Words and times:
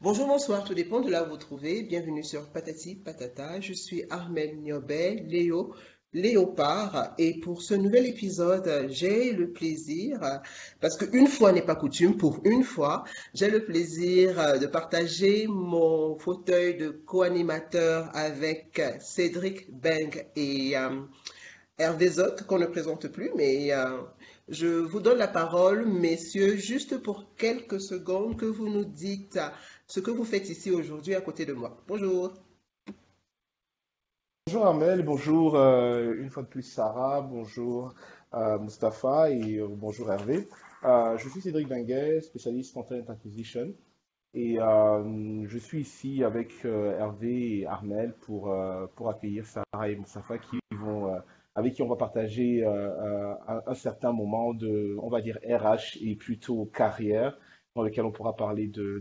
Bonjour, 0.00 0.28
bonsoir, 0.28 0.62
tout 0.62 0.74
dépend 0.74 1.00
de 1.00 1.10
là 1.10 1.24
où 1.24 1.30
vous 1.30 1.36
trouvez. 1.36 1.82
Bienvenue 1.82 2.22
sur 2.22 2.48
Patati 2.50 2.94
Patata. 2.94 3.60
Je 3.60 3.72
suis 3.72 4.04
Armel 4.10 4.60
Niobet, 4.60 5.24
Léo, 5.26 5.74
Léopard. 6.12 7.14
Et 7.18 7.40
pour 7.40 7.62
ce 7.62 7.74
nouvel 7.74 8.06
épisode, 8.06 8.86
j'ai 8.90 9.32
le 9.32 9.50
plaisir, 9.50 10.20
parce 10.80 10.96
qu'une 10.96 11.26
fois 11.26 11.50
n'est 11.50 11.66
pas 11.66 11.74
coutume, 11.74 12.16
pour 12.16 12.40
une 12.44 12.62
fois, 12.62 13.02
j'ai 13.34 13.50
le 13.50 13.64
plaisir 13.64 14.60
de 14.60 14.66
partager 14.66 15.48
mon 15.48 16.16
fauteuil 16.16 16.76
de 16.76 16.90
co-animateur 16.90 18.08
avec 18.14 18.80
Cédric 19.00 19.68
Beng 19.72 20.26
et 20.36 20.78
euh, 20.78 21.00
Hervé 21.76 22.08
Zot, 22.08 22.44
qu'on 22.46 22.60
ne 22.60 22.66
présente 22.66 23.08
plus, 23.08 23.32
mais 23.34 23.72
euh, 23.72 23.98
je 24.48 24.66
vous 24.66 25.00
donne 25.00 25.18
la 25.18 25.28
parole, 25.28 25.86
messieurs, 25.86 26.56
juste 26.56 26.98
pour 26.98 27.34
quelques 27.36 27.80
secondes 27.80 28.36
que 28.36 28.46
vous 28.46 28.68
nous 28.68 28.84
dites 28.84 29.38
ce 29.88 30.00
que 30.00 30.10
vous 30.10 30.24
faites 30.24 30.48
ici 30.50 30.70
aujourd'hui 30.70 31.14
à 31.14 31.20
côté 31.20 31.46
de 31.46 31.54
moi. 31.54 31.76
Bonjour. 31.88 32.34
Bonjour 34.46 34.66
Armel, 34.66 35.02
bonjour 35.02 35.56
euh, 35.56 36.14
une 36.18 36.30
fois 36.30 36.42
de 36.42 36.48
plus 36.48 36.62
Sarah, 36.62 37.22
bonjour 37.22 37.94
euh, 38.34 38.58
Mustapha 38.58 39.30
et 39.30 39.56
euh, 39.56 39.66
bonjour 39.68 40.10
Hervé. 40.12 40.46
je 40.82 41.28
suis 41.28 41.40
Cédric 41.40 41.68
Benguet, 41.68 42.20
spécialiste 42.20 42.74
Content 42.74 43.02
Acquisition 43.08 43.74
et 44.34 44.56
je 44.56 45.58
suis 45.58 45.80
ici 45.80 46.22
avec 46.22 46.64
Hervé 46.64 47.60
et 47.60 47.66
Armel 47.66 48.14
pour, 48.20 48.54
pour 48.94 49.08
accueillir 49.08 49.46
Sarah 49.46 49.88
et 49.88 49.96
Mustapha 49.96 50.38
qui 50.38 50.58
vont, 50.70 51.18
avec 51.54 51.74
qui 51.74 51.82
on 51.82 51.88
va 51.88 51.96
partager 51.96 52.64
un, 52.64 53.74
certain 53.74 54.12
moment 54.12 54.52
de, 54.54 54.96
on 55.00 55.08
va 55.08 55.22
dire 55.22 55.38
RH 55.44 55.98
et 56.02 56.14
plutôt 56.14 56.66
carrière 56.66 57.38
dans 57.74 57.82
lequel 57.82 58.04
on 58.04 58.12
pourra 58.12 58.34
parler 58.34 58.66
de, 58.66 59.00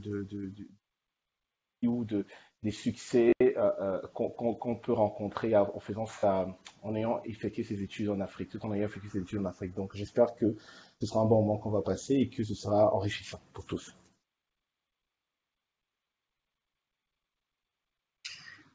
ou 1.84 2.06
de, 2.06 2.26
des 2.64 2.72
succès 2.72 3.34
euh, 3.42 3.72
euh, 3.82 4.02
qu'on 4.14 4.76
peut 4.76 4.94
rencontrer 4.94 5.56
en 5.56 5.80
faisant 5.80 6.06
ça, 6.06 6.48
en 6.82 6.96
ayant 6.96 7.22
effectué 7.24 7.64
ses 7.64 7.82
études 7.84 8.10
en 8.10 8.20
Afrique, 8.20 8.50
tout 8.50 8.66
en 8.66 8.74
ayant 8.74 8.88
effectué 8.88 9.10
ses 9.10 9.22
études 9.22 9.40
en 9.40 9.46
Afrique. 9.46 9.74
Donc 9.76 9.96
j'espère 9.96 10.36
que 10.36 10.56
ce 11.00 11.08
sera 11.08 11.22
un 11.22 11.26
bon 11.26 11.42
moment 11.42 11.58
qu'on 11.58 11.72
va 11.72 11.82
passer 11.82 12.16
et 12.16 12.30
que 12.30 12.44
ce 12.44 12.56
sera 12.56 12.94
enrichissant 12.94 13.40
pour 13.54 13.66
tous. 13.66 13.96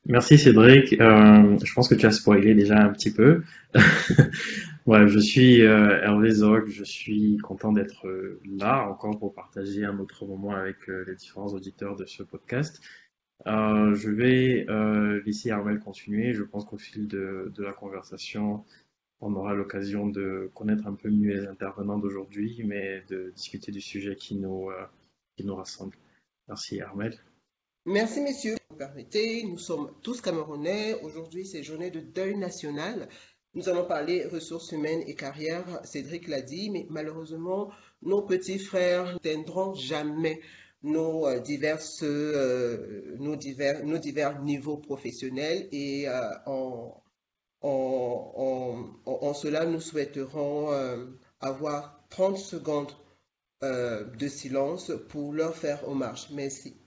Merci 0.07 0.37
Cédric. 0.37 0.95
Euh, 1.01 1.57
je 1.63 1.75
pense 1.75 1.89
que 1.89 1.95
tu 1.95 2.07
as 2.07 2.11
spoilé 2.11 2.55
déjà 2.55 2.77
un 2.77 2.89
petit 2.89 3.13
peu. 3.13 3.43
ouais, 4.87 5.09
je 5.09 5.19
suis 5.19 5.61
Hervé 5.61 6.31
Zog. 6.31 6.69
Je 6.69 6.85
suis 6.85 7.39
content 7.39 7.73
d'être 7.73 8.07
là 8.45 8.89
encore 8.89 9.19
pour 9.19 9.35
partager 9.35 9.85
un 9.85 9.99
autre 9.99 10.27
moment 10.27 10.53
avec 10.53 10.87
les 10.87 11.15
différents 11.15 11.49
auditeurs 11.49 11.97
de 11.97 12.07
ce 12.07 12.23
podcast. 12.23 12.81
Euh, 13.47 13.95
je 13.95 14.11
vais 14.11 14.67
euh, 14.69 15.21
laisser 15.25 15.51
Armel 15.51 15.81
continuer. 15.81 16.35
Je 16.35 16.43
pense 16.43 16.65
qu'au 16.65 16.79
fil 16.79 17.09
de, 17.09 17.53
la 17.59 17.73
conversation, 17.73 18.65
on 19.21 19.35
aura 19.35 19.55
l'occasion 19.55 20.07
de 20.07 20.51
connaître 20.55 20.87
un 20.87 20.95
peu 20.95 21.11
mieux 21.11 21.35
les 21.35 21.47
intervenants 21.47 21.99
d'aujourd'hui, 21.99 22.63
mais 22.65 23.03
de 23.09 23.33
discuter 23.35 23.73
du 23.73 23.81
sujet 23.81 24.17
qui 24.17 24.37
nous, 24.37 24.71
euh, 24.71 24.85
qui 25.37 25.45
nous 25.45 25.57
rassemble. 25.57 25.97
Merci 26.49 26.81
Armel. 26.81 27.19
Merci 27.85 28.21
messieurs. 28.21 28.57
Nous 29.45 29.59
sommes 29.59 29.93
tous 30.03 30.21
Camerounais. 30.21 30.95
Aujourd'hui, 31.03 31.45
c'est 31.45 31.63
journée 31.63 31.91
de 31.91 32.01
deuil 32.01 32.37
national. 32.37 33.09
Nous 33.55 33.69
allons 33.69 33.85
parler 33.85 34.27
ressources 34.27 34.73
humaines 34.73 35.03
et 35.07 35.15
carrière. 35.15 35.65
Cédric 35.85 36.27
l'a 36.29 36.41
dit, 36.41 36.71
mais 36.71 36.87
malheureusement, 36.89 37.71
nos 38.01 38.23
petits 38.23 38.59
frères 38.59 39.13
n'atteindront 39.13 39.75
jamais 39.75 40.41
nos, 40.83 41.27
euh, 41.27 41.41
euh, 42.03 43.37
divers, 43.37 44.43
niveaux 44.43 44.79
professionnels 44.79 45.69
et 45.71 46.09
euh, 46.09 46.31
en, 46.47 47.03
cela, 49.35 49.67
nous 49.67 49.81
souhaiterons 49.81 50.71
avoir 51.41 52.05
30 52.11 52.39
secondes 52.39 52.93
de 53.63 54.29
silence 54.29 54.93
pour 55.09 55.33
leur 55.33 55.57
faire 55.57 55.87
hommage. 55.89 56.29
Merci. 56.33 56.82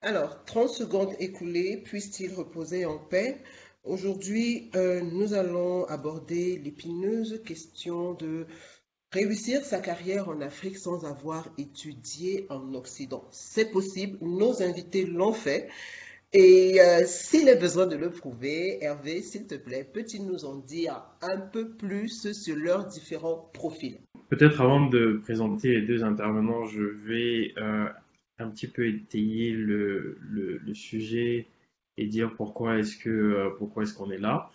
Alors, 0.00 0.44
30 0.44 0.68
secondes 0.68 1.12
écoulées, 1.18 1.82
puissent-ils 1.84 2.32
reposer 2.32 2.86
en 2.86 2.98
paix? 2.98 3.38
Aujourd'hui, 3.82 4.70
euh, 4.76 5.00
nous 5.00 5.34
allons 5.34 5.86
aborder 5.86 6.56
l'épineuse 6.58 7.42
question 7.44 8.14
de 8.14 8.46
réussir 9.10 9.64
sa 9.64 9.80
carrière 9.80 10.28
en 10.28 10.40
Afrique 10.40 10.78
sans 10.78 11.04
avoir 11.04 11.48
étudié 11.58 12.46
en 12.48 12.74
Occident. 12.74 13.24
C'est 13.32 13.72
possible, 13.72 14.18
nos 14.20 14.62
invités 14.62 15.04
l'ont 15.04 15.32
fait. 15.32 15.68
Et 16.32 16.80
euh, 16.80 17.02
s'il 17.04 17.48
est 17.48 17.58
besoin 17.58 17.88
de 17.88 17.96
le 17.96 18.10
prouver, 18.10 18.78
Hervé, 18.80 19.20
s'il 19.20 19.48
te 19.48 19.56
plaît, 19.56 19.82
peux-tu 19.82 20.20
nous 20.20 20.44
en 20.44 20.56
dire 20.56 21.02
un 21.22 21.40
peu 21.40 21.70
plus 21.70 22.30
sur 22.32 22.54
leurs 22.54 22.86
différents 22.86 23.50
profils? 23.52 23.98
Peut-être 24.28 24.60
avant 24.60 24.86
de 24.86 25.20
présenter 25.24 25.70
les 25.70 25.82
deux 25.82 26.04
intervenants, 26.04 26.66
je 26.66 26.82
vais 26.82 27.54
euh, 27.56 27.88
un 28.38 28.48
petit 28.50 28.68
peu 28.68 28.86
étayer 28.86 29.52
le, 29.52 30.18
le, 30.20 30.74
sujet 30.74 31.46
et 31.96 32.06
dire 32.06 32.34
pourquoi 32.36 32.78
est-ce 32.78 32.96
que 32.96 33.10
euh, 33.10 33.50
pourquoi 33.58 33.82
est-ce 33.82 33.94
qu'on 33.94 34.10
est 34.10 34.18
là. 34.18 34.50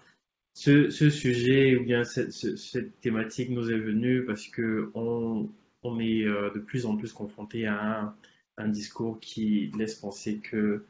Ce, 0.53 0.89
ce, 0.89 1.09
sujet 1.09 1.75
ou 1.75 1.83
bien 1.83 2.03
cette, 2.03 2.31
cette, 2.31 2.99
thématique 3.01 3.49
nous 3.49 3.71
est 3.71 3.79
venue 3.79 4.23
parce 4.25 4.47
que 4.47 4.91
on, 4.93 5.49
on 5.81 5.99
est 5.99 6.23
euh, 6.23 6.51
de 6.51 6.59
plus 6.59 6.85
en 6.85 6.95
plus 6.95 7.11
confronté 7.11 7.65
à 7.65 8.15
un, 8.57 8.67
discours 8.67 9.19
qui 9.19 9.71
laisse 9.77 9.95
penser 9.95 10.37
que 10.37 10.85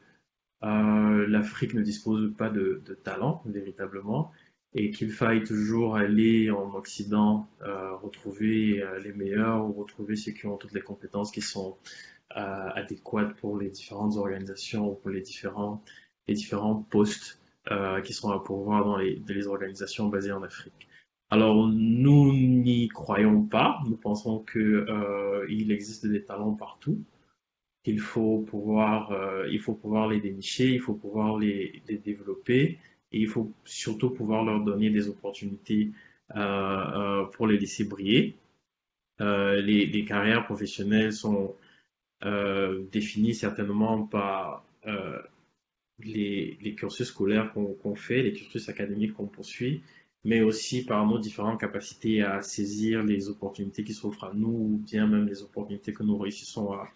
euh, 0.62 1.26
l'Afrique 1.26 1.74
ne 1.74 1.82
dispose 1.82 2.32
pas 2.36 2.50
de, 2.50 2.82
de, 2.84 2.94
talent 2.94 3.42
véritablement 3.46 4.32
et 4.74 4.90
qu'il 4.90 5.10
faille 5.10 5.44
toujours 5.44 5.96
aller 5.96 6.50
en 6.50 6.74
Occident 6.74 7.48
euh, 7.62 7.94
retrouver 7.96 8.84
les 9.02 9.12
meilleurs 9.12 9.64
ou 9.64 9.72
retrouver 9.72 10.16
ceux 10.16 10.32
qui 10.32 10.46
ont 10.46 10.56
toutes 10.56 10.72
les 10.72 10.80
compétences 10.80 11.30
qui 11.30 11.40
sont 11.40 11.76
euh, 12.36 12.68
adéquate 12.74 13.36
pour 13.36 13.58
les 13.58 13.70
différentes 13.70 14.16
organisations, 14.16 14.96
pour 14.96 15.10
les 15.10 15.20
différents, 15.20 15.82
les 16.26 16.34
différents 16.34 16.74
postes 16.74 17.40
euh, 17.70 18.00
qui 18.00 18.12
seront 18.12 18.32
à 18.32 18.42
pourvoir 18.42 18.84
dans 18.84 18.96
les, 18.98 19.46
organisations 19.46 20.08
basées 20.08 20.32
en 20.32 20.42
Afrique. 20.42 20.88
Alors 21.30 21.66
nous 21.68 22.32
n'y 22.32 22.88
croyons 22.88 23.42
pas. 23.42 23.78
Nous 23.88 23.96
pensons 23.96 24.40
que 24.40 24.58
euh, 24.58 25.46
il 25.48 25.70
existe 25.70 26.06
des 26.06 26.24
talents 26.24 26.54
partout. 26.54 26.98
qu'il 27.84 28.00
faut 28.00 28.40
pouvoir, 28.40 29.12
euh, 29.12 29.46
il 29.50 29.60
faut 29.60 29.74
pouvoir 29.74 30.08
les 30.08 30.20
dénicher, 30.20 30.72
il 30.72 30.80
faut 30.80 30.94
pouvoir 30.94 31.38
les, 31.38 31.82
les, 31.88 31.98
développer 31.98 32.78
et 33.12 33.20
il 33.20 33.28
faut 33.28 33.52
surtout 33.64 34.10
pouvoir 34.10 34.44
leur 34.44 34.60
donner 34.64 34.90
des 34.90 35.08
opportunités 35.08 35.90
euh, 36.36 36.40
euh 36.40 37.24
pour 37.26 37.46
les 37.46 37.58
laisser 37.58 37.84
briller. 37.84 38.36
Les, 39.20 39.86
les, 39.86 40.04
carrières 40.04 40.44
professionnelles 40.44 41.12
sont 41.12 41.54
euh, 42.24 42.84
définis 42.90 43.34
certainement 43.34 44.06
par 44.06 44.64
euh, 44.86 45.20
les, 45.98 46.56
les, 46.62 46.74
cursus 46.74 47.08
scolaires 47.08 47.52
qu'on 47.52 47.94
fait, 47.94 48.22
les 48.22 48.32
cursus 48.32 48.68
académiques 48.70 49.12
qu'on 49.12 49.26
poursuit, 49.26 49.82
mais 50.24 50.40
aussi 50.40 50.86
par 50.86 51.06
nos 51.06 51.18
différentes 51.18 51.60
capacités 51.60 52.22
à 52.22 52.40
saisir 52.40 53.02
les 53.02 53.28
opportunités 53.28 53.84
qui 53.84 53.92
s'offrent 53.92 54.24
à 54.24 54.32
nous, 54.32 54.48
ou 54.48 54.82
bien 54.86 55.06
même 55.06 55.26
les 55.26 55.42
opportunités 55.42 55.92
que 55.92 56.02
nous 56.02 56.16
réussissons 56.16 56.72
à, 56.72 56.88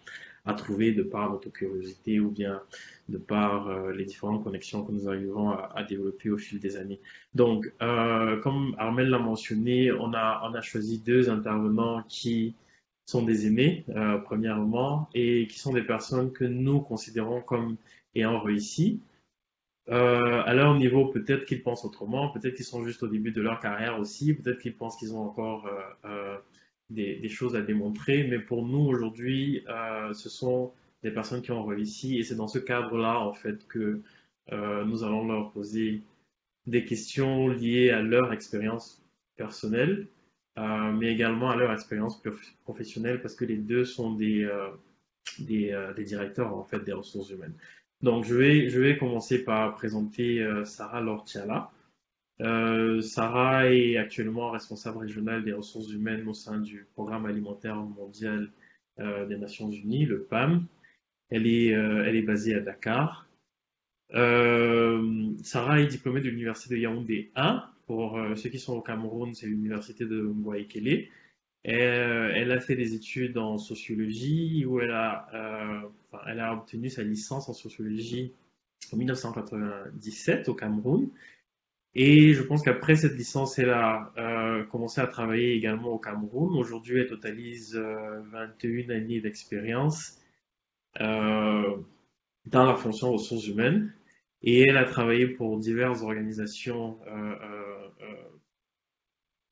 à 0.45 0.53
trouver 0.53 0.91
de 0.93 1.03
par 1.03 1.31
notre 1.31 1.49
curiosité, 1.49 2.19
ou 2.19 2.29
bien 2.29 2.61
de 3.09 3.17
par 3.17 3.67
euh, 3.67 3.91
les 3.91 4.05
différentes 4.05 4.43
connexions 4.43 4.83
que 4.83 4.91
nous 4.91 5.07
arrivons 5.07 5.49
à, 5.51 5.83
développer 5.83 6.29
au 6.29 6.37
fil 6.37 6.59
des 6.59 6.77
années. 6.77 6.99
Donc, 7.33 7.71
euh, 7.81 8.39
comme 8.41 8.75
Armel 8.77 9.09
l'a 9.09 9.19
mentionné, 9.19 9.91
on 9.91 10.13
a, 10.13 10.41
on 10.49 10.53
a 10.53 10.61
choisi 10.61 10.99
deux 10.99 11.29
intervenants 11.29 12.03
qui 12.07 12.55
sont 13.05 13.23
des 13.23 13.47
aînés, 13.47 13.85
euh, 13.89 14.19
premièrement, 14.19 15.09
et 15.13 15.47
qui 15.47 15.59
sont 15.59 15.73
des 15.73 15.81
personnes 15.81 16.31
que 16.31 16.45
nous 16.45 16.79
considérons 16.79 17.41
comme 17.41 17.77
ayant 18.15 18.39
réussi. 18.39 19.01
Euh, 19.89 20.43
à 20.45 20.53
leur 20.53 20.75
niveau, 20.75 21.07
peut-être 21.07 21.45
qu'ils 21.45 21.63
pensent 21.63 21.83
autrement, 21.83 22.29
peut-être 22.29 22.53
qu'ils 22.53 22.65
sont 22.65 22.83
juste 22.83 23.01
au 23.01 23.07
début 23.07 23.31
de 23.31 23.41
leur 23.41 23.59
carrière 23.59 23.99
aussi, 23.99 24.35
peut-être 24.35 24.59
qu'ils 24.59 24.75
pensent 24.75 24.95
qu'ils 24.97 25.15
ont 25.15 25.21
encore 25.23 25.67
euh, 26.91 27.19
des, 27.21 27.29
choses 27.29 27.55
à 27.55 27.61
démontrer. 27.61 28.25
Mais 28.27 28.39
pour 28.39 28.65
nous, 28.65 28.79
aujourd'hui, 28.79 29.63
ce 30.13 30.29
sont 30.29 30.71
des 31.03 31.11
personnes 31.11 31.41
qui 31.41 31.51
ont 31.51 31.65
réussi 31.65 32.19
et 32.19 32.23
c'est 32.23 32.35
dans 32.35 32.47
ce 32.47 32.59
cadre-là, 32.59 33.19
en 33.19 33.33
fait, 33.33 33.67
que 33.67 34.01
nous 34.51 35.03
allons 35.03 35.27
leur 35.27 35.51
poser 35.51 36.01
des 36.65 36.83
questions 36.83 37.47
liées 37.47 37.91
à 37.91 38.01
leur 38.01 38.33
expérience 38.33 39.03
personnelle, 39.37 40.07
mais 40.57 41.13
également 41.13 41.51
à 41.51 41.55
leur 41.55 41.71
expérience 41.71 42.21
professionnelle 42.63 43.21
parce 43.21 43.35
que 43.35 43.45
les 43.45 43.57
deux 43.57 43.85
sont 43.85 44.13
des, 44.13 44.49
des, 45.39 45.91
des, 45.95 46.03
directeurs, 46.03 46.55
en 46.55 46.63
fait, 46.63 46.83
des 46.83 46.93
ressources 46.93 47.29
humaines. 47.29 47.53
Donc, 48.01 48.25
je 48.25 48.33
vais, 48.33 48.69
je 48.69 48.79
vais 48.79 48.97
commencer 48.97 49.43
par 49.43 49.75
présenter 49.75 50.45
Sarah 50.65 51.01
Lortiala. 51.01 51.71
Euh, 52.41 53.01
Sarah 53.01 53.71
est 53.73 53.97
actuellement 53.97 54.51
responsable 54.51 54.99
régionale 54.99 55.43
des 55.43 55.51
ressources 55.51 55.91
humaines 55.91 56.27
au 56.27 56.33
sein 56.33 56.59
du 56.59 56.87
Programme 56.93 57.25
alimentaire 57.25 57.75
mondial 57.75 58.51
euh, 58.99 59.25
des 59.25 59.37
Nations 59.37 59.69
Unies, 59.69 60.05
le 60.05 60.23
PAM. 60.23 60.65
Elle 61.29 61.47
est, 61.47 61.73
euh, 61.75 62.21
basée 62.25 62.55
à 62.55 62.61
Dakar. 62.61 63.27
Sarah 64.11 65.81
est 65.81 65.87
diplômée 65.87 66.21
de 66.21 66.29
l'université 66.29 66.75
de 66.75 66.79
Yaoundé 66.79 67.31
1. 67.35 67.63
Pour 67.85 68.19
ceux 68.35 68.49
qui 68.49 68.59
sont 68.59 68.73
au 68.73 68.81
Cameroun, 68.81 69.33
c'est 69.33 69.47
l'université 69.47 70.05
de 70.05 70.21
Mboaekele. 70.21 71.07
Elle 71.63 72.51
a 72.51 72.59
fait 72.59 72.75
des 72.75 72.93
études 72.93 73.37
en 73.37 73.57
sociologie 73.57 74.63
où 74.65 74.79
elle 74.79 74.91
a 74.91 76.53
obtenu 76.53 76.89
sa 76.89 77.03
licence 77.03 77.49
en 77.49 77.53
sociologie 77.53 78.31
en 78.91 78.97
1997 78.97 80.49
au 80.49 80.53
Cameroun. 80.53 81.09
Et 81.95 82.33
je 82.33 82.43
pense 82.43 82.61
qu'après 82.63 82.95
cette 82.95 83.15
licence, 83.15 83.57
elle 83.57 83.71
a 83.71 84.13
euh, 84.17 84.63
commencé 84.65 85.01
à 85.01 85.07
travailler 85.07 85.53
également 85.53 85.89
au 85.89 85.97
Cameroun. 85.99 86.55
Aujourd'hui, 86.57 86.99
elle 86.99 87.07
totalise 87.07 87.75
21 87.75 88.89
euh, 88.89 88.95
années 88.95 89.21
d'expérience 89.21 90.19
euh, 91.01 91.77
dans 92.45 92.65
la 92.65 92.75
fonction 92.75 93.11
ressources 93.11 93.47
humaines. 93.47 93.93
Et 94.43 94.61
elle 94.61 94.77
a 94.77 94.85
travaillé 94.85 95.27
pour 95.27 95.57
diverses 95.59 96.01
organisations 96.01 96.99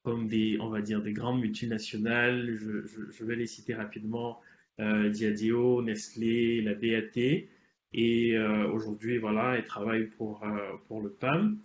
comme 0.04 0.28
des, 0.28 0.57
on 0.62 0.69
va 0.69 0.81
dire, 0.81 1.01
des 1.01 1.12
grandes 1.12 1.42
multinationales. 1.42 2.56
Je, 2.56 3.25
vais 3.25 3.36
les 3.36 3.48
citer 3.48 3.74
rapidement. 3.74 4.39
Diadio, 4.80 5.81
Nestlé, 5.81 6.62
la 6.62 6.74
BAT. 6.74 7.50
Et 7.94 8.38
aujourd'hui, 8.72 9.18
voilà, 9.18 9.57
elle 9.57 9.66
travaille 9.66 10.06
pour, 10.06 10.45
pour 10.88 11.01
le 11.01 11.10
PAM. 11.10 11.60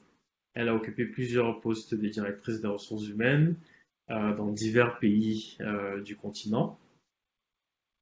Elle 0.55 0.69
a 0.69 0.75
occupé 0.75 1.07
plusieurs 1.07 1.61
postes 1.61 1.95
de 1.95 2.09
directrice 2.09 2.61
des 2.61 2.69
ressources 2.69 3.09
humaines 3.09 3.57
euh, 4.11 4.35
dans 4.35 4.51
divers 4.51 4.99
pays 4.99 5.57
euh, 5.61 6.03
du 6.03 6.17
continent. 6.17 6.79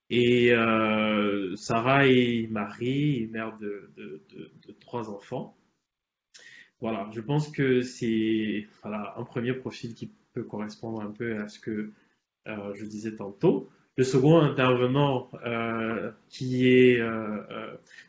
Et 0.08 0.52
euh, 0.52 1.54
Sarah 1.54 2.08
est 2.08 2.48
mariée 2.50 3.22
et 3.22 3.26
mère 3.28 3.56
de, 3.58 3.90
trois 4.80 5.08
enfants. 5.08 5.56
Voilà, 6.80 7.08
je 7.12 7.20
pense 7.20 7.48
que 7.50 7.82
c'est 7.82 8.66
un 8.82 9.22
premier 9.24 9.52
profil 9.52 9.94
qui 9.94 10.10
peut 10.32 10.42
correspondre 10.42 11.00
un 11.02 11.12
peu 11.12 11.38
à 11.38 11.48
ce 11.48 11.60
que 11.60 11.92
je 12.46 12.84
disais 12.86 13.14
tantôt. 13.14 13.68
Le 13.96 14.02
second 14.02 14.40
intervenant 14.40 15.30
qui 16.28 16.66
est, 16.66 16.98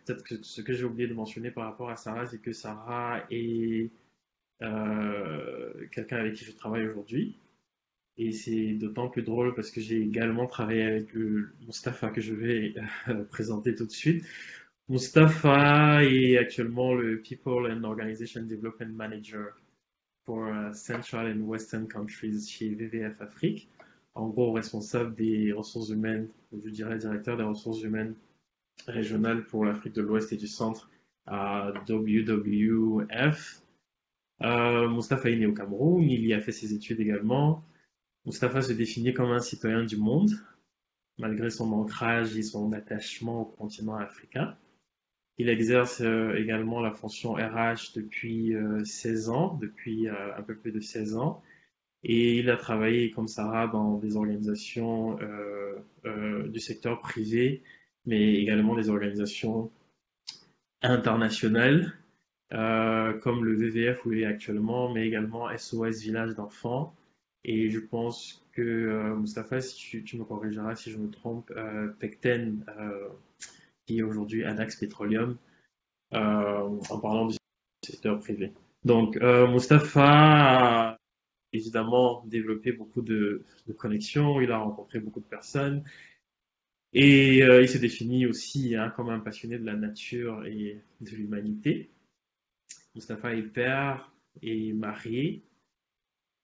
peut-être 0.06 0.24
que 0.24 0.42
ce 0.42 0.62
que 0.62 0.74
j'ai 0.74 0.86
oublié 0.86 1.08
de 1.08 1.14
mentionner 1.14 1.52
par 1.52 1.66
rapport 1.66 1.90
à 1.90 1.98
Sarah, 1.98 2.26
c'est 2.26 2.42
que 2.42 2.54
Sarah 2.54 3.26
est 3.30 3.92
quelqu'un 5.92 6.18
avec 6.18 6.36
qui 6.36 6.46
je 6.46 6.52
travaille 6.52 6.88
aujourd'hui. 6.88 7.36
Et 8.18 8.32
c'est 8.32 8.74
d'autant 8.74 9.10
plus 9.10 9.24
drôle 9.24 9.56
parce 9.56 9.72
que 9.72 9.82
j'ai 9.82 10.02
également 10.02 10.46
travaillé 10.46 10.84
avec 10.84 11.14
le 11.14 11.50
Mustapha 11.66 12.10
que 12.10 12.22
je 12.22 12.34
vais 12.34 12.76
euh, 13.08 13.24
présenter 13.30 13.74
tout 13.74 13.86
de 13.86 13.92
suite. 13.92 14.26
Mustapha 14.90 16.04
est 16.04 16.38
actuellement 16.38 16.94
le 16.94 17.22
People 17.22 17.72
and 17.72 17.84
Organization 17.84 18.44
Development 18.44 18.94
Manager 18.94 19.60
pour 20.26 20.46
euh, 20.46 20.72
Central 20.74 21.36
and 21.36 21.42
Western 21.42 21.88
Countries 21.88 22.46
chez 22.48 22.70
WWF 22.70 23.22
Afrique. 23.22 23.70
En 24.14 24.28
gros, 24.28 24.52
responsable 24.52 25.16
des 25.16 25.54
ressources 25.54 25.90
humaines, 25.90 26.28
je 26.52 26.70
dirais 26.70 26.98
directeur 26.98 27.38
des 27.38 27.44
ressources 27.44 27.82
humaines 27.82 28.14
régionales 28.88 29.46
pour 29.46 29.66
l'Afrique 29.66 29.96
de 29.96 30.02
l'Ouest 30.02 30.34
et 30.34 30.38
du 30.38 30.48
Centre 30.48 30.92
à 31.26 31.72
WWF. 31.88 33.61
Euh, 34.44 34.90
Mustapha 34.90 35.30
est 35.30 35.36
né 35.36 35.46
au 35.46 35.54
Cameroun, 35.54 36.10
il 36.10 36.26
y 36.26 36.34
a 36.34 36.42
fait 36.42 36.52
ses 36.52 36.74
études 36.74 37.00
également. 37.00 37.64
Mustapha 38.26 38.62
se 38.62 38.74
définit 38.74 39.14
comme 39.14 39.32
un 39.32 39.40
citoyen 39.40 39.84
du 39.84 39.98
monde, 39.98 40.32
malgré 41.18 41.50
son 41.50 41.72
ancrage 41.74 42.38
et 42.38 42.44
son 42.44 42.72
attachement 42.74 43.42
au 43.42 43.46
continent 43.46 43.96
africain. 43.96 44.58
Il 45.38 45.50
exerce 45.50 46.02
euh, 46.02 46.36
également 46.36 46.82
la 46.82 46.92
fonction 46.92 47.34
RH 47.34 47.94
depuis 47.96 48.54
16 48.84 49.30
euh, 49.30 49.32
ans, 49.32 49.58
depuis 49.60 50.08
euh, 50.08 50.38
un 50.38 50.44
peu 50.44 50.56
plus 50.56 50.72
de 50.72 50.80
16 50.80 51.16
ans. 51.16 51.42
Et 52.04 52.38
il 52.38 52.50
a 52.50 52.58
travaillé 52.58 53.10
comme 53.10 53.28
Sarah 53.28 53.68
dans 53.68 53.98
des 53.98 54.18
organisations 54.18 55.20
du 56.04 56.60
secteur 56.60 57.00
privé, 57.00 57.62
mais 58.08 58.36
également 58.36 58.76
des 58.76 58.90
organisations 58.90 59.72
internationales 60.82 61.94
euh, 62.54 63.14
comme 63.20 63.46
le 63.46 63.56
VVF 63.56 64.06
où 64.06 64.12
il 64.14 64.22
est 64.22 64.26
actuellement, 64.26 64.92
mais 64.94 65.08
également 65.08 65.50
SOS 65.56 66.02
Village 66.02 66.36
d'enfants. 66.36 66.94
Et 67.44 67.70
je 67.70 67.80
pense 67.80 68.46
que, 68.52 68.62
euh, 68.62 69.16
Mustapha, 69.16 69.62
si 69.62 70.04
tu, 70.04 70.18
me 70.18 70.24
corrigeras 70.24 70.76
si 70.76 70.92
je 70.92 70.98
me 70.98 71.10
trompe, 71.10 71.52
euh, 71.56 71.88
Pecten, 72.00 72.64
euh, 72.78 73.08
qui 73.86 74.00
est 74.00 74.04
aujourd'hui 74.04 74.44
Anax 74.44 74.76
Petroleum, 74.76 75.38
en 76.12 77.00
parlant 77.00 77.28
du 77.28 77.38
secteur 77.86 78.20
privé. 78.20 78.52
Donc, 78.84 79.16
Mustapha 79.16 80.90
a 80.92 80.98
évidemment 81.54 82.24
développé 82.26 82.74
beaucoup 82.74 83.02
de, 83.02 83.46
de, 83.68 83.74
connexions, 83.74 84.42
il 84.42 84.52
a 84.52 84.58
rencontré 84.58 85.00
beaucoup 85.00 85.22
de 85.22 85.26
personnes. 85.26 85.84
Et 86.94 87.38
il 87.38 87.70
s'est 87.70 87.80
défini 87.80 88.26
aussi 88.26 88.76
hein, 88.76 88.90
comme 88.90 89.10
un 89.10 89.20
passionné 89.20 89.58
de 89.58 89.66
la 89.66 89.76
nature 89.76 90.46
et 90.46 90.82
de 91.00 91.12
l'humanité. 91.12 91.90
Mustapha 92.96 93.34
est 93.34 93.44
père 93.44 94.12
et 94.42 94.74
marié. 94.74 95.44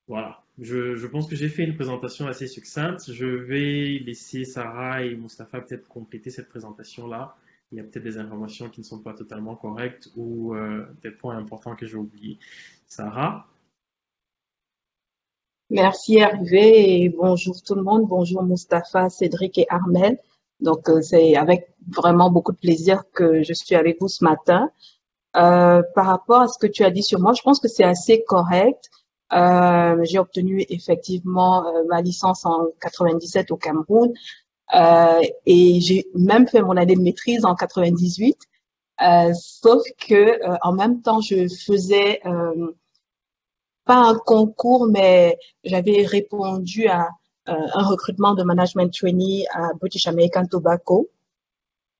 Voilà, 0.06 0.42
je, 0.58 1.06
pense 1.06 1.28
que 1.28 1.36
j'ai 1.36 1.48
fait 1.48 1.64
une 1.64 1.74
présentation 1.74 2.26
assez 2.26 2.46
succincte. 2.46 3.12
Je 3.12 3.26
vais 3.26 3.98
laisser 3.98 4.44
Sarah 4.44 5.02
et 5.02 5.14
Mustapha 5.14 5.60
peut-être 5.60 5.86
compléter 5.86 6.30
cette 6.30 6.48
présentation-là. 6.48 7.36
Il 7.70 7.76
y 7.76 7.80
a 7.80 7.84
peut-être 7.84 8.04
des 8.04 8.16
informations 8.16 8.70
qui 8.70 8.80
ne 8.80 8.86
sont 8.86 9.00
pas 9.00 9.12
totalement 9.12 9.54
correctes 9.54 10.08
ou 10.16 10.54
euh, 10.54 10.86
des 11.02 11.10
points 11.10 11.36
importants 11.36 11.76
que 11.76 11.86
j'ai 11.86 11.96
oubliés. 11.96 12.38
Sarah? 12.86 13.46
Merci 15.68 16.16
Hervé 16.16 17.02
et 17.02 17.08
bonjour 17.10 17.62
tout 17.62 17.74
le 17.74 17.82
monde. 17.82 18.08
Bonjour 18.08 18.42
Mustapha, 18.42 19.10
Cédric 19.10 19.58
et 19.58 19.66
Armel. 19.68 20.18
Donc 20.60 20.88
euh, 20.88 21.02
c'est 21.02 21.36
avec 21.36 21.68
vraiment 21.86 22.30
beaucoup 22.30 22.52
de 22.52 22.56
plaisir 22.56 23.04
que 23.12 23.42
je 23.42 23.52
suis 23.52 23.74
avec 23.74 24.00
vous 24.00 24.08
ce 24.08 24.24
matin. 24.24 24.70
Euh, 25.38 25.82
par 25.94 26.06
rapport 26.06 26.40
à 26.40 26.48
ce 26.48 26.58
que 26.58 26.66
tu 26.66 26.84
as 26.84 26.90
dit 26.90 27.02
sur 27.02 27.20
moi, 27.20 27.32
je 27.32 27.42
pense 27.42 27.60
que 27.60 27.68
c'est 27.68 27.84
assez 27.84 28.24
correct. 28.26 28.90
Euh, 29.32 29.98
j'ai 30.04 30.18
obtenu 30.18 30.64
effectivement 30.68 31.66
euh, 31.66 31.84
ma 31.88 32.00
licence 32.00 32.46
en 32.46 32.68
97 32.80 33.50
au 33.50 33.56
Cameroun 33.56 34.12
et 35.46 35.80
j'ai 35.80 36.06
même 36.14 36.48
fait 36.48 36.62
mon 36.62 36.76
année 36.76 36.96
de 36.96 37.00
maîtrise 37.00 37.44
en 37.44 37.54
98. 37.54 38.36
Euh, 39.00 39.32
sauf 39.34 39.82
que 40.08 40.40
en 40.66 40.72
même 40.72 41.02
temps, 41.02 41.20
je 41.20 41.46
faisais 41.48 42.20
pas 43.84 43.96
un 43.96 44.18
concours, 44.18 44.88
mais 44.88 45.38
j'avais 45.64 46.04
répondu 46.04 46.88
à 46.88 47.08
un 47.46 47.86
recrutement 47.86 48.34
de 48.34 48.42
management 48.42 48.92
trainee 48.92 49.46
à 49.54 49.72
British 49.80 50.06
American 50.06 50.46
Tobacco. 50.46 51.08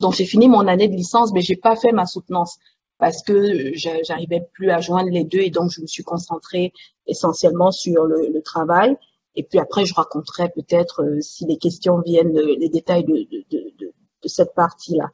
Donc 0.00 0.14
j'ai 0.14 0.26
fini 0.26 0.48
mon 0.48 0.66
année 0.66 0.88
de 0.88 0.94
licence, 0.94 1.32
mais 1.32 1.40
j'ai 1.40 1.56
pas 1.56 1.76
fait 1.76 1.92
ma 1.92 2.04
soutenance 2.04 2.58
parce 2.98 3.22
que 3.22 3.72
j'arrivais 3.74 4.48
plus 4.52 4.70
à 4.70 4.80
joindre 4.80 5.10
les 5.10 5.24
deux 5.24 5.38
et 5.38 5.50
donc 5.50 5.70
je 5.70 5.80
me 5.80 5.86
suis 5.86 6.02
concentrée 6.02 6.72
essentiellement 7.06 7.70
sur 7.70 8.04
le, 8.04 8.42
travail. 8.42 8.96
Et 9.34 9.42
puis 9.42 9.58
après, 9.58 9.84
je 9.84 9.94
raconterai 9.94 10.48
peut-être 10.50 11.02
euh, 11.02 11.20
si 11.20 11.44
les 11.46 11.58
questions 11.58 12.00
viennent, 12.00 12.36
euh, 12.36 12.56
les 12.58 12.68
détails 12.68 13.04
de, 13.04 13.26
de, 13.50 13.92
cette 14.24 14.54
partie-là. 14.54 15.10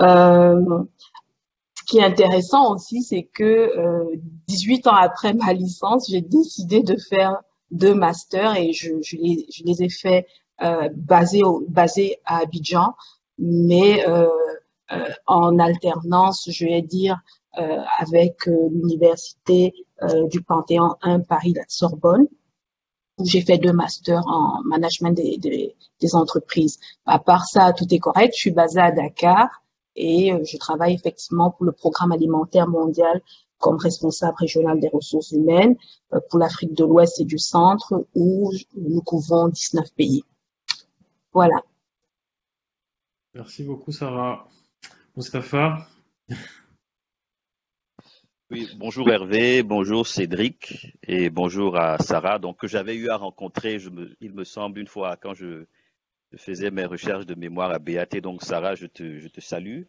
Euh, 0.00 0.84
ce 1.78 1.84
qui 1.84 1.98
est 1.98 2.04
intéressant 2.04 2.74
aussi, 2.74 3.02
c'est 3.02 3.24
que 3.24 3.44
euh, 3.44 4.04
18 4.46 4.86
ans 4.86 4.94
après 4.94 5.34
ma 5.34 5.52
licence, 5.52 6.08
j'ai 6.10 6.20
décidé 6.20 6.82
de 6.82 6.96
faire 6.96 7.40
deux 7.70 7.94
masters 7.94 8.56
et 8.56 8.72
je, 8.72 8.92
les, 9.64 9.82
ai 9.82 9.88
faits 9.88 10.26
euh, 10.62 10.88
basés, 10.94 11.42
au, 11.42 11.64
basés 11.68 12.18
à 12.24 12.38
Abidjan, 12.38 12.94
mais 13.38 14.06
euh, 14.08 14.26
euh, 14.26 14.28
en 15.26 15.58
alternance, 15.58 16.48
je 16.50 16.66
vais 16.66 16.82
dire, 16.82 17.18
euh, 17.58 17.80
avec 17.98 18.46
euh, 18.46 18.68
l'université 18.70 19.74
du 20.30 20.40
Panthéon 20.40 20.94
1 21.02 21.20
Paris-la 21.20 21.64
Sorbonne. 21.68 22.26
où 23.18 23.26
j'ai 23.26 23.42
fait 23.42 23.58
deux 23.58 23.72
masters 23.72 24.26
en 24.26 24.62
management 24.64 25.10
des, 25.10 25.36
des, 25.36 25.76
des, 26.00 26.14
entreprises. 26.14 26.78
À 27.04 27.18
part 27.18 27.44
ça, 27.46 27.74
tout 27.74 27.84
est 27.92 27.98
correct. 27.98 28.32
Je 28.34 28.40
suis 28.40 28.50
basée 28.50 28.80
à 28.80 28.92
Dakar 28.92 29.48
et 29.94 30.32
je 30.42 30.56
travaille 30.56 30.94
effectivement 30.94 31.50
pour 31.50 31.66
le 31.66 31.72
programme 31.72 32.12
alimentaire 32.12 32.66
mondial 32.66 33.20
comme 33.58 33.76
responsable 33.76 34.36
régional 34.38 34.80
des 34.80 34.88
ressources 34.88 35.32
humaines 35.32 35.76
pour 36.30 36.38
l'Afrique 36.38 36.72
de 36.72 36.84
l'Ouest 36.84 37.20
et 37.20 37.24
du 37.24 37.38
Centre 37.38 38.06
où 38.14 38.52
nous 38.74 39.02
couvrons 39.02 39.48
19 39.48 39.92
pays. 39.94 40.24
Voilà. 41.34 41.62
Merci 43.34 43.64
beaucoup, 43.64 43.92
Sarah. 43.92 44.48
Mustapha 45.16 45.88
Oui, 48.50 48.68
bonjour 48.78 49.10
Hervé, 49.10 49.64
bonjour 49.64 50.06
Cédric 50.06 50.96
et 51.02 51.30
bonjour 51.30 51.76
à 51.76 51.98
Sarah, 51.98 52.38
donc 52.38 52.58
que 52.58 52.68
j'avais 52.68 52.94
eu 52.94 53.08
à 53.10 53.16
rencontrer, 53.16 53.80
je 53.80 53.90
il 54.20 54.32
me 54.32 54.44
semble, 54.44 54.78
une 54.78 54.86
fois 54.86 55.16
quand 55.16 55.34
je, 55.34 55.66
faisais 56.36 56.70
mes 56.70 56.84
recherches 56.84 57.26
de 57.26 57.34
mémoire 57.34 57.72
à 57.72 57.80
BAT. 57.80 58.20
Donc 58.22 58.42
Sarah, 58.42 58.76
je 58.76 58.86
te, 58.86 59.18
je 59.18 59.28
salue. 59.40 59.82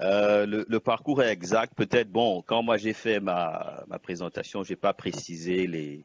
Euh, 0.00 0.46
le, 0.46 0.80
parcours 0.80 1.22
est 1.22 1.30
exact. 1.30 1.74
Peut-être, 1.74 2.10
bon, 2.10 2.40
quand 2.40 2.62
moi 2.62 2.78
j'ai 2.78 2.94
fait 2.94 3.20
ma, 3.20 3.84
présentation, 4.02 4.62
j'ai 4.62 4.76
pas 4.76 4.94
précisé 4.94 5.66
les, 5.66 6.04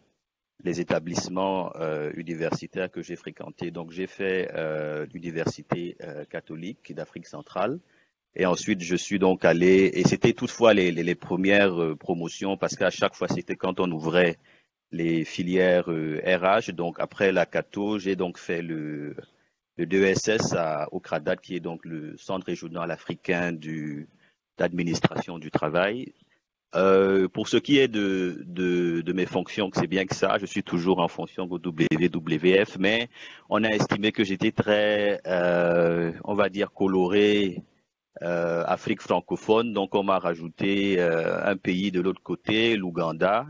établissements 0.81 1.73
euh, 1.77 2.11
universitaires 2.15 2.91
que 2.91 3.01
j'ai 3.01 3.15
fréquentés. 3.15 3.71
Donc 3.71 3.91
j'ai 3.91 4.07
fait 4.07 4.51
euh, 4.53 5.05
l'université 5.13 5.97
catholique 6.29 6.93
d'Afrique 6.93 7.25
centrale. 7.25 7.79
Et 8.35 8.45
ensuite, 8.45 8.81
je 8.81 8.95
suis 8.95 9.19
donc 9.19 9.43
allé, 9.45 9.91
et 9.93 10.03
c'était 10.07 10.33
toutefois 10.33 10.73
les, 10.73 11.15
premières 11.15 11.81
euh, 11.81 11.95
promotions, 11.95 12.57
parce 12.57 12.75
qu'à 12.75 12.89
chaque 12.89 13.15
fois, 13.15 13.27
c'était 13.27 13.55
quand 13.55 13.79
on 13.79 13.91
ouvrait 13.91 14.37
les 14.91 15.25
filières 15.25 15.87
RH. 15.87 16.71
Donc 16.73 16.99
après 16.99 17.31
la 17.31 17.45
Cato, 17.45 17.99
j'ai 17.99 18.15
donc 18.15 18.37
fait 18.37 18.61
le, 18.61 19.15
le 19.77 19.85
DESS 19.85 20.55
au 20.91 20.99
CRADAT, 20.99 21.37
qui 21.37 21.55
est 21.55 21.59
donc 21.59 21.85
le 21.85 22.17
Centre 22.17 22.45
régional 22.45 22.91
africain 22.91 23.53
d'administration 24.57 25.39
du 25.39 25.51
travail. 25.51 26.13
Euh, 26.75 27.27
pour 27.27 27.47
ce 27.47 27.57
qui 27.57 27.79
est 27.79 27.87
de, 27.87 29.11
mes 29.13 29.25
fonctions, 29.25 29.71
c'est 29.73 29.87
bien 29.87 30.05
que 30.05 30.15
ça, 30.15 30.37
je 30.37 30.45
suis 30.45 30.63
toujours 30.63 30.99
en 30.99 31.07
fonction 31.07 31.47
au 31.49 31.57
WWF, 31.57 32.77
mais 32.77 33.09
on 33.49 33.63
a 33.63 33.69
estimé 33.69 34.11
que 34.11 34.23
j'étais 34.23 34.51
très, 34.51 35.19
euh, 35.25 36.11
on 36.25 36.35
va 36.35 36.49
dire, 36.49 36.71
coloré 36.71 37.63
euh, 38.21 38.63
Afrique 38.65 39.01
francophone, 39.01 39.73
donc 39.73 39.95
on 39.95 40.03
m'a 40.03 40.19
rajouté 40.19 40.99
euh, 40.99 41.43
un 41.43 41.57
pays 41.57 41.91
de 41.91 42.01
l'autre 42.01 42.21
côté, 42.21 42.75
l'Ouganda, 42.75 43.47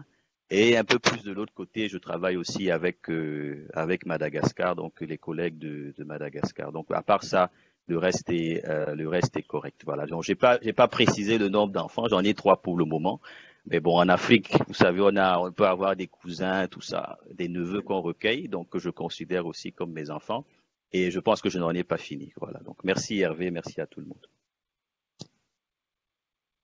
et 0.49 0.77
un 0.77 0.83
peu 0.83 0.99
plus 0.99 1.23
de 1.23 1.31
l'autre 1.31 1.53
côté, 1.53 1.89
je 1.89 1.97
travaille 1.97 2.37
aussi 2.37 2.71
avec 2.71 3.09
euh, 3.09 3.67
avec 3.73 4.05
Madagascar, 4.05 4.75
donc 4.75 5.01
les 5.01 5.17
collègues 5.17 5.57
de, 5.57 5.93
de 5.97 6.03
Madagascar. 6.03 6.71
Donc 6.71 6.87
à 6.91 7.01
part 7.01 7.23
ça, 7.23 7.51
le 7.89 7.97
reste 7.97 8.29
est, 8.29 8.63
euh, 8.69 8.95
le 8.95 9.09
reste 9.09 9.35
est 9.35 9.43
correct. 9.43 9.81
Voilà. 9.83 10.05
Donc, 10.05 10.23
j'ai 10.23 10.35
pas, 10.35 10.59
j'ai 10.61 10.73
pas 10.73 10.87
précisé 10.87 11.37
le 11.37 11.49
nombre 11.49 11.73
d'enfants. 11.73 12.07
J'en 12.07 12.23
ai 12.23 12.33
trois 12.35 12.61
pour 12.61 12.77
le 12.77 12.85
moment. 12.85 13.19
Mais 13.65 13.79
bon, 13.79 13.97
en 13.97 14.07
Afrique, 14.07 14.53
vous 14.67 14.73
savez, 14.73 15.01
on 15.01 15.15
a, 15.15 15.39
on 15.39 15.51
peut 15.51 15.65
avoir 15.67 15.95
des 15.95 16.07
cousins, 16.07 16.67
tout 16.67 16.81
ça, 16.81 17.19
des 17.33 17.49
neveux 17.49 17.81
qu'on 17.81 17.99
recueille, 18.01 18.47
donc 18.47 18.69
que 18.69 18.79
je 18.79 18.89
considère 18.89 19.45
aussi 19.45 19.73
comme 19.73 19.91
mes 19.91 20.09
enfants. 20.11 20.45
Et 20.91 21.11
je 21.11 21.19
pense 21.19 21.41
que 21.41 21.49
je 21.49 21.59
n'en 21.59 21.71
ai 21.71 21.83
pas 21.83 21.97
fini. 21.97 22.31
Voilà. 22.39 22.59
Donc, 22.59 22.77
merci 22.83 23.19
Hervé, 23.19 23.51
merci 23.51 23.81
à 23.81 23.87
tout 23.87 23.99
le 23.99 24.05
monde. 24.07 24.25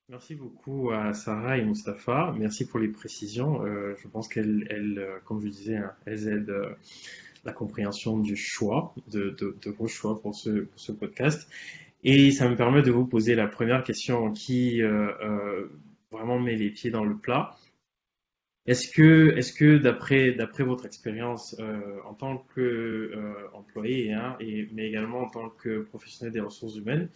Merci 0.09 0.35
beaucoup 0.35 0.91
à 0.91 1.15
Sarah 1.15 1.57
et 1.57 1.65
Mustapha. 1.65 2.35
Merci 2.37 2.67
pour 2.67 2.79
les 2.79 2.89
précisions. 2.89 3.65
Euh, 3.65 3.95
je 3.97 4.07
pense 4.07 4.27
qu'elles, 4.27 4.67
elles, 4.69 4.99
euh, 4.99 5.17
comme 5.25 5.41
je 5.41 5.47
disais, 5.47 5.77
hein, 5.77 5.93
elles 6.05 6.27
aident 6.27 6.49
euh, 6.51 6.75
la 7.43 7.51
compréhension 7.51 8.19
du 8.19 8.35
choix, 8.35 8.93
de, 9.07 9.31
de, 9.31 9.69
vos 9.71 9.87
choix 9.87 10.21
pour 10.21 10.35
ce, 10.35 10.91
podcast. 10.91 11.49
Et 12.03 12.29
ça 12.29 12.47
me 12.47 12.55
permet 12.55 12.83
de 12.83 12.91
vous 12.91 13.07
poser 13.07 13.33
la 13.33 13.47
première 13.47 13.83
question 13.83 14.31
qui 14.31 14.81
vraiment 16.11 16.39
met 16.39 16.55
les 16.55 16.69
pieds 16.69 16.91
dans 16.91 17.03
le 17.03 17.17
plat. 17.17 17.55
Est-ce 18.67 18.91
que, 18.91 19.35
est-ce 19.37 19.53
que 19.53 19.77
d'après, 19.77 20.35
votre 20.59 20.85
expérience 20.85 21.55
en 22.07 22.13
tant 22.13 22.45
qu'employé, 22.55 24.13
hein, 24.13 24.37
mais 24.71 24.87
également 24.87 25.21
en 25.21 25.29
tant 25.29 25.49
que 25.49 25.81
professionnel 25.81 26.33
des 26.33 26.41
ressources 26.41 26.75
humaines, 26.75 27.09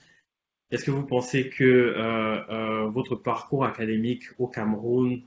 est-ce 0.72 0.86
que 0.86 0.92
vous 0.92 1.06
pensez 1.06 1.50
que 1.50 1.64
euh, 1.64 2.88
votre 2.90 3.16
parcours 3.16 3.66
académique 3.66 4.24
au 4.38 4.48
Cameroun 4.48 5.22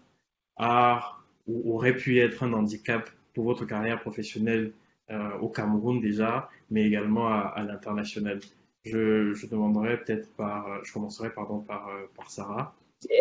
a 0.56 1.18
aurait 1.48 1.96
pu 1.96 2.20
être 2.20 2.42
un 2.44 2.52
handicap 2.52 3.10
pour 3.34 3.44
votre 3.44 3.64
carrière 3.64 4.00
professionnelle 4.00 4.72
euh, 5.10 5.38
au 5.40 5.48
Cameroun 5.48 6.00
déjà, 6.00 6.48
mais 6.70 6.84
également 6.84 7.28
à, 7.28 7.62
l'international? 7.66 8.40
Je, 8.84 9.46
demanderai 9.46 9.98
peut-être 9.98 10.28
par, 10.34 10.84
je 10.84 10.92
commencerai 10.92 11.30
pardon 11.30 11.60
par, 11.60 11.88
euh, 11.88 12.06
par 12.16 12.30
Sarah. 12.30 12.74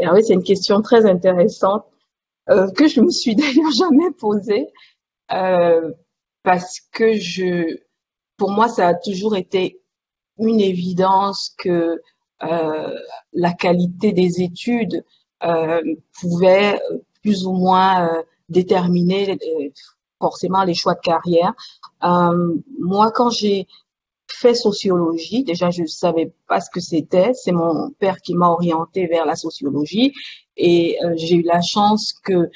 Ah 0.03 0.13
oui, 0.13 0.23
c'est 0.23 0.33
une 0.33 0.43
question 0.43 0.81
très 0.81 1.05
intéressante 1.05 1.85
euh, 2.49 2.71
que 2.71 2.87
je 2.87 3.01
me 3.01 3.09
suis 3.09 3.35
d'ailleurs 3.35 3.71
jamais 3.71 4.11
posée 4.11 4.67
euh, 5.31 5.91
parce 6.43 6.79
que 6.91 7.13
je, 7.13 7.77
pour 8.37 8.51
moi, 8.51 8.67
ça 8.67 8.87
a 8.87 8.93
toujours 8.95 9.35
été 9.35 9.80
une 10.41 10.59
évidence 10.59 11.53
que 11.57 12.01
euh, 12.43 12.95
la 13.33 13.53
qualité 13.53 14.11
des 14.11 14.41
études 14.41 15.05
euh, 15.43 15.81
pouvait 16.19 16.79
plus 17.21 17.45
ou 17.45 17.53
moins 17.53 18.09
déterminer 18.49 19.37
forcément 20.21 20.63
les 20.63 20.75
choix 20.75 20.93
de 20.93 21.01
carrière. 21.01 21.53
Euh, 22.03 22.55
moi, 22.79 23.11
quand 23.11 23.29
j'ai 23.29 23.67
fait 24.27 24.53
sociologie, 24.53 25.43
déjà 25.43 25.71
je 25.71 25.81
ne 25.81 25.87
savais 25.87 26.31
pas 26.47 26.61
ce 26.61 26.69
que 26.69 26.79
c'était. 26.79 27.33
C'est 27.33 27.51
mon 27.51 27.91
père 27.91 28.17
qui 28.21 28.33
m'a 28.35 28.49
orienté 28.49 29.07
vers 29.07 29.25
la 29.25 29.35
sociologie 29.35 30.13
et 30.55 30.97
euh, 31.03 31.13
j'ai 31.17 31.35
eu 31.35 31.41
la 31.41 31.61
chance 31.61 32.13
que 32.23 32.49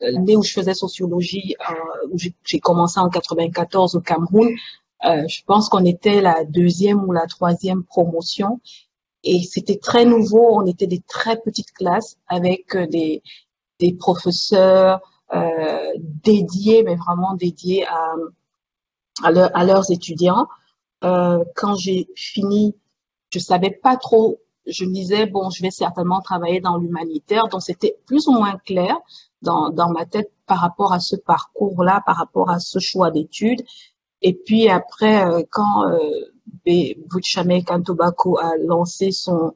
l'année 0.00 0.36
où 0.36 0.42
je 0.42 0.52
faisais 0.52 0.74
sociologie, 0.74 1.56
euh, 1.68 2.08
où 2.12 2.16
j'ai 2.18 2.60
commencé 2.60 3.00
en 3.00 3.08
94 3.08 3.96
au 3.96 4.00
Cameroun, 4.00 4.48
euh, 5.04 5.26
je 5.28 5.42
pense 5.44 5.68
qu'on 5.68 5.84
était 5.84 6.20
la 6.20 6.44
deuxième 6.44 7.02
ou 7.04 7.12
la 7.12 7.26
troisième 7.26 7.84
promotion 7.84 8.60
et 9.22 9.42
c'était 9.42 9.78
très 9.78 10.04
nouveau. 10.04 10.60
On 10.60 10.66
était 10.66 10.86
des 10.86 11.00
très 11.00 11.38
petites 11.40 11.72
classes 11.72 12.16
avec 12.28 12.74
euh, 12.74 12.86
des, 12.86 13.22
des 13.78 13.92
professeurs, 13.92 15.00
euh, 15.32 15.92
dédiés, 15.96 16.82
mais 16.82 16.96
vraiment 16.96 17.34
dédiés 17.34 17.86
à, 17.86 18.14
à, 19.22 19.30
leur, 19.30 19.56
à 19.56 19.64
leurs 19.64 19.90
étudiants. 19.90 20.48
Euh, 21.04 21.44
quand 21.54 21.76
j'ai 21.76 22.08
fini, 22.16 22.76
je 23.32 23.38
savais 23.38 23.70
pas 23.70 23.96
trop. 23.96 24.40
Je 24.66 24.84
me 24.84 24.92
disais 24.92 25.26
bon, 25.26 25.50
je 25.50 25.62
vais 25.62 25.70
certainement 25.70 26.20
travailler 26.20 26.60
dans 26.60 26.76
l'humanitaire, 26.76 27.48
donc 27.48 27.62
c'était 27.62 27.96
plus 28.06 28.26
ou 28.28 28.32
moins 28.32 28.58
clair 28.58 28.96
dans, 29.42 29.70
dans 29.70 29.90
ma 29.90 30.04
tête 30.04 30.30
par 30.46 30.58
rapport 30.58 30.92
à 30.92 31.00
ce 31.00 31.16
parcours-là, 31.16 32.02
par 32.04 32.16
rapport 32.16 32.50
à 32.50 32.58
ce 32.58 32.78
choix 32.78 33.10
d'études. 33.10 33.62
Et 34.22 34.34
puis 34.34 34.68
après, 34.68 35.26
euh, 35.26 35.42
quand 35.50 35.88
euh, 35.88 36.94
Butchame 37.08 37.62
Kantobako 37.64 38.38
a 38.38 38.56
lancé 38.58 39.12
son, 39.12 39.52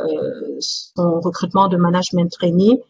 euh, 0.00 0.56
son 0.60 1.20
recrutement 1.20 1.68
de 1.68 1.76
management 1.76 2.30
trainee, 2.30 2.80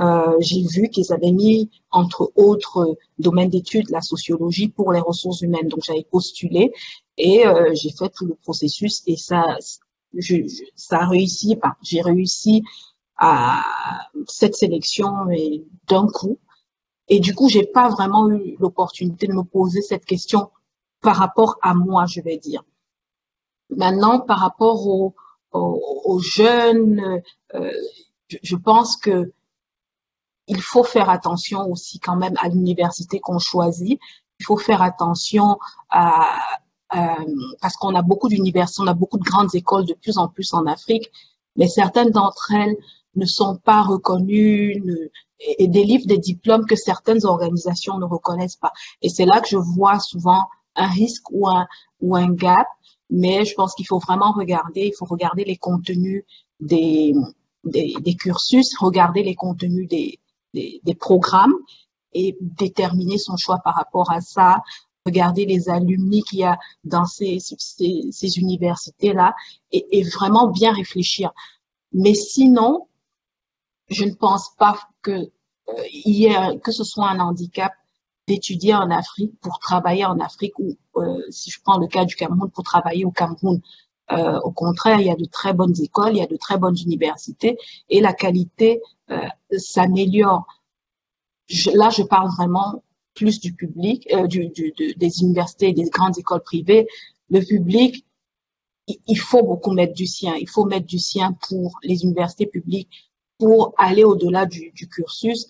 euh, 0.00 0.36
j'ai 0.40 0.62
vu 0.62 0.88
qu'ils 0.88 1.12
avaient 1.12 1.32
mis, 1.32 1.70
entre 1.90 2.32
autres 2.36 2.96
domaines 3.18 3.50
d'études, 3.50 3.90
la 3.90 4.00
sociologie 4.00 4.68
pour 4.68 4.92
les 4.92 5.00
ressources 5.00 5.40
humaines. 5.40 5.68
Donc, 5.68 5.82
j'avais 5.84 6.06
postulé 6.10 6.72
et 7.16 7.46
euh, 7.46 7.74
j'ai 7.74 7.90
fait 7.90 8.08
tout 8.10 8.26
le 8.26 8.34
processus 8.34 9.02
et 9.06 9.16
ça, 9.16 9.44
je, 10.14 10.36
ça 10.76 11.00
a 11.00 11.06
réussi. 11.08 11.58
J'ai 11.82 12.00
réussi 12.00 12.62
à 13.16 13.64
cette 14.28 14.54
sélection 14.54 15.08
d'un 15.88 16.06
coup. 16.06 16.38
Et 17.08 17.18
du 17.20 17.34
coup, 17.34 17.48
j'ai 17.48 17.66
pas 17.66 17.88
vraiment 17.88 18.30
eu 18.30 18.56
l'opportunité 18.60 19.26
de 19.26 19.32
me 19.32 19.42
poser 19.42 19.80
cette 19.82 20.04
question 20.04 20.50
par 21.00 21.16
rapport 21.16 21.56
à 21.62 21.74
moi, 21.74 22.06
je 22.06 22.20
vais 22.20 22.38
dire. 22.38 22.62
Maintenant, 23.70 24.20
par 24.20 24.38
rapport 24.38 24.86
aux, 24.86 25.14
jeunes, 26.20 27.22
euh, 27.54 27.72
je, 28.28 28.38
je 28.42 28.56
pense 28.56 28.96
que 28.96 29.32
il 30.48 30.62
faut 30.62 30.82
faire 30.82 31.10
attention 31.10 31.70
aussi 31.70 31.98
quand 31.98 32.16
même 32.16 32.34
à 32.38 32.48
l'université 32.48 33.20
qu'on 33.20 33.38
choisit. 33.38 34.00
Il 34.40 34.46
faut 34.46 34.56
faire 34.56 34.82
attention 34.82 35.58
à, 35.90 36.38
parce 37.60 37.76
qu'on 37.76 37.94
a 37.94 38.02
beaucoup 38.02 38.28
d'universités, 38.28 38.82
on 38.82 38.86
a 38.86 38.94
beaucoup 38.94 39.18
de 39.18 39.24
grandes 39.24 39.54
écoles 39.54 39.84
de 39.84 39.94
plus 39.94 40.18
en 40.18 40.28
plus 40.28 40.52
en 40.54 40.66
Afrique, 40.66 41.10
mais 41.56 41.68
certaines 41.68 42.10
d'entre 42.10 42.52
elles 42.52 42.76
ne 43.14 43.26
sont 43.26 43.56
pas 43.56 43.82
reconnues 43.82 44.82
et 45.40 45.68
délivrent 45.68 46.06
des 46.06 46.18
diplômes 46.18 46.66
que 46.66 46.76
certaines 46.76 47.24
organisations 47.24 47.98
ne 47.98 48.04
reconnaissent 48.04 48.56
pas. 48.56 48.72
Et 49.02 49.08
c'est 49.08 49.26
là 49.26 49.40
que 49.40 49.48
je 49.48 49.56
vois 49.56 49.98
souvent 49.98 50.48
un 50.78 50.88
risque 50.88 51.30
ou 51.30 51.48
un, 51.48 51.66
ou 52.00 52.16
un 52.16 52.30
gap, 52.32 52.66
mais 53.10 53.44
je 53.44 53.54
pense 53.54 53.74
qu'il 53.74 53.86
faut 53.86 53.98
vraiment 53.98 54.32
regarder, 54.32 54.86
il 54.86 54.94
faut 54.96 55.06
regarder 55.06 55.44
les 55.44 55.56
contenus 55.56 56.24
des, 56.60 57.14
des, 57.64 58.14
cursus, 58.14 58.76
regarder 58.78 59.22
les 59.22 59.34
contenus 59.34 59.88
des, 59.88 60.18
des, 60.54 60.94
programmes 60.94 61.54
et 62.12 62.36
déterminer 62.40 63.18
son 63.18 63.36
choix 63.36 63.58
par 63.64 63.74
rapport 63.74 64.10
à 64.10 64.20
ça, 64.20 64.62
regarder 65.06 65.46
les 65.46 65.68
alumni 65.68 66.22
qu'il 66.22 66.40
y 66.40 66.44
a 66.44 66.58
dans 66.84 67.04
ces, 67.04 67.38
ces, 67.40 68.38
universités-là 68.38 69.34
et, 69.72 70.02
vraiment 70.04 70.48
bien 70.48 70.72
réfléchir. 70.72 71.32
Mais 71.92 72.14
sinon, 72.14 72.88
je 73.88 74.04
ne 74.04 74.14
pense 74.14 74.54
pas 74.58 74.78
que 75.02 75.30
euh, 75.68 76.58
que 76.58 76.72
ce 76.72 76.84
soit 76.84 77.08
un 77.08 77.20
handicap 77.20 77.72
d'étudier 78.28 78.74
en 78.74 78.90
Afrique 78.90 79.32
pour 79.40 79.58
travailler 79.58 80.04
en 80.04 80.20
Afrique 80.20 80.56
ou 80.58 80.76
euh, 80.96 81.22
si 81.30 81.50
je 81.50 81.60
prends 81.62 81.78
le 81.78 81.88
cas 81.88 82.04
du 82.04 82.14
Cameroun 82.14 82.50
pour 82.50 82.62
travailler 82.62 83.04
au 83.04 83.10
Cameroun. 83.10 83.60
Euh, 84.12 84.38
au 84.40 84.52
contraire, 84.52 85.00
il 85.00 85.06
y 85.06 85.10
a 85.10 85.16
de 85.16 85.24
très 85.24 85.52
bonnes 85.52 85.74
écoles, 85.80 86.12
il 86.12 86.18
y 86.18 86.22
a 86.22 86.26
de 86.26 86.36
très 86.36 86.58
bonnes 86.58 86.76
universités 86.78 87.58
et 87.88 88.00
la 88.00 88.12
qualité 88.12 88.80
euh, 89.10 89.28
s'améliore. 89.56 90.46
là, 91.74 91.90
je 91.90 92.02
parle 92.02 92.30
vraiment 92.36 92.82
plus 93.14 93.40
du 93.40 93.52
public, 93.52 94.08
des 94.28 95.22
universités, 95.22 95.72
des 95.72 95.88
grandes 95.90 96.18
écoles 96.18 96.42
privées. 96.42 96.86
Le 97.30 97.40
public, 97.40 98.06
il, 98.86 99.18
faut 99.18 99.42
beaucoup 99.42 99.72
mettre 99.72 99.94
du 99.94 100.06
sien. 100.06 100.36
Il 100.36 100.48
faut 100.48 100.64
mettre 100.64 100.86
du 100.86 101.00
sien 101.00 101.36
pour 101.48 101.78
les 101.82 102.04
universités 102.04 102.46
publiques, 102.46 103.10
pour 103.38 103.74
aller 103.76 104.04
au-delà 104.04 104.46
du, 104.46 104.72
cursus, 104.88 105.48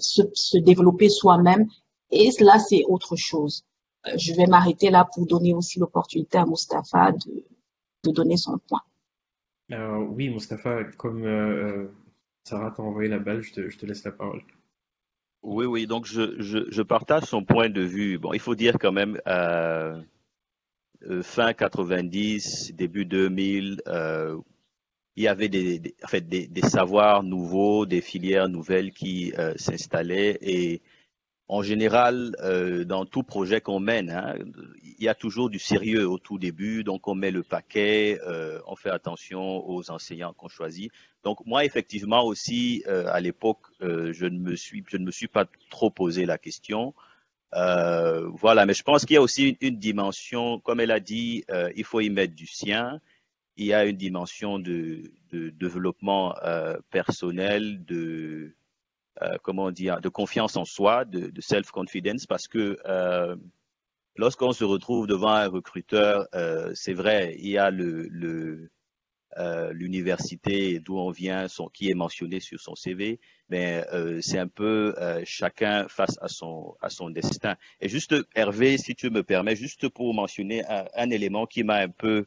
se, 0.00 0.58
développer 0.58 1.08
soi-même. 1.08 1.68
Et 2.10 2.30
là, 2.40 2.58
c'est 2.58 2.84
autre 2.88 3.16
chose. 3.16 3.64
Euh, 4.06 4.16
je 4.16 4.34
vais 4.34 4.46
m'arrêter 4.46 4.90
là 4.90 5.08
pour 5.12 5.26
donner 5.26 5.54
aussi 5.54 5.78
l'opportunité 5.78 6.38
à 6.38 6.46
Mustapha 6.46 7.12
de, 7.12 7.44
de 8.04 8.10
donner 8.10 8.36
son 8.36 8.58
point. 8.58 8.82
Euh, 9.72 9.98
oui, 9.98 10.28
Mustapha, 10.28 10.84
comme 10.96 11.24
euh, 11.24 11.86
Sarah 12.44 12.72
t'a 12.72 12.82
envoyé 12.82 13.08
la 13.08 13.18
balle, 13.18 13.42
je 13.42 13.52
te, 13.52 13.68
je 13.68 13.78
te, 13.78 13.86
laisse 13.86 14.04
la 14.04 14.12
parole. 14.12 14.42
Oui, 15.42 15.64
oui, 15.66 15.86
donc 15.86 16.06
je, 16.06 16.40
je, 16.40 16.70
je, 16.70 16.82
partage 16.82 17.24
son 17.24 17.44
point 17.44 17.68
de 17.70 17.80
vue. 17.80 18.18
Bon, 18.18 18.32
il 18.32 18.40
faut 18.40 18.54
dire 18.54 18.76
quand 18.78 18.92
même, 18.92 19.20
euh, 19.26 20.02
fin 21.22 21.52
90, 21.52 22.74
début 22.74 23.06
2000, 23.06 23.82
euh, 23.86 24.38
il 25.16 25.24
y 25.24 25.28
avait 25.28 25.48
des, 25.48 25.78
des, 25.78 25.94
en 26.02 26.08
fait, 26.08 26.28
des, 26.28 26.46
des, 26.46 26.62
savoirs 26.62 27.22
nouveaux, 27.22 27.86
des 27.86 28.00
filières 28.00 28.48
nouvelles 28.48 28.92
qui 28.92 29.32
euh, 29.38 29.54
s'installaient 29.56 30.38
et 30.42 30.82
en 31.52 31.62
général, 31.62 32.36
euh, 32.44 32.84
dans 32.84 33.04
tout 33.06 33.24
projet 33.24 33.60
qu'on 33.60 33.80
mène, 33.80 34.08
hein, 34.10 34.36
il 34.84 35.02
y 35.02 35.08
a 35.08 35.16
toujours 35.16 35.50
du 35.50 35.58
sérieux 35.58 36.08
au 36.08 36.16
tout 36.16 36.38
début, 36.38 36.84
donc 36.84 37.08
on 37.08 37.16
met 37.16 37.32
le 37.32 37.42
paquet, 37.42 38.20
euh, 38.24 38.60
on 38.68 38.76
fait 38.76 38.90
attention 38.90 39.68
aux 39.68 39.90
enseignants 39.90 40.32
qu'on 40.32 40.46
choisit. 40.46 40.92
Donc 41.24 41.44
moi, 41.46 41.64
effectivement 41.64 42.22
aussi, 42.22 42.84
euh, 42.86 43.06
à 43.08 43.18
l'époque, 43.18 43.62
euh, 43.82 44.12
je 44.12 44.26
ne 44.26 44.38
me 44.38 44.54
suis, 44.54 44.84
je 44.86 44.96
ne 44.96 45.04
me 45.04 45.10
suis 45.10 45.26
pas 45.26 45.44
trop 45.70 45.90
posé 45.90 46.24
la 46.24 46.38
question. 46.38 46.94
Euh, 47.54 48.28
voilà, 48.28 48.64
mais 48.64 48.74
je 48.74 48.84
pense 48.84 49.04
qu'il 49.04 49.14
y 49.14 49.18
a 49.18 49.22
aussi 49.22 49.56
une, 49.60 49.76
dimension, 49.76 50.60
comme 50.60 50.78
elle 50.78 50.92
a 50.92 51.00
dit, 51.00 51.42
euh, 51.50 51.72
il 51.74 51.82
faut 51.82 51.98
y 51.98 52.10
mettre 52.10 52.36
du 52.36 52.46
sien. 52.46 53.00
Il 53.56 53.66
y 53.66 53.74
a 53.74 53.86
une 53.86 53.96
dimension 53.96 54.60
de, 54.60 55.10
de 55.32 55.50
développement 55.50 56.36
personnel, 56.92 57.84
de 57.84 58.54
euh, 59.22 59.36
comment 59.42 59.70
dire, 59.70 60.00
de 60.00 60.08
confiance 60.08 60.56
en 60.56 60.64
soi, 60.64 61.04
de, 61.04 61.28
de 61.30 61.40
self-confidence, 61.40 62.26
parce 62.26 62.48
que 62.48 62.78
euh, 62.86 63.36
lorsqu'on 64.16 64.52
se 64.52 64.64
retrouve 64.64 65.06
devant 65.06 65.32
un 65.32 65.48
recruteur, 65.48 66.26
euh, 66.34 66.72
c'est 66.74 66.94
vrai, 66.94 67.36
il 67.38 67.48
y 67.48 67.58
a 67.58 67.70
l'université 69.72 70.78
d'où 70.80 70.98
on 70.98 71.10
vient, 71.10 71.46
qui 71.74 71.90
est 71.90 71.94
mentionné 71.94 72.40
sur 72.40 72.60
son 72.60 72.74
CV, 72.74 73.20
mais 73.48 73.84
c'est 74.22 74.38
un 74.38 74.48
peu 74.48 74.94
chacun 75.24 75.86
face 75.88 76.18
à 76.20 76.28
son 76.28 77.10
destin. 77.10 77.56
Et 77.80 77.88
juste 77.88 78.14
Hervé, 78.34 78.78
si 78.78 78.94
tu 78.94 79.10
me 79.10 79.22
permets, 79.22 79.56
juste 79.56 79.88
pour 79.88 80.14
mentionner 80.14 80.62
un 80.66 81.10
élément 81.10 81.46
qui 81.46 81.62
m'a 81.62 81.76
un 81.76 81.88
peu 81.88 82.26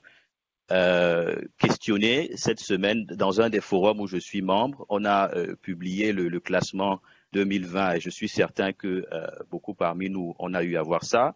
euh, 0.74 1.36
questionné 1.60 2.32
cette 2.36 2.60
semaine 2.60 3.06
dans 3.06 3.42
un 3.42 3.50
des 3.50 3.62
forums 3.62 4.00
où 4.00 4.08
je 4.08 4.18
suis 4.18 4.42
membre. 4.42 4.86
On 4.90 5.06
a 5.06 5.32
euh, 5.36 5.56
publié 5.56 6.12
le, 6.12 6.40
classement 6.40 7.00
2020 7.34 7.94
et 7.94 8.00
je 8.00 8.10
suis 8.10 8.28
certain 8.28 8.74
que 8.74 9.06
euh, 9.12 9.28
beaucoup 9.52 9.76
parmi 9.76 10.10
nous, 10.10 10.34
on 10.40 10.54
a 10.56 10.64
eu 10.64 10.76
à 10.76 10.82
voir 10.82 11.04
ça, 11.04 11.36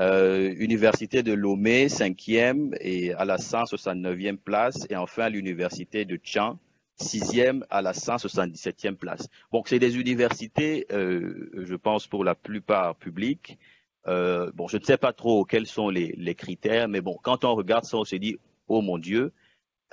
Euh, 0.01 0.53
université 0.59 1.23
de 1.23 1.33
Lomé, 1.33 1.89
cinquième 1.89 2.75
et 2.81 3.13
à 3.13 3.25
la 3.25 3.37
169e 3.37 4.37
place. 4.37 4.85
Et 4.91 4.97
enfin, 4.97 5.29
l'université 5.29 6.05
de 6.05 6.17
Tchang, 6.17 6.59
sixième 6.97 7.65
à 7.71 7.83
la 7.83 7.93
177e 7.93 8.97
place. 8.97 9.29
Donc, 9.53 9.69
c'est 9.69 9.79
des 9.79 9.97
universités, 9.97 10.89
euh, 10.91 11.53
je 11.55 11.77
pense, 11.77 12.09
pour 12.09 12.25
la 12.25 12.35
plupart 12.35 12.97
publiques. 12.97 13.61
Bon, 14.07 14.67
je 14.67 14.77
ne 14.77 14.83
sais 14.83 14.97
pas 14.97 15.13
trop 15.13 15.45
quels 15.45 15.69
sont 15.69 15.89
les, 15.89 16.17
les, 16.17 16.35
critères, 16.35 16.89
mais 16.89 17.01
bon, 17.01 17.17
quand 17.23 17.45
on 17.45 17.55
regarde 17.55 17.85
ça, 17.85 17.97
on 17.97 18.05
se 18.05 18.17
dit, 18.17 18.39
oh 18.67 18.83
mon 18.83 18.99
Dieu, 18.99 19.31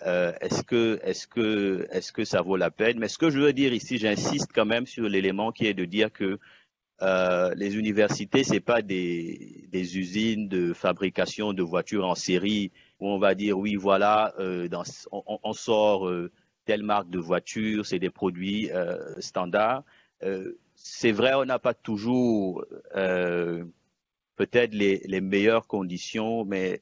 euh, 0.05 0.31
est-ce 0.41 0.63
que, 0.63 0.99
est-ce 1.03 1.27
que, 1.27 1.87
est-ce 1.91 2.11
que 2.11 2.23
ça 2.23 2.41
vaut 2.41 2.57
la 2.57 2.69
peine? 2.69 2.99
Mais 2.99 3.07
ce 3.07 3.17
que 3.17 3.29
je 3.29 3.39
veux 3.39 3.53
dire 3.53 3.73
ici, 3.73 3.97
j'insiste 3.97 4.51
quand 4.53 4.65
même 4.65 4.85
sur 4.85 5.09
l'élément 5.09 5.51
qui 5.51 5.65
est 5.65 5.73
de 5.73 5.85
dire 5.85 6.11
que 6.11 6.39
euh, 7.01 7.53
les 7.55 7.77
universités, 7.77 8.43
c'est 8.43 8.59
pas 8.59 8.81
des, 8.81 9.67
usines 9.73 10.47
de 10.47 10.73
fabrication 10.73 11.53
de 11.53 11.63
voitures 11.63 12.05
en 12.07 12.15
série 12.15 12.71
où 12.99 13.07
on 13.09 13.17
va 13.19 13.35
dire 13.35 13.57
oui, 13.57 13.75
voilà, 13.75 14.33
euh, 14.39 14.67
on, 15.11 15.53
sort 15.53 16.11
telle 16.65 16.83
marque 16.83 17.09
de 17.09 17.19
voiture, 17.19 17.85
c'est 17.85 17.99
des 17.99 18.09
produits 18.09 18.69
standards. 19.19 19.83
C'est 20.75 21.11
vrai, 21.11 21.33
on 21.33 21.45
n'a 21.45 21.59
pas 21.59 21.73
toujours 21.73 22.65
peut-être 22.93 24.73
les, 24.73 25.21
meilleures 25.21 25.67
conditions, 25.67 26.45
mais 26.45 26.81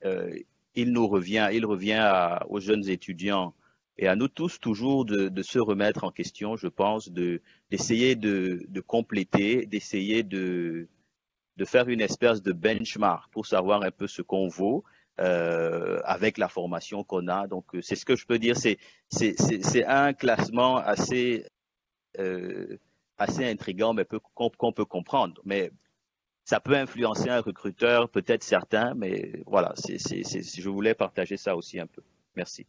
il 0.76 0.92
nous 0.92 1.08
revient, 1.08 1.50
il 1.54 1.66
revient 1.66 2.38
aux 2.50 2.60
jeunes 2.60 2.88
étudiants 2.90 3.54
et 3.98 4.08
à 4.08 4.16
nous 4.16 4.28
tous 4.28 4.60
toujours 4.60 5.06
de, 5.06 5.42
se 5.42 5.60
remettre 5.60 6.04
en 6.04 6.12
question, 6.12 6.58
je 6.58 6.68
pense, 6.68 7.10
de 7.10 7.42
d'essayer 7.72 8.16
de, 8.16 8.66
compléter, 8.86 9.66
d'essayer 9.66 10.24
de, 10.24 10.88
faire 11.66 11.88
une 11.88 12.02
espèce 12.02 12.42
de 12.42 12.52
benchmark 12.52 13.32
pour 13.32 13.46
savoir 13.46 13.84
un 13.84 13.92
peu 13.92 14.08
ce 14.08 14.22
qu'on 14.22 14.48
vaut 14.48 14.84
euh, 15.22 16.00
avec 16.04 16.38
la 16.38 16.50
formation 16.50 17.04
qu'on 17.06 17.28
a. 17.30 17.48
Donc, 17.48 17.66
c'est 17.82 17.96
ce 17.96 18.06
que 18.06 18.18
je 18.18 18.26
peux 18.26 18.38
dire. 18.38 18.58
C'est 18.58 19.86
un 19.86 20.14
classement 20.14 20.78
assez 20.78 21.46
euh, 22.20 22.78
assez 23.18 23.46
intrigant, 23.46 23.94
mais 23.94 24.06
qu'on 24.34 24.50
qu 24.50 24.74
peut 24.74 24.86
comprendre. 24.86 25.42
Mais 25.46 25.72
ça 26.46 26.60
peut 26.60 26.76
influencer 26.76 27.30
un 27.30 27.42
recruteur, 27.42 28.08
peut-être 28.08 28.44
certains, 28.44 28.94
mais 28.94 29.42
voilà, 29.48 29.74
c'est, 29.76 29.98
c'est, 29.98 30.24
c'est, 30.24 30.44
je 30.44 30.70
voulais 30.70 30.94
partager 30.94 31.38
ça 31.38 31.56
aussi 31.56 31.80
un 31.80 31.88
peu. 31.88 32.04
Merci. 32.36 32.68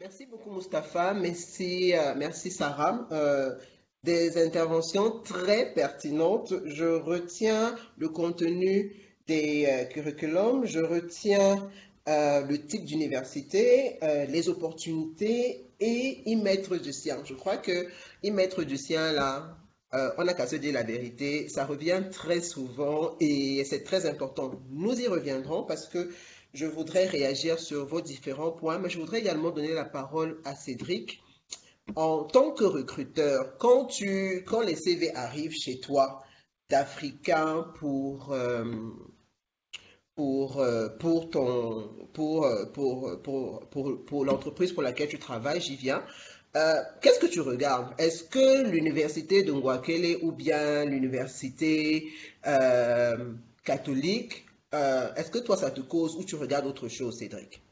Merci 0.00 0.24
beaucoup, 0.26 0.50
Mustapha. 0.50 1.12
Merci, 1.12 1.94
euh, 1.94 2.14
merci 2.16 2.50
Sarah. 2.50 3.06
Euh, 3.12 3.56
des 4.04 4.42
interventions 4.42 5.20
très 5.20 5.74
pertinentes. 5.74 6.54
Je 6.64 6.86
retiens 6.86 7.76
le 7.98 8.08
contenu 8.08 8.94
des 9.26 9.66
euh, 9.66 9.84
curriculums, 9.84 10.64
je 10.64 10.78
retiens 10.78 11.68
euh, 12.08 12.40
le 12.46 12.64
type 12.64 12.86
d'université, 12.86 13.98
les 14.00 14.48
opportunités 14.48 15.66
et 15.78 16.22
y 16.24 16.36
mettre 16.36 16.78
du 16.78 16.92
sien. 16.92 17.18
Je 17.24 17.34
crois 17.34 17.58
que 17.58 17.88
y 18.22 18.30
mettre 18.30 18.62
du 18.62 18.78
sien 18.78 19.12
là, 19.12 19.57
euh, 19.94 20.10
on 20.18 20.24
n'a 20.24 20.34
qu'à 20.34 20.46
se 20.46 20.56
dire 20.56 20.72
la 20.74 20.82
vérité, 20.82 21.48
ça 21.48 21.64
revient 21.64 22.02
très 22.10 22.40
souvent 22.40 23.16
et 23.20 23.64
c'est 23.64 23.84
très 23.84 24.06
important. 24.06 24.52
Nous 24.70 25.00
y 25.00 25.06
reviendrons 25.06 25.64
parce 25.64 25.86
que 25.86 26.10
Je 26.54 26.66
voudrais 26.66 27.06
réagir 27.06 27.58
sur 27.58 27.84
vos 27.84 28.00
différents 28.00 28.52
points, 28.52 28.78
mais 28.78 28.88
je 28.88 28.98
voudrais 28.98 29.20
également 29.20 29.50
donner 29.50 29.74
la 29.74 29.84
parole 29.84 30.40
à 30.44 30.54
Cédric. 30.54 31.22
En 31.94 32.24
tant 32.24 32.52
que 32.52 32.64
recruteur, 32.64 33.56
quand, 33.58 33.86
tu, 33.86 34.44
quand 34.46 34.62
les 34.62 34.76
CV 34.76 35.14
arrivent 35.14 35.54
chez 35.54 35.78
toi 35.80 36.22
d'Africains 36.70 37.66
pour, 37.78 38.32
euh, 38.32 38.64
pour, 40.14 40.60
euh, 40.60 40.88
pour, 40.98 41.30
pour, 41.30 41.94
pour, 42.12 43.20
pour, 43.70 44.04
pour 44.04 44.24
l'entreprise 44.24 44.72
pour 44.72 44.82
laquelle 44.82 45.08
tu 45.08 45.18
travailles, 45.18 45.60
j'y 45.60 45.76
viens, 45.76 46.02
qu'est-ce 46.52 47.20
que 47.20 47.26
tu 47.26 47.40
regardes? 47.40 47.92
Est-ce 47.98 48.24
que 48.24 48.68
l'université 48.68 49.42
de 49.42 49.52
Ngwakele 49.52 50.18
ou 50.22 50.32
bien 50.32 50.84
l'université 50.84 52.08
catholique, 53.64 54.46
est-ce 54.72 55.30
que 55.30 55.38
toi 55.38 55.56
ça 55.56 55.70
te 55.70 55.80
cause 55.80 56.16
ou 56.16 56.24
tu 56.24 56.36
regardes 56.36 56.66
autre 56.66 56.88
chose, 56.88 57.18
Cédric? 57.18 57.62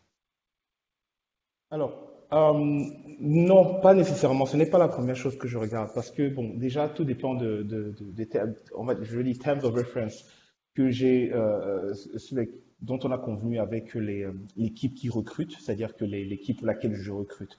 Alors, 1.70 2.06
euh, 2.32 2.52
non, 3.20 3.80
pas 3.80 3.94
nécessairement. 3.94 4.46
Ce 4.46 4.56
n'est 4.56 4.66
pas 4.66 4.78
la 4.78 4.88
première 4.88 5.16
chose 5.16 5.36
que 5.38 5.48
je 5.48 5.58
regarde 5.58 5.90
parce 5.94 6.10
que, 6.10 6.28
bon, 6.28 6.54
déjà, 6.54 6.88
tout 6.88 7.04
dépend 7.04 7.34
de, 7.34 7.62
de, 7.62 7.94
de, 7.98 8.28
on 8.74 8.84
va, 8.84 8.94
je 9.02 9.20
dis 9.20 9.38
terms 9.38 9.64
of 9.64 9.74
reference 9.74 10.24
que 10.74 10.90
j'ai, 10.90 11.32
euh, 11.32 11.94
dont 12.80 12.98
on 13.02 13.10
a 13.10 13.18
convenu 13.18 13.58
avec 13.58 13.94
l'équipe 13.94 14.94
qui 14.94 15.08
recrute, 15.08 15.56
c'est-à-dire 15.60 15.96
que 15.96 16.04
l'équipe 16.04 16.58
pour 16.58 16.66
laquelle 16.66 16.94
je 16.94 17.10
recrute. 17.10 17.58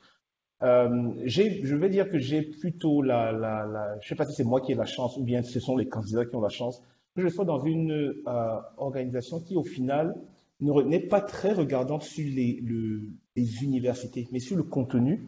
Euh, 0.64 1.14
je 1.26 1.76
vais 1.76 1.90
dire 1.90 2.10
que 2.10 2.18
j'ai 2.18 2.42
plutôt 2.42 3.02
la, 3.02 3.32
la, 3.32 3.96
je 4.02 4.08
sais 4.08 4.16
pas 4.16 4.26
si 4.26 4.34
c'est 4.34 4.44
moi 4.44 4.60
qui 4.60 4.72
ai 4.72 4.76
la 4.76 4.86
chance 4.86 5.16
ou 5.18 5.24
bien 5.24 5.44
ce 5.44 5.60
sont 5.60 5.78
les 5.78 5.88
candidats 5.88 6.26
qui 6.26 6.36
ont 6.36 6.42
la 6.42 6.50
chance, 6.50 6.82
que 7.16 7.22
je 7.22 7.28
sois 7.30 7.46
dans 7.46 7.64
une 7.64 7.92
euh, 8.28 8.60
organisation 8.78 9.40
qui, 9.40 9.56
au 9.56 9.64
final, 9.64 10.16
n'est 10.60 11.08
pas 11.08 11.22
très 11.22 11.54
regardant 11.54 12.00
sur 12.00 12.26
les, 12.26 12.64
universités, 13.62 14.28
mais 14.32 14.40
sur 14.40 14.58
le 14.58 14.64
contenu 14.64 15.28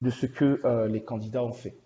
de 0.00 0.08
ce 0.08 0.24
que 0.24 0.60
euh, 0.64 0.88
les 0.88 1.02
candidats 1.02 1.44
ont 1.44 1.52
fait. 1.52 1.76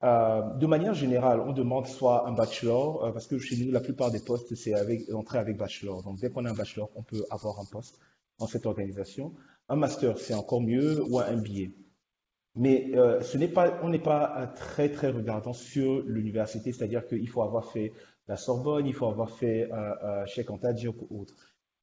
De 0.00 0.66
manière 0.66 0.94
générale, 0.94 1.40
on 1.40 1.52
demande 1.52 1.86
soit 1.86 2.28
un 2.28 2.32
bachelor, 2.32 3.12
parce 3.12 3.26
que 3.26 3.36
chez 3.38 3.56
nous, 3.62 3.72
la 3.72 3.80
plupart 3.80 4.12
des 4.12 4.20
postes, 4.20 4.54
c'est 4.54 4.72
avec, 4.72 5.02
avec 5.32 5.56
bachelor. 5.56 6.04
Donc, 6.04 6.20
dès 6.20 6.30
qu'on 6.30 6.44
a 6.44 6.50
un 6.50 6.54
bachelor, 6.54 6.88
on 6.94 7.02
peut 7.02 7.24
avoir 7.30 7.58
un 7.58 7.64
poste 7.64 7.98
dans 8.38 8.46
cette 8.46 8.64
organisation. 8.64 9.34
Un 9.68 9.74
master, 9.74 10.16
c'est 10.16 10.34
encore 10.34 10.60
mieux, 10.60 11.02
ou 11.10 11.18
un 11.18 11.32
MBA. 11.32 11.72
Mais 12.58 12.90
ce 13.22 13.38
n'est 13.38 13.48
pas, 13.48 13.78
on 13.82 13.88
n'est 13.88 13.98
pas 13.98 14.52
très, 14.56 14.90
très 14.90 15.10
regardant 15.10 15.52
sur 15.52 16.02
l'université, 16.02 16.72
c'est-à-dire 16.72 17.06
qu'il 17.06 17.28
faut 17.28 17.42
avoir 17.42 17.64
fait 17.64 17.92
la 18.26 18.36
Sorbonne, 18.36 18.86
il 18.86 18.94
faut 18.94 19.06
avoir 19.06 19.30
fait 19.30 19.70
euh, 19.72 20.26
Cheikh 20.26 20.50
Anta 20.50 20.70
ou 21.10 21.20
autre. 21.20 21.34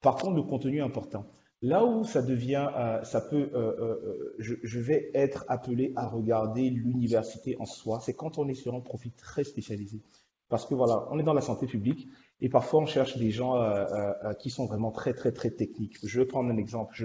Par 0.02 0.16
contre, 0.16 0.36
le 0.36 0.44
contenu 0.44 0.78
est 0.78 0.82
important. 0.82 1.26
Là 1.62 1.84
où 1.84 2.04
ça 2.04 2.22
devient, 2.22 2.70
euh, 2.76 3.04
ça 3.04 3.22
peut, 3.22 3.50
euh, 3.56 3.76
euh, 3.80 4.36
je, 4.38 4.80
vais 4.80 5.10
être 5.16 5.46
appelé 5.48 5.94
à 5.96 6.08
regarder 6.08 6.70
l'université 6.70 7.56
en 7.60 7.66
soi, 7.66 8.00
c'est 8.02 8.14
quand 8.14 8.38
on 8.38 8.48
est 8.48 8.54
sur 8.54 8.76
un 8.76 8.82
profil 8.82 9.12
très 9.14 9.44
spécialisé. 9.44 10.02
Parce 10.48 10.68
que 10.68 10.76
voilà, 10.76 11.08
on 11.10 11.18
est 11.18 11.24
dans 11.24 11.34
la 11.34 11.42
santé 11.42 11.66
publique 11.66 12.08
et 12.46 12.50
parfois 12.50 12.82
on 12.82 12.86
cherche 12.86 13.18
des 13.18 13.32
gens 13.32 13.56
qui 14.38 14.52
sont 14.52 14.68
vraiment 14.68 14.92
très 14.92 15.14
très 15.14 15.32
très 15.32 15.50
techniques. 15.50 15.98
Je 16.04 16.20
vais 16.20 16.28
prendre 16.28 16.52
un 16.52 16.58
exemple. 16.58 16.96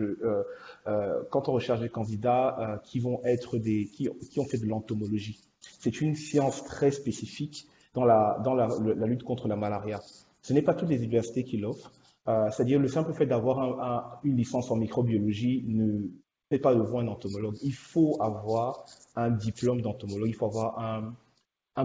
Quand 1.31 1.49
on 1.49 1.53
recherche 1.53 1.81
des 1.81 1.89
candidats 1.89 2.79
qui 2.85 3.01
vont 3.01 3.23
être 3.25 3.57
des, 3.57 3.87
qui, 3.87 4.11
ont 4.39 4.45
fait 4.45 4.59
de 4.59 4.67
l'entomologie, 4.67 5.41
c'est 5.79 6.03
une 6.03 6.15
science 6.15 6.63
très 6.65 6.91
spécifique 6.91 7.67
dans 7.95 8.05
la 8.05 8.39
dans 8.45 8.55
la, 8.55 8.69
lutte 9.07 9.23
contre 9.23 9.49
la 9.49 9.57
malaria. 9.57 10.03
Ce 10.43 10.53
n'est 10.53 10.61
pas 10.61 10.75
toutes 10.75 10.91
les 10.91 11.03
universités 11.03 11.43
qui 11.43 11.57
l'offrent. 11.57 11.91
Euh, 12.29 12.51
c'est-à-dire 12.51 12.79
le 12.79 12.89
simple 12.89 13.15
fait 13.15 13.25
d'avoir 13.25 14.21
une 14.23 14.37
licence 14.37 14.71
en 14.71 14.77
microbiologie 14.77 15.65
ne 15.69 16.11
fait 16.51 16.59
pas 16.59 16.75
de 16.75 16.83
vous 16.83 16.99
un 16.99 17.09
entomologue. 17.09 17.57
Il 17.63 17.73
faut 17.73 18.21
avoir 18.21 18.85
un 19.17 19.31
diplôme 19.31 19.81
d'entomologue, 19.81 20.29
il 20.29 20.35
faut 20.35 20.45
avoir 20.45 20.79
un, 20.79 21.15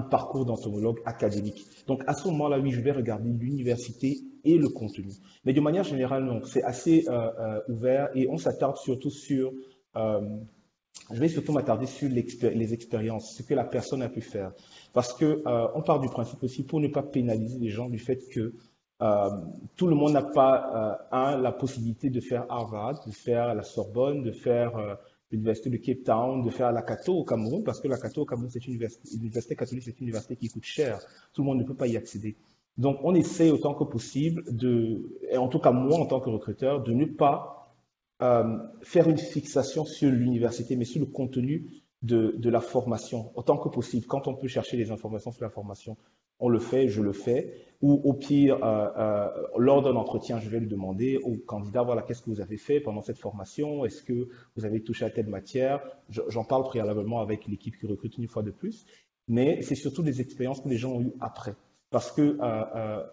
parcours 0.02 0.46
d'entomologue 0.46 1.00
académique. 1.06 1.66
Donc 1.88 2.04
à 2.08 2.14
ce 2.14 2.28
moment-là, 2.28 2.60
oui, 2.60 2.72
je 2.72 2.82
vais 2.82 2.92
regarder 2.92 3.30
l'université 3.30 4.18
et 4.44 4.58
le 4.58 4.70
contenu. 4.70 5.12
Mais 5.46 5.54
de 5.54 5.62
manière 5.62 5.84
générale, 5.84 6.24
non, 6.26 6.44
c'est 6.44 6.64
assez 6.64 7.06
euh, 7.08 7.30
euh, 7.40 7.62
ouvert 7.70 8.10
et 8.16 8.28
on 8.30 8.38
s'attarde 8.38 8.78
surtout 8.78 9.10
sur, 9.10 9.52
je 9.96 11.20
vais 11.20 11.30
surtout 11.30 11.54
m'attarder 11.54 11.86
sur 11.86 12.10
les 12.10 12.74
expériences, 12.74 13.36
ce 13.36 13.44
que 13.44 13.54
la 13.54 13.64
personne 13.64 14.02
a 14.02 14.10
pu 14.10 14.22
faire. 14.22 14.52
Parce 14.94 15.14
que 15.14 15.44
on 15.76 15.82
part 15.82 16.00
du 16.00 16.10
principe 16.10 16.44
aussi 16.44 16.64
pour 16.64 16.80
ne 16.80 16.88
pas 16.88 17.04
pénaliser 17.04 17.60
les 17.60 17.70
gens 17.70 17.90
du 17.90 18.00
fait 18.00 18.20
que 18.30 18.54
euh, 19.02 19.30
tout 19.76 19.88
le 19.88 19.96
monde 19.96 20.14
n'a 20.14 20.22
pas 20.22 20.98
euh, 21.12 21.38
la 21.38 21.52
possibilité 21.52 22.10
de 22.10 22.22
faire 22.22 22.46
Harvard, 22.50 23.06
de 23.06 23.12
faire 23.12 23.54
la 23.54 23.64
Sorbonne, 23.64 24.24
de 24.24 24.32
faire 24.32 24.78
euh, 24.78 24.96
l'université 25.36 25.70
de 25.70 25.78
Cape 25.78 26.04
Town, 26.04 26.44
de 26.44 26.50
faire 26.50 26.72
la 26.72 26.82
Cato 26.82 27.14
au 27.14 27.24
Cameroun, 27.24 27.64
parce 27.64 27.80
que 27.80 27.88
la 27.88 27.98
Cato 27.98 28.22
au 28.22 28.26
Cameroun, 28.26 28.50
c'est 28.50 28.66
une 28.68 28.74
université, 28.74 29.56
catholique, 29.56 29.84
c'est 29.84 30.00
une 30.00 30.08
université 30.08 30.36
qui 30.36 30.50
coûte 30.50 30.64
cher. 30.64 31.00
Tout 31.34 31.42
le 31.42 31.46
monde 31.48 31.60
ne 31.60 31.64
peut 31.64 31.76
pas 31.76 31.88
y 31.88 31.98
accéder. 31.98 32.36
Donc, 32.78 32.98
on 33.04 33.16
essaie 33.16 33.52
autant 33.52 33.74
que 33.74 33.84
possible 33.86 34.44
de, 34.54 35.18
et 35.32 35.38
en 35.38 35.48
tout 35.48 35.60
cas 35.60 35.72
moi 35.72 35.98
en 35.98 36.06
tant 36.06 36.20
que 36.20 36.30
recruteur, 36.30 36.84
de 36.84 36.94
ne 36.94 37.06
pas 37.06 37.74
euh, 38.22 38.58
faire 38.82 39.10
une 39.10 39.18
fixation 39.18 39.86
sur 39.86 40.10
l'université, 40.10 40.76
mais 40.76 40.86
sur 40.86 41.00
le 41.00 41.06
contenu 41.06 41.68
de, 42.02 42.36
de, 42.38 42.50
la 42.50 42.60
formation, 42.60 43.32
autant 43.36 43.58
que 43.58 43.70
possible. 43.70 44.06
Quand 44.06 44.28
on 44.28 44.36
peut 44.36 44.48
chercher 44.48 44.78
les 44.78 44.92
informations 44.92 45.32
sur 45.32 45.44
la 45.44 45.50
formation, 45.50 45.98
on 46.40 46.50
le 46.50 46.60
fait, 46.60 46.88
je 46.88 47.02
le 47.02 47.14
fais. 47.14 47.54
Ou 47.86 48.02
au 48.04 48.14
pire, 48.14 48.66
euh, 48.66 48.90
euh, 48.98 49.30
lors 49.60 49.84
d'un 49.84 49.96
entretien, 49.96 50.40
je 50.40 50.50
vais 50.50 50.60
lui 50.60 50.66
demander 50.66 51.18
au 51.18 51.36
candidat, 51.36 51.84
voilà, 51.84 52.02
qu'est-ce 52.02 52.24
que 52.24 52.32
vous 52.32 52.42
avez 52.42 52.58
fait 52.58 52.80
pendant 52.80 53.04
cette 53.04 53.20
formation? 53.20 53.86
Est-ce 53.86 54.02
que 54.02 54.28
vous 54.56 54.66
avez 54.66 54.82
touché 54.82 55.06
à 55.06 55.12
telle 55.12 55.28
matière? 55.28 55.84
J'en 56.10 56.44
parle 56.44 56.64
préalablement 56.64 57.20
avec 57.20 57.46
l'équipe 57.46 57.78
qui 57.78 57.86
recrute 57.86 58.18
une 58.18 58.28
fois 58.28 58.42
de 58.42 58.50
plus. 58.50 58.88
Mais 59.28 59.62
c'est 59.62 59.76
surtout 59.76 60.02
des 60.02 60.20
expériences 60.20 60.62
que 60.62 60.68
les 60.68 60.78
gens 60.78 60.94
ont 60.94 61.02
eues 61.02 61.14
après. 61.20 61.54
Parce 61.92 62.12
que, 62.12 62.40
euh, 62.42 63.04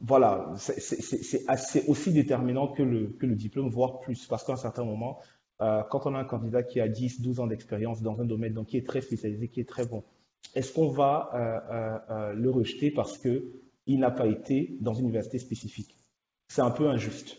voilà, 0.00 0.54
c'est 0.56 1.86
aussi 1.86 2.10
déterminant 2.10 2.68
que 2.68 2.82
le, 2.82 3.08
que 3.08 3.26
le 3.26 3.34
diplôme, 3.34 3.68
voire 3.68 4.00
plus. 4.00 4.26
Parce 4.26 4.42
qu'à 4.42 4.54
un 4.54 4.56
certain 4.56 4.84
moment, 4.84 5.18
quand 5.58 6.06
on 6.06 6.14
a 6.14 6.18
un 6.18 6.24
candidat 6.24 6.62
qui 6.62 6.80
a 6.80 6.88
10, 6.88 7.20
12 7.20 7.40
ans 7.40 7.46
d'expérience 7.46 8.00
dans 8.00 8.18
un 8.22 8.24
domaine 8.24 8.54
donc, 8.54 8.68
qui 8.68 8.78
est 8.78 8.86
très 8.86 9.02
spécialisé, 9.02 9.48
qui 9.48 9.60
est 9.60 9.68
très 9.68 9.84
bon, 9.84 10.02
est-ce 10.54 10.72
qu'on 10.72 10.88
va 10.88 12.32
le 12.34 12.48
rejeter 12.48 12.90
parce 12.90 13.18
qu'il 13.84 14.00
n'a 14.00 14.10
pas 14.10 14.26
été 14.26 14.76
dans 14.80 14.94
une 14.94 15.04
université 15.06 15.38
spécifique 15.38 15.96
C'est 16.48 16.62
un 16.62 16.70
peu 16.70 16.88
injuste. 16.88 17.38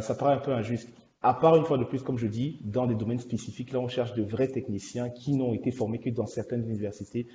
ça 0.00 0.14
paraît 0.14 0.34
un 0.34 0.40
peu 0.40 0.52
injuste. 0.52 0.88
À 1.22 1.34
part 1.34 1.56
une 1.56 1.64
fois 1.64 1.78
de 1.78 1.84
plus, 1.84 2.02
comme 2.02 2.18
je 2.18 2.26
dis, 2.26 2.60
dans 2.64 2.86
des 2.86 2.94
domaines 2.94 3.18
spécifiques, 3.18 3.72
là 3.72 3.80
on 3.80 3.88
cherche 3.88 4.14
de 4.14 4.22
vrais 4.22 4.48
techniciens 4.48 5.10
qui 5.10 5.34
n'ont 5.34 5.54
été 5.54 5.70
formés 5.70 5.98
que 5.98 6.10
dans 6.10 6.26
certaines 6.26 6.64
universités. 6.64 7.26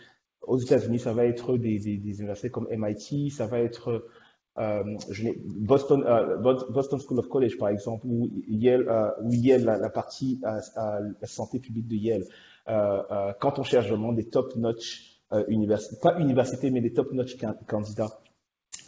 Aux 0.42 0.58
États-Unis, 0.58 1.00
ça 1.00 1.14
va 1.14 1.26
être 1.26 1.58
des, 1.58 1.88
universités 1.88 2.50
comme 2.50 2.68
MIT, 2.72 3.32
ça 3.32 3.48
va 3.48 3.60
être 3.60 4.08
Boston, 4.56 6.04
Boston 6.42 7.00
School 7.00 7.20
of 7.20 7.28
College, 7.28 7.58
par 7.58 7.70
exemple, 7.70 8.06
ou 8.08 8.30
Yale, 8.48 9.14
Yale 9.30 9.64
la, 9.64 9.90
partie 9.90 10.40
la 10.44 11.28
santé 11.28 11.60
publique 11.60 11.88
de 11.88 11.96
Yale. 11.96 12.26
Euh, 12.68 13.02
euh, 13.12 13.34
quand 13.40 13.60
on 13.60 13.64
cherche 13.64 13.90
vraiment 13.90 14.14
des 14.14 14.30
top-notch 14.30 15.22
euh, 15.34 15.44
universités, 15.48 15.98
pas 16.02 16.20
universités, 16.20 16.70
mais 16.70 16.82
des 16.82 16.94
top-notch 16.94 17.38
candidats. 17.68 18.20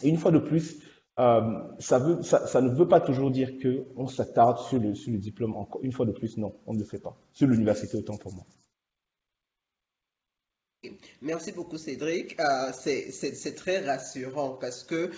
Et 0.04 0.08
une 0.08 0.16
fois 0.16 0.30
de 0.30 0.38
plus, 0.38 0.80
ça, 1.16 1.98
veut, 1.98 2.22
ça, 2.22 2.60
ne 2.60 2.70
veut 2.70 2.86
pas 2.86 3.00
toujours 3.00 3.30
dire 3.30 3.52
qu'on 3.60 4.06
s'attarde 4.06 4.58
sur 4.58 4.78
le, 4.78 5.18
diplôme. 5.18 5.54
Une 5.82 5.92
fois 5.92 6.06
de 6.06 6.12
plus, 6.12 6.36
non, 6.36 6.54
on 6.66 6.74
ne 6.74 6.78
le 6.78 6.84
fait 6.84 7.00
pas. 7.00 7.16
Sur 7.32 7.48
l'université, 7.48 7.96
autant 7.96 8.16
pour 8.16 8.32
moi. 8.32 8.46
Merci 11.22 11.52
beaucoup, 11.52 11.78
Cédric. 11.78 12.36
c'est 12.74 13.54
très 13.56 13.84
rassurant 13.84 14.58
parce 14.60 14.84
que 14.84 15.10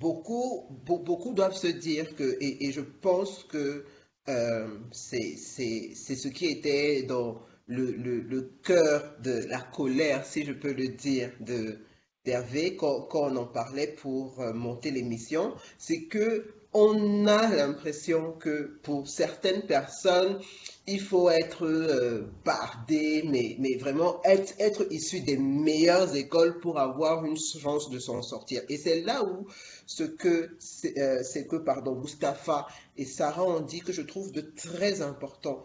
beaucoup, 0.00 0.66
beaucoup 0.84 1.34
doivent 1.34 1.56
se 1.56 1.68
dire 1.68 2.16
que, 2.16 2.36
et 2.40 2.72
je 2.72 2.80
pense 2.80 3.44
que 3.44 3.84
euh, 4.28 4.66
c'est 4.90 5.36
ce 5.36 6.28
qui 6.28 6.46
était 6.46 7.04
dans 7.04 7.40
le, 7.66 8.40
cœur 8.62 9.14
de 9.22 9.44
la 9.48 9.60
colère, 9.60 10.24
si 10.24 10.44
je 10.44 10.52
peux 10.52 10.72
le 10.72 10.88
dire, 10.88 11.32
de 11.40 11.78
d'Hervé 12.26 12.76
quand, 12.76 13.08
on 13.14 13.36
en 13.36 13.46
parlait 13.46 13.86
pour 13.86 14.40
euh, 14.40 14.52
monter 14.52 14.90
l'émission, 14.90 15.54
c'est 15.78 16.02
que 16.02 16.44
on 16.78 17.26
a 17.26 17.48
l'impression 17.48 18.32
que 18.32 18.78
pour 18.82 19.08
certaines 19.08 19.62
personnes, 19.62 20.38
il 20.86 21.00
faut 21.00 21.30
être 21.30 21.64
euh, 21.64 22.26
bardé, 22.44 23.24
mais, 23.24 23.76
vraiment 23.76 24.20
être, 24.24 24.86
issu 24.90 25.20
des 25.20 25.38
meilleures 25.38 26.14
écoles 26.14 26.60
pour 26.60 26.78
avoir 26.78 27.24
une 27.24 27.38
chance 27.38 27.88
de 27.88 27.98
s'en 27.98 28.20
sortir. 28.20 28.62
Et 28.68 28.76
c'est 28.76 29.00
là 29.00 29.24
où 29.24 29.46
ce 29.86 30.04
que, 30.04 30.50
euh, 30.98 31.22
c'est 31.22 31.46
que 31.46 31.56
pardon, 31.56 31.94
Mustapha 31.94 32.66
et 32.98 33.06
Sarah 33.06 33.44
ont 33.44 33.60
dit 33.60 33.80
que 33.80 33.92
je 33.92 34.02
trouve 34.02 34.30
de 34.32 34.42
très 34.42 35.00
important 35.00 35.62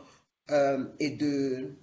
euh, 0.49 0.85
et 1.01 1.09
de, 1.09 1.73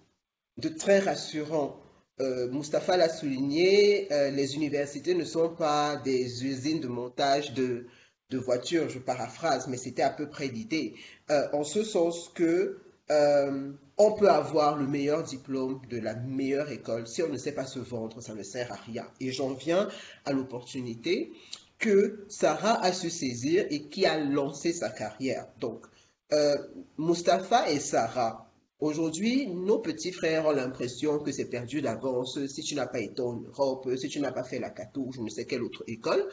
de 0.57 0.69
très 0.71 1.01
rassurant. 1.01 1.81
Mustapha 2.21 2.97
l'a 2.97 3.09
souligné, 3.09 4.09
les 4.11 4.57
universités 4.57 5.15
ne 5.15 5.25
sont 5.25 5.51
pas 5.51 5.97
des 5.97 6.45
usines 6.45 6.81
de 6.81 6.89
montage 6.89 7.55
de, 7.55 7.87
de 8.31 8.39
voiture, 8.39 8.89
je 8.89 8.99
paraphrase, 8.99 9.69
mais 9.69 9.77
c'était 9.77 10.03
à 10.03 10.11
peu 10.11 10.29
près 10.29 10.49
l'idée, 10.49 10.95
euh, 11.31 11.49
en 11.53 11.65
ce 11.65 11.83
sens 11.83 12.31
que 12.35 12.79
euh, 13.11 13.73
on 13.97 14.13
peut 14.13 14.29
avoir 14.29 14.77
le 14.77 14.87
meilleur 14.87 15.23
diplôme 15.23 15.81
de 15.89 15.99
la 15.99 16.15
meilleure 16.15 16.71
école. 16.71 17.07
Si 17.07 17.23
on 17.23 17.31
ne 17.31 17.39
sait 17.39 17.53
pas 17.53 17.65
se 17.65 17.79
vendre, 17.79 18.21
ça 18.21 18.35
ne 18.35 18.43
sert 18.43 18.71
à 18.71 18.77
rien. 18.77 19.07
Et 19.21 19.33
j'en 19.33 19.55
viens 19.55 19.89
à 20.27 20.33
l'opportunité 20.33 21.33
que 21.79 22.27
Sarah 22.29 22.83
a 22.83 22.93
su 22.93 23.09
saisir 23.09 23.67
et 23.71 23.85
qui 23.85 24.05
a 24.05 24.19
lancé 24.19 24.73
sa 24.73 24.91
carrière. 24.91 25.47
Donc, 25.59 25.87
euh, 26.33 26.59
Mustapha 26.99 27.71
et 27.71 27.81
Sarah, 27.81 28.48
Aujourd'hui, 28.81 29.49
nos 29.49 29.81
petits 29.81 30.13
frères 30.13 30.47
ont 30.47 30.53
l'impression 30.53 31.19
que 31.19 31.33
c'est 31.33 31.51
perdu 31.51 31.83
d'avance 31.83 32.47
si 32.47 32.63
tu 32.63 32.77
n'as 32.77 32.87
pas 32.87 33.01
été 33.01 33.21
en 33.21 33.41
Europe, 33.41 33.89
si 33.97 34.09
tu 34.09 34.21
n'as 34.21 34.31
pas 34.31 34.45
fait 34.45 34.61
la 34.61 34.71
Cato 34.71 35.01
ou 35.01 35.13
je 35.13 35.21
ne 35.21 35.29
sais 35.29 35.47
quelle 35.47 35.65
autre 35.65 35.83
école. 35.89 36.29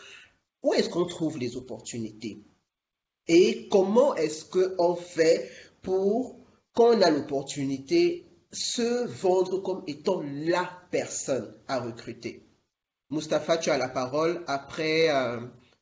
Où 0.62 0.74
est-ce 0.74 0.90
qu'on 0.90 1.06
trouve 1.06 1.40
les 1.40 1.58
opportunités? 1.58 2.44
Et 3.28 3.68
comment 3.70 4.14
est-ce 4.16 4.46
qu'on 4.46 4.96
fait 4.96 5.50
pour, 5.82 6.40
quand 6.74 6.96
on 6.96 7.02
a 7.02 7.10
l'opportunité, 7.10 8.28
se 8.52 9.08
vendre 9.08 9.60
comme 9.60 9.84
étant 9.88 10.22
la 10.24 10.70
personne 10.92 11.52
à 11.68 11.80
recruter? 11.80 12.44
Mustapha, 13.10 13.58
tu 13.58 13.72
as 13.72 13.80
la 13.80 13.90
parole 13.90 14.44
après 14.46 15.10
euh, 15.10 15.40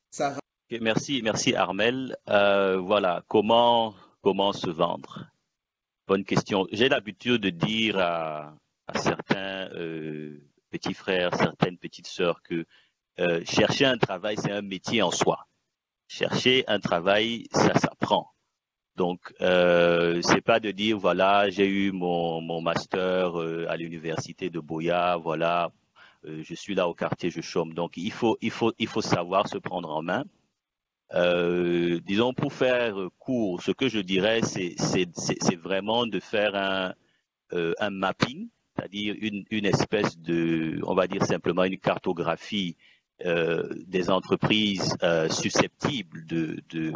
Sarah. 0.10 0.40
merci, 0.80 1.22
merci 1.24 1.56
Armel. 1.56 2.16
Euh, 2.30 2.78
voilà, 2.78 3.24
comment, 3.28 3.94
comment 4.22 4.54
se 4.54 4.70
vendre? 4.70 5.33
Bonne 6.06 6.26
question. 6.26 6.68
J'ai 6.74 6.90
l'habitude 6.90 7.42
de 7.42 7.50
dire 7.50 7.98
à, 7.98 8.54
certains 8.96 9.70
euh, 9.74 10.38
petits 10.70 10.94
frères, 10.94 11.34
certaines 11.34 11.78
petites 11.78 12.08
sœurs 12.08 12.42
que 12.44 12.66
euh, 13.20 13.42
chercher 13.46 13.86
un 13.86 13.98
travail, 13.98 14.36
c'est 14.38 14.52
un 14.52 14.62
métier 14.62 15.02
en 15.02 15.12
soi. 15.12 15.48
Chercher 16.10 16.66
un 16.68 16.82
travail, 16.82 17.48
ça 17.54 17.74
s'apprend. 17.76 18.34
Donc, 18.98 19.34
euh, 19.40 20.22
c'est 20.24 20.42
pas 20.42 20.60
de 20.60 20.72
dire 20.72 20.98
voilà, 20.98 21.50
j'ai 21.50 21.68
eu 21.68 21.94
mon, 21.94 22.62
master 22.62 23.40
euh, 23.40 23.66
à 23.70 23.78
l'université 23.78 24.50
de 24.50 24.60
Boya, 24.60 25.16
voilà, 25.16 25.72
je 26.26 26.54
suis 26.54 26.76
là 26.76 26.90
au 26.90 26.94
quartier, 26.94 27.30
je 27.30 27.42
chôme. 27.42 27.74
Donc, 27.74 27.96
il 27.96 28.12
faut, 28.12 28.38
il 28.42 28.52
faut 28.88 29.02
savoir 29.02 29.48
se 29.48 29.58
prendre 29.58 29.90
en 29.90 30.02
main. 30.02 30.26
Euh, 31.14 32.00
disons, 32.06 32.34
pour 32.34 32.54
faire 32.54 32.96
court, 33.20 33.62
ce 33.62 33.72
que 33.72 33.88
je 33.88 34.00
dirais, 34.00 34.42
c'est 34.44 35.56
vraiment 35.56 36.08
de 36.08 36.20
faire 36.20 36.56
un, 36.56 36.94
euh, 37.54 37.74
un 37.80 37.92
mapping, 37.92 38.50
c'est-à-dire 38.76 39.16
une, 39.22 39.46
une, 39.52 39.66
espèce 39.66 40.18
de, 40.18 40.80
on 40.84 40.96
va 40.96 41.08
dire 41.08 41.24
simplement 41.24 41.66
une 41.66 41.78
cartographie 41.78 42.78
euh, 43.26 43.70
des 43.86 44.10
entreprises 44.10 44.98
susceptibles 45.30 46.26
de, 46.26 46.64
de, 46.70 46.94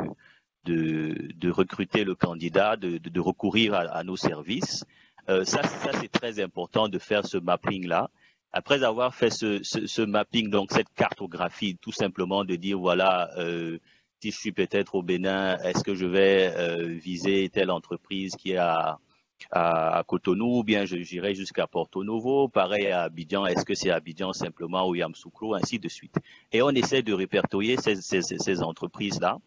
de, 0.66 1.52
recruter 1.52 2.04
le 2.04 2.16
candidat, 2.16 2.76
de, 2.76 3.20
recourir 3.20 3.76
à, 3.76 4.04
nos 4.04 4.18
services. 4.18 4.84
Ça, 5.28 5.44
ça 5.44 5.92
c'est 6.02 6.12
très 6.12 6.40
important 6.40 6.90
de 6.90 6.98
faire 6.98 7.26
ce 7.26 7.38
mapping-là 7.38 8.10
après 8.54 8.84
avoir 8.84 9.14
fait 9.14 9.30
ce, 9.30 9.62
ce, 9.62 10.02
mapping, 10.02 10.50
donc 10.50 10.72
cette 10.72 10.92
cartographie, 10.96 11.78
tout 11.80 11.92
simplement 11.92 12.46
de 12.46 12.56
dire 12.56 12.80
voilà, 12.80 13.30
si 14.22 14.32
je 14.32 14.38
suis 14.38 14.52
peut-être 14.52 14.96
au 14.96 15.04
Bénin, 15.04 15.58
est-ce 15.60 15.84
que 15.84 15.96
je 15.96 16.06
vais 16.06 16.52
euh, 16.56 16.88
viser 16.88 17.50
telle 17.50 17.70
entreprise 17.70 18.36
qui 18.36 18.52
est 18.52 18.58
à, 18.58 19.00
à, 19.52 20.04
Cotonou 20.08 20.60
ou 20.60 20.64
bien 20.64 20.86
j'irai 20.86 21.36
jusqu'à 21.36 21.68
Porto 21.68 22.04
Novo, 22.04 22.48
pareil 22.48 22.88
à 22.88 23.04
Abidjan, 23.04 23.46
est-ce 23.46 23.66
que 23.66 23.76
c'est 23.76 23.92
Abidjan 23.92 24.34
simplement 24.34 24.88
ou 24.88 24.96
Yamsoukro, 24.96 25.54
ainsi 25.54 25.80
de 25.80 25.88
suite. 25.88 26.16
Et 26.52 26.62
on 26.62 26.72
essaie 26.72 27.04
de 27.04 27.14
répertorier 27.14 27.78
ces, 27.78 28.64
entreprises-là 28.64 29.38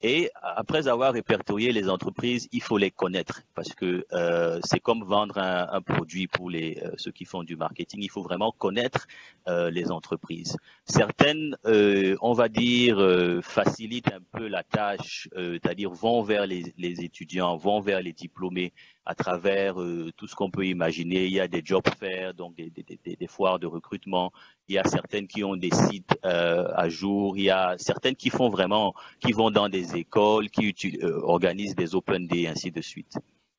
et 0.00 0.30
après 0.42 0.86
avoir 0.86 1.12
répertorié 1.12 1.72
les 1.72 1.88
entreprises, 1.88 2.48
il 2.52 2.62
faut 2.62 2.78
les 2.78 2.92
connaître 2.92 3.42
parce 3.56 3.74
que 3.74 4.06
euh, 4.12 4.60
c'est 4.62 4.78
comme 4.78 5.02
vendre 5.02 5.38
un, 5.38 5.80
produit 5.82 6.28
pour 6.28 6.50
les 6.50 6.80
euh, 6.84 6.92
ceux 6.96 7.10
qui 7.10 7.24
font 7.24 7.42
du 7.42 7.56
marketing. 7.56 8.00
Il 8.02 8.10
faut 8.10 8.22
vraiment 8.22 8.52
connaître 8.52 9.08
euh, 9.48 9.70
les 9.70 9.90
entreprises. 9.90 10.56
Certaines, 10.84 11.56
on 11.64 12.32
va 12.32 12.48
dire, 12.48 12.98
facilitent 13.42 14.12
un 14.12 14.20
peu 14.38 14.46
la 14.46 14.62
tâche, 14.62 15.28
c'est-à-dire 15.34 15.90
vont 15.90 16.22
vers 16.22 16.46
les, 16.46 16.72
les, 16.76 17.02
étudiants, 17.02 17.56
vont 17.56 17.80
vers 17.80 18.00
les 18.00 18.12
diplômés 18.12 18.72
à 19.04 19.14
travers 19.14 19.74
tout 20.16 20.26
ce 20.26 20.34
qu'on 20.34 20.50
peut 20.50 20.66
imaginer. 20.66 21.26
Il 21.26 21.32
y 21.32 21.40
a 21.40 21.48
des 21.48 21.62
job 21.64 21.82
fairs, 21.98 22.34
donc 22.34 22.54
des, 22.56 23.26
foires 23.26 23.58
de 23.58 23.66
recrutement. 23.66 24.32
Il 24.68 24.74
y 24.74 24.78
a 24.78 24.84
certaines 24.84 25.26
qui 25.26 25.44
ont 25.44 25.56
des 25.56 25.70
sites 25.72 26.18
à 26.22 26.88
jour. 26.88 27.36
Il 27.36 27.44
y 27.44 27.50
a 27.50 27.76
certaines 27.78 28.16
qui 28.16 28.30
font 28.30 28.48
vraiment, 28.50 28.94
qui 29.20 29.32
vont 29.32 29.50
dans 29.50 29.68
des 29.68 29.96
écoles, 29.96 30.50
qui 30.50 30.74
organisent 31.22 31.74
des 31.74 31.94
open 31.94 32.26
day, 32.26 32.46
ainsi 32.46 32.70
de 32.70 32.82
suite. 32.82 33.18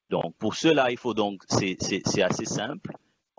Donc 0.10 0.36
pour 0.38 0.56
cela, 0.56 0.92
il 0.92 0.98
faut 0.98 1.14
donc, 1.14 1.44
c'est 1.50 2.22
assez 2.22 2.46
simple 2.46 2.92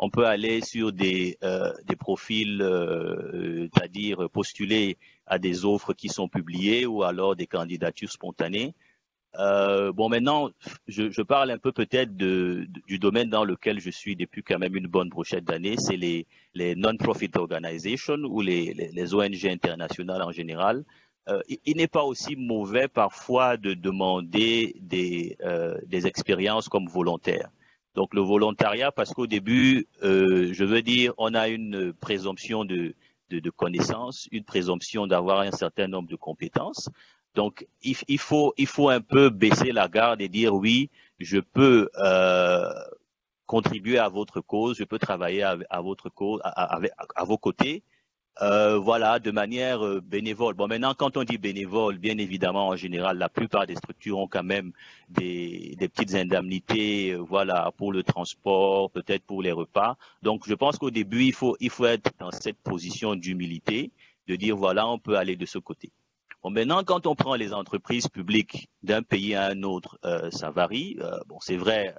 on 0.03 0.09
peut 0.09 0.27
aller 0.27 0.63
sur 0.63 0.93
des, 0.93 1.37
euh, 1.45 1.73
profils, 1.99 2.63
euh, 2.63 3.69
c'est-à-dire 3.75 4.31
postuler 4.31 4.97
à 5.27 5.39
des 5.39 5.67
offres 5.67 5.93
qui 5.93 6.09
sont 6.09 6.27
publiées 6.27 6.87
ou 6.87 7.03
alors 7.03 7.37
des 7.37 7.47
candidatures 7.47 8.11
spontanées. 8.11 8.75
Euh, 9.39 9.93
bon, 9.93 10.09
maintenant, 10.09 10.51
je, 10.89 11.11
je, 11.11 11.23
parle 11.23 11.51
un 11.51 11.59
peu 11.59 11.73
peut-être 11.73 12.17
de, 12.17 12.67
du 12.87 12.99
domaine 12.99 13.31
dans 13.31 13.45
lequel 13.45 13.81
je 13.81 13.91
suis 13.91 14.17
depuis 14.17 14.43
quand 14.43 14.59
même 14.59 14.75
une 14.75 14.89
bonne 14.89 15.09
brochette 15.09 15.45
d'années, 15.45 15.77
c'est 15.79 15.97
les, 15.97 16.27
les 16.55 16.75
non-profit 16.75 17.31
organizations 17.37 18.19
ou 18.25 18.41
les, 18.41 18.75
les, 18.75 19.15
ONG 19.15 19.47
internationales 19.47 20.23
en 20.23 20.33
général. 20.33 20.85
Euh, 21.29 21.41
il, 21.65 21.77
n'est 21.77 21.87
pas 21.87 22.03
aussi 22.03 22.35
mauvais 22.35 22.89
parfois 22.89 23.57
de 23.57 23.75
demander 23.75 24.75
des, 24.81 25.37
euh, 25.45 25.79
des 25.87 26.07
expériences 26.07 26.69
comme 26.69 26.89
volontaires. 26.89 27.51
Donc 27.95 28.15
le 28.15 28.23
volontariat, 28.23 28.91
parce 28.91 29.13
qu'au 29.13 29.27
début, 29.27 29.87
euh, 30.03 30.53
je 30.53 30.65
veux 30.65 30.83
dire, 30.83 31.13
on 31.19 31.35
a 31.35 31.49
une 31.49 31.93
présomption 31.93 32.65
de, 32.65 32.95
de, 33.31 33.39
de 33.39 33.51
connaissances, 33.51 34.29
une 34.33 34.45
présomption 34.45 35.07
d'avoir 35.07 35.41
un 35.41 35.53
certain 35.53 35.87
nombre 35.87 36.09
de 36.09 36.17
compétences. 36.17 36.89
Donc 37.35 37.67
il, 37.83 37.97
il, 38.09 38.19
faut, 38.19 38.55
il 38.57 38.67
faut 38.67 38.89
un 38.89 39.01
peu 39.01 39.31
baisser 39.31 39.73
la 39.73 39.89
garde 39.89 40.21
et 40.21 40.29
dire 40.29 40.55
oui, 40.55 40.91
je 41.19 41.39
peux 41.39 41.89
euh, 41.99 42.69
contribuer 43.47 43.99
à 43.99 44.09
votre 44.09 44.41
cause, 44.41 44.79
je 44.79 44.85
peux 44.85 44.99
travailler 44.99 45.43
à, 45.43 45.81
votre 45.81 46.09
cause, 46.09 46.41
à, 46.45 46.77
à, 46.77 46.81
à 47.17 47.25
vos 47.25 47.39
côtés, 47.39 47.83
euh, 48.43 48.79
voilà, 48.79 49.19
de 49.19 49.31
manière 49.31 49.85
euh, 49.85 50.01
bénévole. 50.01 50.55
Bon, 50.55 50.67
maintenant, 50.67 50.95
quand 50.95 51.17
on 51.19 51.25
dit 51.25 51.37
bénévole, 51.37 51.99
bien 51.99 52.17
évidemment, 52.17 52.69
en 52.69 52.77
général, 52.77 53.19
la 53.19 53.29
plupart 53.29 53.67
des 53.67 53.75
structures 53.77 54.19
ont 54.19 54.29
quand 54.29 54.43
même 54.43 54.73
des, 55.09 55.75
des 55.79 55.89
petites 55.89 56.15
indemnités, 56.15 57.11
euh, 57.11 57.19
voilà, 57.19 57.71
pour 57.77 57.93
le 57.93 58.03
transport, 58.03 58.91
peut-être 58.93 59.25
pour 59.25 59.43
les 59.43 59.53
repas. 59.53 59.97
Donc, 60.23 60.49
je 60.49 60.55
pense 60.55 60.79
qu'au 60.79 60.91
début, 60.91 61.25
il 61.25 61.35
faut, 61.35 61.57
il 61.61 61.69
faut 61.71 61.85
être 61.85 62.13
dans 62.19 62.31
cette 62.31 62.59
position 62.63 63.15
d'humilité, 63.15 63.91
de 64.27 64.37
dire, 64.37 64.57
voilà, 64.57 64.89
on 64.89 64.99
peut 64.99 65.17
aller 65.19 65.37
de 65.37 65.45
ce 65.47 65.59
côté. 65.59 65.91
Bon, 66.43 66.51
maintenant, 66.51 66.83
quand 66.85 67.07
on 67.07 67.15
prend 67.15 67.35
les 67.35 67.53
entreprises 67.53 68.09
publiques 68.09 68.71
d'un 68.83 69.03
pays 69.03 69.35
à 69.35 69.47
un 69.47 69.63
autre, 69.63 69.99
euh, 70.05 70.31
ça 70.31 70.51
varie. 70.51 70.99
bon, 71.29 71.39
c'est 71.41 71.57
vrai 71.57 71.95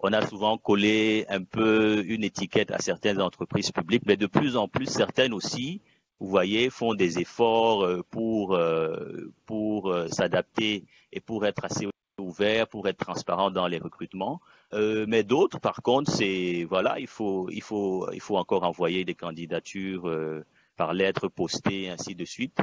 on 0.00 0.12
a 0.12 0.26
souvent 0.26 0.58
collé 0.58 1.24
un 1.30 1.42
peu 1.42 2.04
une 2.06 2.24
étiquette 2.24 2.70
à 2.70 2.78
certaines 2.78 3.22
entreprises 3.22 3.72
publiques, 3.72 4.02
mais 4.06 4.18
de 4.18 4.26
plus 4.26 4.54
en 4.56 4.68
plus 4.68 4.84
certaines 4.84 5.32
aussi, 5.32 5.80
vous 6.20 6.28
voyez, 6.28 6.68
font 6.68 6.92
des 6.92 7.18
efforts 7.20 7.84
euh, 7.84 8.02
pour, 8.10 8.54
euh, 8.54 9.32
pour 9.46 9.90
euh, 9.90 10.06
s'adapter 10.08 10.84
et 11.10 11.20
pour 11.20 11.46
être 11.46 11.64
assez 11.64 11.88
ouverts, 12.20 12.68
pour 12.68 12.86
être 12.86 12.98
transparents 12.98 13.50
dans 13.50 13.66
les 13.66 13.78
recrutements. 13.78 14.40
Euh, 14.74 15.06
mais 15.08 15.22
d'autres, 15.22 15.58
par 15.58 15.82
contre, 15.82 16.10
c'est 16.10 16.66
voilà, 16.68 16.98
il 17.00 17.06
faut, 17.06 17.48
il 17.50 17.62
faut, 17.62 18.06
il 18.12 18.20
faut 18.20 18.36
encore 18.36 18.64
envoyer 18.64 19.06
des 19.06 19.14
candidatures 19.14 20.08
euh, 20.08 20.44
par 20.76 20.92
lettre 20.92 21.28
postée, 21.28 21.88
ainsi 21.88 22.14
de 22.14 22.24
suite. 22.26 22.58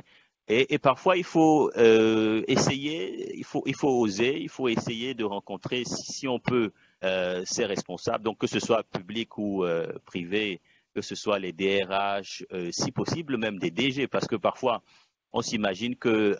Et, 0.47 0.79
parfois, 0.79 1.15
il 1.17 1.23
faut 1.23 1.71
euh, 1.77 2.43
essayer, 2.47 3.37
il 3.37 3.45
faut, 3.45 3.63
il 3.65 3.75
faut 3.75 4.01
oser, 4.01 4.37
il 4.41 4.49
faut 4.49 4.67
essayer 4.67 5.13
de 5.13 5.23
rencontrer 5.23 5.83
si, 5.85 6.27
on 6.27 6.39
peut 6.39 6.71
euh, 7.03 7.43
ses 7.45 7.65
responsables, 7.65 8.23
donc 8.23 8.37
que 8.37 8.47
ce 8.47 8.59
soit 8.59 8.83
public 8.83 9.37
ou 9.37 9.63
euh, 9.63 9.93
privé, 10.05 10.59
que 10.93 11.01
ce 11.01 11.15
soit 11.15 11.39
les 11.39 11.53
DRH, 11.53 12.43
euh, 12.51 12.69
si 12.71 12.91
possible 12.91 13.37
même 13.37 13.59
des 13.59 13.71
DG, 13.71 14.07
parce 14.07 14.27
que 14.27 14.35
parfois 14.35 14.83
on 15.31 15.41
s'imagine 15.41 15.95
que 15.95 16.37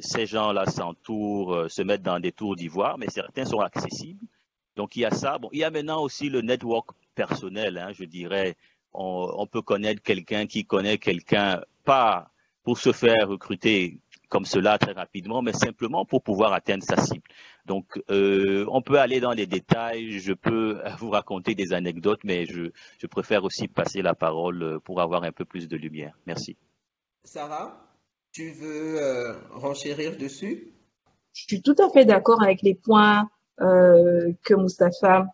ces 0.00 0.24
gens-là 0.24 0.64
s'entourent, 0.64 1.66
se 1.68 1.82
mettent 1.82 2.02
dans 2.02 2.18
des 2.18 2.32
tours 2.32 2.56
d'ivoire, 2.56 2.96
mais 2.96 3.10
certains 3.10 3.44
sont 3.44 3.60
accessibles. 3.60 4.26
Donc 4.74 4.96
il 4.96 5.00
y 5.00 5.04
a 5.04 5.10
ça. 5.10 5.36
Bon, 5.36 5.50
il 5.52 5.58
y 5.58 5.64
a 5.64 5.70
maintenant 5.70 6.00
aussi 6.00 6.30
le 6.30 6.40
network 6.40 6.92
personnel, 7.14 7.76
hein, 7.76 7.92
je 7.92 8.04
dirais. 8.04 8.56
On 8.94 9.46
peut 9.46 9.60
connaître 9.60 10.00
quelqu'un 10.00 10.46
qui 10.46 10.64
connaît 10.64 10.96
quelqu'un, 10.96 11.60
pas 11.84 12.31
pour 12.62 12.78
se 12.78 12.92
faire 12.92 13.28
recruter 13.28 13.98
comme 14.28 14.44
cela 14.46 14.78
très 14.78 14.92
rapidement, 14.92 15.42
mais 15.42 15.52
simplement 15.52 16.06
pour 16.06 16.22
pouvoir 16.22 16.54
atteindre 16.54 16.82
sa 16.82 16.96
cible. 16.96 17.28
Donc, 17.66 18.00
euh, 18.10 18.64
on 18.68 18.80
peut 18.80 18.98
aller 18.98 19.20
dans 19.20 19.32
les 19.32 19.46
détails, 19.46 20.18
je 20.20 20.32
peux 20.32 20.80
vous 20.98 21.10
raconter 21.10 21.54
des 21.54 21.74
anecdotes, 21.74 22.20
mais 22.24 22.46
je, 22.46 22.70
je, 22.98 23.06
préfère 23.06 23.44
aussi 23.44 23.68
passer 23.68 24.00
la 24.00 24.14
parole 24.14 24.80
pour 24.84 25.02
avoir 25.02 25.24
un 25.24 25.32
peu 25.32 25.44
plus 25.44 25.68
de 25.68 25.76
lumière. 25.76 26.16
Merci. 26.26 26.56
Sarah 27.24 27.82
tu 28.32 28.50
veux 28.50 28.98
euh, 28.98 29.34
renchérir 29.50 30.16
dessus? 30.16 30.72
Je 31.34 31.44
suis 31.44 31.62
tout 31.62 31.76
à 31.78 31.90
fait 31.90 32.06
d'accord 32.06 32.42
avec 32.42 32.62
les 32.62 32.74
points 32.74 33.30
euh, 33.60 34.32
que 34.42 34.54
Mustapha 34.54 35.26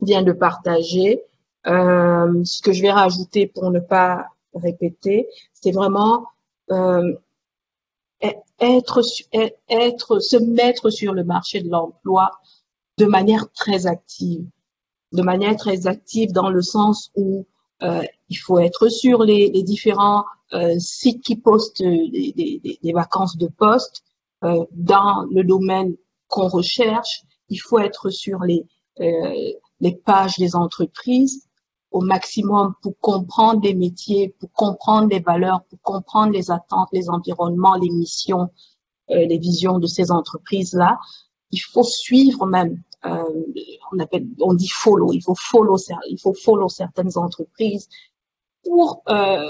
vient 0.00 0.22
de 0.22 0.32
partager. 0.32 1.22
Euh, 1.66 2.44
ce 2.44 2.60
que 2.60 2.72
je 2.72 2.82
vais 2.82 2.92
rajouter 2.92 3.46
pour 3.46 3.70
ne 3.70 3.80
pas 3.80 4.28
répéter, 4.54 5.28
c'est 5.52 5.72
vraiment 5.72 6.26
euh, 6.70 7.14
être, 8.60 9.02
être, 9.68 10.18
se 10.20 10.36
mettre 10.36 10.90
sur 10.90 11.12
le 11.12 11.24
marché 11.24 11.60
de 11.60 11.68
l'emploi 11.68 12.30
de 12.98 13.06
manière 13.06 13.50
très 13.52 13.86
active, 13.86 14.46
de 15.12 15.22
manière 15.22 15.56
très 15.56 15.86
active 15.86 16.32
dans 16.32 16.48
le 16.48 16.62
sens 16.62 17.10
où 17.16 17.46
euh, 17.82 18.02
il 18.30 18.36
faut 18.36 18.58
être 18.58 18.88
sur 18.88 19.24
les, 19.24 19.50
différents 19.62 20.24
euh, 20.52 20.78
sites 20.78 21.22
qui 21.22 21.36
postent 21.36 21.82
des, 21.82 22.92
vacances 22.94 23.36
de 23.36 23.48
poste 23.48 24.02
dans 24.72 25.26
le 25.30 25.42
domaine 25.42 25.96
qu'on 26.28 26.48
recherche. 26.48 27.22
Il 27.48 27.56
faut 27.56 27.78
être 27.78 28.10
sur 28.10 28.40
les 28.42 29.94
pages 30.04 30.36
des 30.38 30.54
entreprises 30.54 31.48
au 31.94 32.00
maximum 32.00 32.74
pour 32.82 32.98
comprendre 32.98 33.60
les 33.62 33.72
métiers, 33.72 34.34
pour 34.40 34.50
comprendre 34.50 35.08
les 35.08 35.20
valeurs, 35.20 35.62
pour 35.70 35.80
comprendre 35.80 36.32
les 36.32 36.50
attentes, 36.50 36.88
les 36.92 37.08
environnements, 37.08 37.76
les 37.76 37.88
missions, 37.88 38.50
euh, 39.12 39.24
les 39.26 39.38
visions 39.38 39.78
de 39.78 39.86
ces 39.86 40.10
entreprises-là. 40.10 40.98
Il 41.52 41.60
faut 41.60 41.84
suivre 41.84 42.46
même, 42.46 42.82
euh, 43.04 43.22
on 43.92 43.98
appelle, 44.00 44.26
on 44.40 44.54
dit 44.54 44.68
follow, 44.68 45.12
il 45.12 45.22
faut 45.22 45.36
follow, 45.36 46.68
certaines 46.68 47.16
entreprises 47.16 47.88
pour 48.64 49.04
euh, 49.08 49.46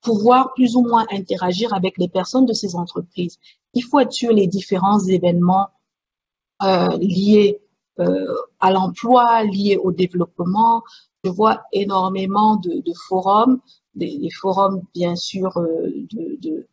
pouvoir 0.00 0.54
plus 0.54 0.76
ou 0.76 0.82
moins 0.82 1.06
interagir 1.10 1.74
avec 1.74 1.98
les 1.98 2.08
personnes 2.08 2.46
de 2.46 2.52
ces 2.52 2.76
entreprises. 2.76 3.36
Il 3.74 3.82
faut 3.82 3.98
être 3.98 4.12
sur 4.12 4.30
les 4.30 4.46
différents 4.46 5.00
événements 5.00 5.66
liés 7.00 7.60
à 8.60 8.70
l'emploi, 8.70 9.42
liés 9.42 9.76
au 9.76 9.90
développement, 9.90 10.84
je 11.24 11.30
vois 11.30 11.62
énormément 11.72 12.56
de, 12.56 12.92
forums, 13.08 13.60
des, 13.94 14.28
forums 14.40 14.82
bien 14.94 15.16
sûr 15.16 15.56
euh, 15.58 16.06
de, 16.08 16.66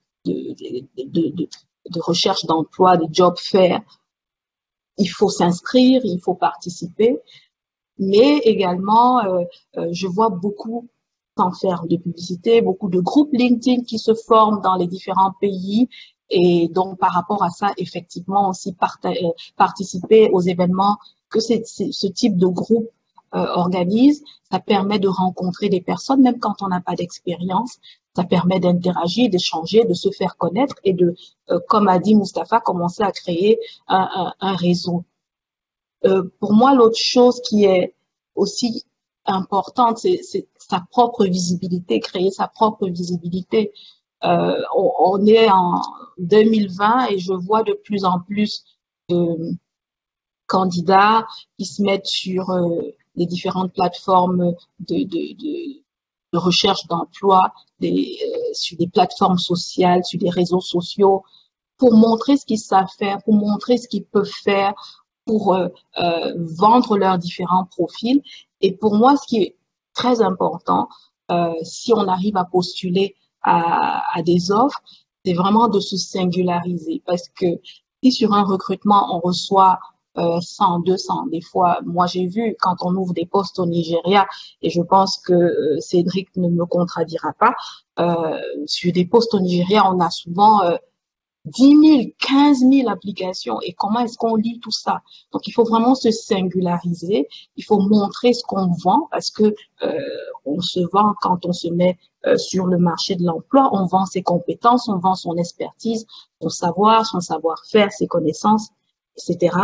recherche 1.99 2.45
d'emploi, 2.45 2.97
de 2.97 3.07
job 3.11 3.35
fair. 3.37 3.81
Il 4.97 5.07
faut 5.07 5.29
s'inscrire, 5.29 6.01
il 6.03 6.19
faut 6.21 6.35
participer, 6.35 7.19
mais 7.97 8.37
également 8.39 9.23
euh, 9.23 9.43
euh, 9.77 9.87
je 9.91 10.07
vois 10.07 10.29
beaucoup 10.29 10.87
sans 11.37 11.51
faire 11.51 11.85
de 11.85 11.97
publicité, 11.97 12.61
beaucoup 12.61 12.87
de 12.87 13.01
groupes 13.01 13.33
LinkedIn 13.33 13.83
qui 13.83 13.99
se 13.99 14.13
forment 14.13 14.61
dans 14.61 14.75
les 14.75 14.87
différents 14.87 15.33
pays 15.41 15.89
et 16.29 16.69
donc 16.69 16.97
par 16.97 17.11
rapport 17.11 17.43
à 17.43 17.49
ça, 17.49 17.73
effectivement 17.77 18.49
aussi 18.49 18.73
participer 19.57 20.29
aux 20.31 20.41
événements 20.41 20.97
que 21.29 21.39
ce 21.39 22.07
type 22.07 22.37
de 22.37 22.47
groupe 22.47 22.89
organise. 23.31 24.23
Ça 24.51 24.59
permet 24.59 24.99
de 24.99 25.07
rencontrer 25.07 25.69
des 25.69 25.81
personnes, 25.81 26.21
même 26.21 26.39
quand 26.39 26.61
on 26.61 26.67
n'a 26.67 26.81
pas 26.81 26.95
d'expérience. 26.95 27.79
Ça 28.15 28.23
permet 28.23 28.59
d'interagir, 28.61 29.29
d'échanger, 29.29 29.83
de 29.83 29.93
se 29.93 30.09
faire 30.09 30.37
connaître 30.37 30.75
et 30.83 30.93
de, 30.93 31.15
euh, 31.49 31.59
comme 31.67 31.89
a 31.89 31.99
dit 31.99 32.15
Mustapha, 32.15 32.61
commencer 32.61 33.03
à 33.03 33.11
créer 33.11 33.59
un, 33.87 34.55
réseau. 34.55 35.03
Euh, 36.05 36.23
pour 36.39 36.53
moi, 36.53 36.73
l'autre 36.73 36.97
chose 36.97 37.41
qui 37.41 37.65
est 37.65 37.93
aussi 38.35 38.85
importante, 39.25 39.97
c'est 39.97 40.47
sa 40.57 40.83
propre 40.91 41.25
visibilité, 41.25 41.99
créer 41.99 42.31
sa 42.31 42.47
propre 42.47 42.87
visibilité. 42.87 43.73
Euh, 44.23 44.61
on, 44.75 45.25
est 45.25 45.49
en 45.49 45.81
2020 46.19 47.07
et 47.07 47.19
je 47.19 47.33
vois 47.33 47.63
de 47.63 47.73
plus 47.73 48.05
en 48.05 48.19
plus 48.19 48.63
de 49.09 49.55
candidats 50.47 51.27
qui 51.57 51.65
se 51.65 51.81
mettent 51.81 52.07
sur 52.07 52.49
euh, 52.49 52.95
les 53.15 53.25
différentes 53.25 53.73
plateformes 53.73 54.53
de, 54.79 55.07
recherche 56.33 56.85
d'emploi, 56.87 57.53
euh, 57.83 57.87
sur 58.53 58.77
des 58.77 58.87
plateformes 58.87 59.37
sociales, 59.37 60.03
sur 60.03 60.19
des 60.19 60.29
réseaux 60.29 60.61
sociaux, 60.61 61.23
pour 61.77 61.93
montrer 61.93 62.37
ce 62.37 62.45
qu'ils 62.45 62.59
savent 62.59 62.91
faire, 62.97 63.21
pour 63.23 63.35
montrer 63.35 63.77
ce 63.77 63.87
qu'ils 63.87 64.05
peuvent 64.05 64.31
faire, 64.43 64.73
pour 65.25 65.53
euh, 65.53 65.67
euh, 65.97 66.33
vendre 66.57 66.97
leurs 66.97 67.17
différents 67.17 67.65
profils. 67.65 68.21
Et 68.61 68.73
pour 68.73 68.95
moi, 68.95 69.17
ce 69.17 69.27
qui 69.27 69.37
est 69.37 69.57
très 69.93 70.21
important, 70.21 70.89
si 71.63 71.91
on 71.91 72.07
arrive 72.07 72.37
à 72.37 72.45
postuler 72.45 73.15
à, 73.41 74.21
des 74.23 74.51
offres, 74.51 74.79
c'est 75.23 75.33
vraiment 75.33 75.67
de 75.67 75.79
se 75.79 75.97
singulariser. 75.97 77.01
Parce 77.05 77.29
que 77.29 77.47
si 78.03 78.11
sur 78.11 78.33
un 78.33 78.43
recrutement, 78.43 79.15
on 79.15 79.19
reçoit 79.19 79.79
100, 80.15 80.79
200. 80.79 81.27
Des 81.27 81.41
fois, 81.41 81.79
moi 81.85 82.05
j'ai 82.05 82.27
vu 82.27 82.55
quand 82.59 82.75
on 82.81 82.95
ouvre 82.95 83.13
des 83.13 83.25
postes 83.25 83.59
au 83.59 83.65
Nigeria, 83.65 84.25
et 84.61 84.69
je 84.69 84.81
pense 84.81 85.17
que 85.17 85.33
euh, 85.33 85.79
Cédric 85.79 86.35
ne 86.37 86.49
me 86.49 86.65
contradira 86.65 87.33
pas, 87.33 87.53
euh, 87.99 88.39
sur 88.65 88.91
des 88.91 89.05
postes 89.05 89.33
au 89.33 89.39
Nigeria, 89.39 89.89
on 89.91 89.99
a 89.99 90.09
souvent 90.09 90.61
euh, 90.63 90.77
10 91.45 91.77
000, 91.77 92.03
15 92.19 92.59
000 92.59 92.89
applications. 92.89 93.61
Et 93.61 93.73
comment 93.73 93.99
est-ce 93.99 94.17
qu'on 94.17 94.35
lit 94.35 94.59
tout 94.59 94.71
ça? 94.71 95.01
Donc, 95.31 95.47
il 95.47 95.51
faut 95.51 95.63
vraiment 95.63 95.95
se 95.95 96.11
singulariser. 96.11 97.27
Il 97.55 97.63
faut 97.63 97.79
montrer 97.79 98.33
ce 98.33 98.43
qu'on 98.43 98.71
vend 98.83 99.07
parce 99.11 99.29
que 99.29 99.55
euh, 99.83 99.99
on 100.45 100.59
se 100.61 100.79
vend 100.91 101.13
quand 101.21 101.45
on 101.45 101.53
se 101.53 101.67
met 101.67 101.97
euh, 102.25 102.37
sur 102.37 102.65
le 102.65 102.77
marché 102.77 103.15
de 103.15 103.23
l'emploi. 103.23 103.69
On 103.73 103.85
vend 103.85 104.05
ses 104.05 104.23
compétences, 104.23 104.89
on 104.89 104.97
vend 104.97 105.15
son 105.15 105.37
expertise, 105.37 106.07
son 106.41 106.49
savoir, 106.49 107.05
son 107.05 107.19
savoir-faire, 107.19 107.91
ses 107.91 108.07
connaissances, 108.07 108.69
etc. 109.17 109.55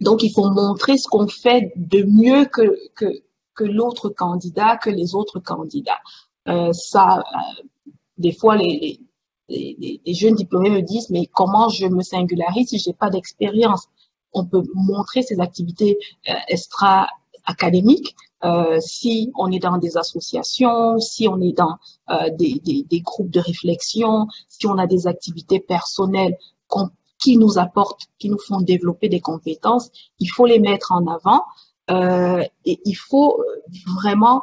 Donc, 0.00 0.22
il 0.22 0.32
faut 0.32 0.50
montrer 0.50 0.96
ce 0.96 1.08
qu'on 1.08 1.28
fait 1.28 1.72
de 1.76 2.02
mieux 2.02 2.46
que, 2.46 2.76
que, 2.94 3.22
l'autre 3.62 4.08
candidat, 4.08 4.78
que 4.78 4.88
les 4.88 5.14
autres 5.14 5.38
candidats. 5.38 6.00
Euh, 6.48 6.72
ça, 6.72 7.18
euh, 7.18 7.92
des 8.16 8.32
fois, 8.32 8.56
les, 8.56 9.00
jeunes 10.06 10.34
diplômés 10.34 10.70
me 10.70 10.80
disent, 10.80 11.10
mais 11.10 11.26
comment 11.26 11.68
je 11.68 11.86
me 11.86 12.02
singularise 12.02 12.68
si 12.68 12.78
j'ai 12.78 12.94
pas 12.94 13.10
d'expérience? 13.10 13.86
On 14.32 14.46
peut 14.46 14.62
montrer 14.74 15.22
ces 15.22 15.40
activités 15.40 15.98
euh, 16.30 16.32
extra-académiques 16.48 18.16
euh, 18.42 18.78
si 18.80 19.30
on 19.36 19.52
est 19.52 19.58
dans 19.58 19.76
des 19.76 19.96
associations, 19.98 20.98
si 20.98 21.28
on 21.28 21.40
est 21.42 21.52
dans 21.52 21.76
euh, 22.08 22.30
des, 22.30 23.00
groupes 23.02 23.30
de 23.30 23.40
réflexion, 23.40 24.26
si 24.48 24.66
on 24.66 24.78
a 24.78 24.86
des 24.86 25.06
activités 25.06 25.60
personnelles 25.60 26.36
qui 27.20 27.36
nous 27.36 27.58
apportent, 27.58 28.06
qui 28.18 28.30
nous 28.30 28.38
font 28.38 28.60
développer 28.60 29.08
des 29.08 29.20
compétences, 29.20 29.90
il 30.18 30.26
faut 30.26 30.46
les 30.46 30.58
mettre 30.58 30.92
en 30.92 31.06
avant 31.06 31.44
euh, 31.90 32.42
et 32.64 32.80
il 32.84 32.94
faut 32.94 33.42
vraiment 33.86 34.42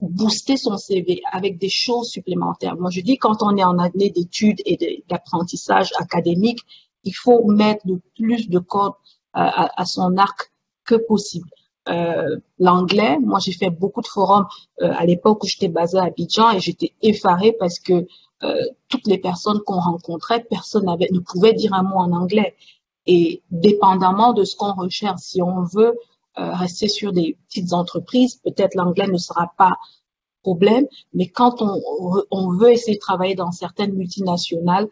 booster 0.00 0.56
son 0.56 0.76
CV 0.76 1.22
avec 1.32 1.58
des 1.58 1.70
choses 1.70 2.10
supplémentaires. 2.10 2.76
Moi, 2.76 2.90
je 2.90 3.00
dis 3.00 3.16
quand 3.16 3.42
on 3.42 3.56
est 3.56 3.64
en 3.64 3.78
année 3.78 4.10
d'études 4.10 4.60
et 4.66 5.04
d'apprentissage 5.08 5.92
académique, 5.98 6.60
il 7.04 7.14
faut 7.14 7.46
mettre 7.46 7.86
le 7.86 8.00
plus 8.16 8.48
de 8.48 8.58
cordes 8.58 8.94
à, 9.32 9.80
à 9.80 9.84
son 9.84 10.16
arc 10.16 10.52
que 10.84 10.94
possible. 10.94 11.48
Euh, 11.88 12.38
l'anglais, 12.58 13.18
moi 13.20 13.38
j'ai 13.38 13.52
fait 13.52 13.70
beaucoup 13.70 14.00
de 14.00 14.08
forums 14.08 14.46
euh, 14.82 14.92
à 14.96 15.06
l'époque 15.06 15.44
où 15.44 15.46
j'étais 15.46 15.68
basée 15.68 15.98
à 15.98 16.04
Abidjan 16.04 16.50
et 16.50 16.60
j'étais 16.60 16.94
effarée 17.00 17.52
parce 17.52 17.78
que 17.78 18.06
euh, 18.42 18.62
toutes 18.88 19.06
les 19.06 19.18
personnes 19.18 19.60
qu'on 19.60 19.78
rencontrait, 19.78 20.44
personne 20.50 20.84
ne 20.84 21.20
pouvait 21.20 21.52
dire 21.52 21.72
un 21.74 21.82
mot 21.82 21.96
en 21.96 22.12
anglais. 22.12 22.56
Et 23.06 23.42
dépendamment 23.52 24.32
de 24.32 24.42
ce 24.42 24.56
qu'on 24.56 24.74
recherche, 24.74 25.20
si 25.20 25.40
on 25.40 25.62
veut 25.62 25.96
rester 26.36 26.88
sur 26.88 27.12
des 27.12 27.38
petites 27.48 27.72
entreprises, 27.72 28.36
peut-être 28.44 28.74
l'anglais 28.74 29.06
ne 29.06 29.16
sera 29.16 29.52
pas 29.56 29.72
problème, 30.42 30.86
mais 31.14 31.28
quand 31.28 31.62
on, 31.62 32.50
veut 32.50 32.72
essayer 32.72 32.96
de 32.96 33.00
travailler 33.00 33.34
dans 33.34 33.52
certaines 33.52 33.94
multinationales, 33.94 34.88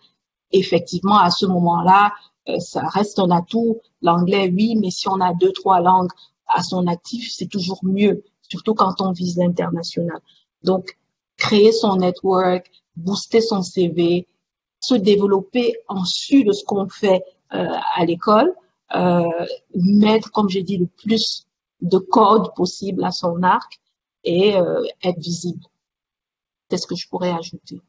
effectivement, 0.52 1.18
à 1.18 1.30
ce 1.30 1.44
moment-là, 1.44 2.12
ça 2.61 2.87
reste 2.87 3.18
un 3.18 3.30
atout. 3.30 3.80
L'anglais, 4.01 4.51
oui, 4.55 4.76
mais 4.76 4.90
si 4.90 5.07
on 5.09 5.20
a 5.20 5.34
deux, 5.34 5.53
trois 5.53 5.80
langues 5.80 6.12
à 6.55 6.62
son 6.62 6.86
actif, 6.86 7.30
c'est 7.32 7.46
toujours 7.46 7.80
mieux, 7.82 8.22
surtout 8.42 8.74
quand 8.74 9.00
on 9.00 9.12
vise 9.12 9.36
l'international. 9.36 10.20
Donc, 10.62 10.96
créer 11.36 11.72
son 11.72 11.96
network, 11.96 12.70
booster 12.96 13.40
son 13.40 13.62
CV, 13.62 14.26
se 14.80 14.94
développer 14.94 15.76
en 15.88 16.05
su 16.05 16.44
de 16.44 16.52
ce 16.52 16.64
qu'on 16.64 16.88
fait 16.88 17.22
euh, 17.52 17.66
à 17.96 18.05
l'école, 18.05 18.55
euh, 18.94 19.46
mettre, 19.74 20.30
comme 20.30 20.48
j'ai 20.48 20.62
dit, 20.62 20.78
le 20.78 20.86
plus 20.86 21.46
de 21.80 21.98
codes 21.98 22.55
possible 22.55 23.05
à 23.05 23.11
son 23.11 23.42
arc 23.42 23.80
et 24.22 24.57
euh, 24.57 24.82
être 25.02 25.18
visible. 25.18 25.64
C'est 26.70 26.76
ce 26.76 26.86
que 26.86 26.94
je 26.94 27.09
pourrais 27.09 27.32
ajouter. 27.32 27.80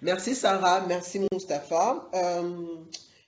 Merci 0.00 0.34
Sarah, 0.34 0.80
merci 0.86 1.20
Mustapha. 1.32 2.08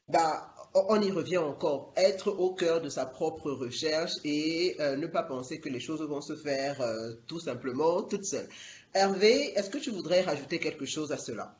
Bah, 0.09 0.54
on 0.75 1.01
y 1.01 1.11
revient 1.11 1.39
encore, 1.39 1.93
être 1.97 2.29
au 2.29 2.53
cœur 2.53 2.81
de 2.81 2.89
sa 2.89 3.07
propre 3.07 3.51
recherche 3.53 4.13
et 4.25 4.77
euh, 4.81 4.97
ne 4.97 5.07
pas 5.07 5.23
penser 5.23 5.61
que 5.61 5.69
les 5.69 5.81
choses 5.81 6.03
vont 6.03 6.21
se 6.21 6.35
faire 6.35 6.81
euh, 6.81 7.13
tout 7.27 7.39
simplement 7.39 8.03
toutes 8.03 8.25
seules. 8.25 8.49
Hervé, 8.93 9.53
est-ce 9.57 9.71
que 9.71 9.79
tu 9.79 9.91
voudrais 9.91 10.23
rajouter 10.23 10.59
quelque 10.59 10.85
chose 10.85 11.13
à 11.13 11.17
cela? 11.17 11.57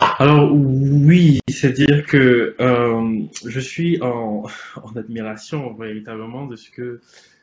Alors 0.00 0.52
oui, 0.52 1.40
c'est-à-dire 1.48 2.06
que 2.06 2.54
euh, 2.60 3.22
je 3.44 3.60
suis 3.60 4.00
en, 4.00 4.44
admiration 4.96 5.74
véritablement 5.74 6.46
de 6.46 6.54
ce 6.54 6.70
que 6.70 7.00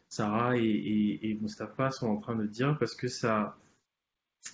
Sarah 0.07 0.55
et, 0.55 1.19
et, 1.21 1.37
Mustapha 1.41 1.91
sont 1.91 2.07
en 2.07 2.17
train 2.17 2.35
de 2.37 2.45
dire 2.45 2.77
parce 2.79 2.95
que 2.95 3.09
ça, 3.09 3.57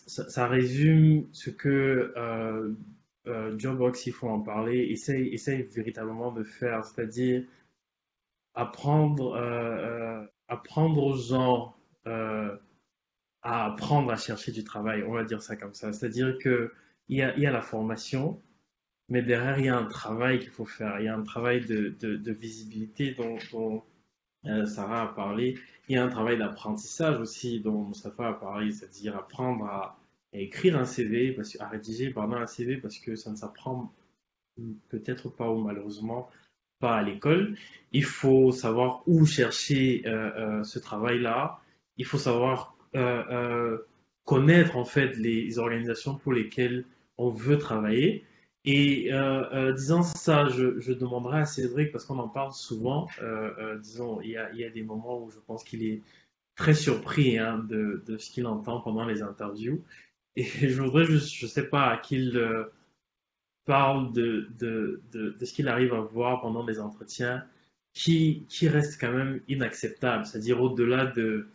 ça 0.08 0.48
résume 0.48 1.28
ce 1.32 1.52
que 1.52 2.12
euh, 3.28 3.58
Jobbox, 3.58 4.08
il 4.08 4.14
faut 4.14 4.30
en 4.30 4.42
parler, 4.42 4.80
essaye, 4.90 5.28
essaye 5.34 5.64
véritablement 5.64 6.32
de 6.32 6.44
faire, 6.44 6.86
c'est-à-dire 6.86 7.44
apprendre, 8.56 9.34
euh, 9.36 10.22
euh 10.22 10.28
apprendre 10.48 11.02
aux 11.04 11.16
gens 11.16 11.76
euh, 12.08 12.58
à 13.44 13.66
apprendre 13.66 14.12
à 14.12 14.18
chercher 14.18 14.52
du 14.52 14.64
travail, 14.64 15.04
on 15.04 15.14
va 15.14 15.24
dire 15.24 15.42
ça 15.42 15.56
comme 15.56 15.74
ça. 15.74 15.94
C'est-à-dire 15.94 16.38
que 16.40 16.74
il 17.10 17.18
y 17.18 17.22
a, 17.22 17.38
y 17.38 17.46
a 17.46 17.52
la 17.52 17.62
formation, 17.62 18.42
mais 19.10 19.22
derrière, 19.22 19.60
il 19.60 19.66
y 19.66 19.70
a 19.70 19.78
un 19.78 19.86
travail 19.86 20.40
qu'il 20.40 20.50
faut 20.50 20.66
faire. 20.66 21.00
Il 21.00 21.06
y 21.06 21.08
a 21.10 21.16
un 21.16 21.24
travail 21.24 21.66
de, 21.66 22.32
visibilité 22.32 23.14
dont, 23.14 23.84
Sarah 24.66 25.04
a 25.04 25.08
parlé. 25.08 25.58
Il 25.88 25.96
y 25.96 25.98
a 26.00 26.04
un 26.04 26.10
travail 26.10 26.38
d'apprentissage 26.38 27.20
aussi 27.20 27.60
dont 27.62 27.86
Mustafa 27.86 28.30
a 28.30 28.34
parlé, 28.34 28.72
c'est-à-dire 28.72 29.18
apprendre 29.18 29.66
à, 29.66 30.01
à, 30.34 30.38
écrire 30.38 30.78
un 30.78 30.86
CV, 30.86 31.38
à 31.60 31.68
rédiger 31.68 32.10
pardon, 32.12 32.36
un 32.36 32.48
CV 32.48 32.78
parce 32.78 32.98
que 33.00 33.16
ça 33.16 33.32
ne 33.32 33.36
s'apprend 33.36 33.92
peut-être 34.90 35.30
pas 35.30 35.50
ou 35.50 35.62
malheureusement 35.62 36.30
pas 36.80 36.98
à 36.98 37.04
l'école. 37.04 37.56
Il 37.94 38.04
faut 38.04 38.52
savoir 38.52 39.04
où 39.08 39.26
chercher 39.26 40.04
euh, 40.06 40.32
euh, 40.36 40.64
ce 40.64 40.80
travail-là. 40.80 41.60
Il 41.98 42.06
faut 42.06 42.18
savoir 42.18 42.76
euh, 42.96 43.78
connaître 44.26 44.76
en 44.76 44.86
fait 44.86 45.16
les 45.18 45.60
organisations 45.60 46.16
pour 46.16 46.34
lesquelles 46.34 46.84
on 47.18 47.30
veut 47.30 47.58
travailler. 47.58 48.26
Et 48.64 49.10
disant 49.76 50.04
ça, 50.04 50.48
je, 50.48 50.94
demanderai 50.94 51.40
à 51.40 51.46
Cédric, 51.46 51.92
parce 51.92 52.06
qu'on 52.06 52.20
en 52.20 52.28
parle 52.28 52.52
souvent, 52.52 53.08
disons, 53.82 54.22
il 54.22 54.30
y, 54.30 54.38
a, 54.38 54.70
des 54.70 54.84
moments 54.84 55.24
où 55.24 55.32
je 55.32 55.40
pense 55.40 55.64
qu'il 55.64 55.84
est 55.84 56.02
très 56.56 56.76
surpris 56.76 57.40
hein, 57.40 57.66
de, 57.68 58.04
ce 58.20 58.30
qu'il 58.30 58.46
entend 58.46 58.80
pendant 58.82 59.04
les 59.06 59.24
interviews. 59.24 59.82
Et 60.36 60.44
je 60.44 60.82
voudrais, 60.82 61.06
je 61.06 61.46
ne 61.46 61.50
sais 61.50 61.68
pas, 61.68 61.98
qu'il 61.98 62.40
parle 63.66 64.12
de, 64.14 64.50
de, 64.60 65.02
de, 65.12 65.46
ce 65.46 65.54
qu'il 65.54 65.68
arrive 65.68 65.94
à 65.94 66.02
voir 66.02 66.42
pendant 66.42 66.66
les 66.66 66.80
entretiens, 66.80 67.46
qui, 67.94 68.46
qui 68.48 68.68
reste 68.68 69.00
quand 69.00 69.12
même 69.12 69.42
inacceptable, 69.48 70.26
c'est-à-dire 70.26 70.62
au-delà 70.62 71.06
de, 71.06 71.50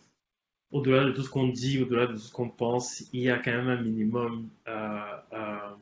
au-delà 0.70 1.04
de 1.04 1.12
tout 1.12 1.22
ce 1.22 1.30
qu'on 1.30 1.48
dit, 1.48 1.82
au-delà 1.82 2.06
de 2.06 2.12
tout 2.12 2.18
ce 2.18 2.32
qu'on 2.32 2.50
pense, 2.50 3.04
il 3.12 3.22
y 3.22 3.30
a 3.30 3.38
quand 3.38 3.52
même 3.52 3.68
un 3.68 3.80
minimum 3.80 4.48
euh, 4.68 5.16
euh, 5.32 5.74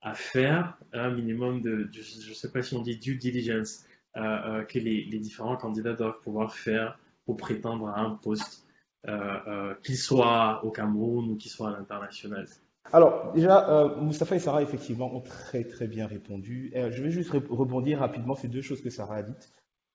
à 0.00 0.14
faire, 0.14 0.76
un 0.92 1.10
minimum 1.10 1.62
de, 1.62 1.88
je 1.92 2.28
ne 2.28 2.34
sais 2.34 2.50
pas 2.50 2.62
si 2.62 2.74
on 2.74 2.82
dit 2.82 2.96
due 2.96 3.16
diligence, 3.16 3.84
euh, 4.16 4.20
euh, 4.20 4.64
que 4.64 4.78
les, 4.78 5.04
les, 5.04 5.18
différents 5.18 5.56
candidats 5.56 5.94
doivent 5.94 6.20
pouvoir 6.20 6.54
faire 6.54 6.98
pour 7.24 7.36
prétendre 7.36 7.88
à 7.88 8.00
un 8.00 8.10
poste, 8.10 8.61
euh, 9.08 9.38
euh, 9.46 9.74
qu'il 9.82 9.96
soit 9.96 10.64
au 10.64 10.70
Cameroun 10.70 11.30
ou 11.30 11.36
qu'il 11.36 11.50
soit 11.50 11.68
à 11.68 11.72
l'international. 11.72 12.46
Alors, 12.92 13.32
déjà, 13.32 13.94
Moustapha 14.00 14.36
et 14.36 14.38
Sarah, 14.40 14.62
effectivement, 14.62 15.14
ont 15.14 15.20
très 15.20 15.64
très 15.64 15.86
bien 15.86 16.06
répondu. 16.06 16.72
je 16.74 17.02
vais 17.02 17.10
juste 17.10 17.30
rebondir 17.30 18.00
rapidement 18.00 18.34
sur 18.34 18.50
deux 18.50 18.60
choses 18.60 18.82
que 18.82 18.90
Sarah 18.90 19.16
a 19.16 19.22
dites. 19.22 19.52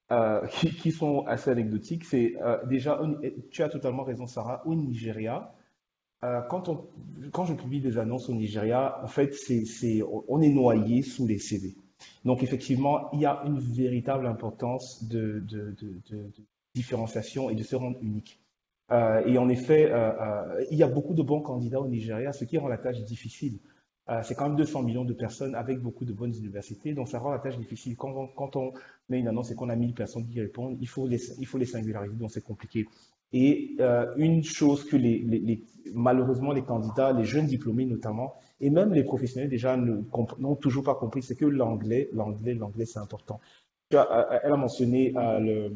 Euh, 0.10 0.48
qui, 0.82 0.92
sont 0.92 1.26
assez 1.28 1.50
anecdotiques. 1.50 2.06
C'est 2.06 2.36
euh, 2.42 2.66
déjà, 2.66 3.00
tu 3.52 3.62
as 3.62 3.70
totalement 3.70 4.04
raison, 4.04 4.26
Sarah, 4.26 4.66
au 4.66 4.74
Nigeria, 4.74 5.54
euh, 6.24 6.42
quand, 6.42 6.70
on, 6.70 6.88
quand 7.32 7.46
je 7.46 7.54
publie 7.54 7.82
des 7.82 7.98
annonces 7.98 8.30
au 8.30 8.34
Nigeria, 8.34 9.02
en 9.04 9.08
fait, 9.08 9.34
c'est, 9.34 10.02
on 10.30 10.42
est 10.42 10.50
noyé 10.50 11.02
sous 11.02 11.28
les 11.28 11.40
CV. 11.40 11.76
Donc, 12.24 12.42
effectivement, 12.42 13.12
il 13.12 13.20
y 13.20 13.26
a 13.26 13.44
une 13.46 13.60
véritable 13.60 14.28
importance 14.28 15.04
de 15.04 15.44
différenciation 16.74 17.50
et 17.50 17.56
de 17.56 17.64
se 17.64 17.76
rendre 17.76 17.98
unique. 18.02 18.40
Euh, 18.92 19.22
et 19.26 19.38
en 19.38 19.50
effet, 19.50 19.90
euh, 19.92 20.66
il 20.72 20.78
y 20.78 20.84
a 20.84 20.88
beaucoup 20.88 21.14
de 21.14 21.22
bons 21.22 21.42
candidats 21.42 21.82
au 21.82 21.88
Nigeria, 21.88 22.32
ce 22.34 22.46
qui 22.46 22.58
rend 22.58 22.68
la 22.68 22.78
tâche 22.78 23.02
difficile. 23.04 23.60
Euh, 24.10 24.22
c'est 24.24 24.36
quand 24.36 24.48
même 24.48 24.56
200 24.56 24.84
millions 24.84 25.04
de 25.04 25.14
personnes 25.14 25.54
avec 25.54 25.80
beaucoup 25.80 26.06
de 26.06 26.14
bonnes 26.14 26.34
universités, 26.34 26.94
donc 26.94 27.10
ça 27.10 27.20
rend 27.20 27.32
la 27.32 27.40
tâche 27.40 27.58
difficile. 27.58 27.98
Quand 27.98 28.56
on, 28.56 28.72
met 29.10 29.20
une 29.20 29.28
annonce 29.28 29.52
et 29.52 29.56
qu'on 29.56 29.70
a 29.70 29.76
1000 29.76 29.94
personnes 29.94 30.26
qui 30.26 30.40
répondent, 30.40 30.78
il 30.80 30.88
faut 30.88 31.08
les, 31.08 31.20
il 31.40 31.46
faut 31.46 31.58
les 31.58 31.66
singulariser, 31.66 32.16
donc 32.16 32.32
c'est 32.32 32.44
compliqué. 32.44 32.88
Et 33.34 33.76
euh, 33.82 34.14
une 34.16 34.44
chose 34.44 34.86
que 34.86 34.96
les, 34.96 35.20
les, 35.20 35.62
malheureusement 35.94 36.54
les 36.54 36.62
candidats, 36.62 37.12
les 37.12 37.26
jeunes 37.26 37.48
diplômés 37.48 37.86
notamment, 37.86 38.34
et 38.62 38.70
même 38.70 38.94
les 38.94 39.04
professionnels 39.04 39.50
déjà 39.50 39.76
n'ont 39.76 40.56
toujours 40.56 40.84
pas 40.86 40.96
compris, 40.96 41.22
c'est 41.22 41.36
que 41.36 41.46
l'anglais, 41.46 42.10
l'anglais, 42.14 42.54
l'anglais 42.54 42.86
c'est 42.86 43.00
important. 43.00 43.42
Elle 43.90 44.00
a 44.00 44.58
mentionné 44.58 45.14
euh, 45.18 45.40
le, 45.40 45.52
euh, 45.52 45.70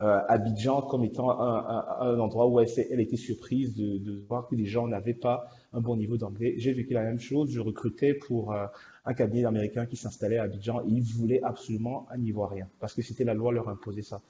Abidjan 0.00 0.82
comme 0.82 1.04
étant 1.04 1.30
un, 1.38 2.18
endroit 2.18 2.46
où 2.48 2.58
elle, 2.60 3.00
était 3.00 3.16
surprise 3.16 3.74
de, 3.74 4.24
voir 4.28 4.48
que 4.48 4.54
les 4.54 4.64
gens 4.64 4.88
n'avaient 4.88 5.14
pas 5.14 5.48
un 5.72 5.80
bon 5.80 5.96
niveau 5.96 6.16
d'anglais. 6.16 6.54
J'ai 6.56 6.72
vécu 6.72 6.94
la 6.94 7.02
même 7.02 7.20
chose. 7.20 7.50
Je 7.50 7.60
recrutais 7.60 8.14
pour 8.14 8.52
euh, 8.52 8.66
un 9.04 9.14
cabinet 9.14 9.44
américain 9.44 9.86
qui 9.86 9.96
s'installait 9.96 10.38
à 10.38 10.44
Abidjan 10.44 10.80
et 10.80 10.88
ils 10.88 11.02
voulaient 11.02 11.42
absolument 11.42 12.06
un 12.10 12.20
Ivoirien 12.22 12.68
parce 12.80 12.94
que 12.94 13.02
c'était 13.02 13.24
la 13.24 13.34
loi 13.34 13.52
leur 13.52 13.68
imposait 13.68 14.02
ça. 14.02 14.22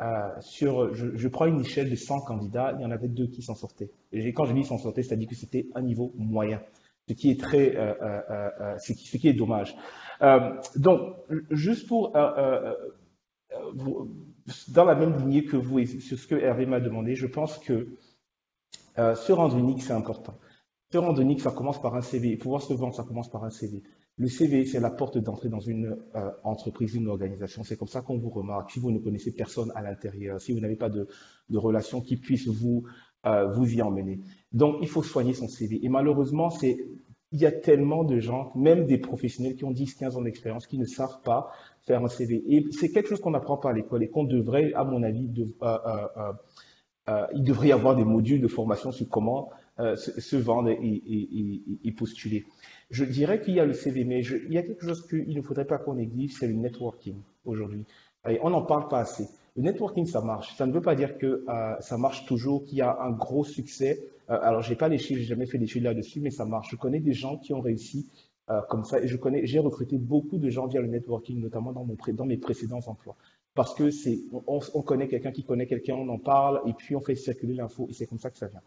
Euh, 0.00 0.28
sur, 0.40 0.94
je, 0.94 1.28
prends 1.28 1.46
une 1.46 1.60
échelle 1.60 1.90
de 1.90 1.96
100 1.96 2.20
candidats, 2.20 2.72
il 2.78 2.82
y 2.82 2.84
en 2.84 2.92
avait 2.92 3.08
deux 3.08 3.26
qui 3.26 3.42
s'en 3.42 3.56
sortaient. 3.56 3.90
Et 4.12 4.32
quand 4.32 4.44
je 4.44 4.54
dis 4.54 4.62
s'en 4.62 4.78
sortaient, 4.78 5.02
c'est-à-dire 5.02 5.28
que 5.28 5.34
c'était 5.34 5.66
un 5.74 5.82
niveau 5.82 6.12
moyen, 6.16 6.62
ce 7.08 7.14
qui 7.14 7.32
est 7.32 7.40
très, 7.40 7.74
euh, 7.74 7.94
euh, 8.00 8.50
euh 8.60 8.78
ce, 8.78 8.92
qui, 8.92 9.08
ce, 9.08 9.16
qui, 9.16 9.26
est 9.26 9.32
dommage. 9.32 9.76
donc, 10.76 11.16
juste 11.50 11.88
pour 11.88 12.12
dans 14.68 14.84
la 14.84 14.94
même 14.94 15.16
lignée 15.18 15.44
que 15.44 15.56
vous 15.56 15.78
et 15.78 15.86
sur 15.86 16.18
ce 16.18 16.26
que 16.26 16.34
Hervé 16.34 16.66
m'a 16.66 16.80
demandé, 16.80 17.14
je 17.14 17.26
pense 17.26 17.58
que 17.58 17.88
euh, 18.98 19.14
se 19.14 19.32
rendre 19.32 19.56
unique, 19.56 19.82
c'est 19.82 19.92
important. 19.92 20.34
Se 20.90 20.98
rendre 20.98 21.20
unique, 21.20 21.40
ça 21.40 21.50
commence 21.50 21.80
par 21.80 21.94
un 21.94 22.00
CV. 22.00 22.36
Pouvoir 22.36 22.62
se 22.62 22.72
vendre, 22.72 22.94
ça 22.94 23.04
commence 23.04 23.30
par 23.30 23.44
un 23.44 23.50
CV. 23.50 23.82
Le 24.16 24.28
CV, 24.28 24.64
c'est 24.64 24.80
la 24.80 24.90
porte 24.90 25.18
d'entrée 25.18 25.48
dans 25.48 25.60
une 25.60 25.96
euh, 26.16 26.30
entreprise, 26.42 26.94
une 26.94 27.08
organisation. 27.08 27.62
C'est 27.62 27.76
comme 27.76 27.88
ça 27.88 28.00
qu'on 28.00 28.18
vous 28.18 28.30
remarque. 28.30 28.72
Si 28.72 28.80
vous 28.80 28.90
ne 28.90 28.98
connaissez 28.98 29.32
personne 29.32 29.70
à 29.76 29.82
l'intérieur, 29.82 30.40
si 30.40 30.52
vous 30.52 30.60
n'avez 30.60 30.76
pas 30.76 30.88
de, 30.88 31.06
de 31.50 31.58
relation 31.58 32.00
qui 32.00 32.16
puisse 32.16 32.48
vous, 32.48 32.84
euh, 33.26 33.46
vous 33.52 33.72
y 33.72 33.80
emmener. 33.82 34.20
Donc, 34.52 34.78
il 34.80 34.88
faut 34.88 35.02
soigner 35.02 35.34
son 35.34 35.46
CV. 35.46 35.84
Et 35.84 35.88
malheureusement, 35.88 36.50
c'est 36.50 36.78
il 37.30 37.40
y 37.40 37.46
a 37.46 37.52
tellement 37.52 38.04
de 38.04 38.18
gens, 38.18 38.52
même 38.54 38.86
des 38.86 38.98
professionnels 38.98 39.54
qui 39.54 39.64
ont 39.64 39.70
10, 39.70 39.94
15 39.94 40.16
ans 40.16 40.22
d'expérience, 40.22 40.66
qui 40.66 40.78
ne 40.78 40.86
savent 40.86 41.20
pas 41.22 41.52
faire 41.88 42.04
un 42.04 42.08
CV. 42.08 42.44
Et 42.46 42.66
c'est 42.70 42.90
quelque 42.90 43.08
chose 43.08 43.20
qu'on 43.20 43.32
n'apprend 43.32 43.56
pas 43.56 43.70
à 43.70 43.72
l'école 43.72 44.04
et 44.04 44.08
qu'on 44.08 44.24
devrait, 44.24 44.72
à 44.74 44.84
mon 44.84 45.02
avis, 45.02 45.28
euh, 45.38 45.44
euh, 45.62 46.32
euh, 47.08 47.26
il 47.34 47.42
devrait 47.42 47.68
y 47.68 47.72
avoir 47.72 47.96
des 47.96 48.04
modules 48.04 48.40
de 48.40 48.48
formation 48.48 48.92
sur 48.92 49.08
comment 49.08 49.50
se, 49.78 50.36
vendre 50.36 50.70
et, 50.70 51.92
postuler. 51.96 52.44
Je 52.90 53.04
dirais 53.04 53.40
qu'il 53.40 53.54
y 53.54 53.60
a 53.60 53.64
le 53.64 53.72
CV, 53.72 54.04
mais 54.04 54.22
je, 54.22 54.36
il 54.36 54.52
y 54.52 54.58
a 54.58 54.62
quelque 54.62 54.84
chose 54.84 55.06
qu'il 55.06 55.34
ne 55.34 55.40
faudrait 55.40 55.66
pas 55.66 55.78
qu'on 55.78 55.94
néglige, 55.94 56.34
c'est 56.38 56.48
le 56.48 56.54
networking 56.54 57.14
aujourd'hui. 57.44 57.84
on 58.42 58.50
n'en 58.50 58.62
parle 58.62 58.88
pas 58.88 58.98
assez. 58.98 59.28
Le 59.56 59.62
networking, 59.62 60.04
ça 60.04 60.20
marche. 60.20 60.56
Ça 60.56 60.66
ne 60.66 60.72
veut 60.72 60.80
pas 60.80 60.96
dire 60.96 61.16
que 61.16 61.44
ça 61.80 61.96
marche 61.96 62.26
toujours, 62.26 62.64
qu'il 62.64 62.78
y 62.78 62.82
a 62.82 62.98
un 63.00 63.12
gros 63.12 63.44
succès 63.44 64.00
alors, 64.28 64.60
j'ai 64.60 64.76
pas 64.76 64.88
les 64.88 64.98
chiffres, 64.98 65.20
j'ai 65.20 65.26
jamais 65.26 65.46
fait 65.46 65.56
d'études 65.56 65.84
là-dessus, 65.84 66.20
mais 66.20 66.30
ça 66.30 66.44
marche. 66.44 66.68
Je 66.70 66.76
connais 66.76 67.00
des 67.00 67.14
gens 67.14 67.38
qui 67.38 67.54
ont 67.54 67.62
réussi 67.62 68.06
euh, 68.50 68.60
comme 68.68 68.84
ça, 68.84 69.00
et 69.00 69.06
je 69.06 69.16
connais, 69.16 69.46
j'ai 69.46 69.58
recruté 69.58 69.98
beaucoup 69.98 70.38
de 70.38 70.48
gens 70.50 70.66
via 70.66 70.80
le 70.80 70.88
networking, 70.88 71.40
notamment 71.40 71.72
dans, 71.72 71.84
mon, 71.84 71.96
dans 72.12 72.26
mes 72.26 72.36
précédents 72.36 72.80
emplois, 72.86 73.16
parce 73.54 73.74
que 73.74 73.90
c'est, 73.90 74.20
on, 74.46 74.60
on 74.74 74.82
connaît 74.82 75.08
quelqu'un 75.08 75.32
qui 75.32 75.44
connaît 75.44 75.66
quelqu'un, 75.66 75.94
on 75.94 76.08
en 76.08 76.18
parle, 76.18 76.62
et 76.66 76.72
puis 76.72 76.96
on 76.96 77.00
fait 77.00 77.14
circuler 77.14 77.54
l'info, 77.54 77.86
et 77.90 77.92
c'est 77.92 78.06
comme 78.06 78.18
ça 78.18 78.30
que 78.30 78.38
ça 78.38 78.46
vient. 78.46 78.62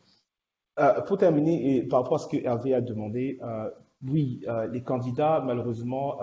Euh, 0.80 1.02
pour 1.02 1.18
terminer, 1.18 1.78
et 1.78 1.84
par 1.84 2.02
rapport 2.02 2.16
à 2.16 2.20
ce 2.20 2.28
que 2.28 2.38
Hervé 2.38 2.74
a 2.74 2.82
demandé, 2.82 3.40
euh, 3.42 3.70
oui, 4.08 4.44
les 4.72 4.82
candidats, 4.82 5.44
malheureusement, 5.46 6.18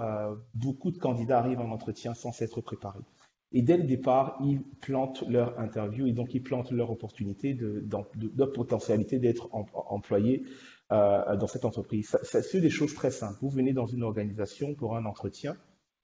beaucoup 0.52 0.90
de 0.90 0.98
candidats 0.98 1.38
arrivent 1.38 1.60
en 1.60 1.70
entretien 1.70 2.12
sans 2.12 2.32
s'être 2.32 2.60
préparés. 2.60 3.04
Et 3.52 3.62
dès 3.62 3.78
le 3.78 3.84
départ, 3.84 4.38
ils 4.44 4.60
plantent 4.80 5.24
leur 5.26 5.58
interview 5.58 6.06
et 6.06 6.12
donc 6.12 6.34
ils 6.34 6.42
plantent 6.42 6.70
leur 6.70 6.90
opportunité 6.90 7.54
de, 7.54 7.80
de, 7.80 8.28
de 8.28 8.44
potentialité 8.44 9.18
d'être 9.18 9.48
em, 9.54 9.64
employé 9.72 10.44
euh, 10.92 11.36
dans 11.36 11.46
cette 11.46 11.64
entreprise. 11.64 12.16
C'est 12.22 12.60
des 12.60 12.70
choses 12.70 12.94
très 12.94 13.10
simples. 13.10 13.38
Vous 13.40 13.48
venez 13.48 13.72
dans 13.72 13.86
une 13.86 14.02
organisation 14.02 14.74
pour 14.74 14.96
un 14.96 15.06
entretien 15.06 15.56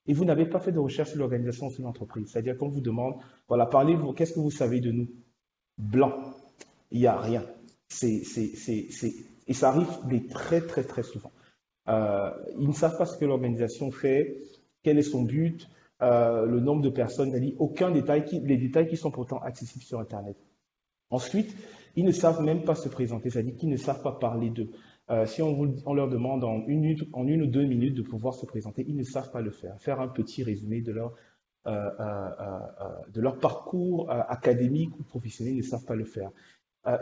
et 0.06 0.14
vous 0.14 0.24
n'avez 0.24 0.46
pas 0.46 0.58
fait 0.58 0.72
de 0.72 0.78
recherche 0.78 1.10
sur 1.10 1.18
l'organisation 1.18 1.68
sur 1.68 1.84
l'entreprise. 1.84 2.28
C'est-à-dire 2.28 2.56
qu'on 2.56 2.68
vous 2.68 2.80
demande, 2.80 3.14
voilà, 3.48 3.66
parlez-vous, 3.66 4.12
qu'est-ce 4.12 4.32
que 4.32 4.40
vous 4.40 4.50
savez 4.50 4.80
de 4.80 4.90
nous? 4.90 5.08
Blanc. 5.76 6.14
Il 6.90 7.00
n'y 7.00 7.06
a 7.06 7.18
rien. 7.20 7.44
Et 8.02 9.52
ça 9.52 9.68
arrive 9.68 9.88
très, 10.30 10.60
très, 10.62 10.84
très 10.84 11.02
souvent. 11.02 11.32
Euh, 11.88 12.30
ils 12.58 12.68
ne 12.68 12.72
savent 12.72 12.96
pas 12.96 13.04
ce 13.04 13.18
que 13.18 13.24
l'organisation 13.26 13.90
fait, 13.90 14.38
quel 14.82 14.98
est 14.98 15.02
son 15.02 15.22
but, 15.22 15.68
euh, 16.02 16.44
le 16.46 16.60
nombre 16.60 16.82
de 16.82 16.90
personnes, 16.90 17.38
dit 17.38 17.54
aucun 17.58 17.90
détail, 17.90 18.24
les 18.42 18.56
détails 18.56 18.88
qui 18.88 18.96
sont 18.96 19.10
pourtant 19.10 19.38
accessibles 19.38 19.84
sur 19.84 20.00
Internet. 20.00 20.36
Ensuite, 21.10 21.54
ils 21.94 22.04
ne 22.04 22.10
savent 22.10 22.42
même 22.42 22.64
pas 22.64 22.74
se 22.74 22.88
présenter, 22.88 23.30
c'est-à-dire 23.30 23.56
qu'ils 23.56 23.68
ne 23.68 23.76
savent 23.76 24.02
pas 24.02 24.12
parler 24.12 24.50
d'eux. 24.50 24.70
Euh, 25.10 25.26
si 25.26 25.42
on, 25.42 25.94
leur 25.94 26.08
demande 26.08 26.42
en 26.44 26.66
une, 26.66 26.96
ou 27.42 27.46
deux 27.46 27.64
minutes 27.64 27.94
de 27.94 28.02
pouvoir 28.02 28.34
se 28.34 28.46
présenter, 28.46 28.84
ils 28.88 28.96
ne 28.96 29.04
savent 29.04 29.30
pas 29.30 29.40
le 29.40 29.50
faire. 29.50 29.80
Faire 29.80 30.00
un 30.00 30.08
petit 30.08 30.42
résumé 30.42 30.80
de 30.80 30.92
leur, 30.92 31.14
euh, 31.66 33.30
parcours 33.40 34.10
académique 34.10 34.98
ou 34.98 35.04
professionnel, 35.04 35.54
ils 35.54 35.58
ne 35.58 35.62
savent 35.62 35.84
pas 35.84 35.94
le 35.94 36.04
faire. 36.04 36.30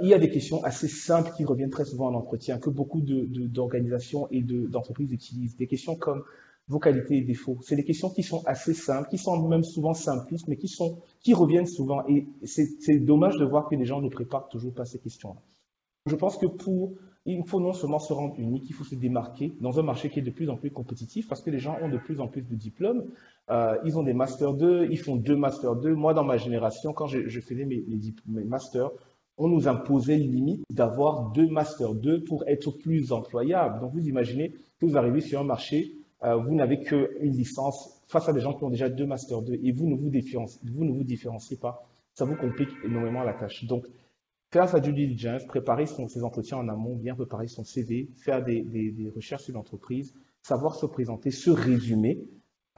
il 0.03 0.09
y 0.09 0.15
a 0.15 0.19
des 0.19 0.31
questions 0.31 0.63
assez 0.65 0.89
simples 0.89 1.33
qui 1.37 1.45
reviennent 1.45 1.71
très 1.71 1.85
souvent 1.87 2.09
en 2.09 2.15
entretien, 2.15 2.59
que 2.59 2.71
beaucoup 2.71 3.01
d'organisations 3.01 4.29
et 4.31 4.43
d'entreprises 4.43 5.13
utilisent. 5.13 5.57
Des 5.57 5.67
questions 5.67 5.97
comme 5.97 6.25
vos 6.73 6.79
qualités 6.79 7.19
et 7.19 7.21
défauts. 7.23 7.59
C'est 7.63 7.77
des 7.77 7.85
questions 7.85 8.11
qui 8.11 8.23
sont 8.23 8.43
assez 8.47 8.73
simples, 8.73 9.09
qui 9.11 9.19
sont 9.19 9.47
même 9.47 9.63
souvent 9.63 9.95
simplistes, 9.95 10.49
mais 10.49 10.57
qui, 10.57 10.69
sont, 10.69 10.99
qui 11.21 11.35
reviennent 11.35 11.67
souvent. 11.67 12.03
Et 12.09 12.27
c'est 12.45 12.99
dommage 12.99 13.37
de 13.37 13.45
voir 13.45 13.69
que 13.69 13.77
les 13.77 13.85
gens 13.85 14.01
ne 14.01 14.09
préparent 14.09 14.49
toujours 14.49 14.73
pas 14.73 14.87
ces 14.87 14.99
questions-là. 14.99 15.41
Je 16.07 16.17
pense 16.17 16.37
que 16.37 16.47
pour, 16.47 16.95
il 17.27 17.45
faut 17.47 17.61
non 17.61 17.75
seulement 17.75 18.01
se 18.01 18.13
rendre 18.13 18.35
unique, 18.39 18.65
il 18.69 18.75
faut 18.75 18.85
se 18.85 18.97
démarquer 18.97 19.53
dans 19.61 19.79
un 19.79 19.83
marché 19.83 20.09
qui 20.09 20.19
est 20.19 20.23
de 20.23 20.31
plus 20.31 20.49
en 20.49 20.57
plus 20.57 20.71
compétitif 20.71 21.29
parce 21.29 21.43
que 21.43 21.51
les 21.51 21.61
gens 21.61 21.77
ont 21.81 21.89
de 21.89 21.99
plus 21.99 22.21
en 22.21 22.27
plus 22.27 22.43
de 22.43 22.55
diplômes. 22.57 23.05
Euh, 23.51 23.77
ils 23.85 23.99
ont 23.99 24.03
des 24.03 24.15
Master 24.15 24.55
2, 24.55 24.89
ils 24.91 24.99
font 24.99 25.17
deux 25.17 25.37
Master 25.37 25.77
2. 25.77 25.95
Moi, 25.95 26.15
dans 26.15 26.25
ma 26.25 26.39
génération, 26.39 26.93
quand 26.93 27.07
je, 27.07 27.41
faisais 27.41 27.67
mes, 27.67 27.85
mes, 28.27 28.45
Masters, 28.45 28.91
on 29.37 29.49
nous 29.49 29.69
imposait 29.69 30.17
limite 30.17 30.65
d'avoir 30.71 31.33
deux 31.33 31.49
Master 31.49 31.95
2 31.95 32.25
pour 32.25 32.45
être 32.47 32.71
plus 32.71 33.13
employable. 33.13 33.81
Donc, 33.81 33.93
vous 33.93 34.09
imaginez 34.09 34.51
que 34.81 34.87
vous 34.87 34.97
arrivez 34.97 35.21
sur 35.21 35.41
un 35.41 35.45
marché 35.45 35.93
euh, 36.25 36.37
vous 36.37 36.55
n'avez 36.55 36.81
qu'une 36.81 37.09
licence 37.21 38.01
face 38.07 38.29
à 38.29 38.33
des 38.33 38.41
gens 38.41 38.55
qui 38.55 38.63
ont 38.65 38.71
déjà 38.71 38.89
deux 38.89 39.07
Master 39.07 39.43
2 39.43 39.55
et 39.63 39.73
vous 39.73 39.89
ne 39.89 39.97
vous, 39.97 40.11
différenciez, 41.05 41.57
pas. 41.57 41.89
Ça 42.15 42.25
vous 42.25 42.37
complique 42.37 42.71
énormément 42.85 43.25
la 43.25 43.35
tâche. 43.35 43.65
Donc, 43.65 43.87
faire 44.51 44.69
sa 44.69 44.81
due 44.81 44.93
diligence, 44.93 45.45
préparer 45.47 45.87
ses 45.87 46.23
entretiens 46.23 46.59
en 46.59 46.69
amont, 46.69 46.95
bien 46.95 47.15
préparer 47.15 47.49
son 47.49 47.65
CV, 47.65 48.11
faire 48.19 48.45
des, 48.45 49.13
recherches 49.15 49.45
sur 49.45 49.55
l'entreprise, 49.55 50.15
savoir 50.43 50.77
se 50.77 50.87
présenter, 50.87 51.31
se 51.31 51.51
résumer, 51.51 52.23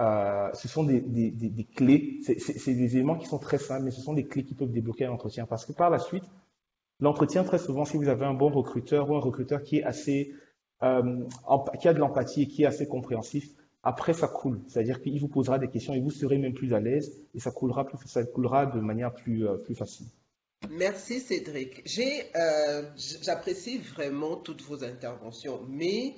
euh, 0.01 0.51
ce 0.55 0.67
sont 0.67 0.85
des, 0.85 1.01
des 1.01 1.65
clés, 1.65 2.21
c'est 2.23 2.75
des 2.75 2.97
éléments 2.97 3.17
qui 3.17 3.27
sont 3.27 3.39
très 3.39 3.59
simples, 3.59 3.85
mais 3.85 3.91
ce 3.91 4.01
sont 4.01 4.15
des 4.15 4.25
clés 4.25 4.45
qui 4.45 4.55
peuvent 4.55 4.73
débloquer 4.73 5.05
un 5.05 5.13
entretien. 5.13 5.47
Parce 5.47 5.67
que 5.67 5.73
par 5.73 5.91
la 5.91 5.99
suite, 5.99 6.25
l'entretien, 7.01 7.45
très 7.45 7.59
souvent, 7.59 7.85
si 7.85 7.99
vous 7.99 8.09
avez 8.09 8.25
un 8.25 8.35
bon 8.35 8.49
recruteur 8.49 9.11
ou 9.11 9.17
un 9.17 9.21
recruteur 9.21 9.63
qui 9.63 9.79
est 9.79 9.85
assez 9.85 10.33
euh, 10.83 11.25
qui 11.81 11.89
a 11.89 11.95
de 11.95 11.99
l'empathie 11.99 12.43
et 12.43 12.49
qui 12.49 12.63
est 12.63 12.67
assez 12.67 12.87
compréhensif, 12.87 13.49
après 13.83 14.13
ça 14.13 14.29
coule. 14.29 14.61
C'est-à-dire 14.69 15.01
qu'il 15.01 15.19
vous 15.21 15.29
posera 15.29 15.59
des 15.59 15.69
questions 15.69 15.95
et 15.95 16.01
vous 16.01 16.11
serez 16.11 16.39
même 16.39 16.55
plus 16.55 16.75
à 16.75 16.81
l'aise 16.81 17.23
et 17.35 17.41
ça 17.41 17.51
coulera, 17.51 17.85
de 17.85 18.81
manière 18.81 19.15
plus, 19.15 19.47
euh, 19.47 19.57
plus 19.57 19.75
facile. 19.75 20.07
Merci 20.71 21.21
Cédric. 21.21 21.85
Euh, 22.35 22.83
j'apprécie 23.23 23.79
vraiment 23.79 24.37
toutes 24.37 24.63
vos 24.63 24.83
interventions, 24.83 25.61
mais 25.69 26.15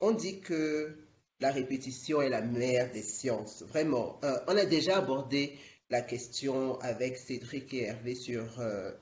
on 0.00 0.10
dit 0.10 0.40
que 0.40 0.96
la 1.40 1.52
répétition 1.52 2.20
est 2.20 2.30
la 2.30 2.40
mère 2.40 2.90
des 2.90 3.02
sciences. 3.02 3.62
Vraiment, 3.62 4.18
on 4.48 4.56
a 4.56 4.64
déjà 4.64 4.98
abordé 4.98 5.52
la 5.90 6.00
question 6.00 6.80
avec 6.80 7.16
Cédric 7.16 7.72
et 7.74 7.84
Hervé 7.84 8.14
sur 8.14 8.44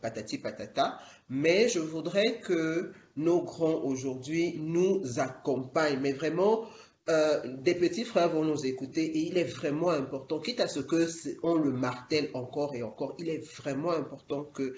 Patati 0.02 0.38
Patata, 0.38 0.98
mais 1.30 1.68
je 1.68 1.78
voudrais 1.78 2.40
que 2.40 2.92
nos 3.20 3.42
grands 3.42 3.82
aujourd'hui 3.82 4.58
nous 4.58 5.02
accompagnent. 5.18 6.00
Mais 6.00 6.12
vraiment, 6.12 6.66
euh, 7.08 7.40
des 7.58 7.74
petits 7.74 8.04
frères 8.04 8.28
vont 8.28 8.44
nous 8.44 8.66
écouter 8.66 9.04
et 9.04 9.18
il 9.26 9.38
est 9.38 9.44
vraiment 9.44 9.90
important, 9.90 10.38
quitte 10.38 10.60
à 10.60 10.68
ce 10.68 10.80
que 10.80 11.08
on 11.42 11.54
le 11.54 11.72
martèle 11.72 12.30
encore 12.34 12.74
et 12.74 12.82
encore, 12.82 13.16
il 13.18 13.28
est 13.28 13.44
vraiment 13.56 13.90
important 13.90 14.44
que, 14.44 14.76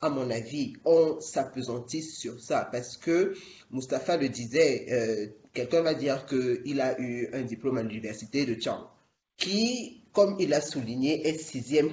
à 0.00 0.08
mon 0.10 0.30
avis, 0.30 0.74
on 0.84 1.20
s'apesantisse 1.20 2.18
sur 2.18 2.40
ça 2.40 2.68
parce 2.70 2.96
que 2.96 3.34
Mustapha 3.70 4.16
le 4.16 4.28
disait, 4.28 4.86
euh, 4.90 5.26
quelqu'un 5.52 5.82
va 5.82 5.94
dire 5.94 6.26
qu'il 6.26 6.80
a 6.80 6.98
eu 7.00 7.28
un 7.32 7.42
diplôme 7.42 7.78
à 7.78 7.82
l'université 7.82 8.46
de 8.46 8.60
Chang 8.60 8.88
qui 9.36 9.97
comme 10.18 10.34
il 10.40 10.52
a 10.52 10.60
souligné, 10.60 11.28
est 11.28 11.38
sixième 11.38 11.90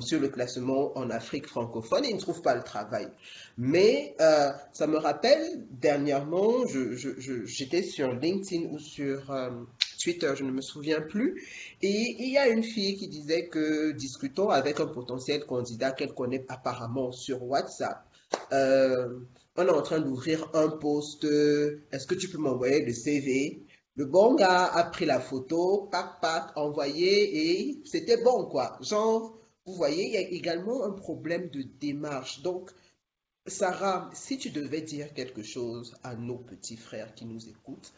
sur 0.00 0.18
le 0.18 0.28
classement 0.30 0.98
en 0.98 1.10
Afrique 1.10 1.46
francophone 1.46 2.04
et 2.04 2.08
il 2.08 2.16
ne 2.16 2.20
trouve 2.20 2.42
pas 2.42 2.56
le 2.56 2.64
travail. 2.64 3.06
Mais 3.56 4.16
euh, 4.20 4.50
ça 4.72 4.88
me 4.88 4.96
rappelle, 4.96 5.64
dernièrement, 5.70 6.66
j'étais 7.44 7.84
sur 7.84 8.12
LinkedIn 8.12 8.64
ou 8.72 8.80
sur 8.80 9.30
euh, 9.30 9.50
Twitter, 10.02 10.32
je 10.34 10.42
ne 10.42 10.50
me 10.50 10.60
souviens 10.60 11.00
plus, 11.00 11.40
et 11.80 12.16
il 12.18 12.30
y 12.30 12.36
a 12.36 12.48
une 12.48 12.64
fille 12.64 12.96
qui 12.96 13.06
disait 13.06 13.46
que 13.46 13.92
discutons 13.92 14.48
avec 14.48 14.80
un 14.80 14.88
potentiel 14.88 15.46
candidat 15.46 15.92
qu'elle 15.92 16.14
connaît 16.14 16.44
apparemment 16.48 17.12
sur 17.12 17.44
WhatsApp. 17.44 18.02
Euh, 18.52 19.20
on 19.56 19.64
est 19.64 19.70
en 19.70 19.82
train 19.82 20.00
d'ouvrir 20.00 20.50
un 20.54 20.66
poste, 20.66 21.22
est-ce 21.92 22.08
que 22.08 22.16
tu 22.16 22.28
peux 22.28 22.38
m'envoyer 22.38 22.84
le 22.84 22.92
CV 22.92 23.62
le 23.98 24.04
bon 24.04 24.36
gars 24.36 24.66
a 24.66 24.84
pris 24.84 25.06
la 25.06 25.18
photo, 25.18 25.88
pac, 25.90 26.20
pac, 26.20 26.56
envoyé 26.56 27.50
et 27.50 27.82
c'était 27.84 28.22
bon, 28.22 28.44
quoi. 28.44 28.78
Genre, 28.80 29.36
vous 29.66 29.74
voyez, 29.74 30.06
il 30.06 30.12
y 30.12 30.16
a 30.16 30.20
également 30.20 30.84
un 30.84 30.92
problème 30.92 31.50
de 31.50 31.62
démarche. 31.80 32.40
Donc, 32.42 32.70
Sarah, 33.46 34.08
si 34.14 34.38
tu 34.38 34.50
devais 34.50 34.82
dire 34.82 35.12
quelque 35.14 35.42
chose 35.42 35.96
à 36.04 36.14
nos 36.14 36.38
petits 36.38 36.76
frères 36.76 37.12
qui 37.16 37.24
nous 37.24 37.48
écoutent, 37.48 37.92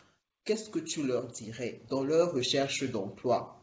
qu'est-ce 0.44 0.70
que 0.70 0.78
tu 0.78 1.06
leur 1.06 1.26
dirais 1.26 1.82
dans 1.90 2.02
leur 2.02 2.32
recherche 2.32 2.90
d'emploi? 2.90 3.60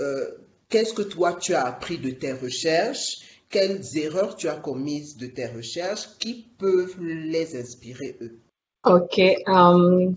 Euh, 0.00 0.30
Qu'est-ce 0.68 0.94
que 0.94 1.02
toi, 1.02 1.34
tu 1.34 1.54
as 1.54 1.66
appris 1.66 1.98
de 1.98 2.10
tes 2.10 2.32
recherches? 2.32 3.18
Quelles 3.50 3.98
erreurs 3.98 4.34
tu 4.34 4.48
as 4.48 4.56
commises 4.56 5.16
de 5.16 5.26
tes 5.26 5.46
recherches 5.46 6.08
qui 6.18 6.46
peuvent 6.58 7.00
les 7.00 7.54
inspirer, 7.60 8.16
eux? 8.20 8.40
Ok. 8.84 9.20
Um, 9.46 10.16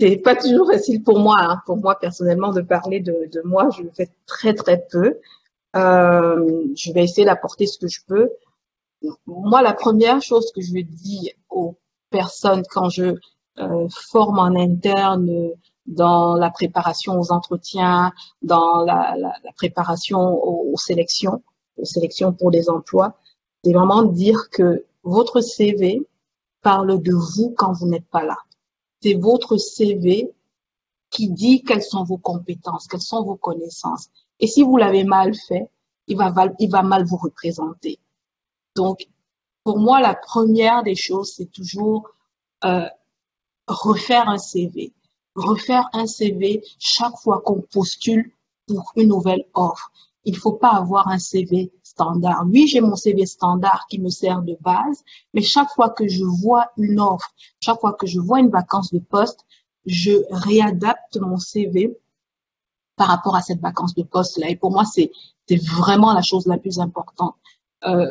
c'est 0.00 0.16
pas 0.16 0.34
toujours 0.34 0.66
facile 0.70 1.02
pour 1.02 1.18
moi, 1.18 1.36
hein. 1.38 1.62
pour 1.66 1.76
moi 1.76 1.98
personnellement, 1.98 2.52
de 2.52 2.62
parler 2.62 3.00
de, 3.00 3.28
de, 3.32 3.42
moi. 3.44 3.68
Je 3.76 3.82
le 3.82 3.90
fais 3.90 4.08
très 4.26 4.54
très 4.54 4.84
peu. 4.90 5.18
Euh, 5.76 6.64
je 6.74 6.92
vais 6.92 7.04
essayer 7.04 7.24
d'apporter 7.24 7.66
ce 7.66 7.78
que 7.78 7.88
je 7.88 8.00
peux. 8.06 8.30
Moi, 9.26 9.62
la 9.62 9.72
première 9.72 10.20
chose 10.22 10.50
que 10.52 10.60
je 10.60 10.72
dis 10.82 11.32
aux 11.48 11.76
personnes 12.10 12.62
quand 12.70 12.88
je 12.88 13.14
euh, 13.58 13.88
forme 13.90 14.38
en 14.38 14.54
interne 14.56 15.50
dans 15.86 16.34
la 16.34 16.50
préparation 16.50 17.18
aux 17.18 17.32
entretiens, 17.32 18.12
dans 18.42 18.84
la, 18.84 19.14
la, 19.18 19.34
la 19.44 19.52
préparation 19.56 20.20
aux, 20.20 20.76
sélections, 20.76 21.42
aux 21.76 21.84
sélections 21.84 22.32
pour 22.32 22.50
des 22.50 22.68
emplois, 22.70 23.18
c'est 23.64 23.72
vraiment 23.72 24.02
dire 24.02 24.50
que 24.50 24.84
votre 25.02 25.40
CV 25.40 26.06
parle 26.62 27.02
de 27.02 27.12
vous 27.12 27.54
quand 27.56 27.72
vous 27.72 27.86
n'êtes 27.86 28.08
pas 28.08 28.24
là 28.24 28.36
c'est 29.02 29.14
votre 29.14 29.56
CV 29.56 30.30
qui 31.10 31.28
dit 31.30 31.62
quelles 31.62 31.82
sont 31.82 32.04
vos 32.04 32.18
compétences, 32.18 32.86
quelles 32.86 33.00
sont 33.00 33.24
vos 33.24 33.36
connaissances. 33.36 34.08
Et 34.38 34.46
si 34.46 34.62
vous 34.62 34.76
l'avez 34.76 35.04
mal 35.04 35.34
fait, 35.34 35.68
il 36.06 36.16
va, 36.16 36.82
mal 36.82 37.04
vous 37.04 37.16
représenter. 37.16 37.98
Donc, 38.74 39.06
pour 39.64 39.78
moi, 39.78 40.00
la 40.00 40.14
première 40.14 40.82
des 40.82 40.94
choses, 40.94 41.32
c'est 41.36 41.50
toujours 41.50 42.10
euh, 42.64 42.88
refaire 43.66 44.28
un 44.28 44.38
CV. 44.38 44.92
Refaire 45.34 45.88
un 45.92 46.06
CV 46.06 46.62
chaque 46.78 47.16
fois 47.18 47.40
qu'on 47.44 47.60
postule 47.60 48.32
pour 48.66 48.92
une 48.96 49.08
nouvelle 49.08 49.44
offre. 49.54 49.92
Il 50.24 50.36
faut 50.36 50.52
pas 50.52 50.70
avoir 50.70 51.08
un 51.08 51.18
CV 51.18 51.72
standard. 51.90 52.44
Oui, 52.46 52.66
j'ai 52.66 52.80
mon 52.80 52.96
CV 52.96 53.26
standard 53.26 53.86
qui 53.90 54.00
me 54.00 54.10
sert 54.10 54.42
de 54.42 54.56
base, 54.60 55.02
mais 55.34 55.42
chaque 55.42 55.70
fois 55.70 55.90
que 55.90 56.06
je 56.08 56.24
vois 56.24 56.66
une 56.76 57.00
offre, 57.00 57.30
chaque 57.60 57.80
fois 57.80 57.94
que 57.94 58.06
je 58.06 58.20
vois 58.20 58.40
une 58.40 58.50
vacance 58.50 58.92
de 58.92 59.00
poste, 59.00 59.40
je 59.86 60.12
réadapte 60.30 61.16
mon 61.16 61.38
CV 61.38 61.96
par 62.96 63.08
rapport 63.08 63.34
à 63.34 63.42
cette 63.42 63.60
vacance 63.60 63.94
de 63.94 64.02
poste-là. 64.02 64.50
Et 64.50 64.56
pour 64.56 64.70
moi, 64.70 64.84
c'est 64.84 65.10
vraiment 65.78 66.12
la 66.12 66.22
chose 66.22 66.46
la 66.46 66.58
plus 66.58 66.78
importante. 66.78 67.34
Euh, 67.84 68.06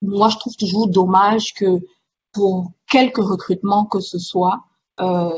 moi, 0.00 0.28
je 0.28 0.36
trouve 0.38 0.56
toujours 0.56 0.88
dommage 0.88 1.54
que 1.54 1.80
pour 2.32 2.72
quelques 2.88 3.24
recrutements 3.32 3.84
que 3.84 4.00
ce 4.00 4.18
soit, 4.18 4.60
euh, 5.00 5.30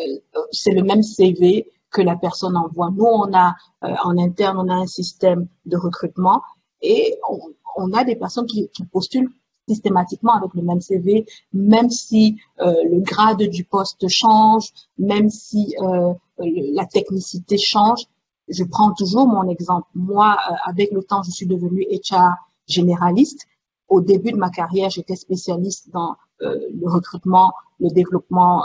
c'est 0.52 0.72
le 0.72 0.82
même 0.82 1.02
CV 1.02 1.66
que 1.90 2.02
la 2.02 2.16
personne 2.16 2.56
envoie. 2.56 2.90
Nous, 2.90 3.04
on 3.04 3.32
a 3.34 3.56
euh, 3.84 3.94
en 4.04 4.16
interne, 4.18 4.58
on 4.58 4.68
a 4.68 4.74
un 4.74 4.86
système 4.86 5.48
de 5.66 5.76
recrutement 5.76 6.42
et 6.82 7.18
on, 7.28 7.38
on 7.76 7.92
a 7.92 8.04
des 8.04 8.16
personnes 8.16 8.46
qui, 8.46 8.68
qui, 8.68 8.84
postulent 8.84 9.30
systématiquement 9.68 10.34
avec 10.34 10.52
le 10.54 10.62
même 10.62 10.80
CV, 10.80 11.26
même 11.52 11.90
si 11.90 12.40
euh, 12.60 12.72
le 12.90 13.00
grade 13.00 13.42
du 13.42 13.64
poste 13.64 14.08
change, 14.08 14.68
même 14.98 15.30
si 15.30 15.76
euh, 15.80 16.12
la 16.38 16.86
technicité 16.86 17.56
change. 17.58 18.04
Je 18.48 18.64
prends 18.64 18.92
toujours 18.94 19.28
mon 19.28 19.48
exemple. 19.48 19.86
Moi, 19.94 20.36
euh, 20.50 20.54
avec 20.66 20.90
le 20.90 21.02
temps, 21.04 21.22
je 21.22 21.30
suis 21.30 21.46
devenue 21.46 21.86
HR 21.92 22.32
généraliste. 22.66 23.46
Au 23.88 24.00
début 24.00 24.32
de 24.32 24.36
ma 24.36 24.50
carrière, 24.50 24.90
j'étais 24.90 25.16
spécialiste 25.16 25.90
dans 25.92 26.16
euh, 26.42 26.58
le 26.72 26.88
recrutement, 26.88 27.52
le 27.78 27.90
développement, 27.90 28.64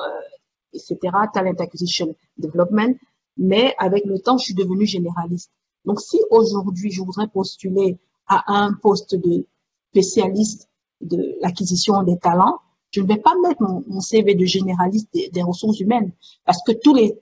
etc., 0.74 0.98
talent 1.34 1.54
acquisition 1.60 2.16
development 2.38 2.96
mais 3.38 3.76
avec 3.78 4.06
le 4.06 4.20
temps, 4.20 4.38
je 4.38 4.46
suis 4.46 4.54
devenue 4.54 4.86
généraliste. 4.86 5.52
Donc, 5.86 6.02
si 6.02 6.20
aujourd'hui, 6.30 6.92
je 6.92 7.02
voudrais 7.02 7.28
postuler 7.28 7.98
à 8.28 8.44
un 8.56 8.74
poste 8.74 9.16
de 9.16 9.46
spécialiste 9.92 10.70
de 11.02 11.36
l'acquisition 11.42 12.02
des 12.04 12.18
talents, 12.18 12.60
Je 12.92 13.02
ne 13.02 13.08
vais 13.08 13.18
pas 13.18 13.36
mettre 13.42 13.62
mon, 13.62 14.02
CV 14.02 14.36
de 14.36 14.46
généraliste 14.46 15.10
des, 15.14 15.44
ressources 15.44 15.80
humaines 15.80 16.12
parce 16.46 16.62
que 16.66 16.72
tous 16.72 16.94
les 16.94 17.20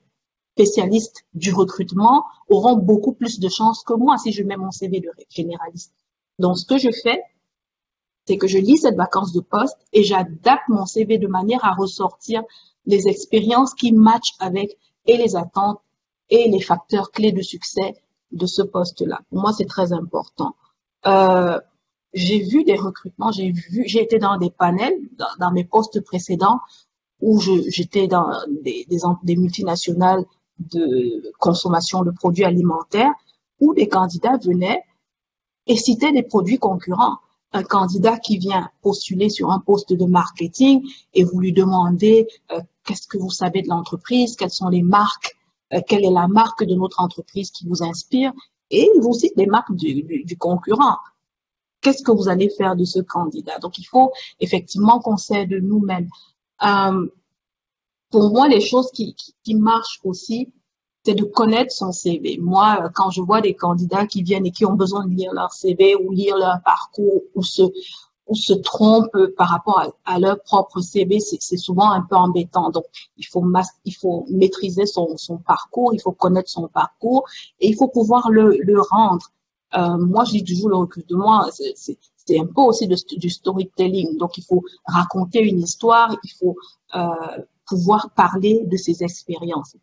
spécialistes 0.53 1.25
du 1.33 1.51
recrutement 1.51 2.25
auront 2.47 2.77
beaucoup 2.77 3.13
plus 3.13 3.39
de 3.39 3.49
chances 3.49 3.83
que 3.83 3.93
moi 3.93 4.17
si 4.17 4.31
je 4.31 4.43
mets 4.43 4.57
mon 4.57 4.71
CV 4.71 4.99
de 4.99 5.09
généraliste. 5.29 5.93
Donc, 6.37 6.59
ce 6.59 6.65
que 6.65 6.77
je 6.77 6.91
fais, 7.03 7.21
c'est 8.27 8.37
que 8.37 8.47
je 8.47 8.59
lis 8.59 8.77
cette 8.77 8.95
vacance 8.95 9.33
de 9.33 9.41
poste 9.41 9.77
et 9.93 10.03
j'adapte 10.03 10.67
mon 10.69 10.85
CV 10.85 11.17
de 11.17 11.27
manière 11.27 11.65
à 11.65 11.73
ressortir 11.73 12.43
les 12.85 13.07
expériences 13.07 13.73
qui 13.73 13.91
matchent 13.91 14.35
avec 14.39 14.77
et 15.05 15.17
les 15.17 15.35
attentes 15.35 15.81
et 16.29 16.49
les 16.49 16.61
facteurs 16.61 17.11
clés 17.11 17.31
de 17.31 17.41
succès 17.41 17.95
de 18.33 18.45
ce 18.45 18.61
poste-là. 18.61 19.21
Pour 19.29 19.41
moi, 19.41 19.53
c'est 19.53 19.65
très 19.65 19.93
important. 19.93 20.55
Euh, 21.05 21.59
j'ai 22.13 22.39
vu 22.39 22.63
des 22.63 22.75
recrutements, 22.75 23.31
j'ai 23.31 23.51
vu, 23.51 23.83
j'ai 23.87 24.01
été 24.01 24.19
dans 24.19 24.37
des 24.37 24.51
panels 24.51 24.95
dans, 25.39 25.51
mes 25.51 25.63
postes 25.63 26.01
précédents 26.01 26.59
où 27.21 27.39
j'étais 27.39 28.07
dans 28.07 28.29
des, 28.61 28.85
des, 29.23 29.35
multinationales 29.35 30.23
de 30.59 31.31
consommation 31.39 32.03
de 32.03 32.11
produits 32.11 32.43
alimentaires 32.43 33.13
où 33.59 33.73
des 33.73 33.87
candidats 33.87 34.37
venaient 34.37 34.83
et 35.65 35.77
citaient 35.77 36.11
des 36.11 36.23
produits 36.23 36.59
concurrents. 36.59 37.17
Un 37.53 37.63
candidat 37.63 38.17
qui 38.17 38.37
vient 38.37 38.69
postuler 38.81 39.29
sur 39.29 39.51
un 39.51 39.59
poste 39.59 39.93
de 39.93 40.05
marketing 40.05 40.83
et 41.13 41.23
vous 41.23 41.39
lui 41.39 41.53
demandez 41.53 42.27
euh, 42.51 42.59
qu'est-ce 42.83 43.07
que 43.07 43.17
vous 43.17 43.29
savez 43.29 43.61
de 43.61 43.69
l'entreprise, 43.69 44.35
quelles 44.35 44.49
sont 44.49 44.69
les 44.69 44.81
marques, 44.81 45.35
quelle 45.81 46.05
est 46.05 46.11
la 46.11 46.27
marque 46.27 46.63
de 46.63 46.75
notre 46.75 47.01
entreprise 47.01 47.51
qui 47.51 47.67
vous 47.67 47.83
inspire, 47.83 48.31
et 48.69 48.89
vous 49.01 49.13
cite 49.13 49.33
les 49.35 49.45
marques 49.45 49.75
du, 49.75 50.37
concurrent 50.37 50.97
qu'est-ce 51.83 52.01
que 52.01 52.11
vous 52.11 52.29
allez 52.29 52.49
faire 52.49 52.75
de 52.75 52.85
ce 52.85 52.99
candidat? 52.99 53.59
Donc, 53.59 53.77
il 53.77 53.83
faut 53.83 54.11
effectivement 54.39 54.99
qu'on 54.99 55.17
sait 55.17 55.45
de 55.45 55.59
nous-mêmes. 55.59 56.07
Euh, 56.63 57.07
pour 58.09 58.31
moi, 58.31 58.47
les 58.47 58.61
choses 58.61 58.89
qui, 58.91 59.15
qui, 59.43 59.55
marchent 59.55 59.99
aussi, 60.03 60.51
c'est 61.03 61.13
de 61.13 61.25
connaître 61.25 61.73
son 61.73 61.91
CV. 61.91 62.37
Moi, 62.41 62.89
quand 62.95 63.11
je 63.11 63.21
vois 63.21 63.41
des 63.41 63.53
candidats 63.53 64.07
qui 64.07 64.23
viennent 64.23 64.45
et 64.45 64.51
qui 64.51 64.65
ont 64.65 64.75
besoin 64.75 65.05
de 65.05 65.13
lire 65.13 65.33
leur 65.33 65.51
CV 65.51 65.95
ou 65.95 66.11
lire 66.11 66.37
leur 66.37 66.61
parcours 66.63 67.21
ou 67.35 67.41
ou 67.41 67.43
se 68.31 68.53
trompent 68.53 69.27
par 69.37 69.49
rapport 69.49 69.93
à, 70.05 70.19
leur 70.19 70.41
propre 70.43 70.79
CV, 70.81 71.19
c'est 71.19 71.57
souvent 71.57 71.91
un 71.91 72.01
peu 72.01 72.15
embêtant. 72.15 72.69
Donc, 72.69 72.85
il 73.17 73.25
faut, 73.25 73.43
il 73.85 73.95
faut 73.95 74.25
maîtriser 74.29 74.85
son, 74.85 75.17
son 75.17 75.37
parcours, 75.37 75.93
il 75.93 76.01
faut 76.01 76.11
connaître 76.11 76.49
son 76.49 76.67
parcours 76.67 77.25
et 77.59 77.67
il 77.67 77.75
faut 77.75 77.89
pouvoir 77.89 78.29
le, 78.29 78.57
le 78.59 78.81
rendre. 78.81 79.29
Euh, 79.75 79.97
moi, 79.97 80.23
je 80.23 80.31
dis 80.31 80.43
toujours 80.43 80.69
le 80.69 80.77
recrutement, 80.77 81.49
c'est 81.51 82.39
un 82.39 82.45
peu 82.45 82.61
aussi 82.61 82.87
du 82.87 83.29
storytelling. 83.29 84.17
Donc, 84.17 84.37
il 84.37 84.43
faut 84.43 84.63
raconter 84.85 85.41
une 85.41 85.59
histoire, 85.59 86.15
il 86.23 86.31
faut 86.39 86.55
euh, 86.95 87.09
pouvoir 87.67 88.11
parler 88.11 88.63
de 88.65 88.77
ses 88.77 89.03
expériences. 89.03 89.75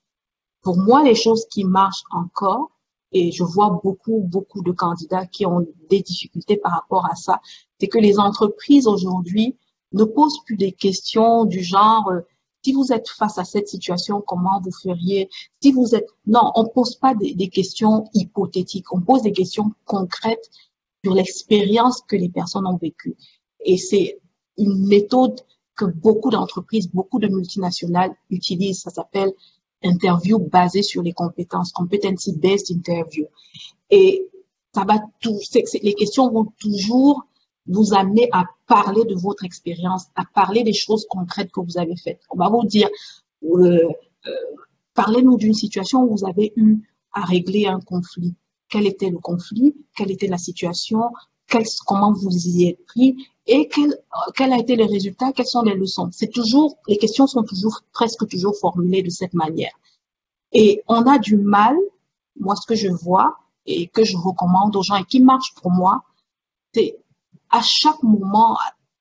Pour 0.62 0.76
moi, 0.78 1.02
les 1.02 1.14
choses 1.14 1.46
qui 1.50 1.64
marchent 1.64 2.04
encore, 2.10 2.70
et 3.12 3.32
je 3.32 3.42
vois 3.42 3.80
beaucoup, 3.82 4.20
beaucoup 4.20 4.62
de 4.62 4.72
candidats 4.72 5.26
qui 5.26 5.46
ont 5.46 5.66
des 5.88 6.00
difficultés 6.00 6.56
par 6.56 6.72
rapport 6.72 7.06
à 7.06 7.16
ça, 7.16 7.40
c'est 7.78 7.88
que 7.88 7.98
les 7.98 8.18
entreprises 8.18 8.86
aujourd'hui 8.86 9.56
ne 9.92 10.04
posent 10.04 10.42
plus 10.44 10.56
des 10.56 10.72
questions 10.72 11.44
du 11.44 11.62
genre 11.62 12.08
euh, 12.10 12.20
si 12.62 12.72
vous 12.72 12.92
êtes 12.92 13.08
face 13.08 13.38
à 13.38 13.44
cette 13.44 13.68
situation, 13.68 14.20
comment 14.20 14.60
vous 14.62 14.72
feriez? 14.72 15.28
Si 15.62 15.72
vous 15.72 15.94
êtes 15.94 16.08
non, 16.26 16.52
on 16.54 16.66
pose 16.66 16.96
pas 16.96 17.14
des, 17.14 17.48
questions 17.48 18.08
hypothétiques, 18.12 18.92
on 18.92 19.00
pose 19.00 19.22
des 19.22 19.32
questions 19.32 19.72
concrètes 19.86 20.50
sur 21.02 21.14
l'expérience 21.14 22.02
que 22.02 22.16
les 22.16 22.28
personnes 22.28 22.66
ont 22.66 22.76
vécue. 22.76 23.16
Et 23.64 23.78
c'est 23.78 24.20
une 24.58 24.86
méthode 24.86 25.40
que 25.74 25.86
beaucoup 25.86 26.30
d'entreprises, 26.30 26.90
beaucoup 26.90 27.18
de 27.18 27.28
multinationales 27.28 28.14
utilisent. 28.28 28.82
Ça 28.82 28.90
s'appelle 28.90 29.32
interview 29.82 30.38
basée 30.38 30.82
sur 30.82 31.02
les 31.02 31.12
compétences, 31.12 31.72
competency 31.72 32.36
based 32.36 32.70
interview. 32.70 33.26
Et 33.90 34.26
ça 34.74 34.84
va 34.84 35.00
tout, 35.20 35.38
les 35.82 35.94
questions 35.94 36.30
vont 36.30 36.52
toujours 36.58 37.26
vous 37.66 37.94
amener 37.94 38.28
à 38.32 38.44
parler 38.66 39.04
de 39.04 39.14
votre 39.14 39.44
expérience, 39.44 40.06
à 40.16 40.24
parler 40.34 40.62
des 40.62 40.72
choses 40.72 41.06
concrètes 41.08 41.50
que 41.52 41.60
vous 41.60 41.78
avez 41.78 41.96
faites. 41.96 42.20
On 42.30 42.36
va 42.36 42.48
vous 42.48 42.64
dire, 42.64 42.88
euh, 43.44 43.88
euh, 44.26 44.30
parlez-nous 44.94 45.36
d'une 45.36 45.54
situation 45.54 46.02
où 46.02 46.16
vous 46.16 46.26
avez 46.26 46.52
eu 46.56 46.78
à 47.12 47.24
régler 47.24 47.66
un 47.66 47.80
conflit. 47.80 48.34
Quel 48.68 48.86
était 48.86 49.10
le 49.10 49.18
conflit? 49.18 49.74
Quelle 49.96 50.10
était 50.10 50.28
la 50.28 50.38
situation? 50.38 51.02
Comment 51.86 52.12
vous 52.12 52.30
y 52.30 52.68
êtes 52.68 52.84
pris 52.86 53.26
Et 53.46 53.68
quel, 53.68 53.98
quel 54.36 54.52
a 54.52 54.58
été 54.58 54.76
le 54.76 54.84
résultat 54.84 55.32
Quelles 55.32 55.46
sont 55.46 55.62
les 55.62 55.74
leçons 55.74 56.10
C'est 56.12 56.30
toujours, 56.30 56.78
les 56.86 56.96
questions 56.96 57.26
sont 57.26 57.42
toujours, 57.42 57.80
presque 57.92 58.28
toujours 58.28 58.56
formulées 58.56 59.02
de 59.02 59.10
cette 59.10 59.34
manière. 59.34 59.72
Et 60.52 60.82
on 60.88 61.02
a 61.06 61.18
du 61.18 61.36
mal, 61.36 61.76
moi 62.38 62.56
ce 62.56 62.66
que 62.66 62.74
je 62.74 62.88
vois 62.88 63.36
et 63.66 63.88
que 63.88 64.04
je 64.04 64.16
recommande 64.16 64.76
aux 64.76 64.82
gens 64.82 64.96
et 64.96 65.04
qui 65.04 65.20
marche 65.20 65.54
pour 65.54 65.70
moi, 65.70 66.04
c'est 66.74 66.96
à 67.50 67.62
chaque 67.62 68.02
moment, 68.02 68.56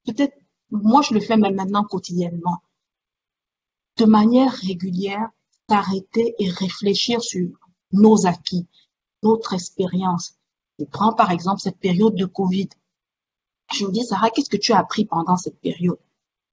peut-être, 0.06 0.36
moi 0.72 1.02
je 1.02 1.14
le 1.14 1.20
fais 1.20 1.38
même 1.38 1.56
maintenant 1.56 1.84
quotidiennement, 1.84 2.58
de 3.98 4.06
manière 4.06 4.52
régulière, 4.52 5.30
s'arrêter 5.70 6.34
et 6.40 6.50
réfléchir 6.50 7.22
sur 7.22 7.48
nos 7.92 8.26
acquis, 8.26 8.68
notre 9.24 9.54
expérience. 9.54 10.39
Je 10.80 10.86
prends 10.86 11.14
par 11.14 11.32
exemple 11.32 11.62
cette 11.62 11.78
période 11.78 12.16
de 12.16 12.26
Covid. 12.26 12.70
Je 13.74 13.86
me 13.86 13.92
dis, 13.92 14.04
Sarah, 14.04 14.30
qu'est-ce 14.30 14.50
que 14.50 14.58
tu 14.58 14.72
as 14.72 14.80
appris 14.80 15.06
pendant 15.06 15.38
cette 15.38 15.60
période? 15.60 16.00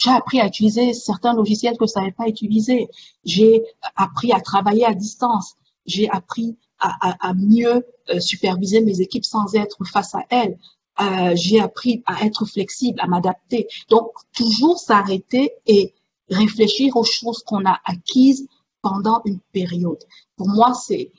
J'ai 0.03 0.11
appris 0.11 0.41
à 0.41 0.47
utiliser 0.47 0.93
certains 0.93 1.33
logiciels 1.33 1.79
que 1.79 1.87
je 1.87 1.93
ne 1.93 2.01
savais 2.01 2.13
pas 2.13 2.29
utiliser. 2.29 2.89
J'ai 3.25 3.63
appris 3.95 4.33
à 4.33 4.41
travailler 4.41 4.85
à 4.85 4.95
distance. 4.95 5.55
J'ai 5.87 6.11
appris 6.11 6.57
à, 6.79 7.33
mieux 7.35 7.87
euh, 8.11 8.21
superviser 8.21 8.83
mes 8.83 9.01
équipes 9.01 9.25
sans 9.25 9.55
être 9.55 9.83
face 9.85 10.15
à 10.15 10.25
elles. 10.29 10.59
Euh, 11.01 11.35
j'ai 11.35 11.61
appris 11.61 12.03
à 12.05 12.25
être 12.27 12.45
flexible, 12.45 13.01
à 13.01 13.07
m'adapter. 13.07 13.69
Donc, 13.89 14.11
toujours 14.35 14.79
s'arrêter 14.79 15.53
et 15.67 15.95
réfléchir 16.29 16.97
aux 16.97 17.05
choses 17.05 17.43
qu'on 17.43 17.65
a 17.65 17.81
acquises 17.85 18.47
pendant 18.83 19.23
une 19.25 19.41
période. 19.53 20.03
Pour 20.37 20.49
moi, 20.49 20.75
c'est 20.75 21.11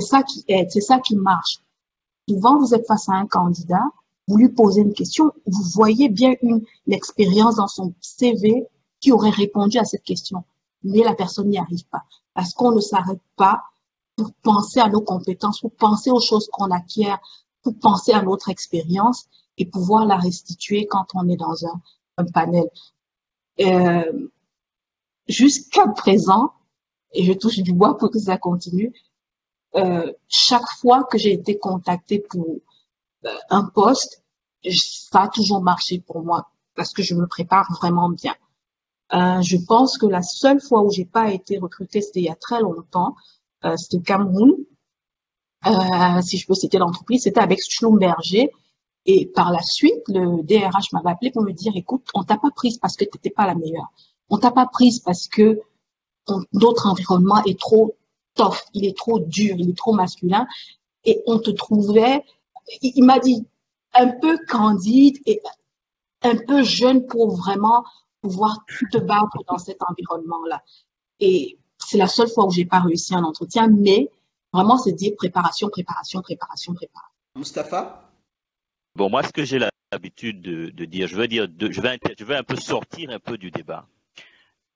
ça 0.00 0.22
qui 0.22 0.44
aide, 0.48 0.70
c'est 0.70 0.80
ça 0.80 0.98
qui 0.98 1.16
marche. 1.16 1.60
Souvent, 2.28 2.58
vous 2.58 2.74
êtes 2.74 2.86
face 2.86 3.08
à 3.08 3.12
un 3.12 3.26
candidat, 3.26 3.82
vous 4.28 4.36
lui 4.36 4.48
posez 4.48 4.82
une 4.82 4.94
question, 4.94 5.32
vous 5.46 5.62
voyez 5.74 6.08
bien 6.08 6.34
une, 6.42 6.64
expérience 6.88 7.56
dans 7.56 7.68
son 7.68 7.94
CV 8.00 8.66
qui 9.00 9.12
aurait 9.12 9.30
répondu 9.30 9.78
à 9.78 9.84
cette 9.84 10.04
question, 10.04 10.44
mais 10.84 11.02
la 11.02 11.14
personne 11.14 11.48
n'y 11.48 11.58
arrive 11.58 11.84
pas 11.86 12.04
parce 12.34 12.54
qu'on 12.54 12.72
ne 12.72 12.80
s'arrête 12.80 13.20
pas 13.36 13.62
pour 14.16 14.32
penser 14.42 14.80
à 14.80 14.88
nos 14.88 15.00
compétences, 15.00 15.60
pour 15.60 15.72
penser 15.72 16.10
aux 16.10 16.20
choses 16.20 16.48
qu'on 16.52 16.70
acquiert, 16.70 17.18
pour 17.62 17.74
penser 17.78 18.12
à 18.12 18.22
notre 18.22 18.48
expérience 18.48 19.26
et 19.58 19.66
pouvoir 19.66 20.06
la 20.06 20.16
restituer 20.16 20.86
quand 20.86 21.06
on 21.14 21.28
est 21.28 21.36
dans 21.36 21.66
un, 21.66 21.80
un 22.18 22.24
panel. 22.24 22.68
Euh, 23.60 24.28
Jusqu'à 25.28 25.86
présent, 25.86 26.52
et 27.12 27.24
je 27.24 27.32
touche 27.32 27.58
du 27.60 27.72
bois 27.72 27.96
pour 27.96 28.10
que 28.10 28.18
ça 28.18 28.36
continue, 28.36 28.92
euh, 29.76 30.12
chaque 30.28 30.68
fois 30.80 31.04
que 31.04 31.18
j'ai 31.18 31.32
été 31.32 31.58
contactée 31.58 32.20
pour 32.20 32.56
euh, 33.26 33.30
un 33.50 33.64
poste, 33.64 34.22
ça 34.70 35.22
a 35.22 35.28
toujours 35.28 35.62
marché 35.62 36.00
pour 36.00 36.22
moi 36.22 36.48
parce 36.74 36.92
que 36.92 37.02
je 37.02 37.14
me 37.14 37.26
prépare 37.26 37.70
vraiment 37.72 38.08
bien. 38.08 38.34
Euh, 39.14 39.42
je 39.42 39.56
pense 39.56 39.98
que 39.98 40.06
la 40.06 40.22
seule 40.22 40.60
fois 40.60 40.82
où 40.82 40.90
j'ai 40.90 41.04
pas 41.04 41.32
été 41.32 41.58
recrutée, 41.58 42.00
c'était 42.00 42.20
il 42.20 42.26
y 42.26 42.30
a 42.30 42.34
très 42.34 42.60
longtemps, 42.60 43.14
euh, 43.64 43.76
c'était 43.76 43.98
au 43.98 44.00
Cameroun. 44.00 44.52
Euh, 45.66 46.22
si 46.22 46.38
je 46.38 46.46
peux 46.46 46.54
citer 46.54 46.78
l'entreprise, 46.78 47.22
c'était 47.22 47.40
avec 47.40 47.60
Schlumberger. 47.62 48.50
Et 49.04 49.26
par 49.26 49.50
la 49.50 49.62
suite, 49.62 50.02
le 50.08 50.42
DRH 50.42 50.92
m'avait 50.92 51.10
appelé 51.10 51.30
pour 51.30 51.42
me 51.42 51.52
dire, 51.52 51.72
écoute, 51.74 52.08
on 52.14 52.22
t'a 52.22 52.38
pas 52.38 52.50
prise 52.54 52.78
parce 52.78 52.96
que 52.96 53.04
tu 53.04 53.10
n'étais 53.14 53.30
pas 53.30 53.46
la 53.46 53.54
meilleure. 53.54 53.92
On 54.30 54.38
t'a 54.38 54.52
pas 54.52 54.66
prise 54.66 55.00
parce 55.00 55.28
que 55.28 55.60
notre 56.52 56.88
environnement 56.88 57.42
est 57.44 57.58
trop 57.58 57.96
tough, 58.34 58.58
il 58.74 58.86
est 58.86 58.96
trop 58.96 59.18
dur, 59.20 59.56
il 59.58 59.70
est 59.70 59.76
trop 59.76 59.92
masculin. 59.92 60.46
Et 61.04 61.22
on 61.26 61.38
te 61.38 61.50
trouvait, 61.50 62.22
il, 62.80 63.04
m'a 63.04 63.18
dit, 63.18 63.46
un 63.94 64.08
peu 64.08 64.38
candide 64.48 65.18
et 65.26 65.40
un 66.22 66.36
peu 66.36 66.62
jeune 66.62 67.06
pour 67.06 67.36
vraiment 67.36 67.84
pouvoir 68.20 68.64
te 68.92 68.98
battre 68.98 69.38
dans 69.48 69.58
cet 69.58 69.78
environnement-là. 69.88 70.62
Et 71.18 71.58
c'est 71.78 71.98
la 71.98 72.06
seule 72.06 72.28
fois 72.28 72.46
où 72.46 72.50
j'ai 72.50 72.64
pas 72.64 72.80
réussi 72.80 73.14
un 73.14 73.24
entretien, 73.24 73.66
mais 73.66 74.10
Vraiment, 74.52 74.76
c'est 74.76 74.92
dire 74.92 75.12
préparation, 75.16 75.68
préparation, 75.68 76.20
préparation, 76.20 76.74
préparation. 76.74 77.12
Mustapha? 77.36 78.10
Bon, 78.94 79.08
moi, 79.08 79.22
ce 79.22 79.32
que 79.32 79.44
j'ai 79.44 79.58
l'habitude 79.58 80.42
de, 80.42 80.84
dire, 80.84 81.08
je 81.08 81.16
veux 81.16 81.26
dire, 81.26 81.46
je, 81.58 81.80
vais, 81.80 81.98
je 82.18 82.24
vais 82.24 82.36
un 82.36 82.42
peu 82.42 82.56
sortir 82.56 83.10
un 83.10 83.18
peu 83.18 83.38
du 83.38 83.50
débat. 83.50 83.86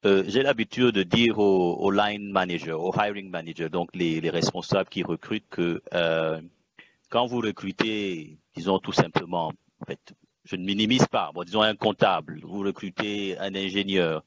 Euh, 0.04 0.24
j'ai 0.28 0.42
l'habitude 0.42 0.94
de 0.94 1.02
dire 1.02 1.38
aux, 1.38 1.90
line 1.90 2.30
managers, 2.30 2.72
aux 2.72 2.92
hiring 2.94 3.30
managers, 3.30 3.70
donc 3.70 3.90
les, 3.94 4.20
responsables 4.30 4.88
qui 4.88 5.02
recrutent, 5.02 5.48
que 5.48 5.82
euh, 5.94 6.40
quand 7.08 7.26
vous 7.26 7.40
recrutez, 7.40 8.38
disons 8.54 8.78
tout 8.78 8.92
simplement, 8.92 9.52
je 10.44 10.56
ne 10.56 10.64
minimise 10.64 11.06
pas, 11.06 11.32
disons 11.44 11.62
un 11.62 11.74
comptable, 11.74 12.40
vous 12.42 12.60
recrutez 12.60 13.38
un 13.38 13.54
ingénieur, 13.54 14.22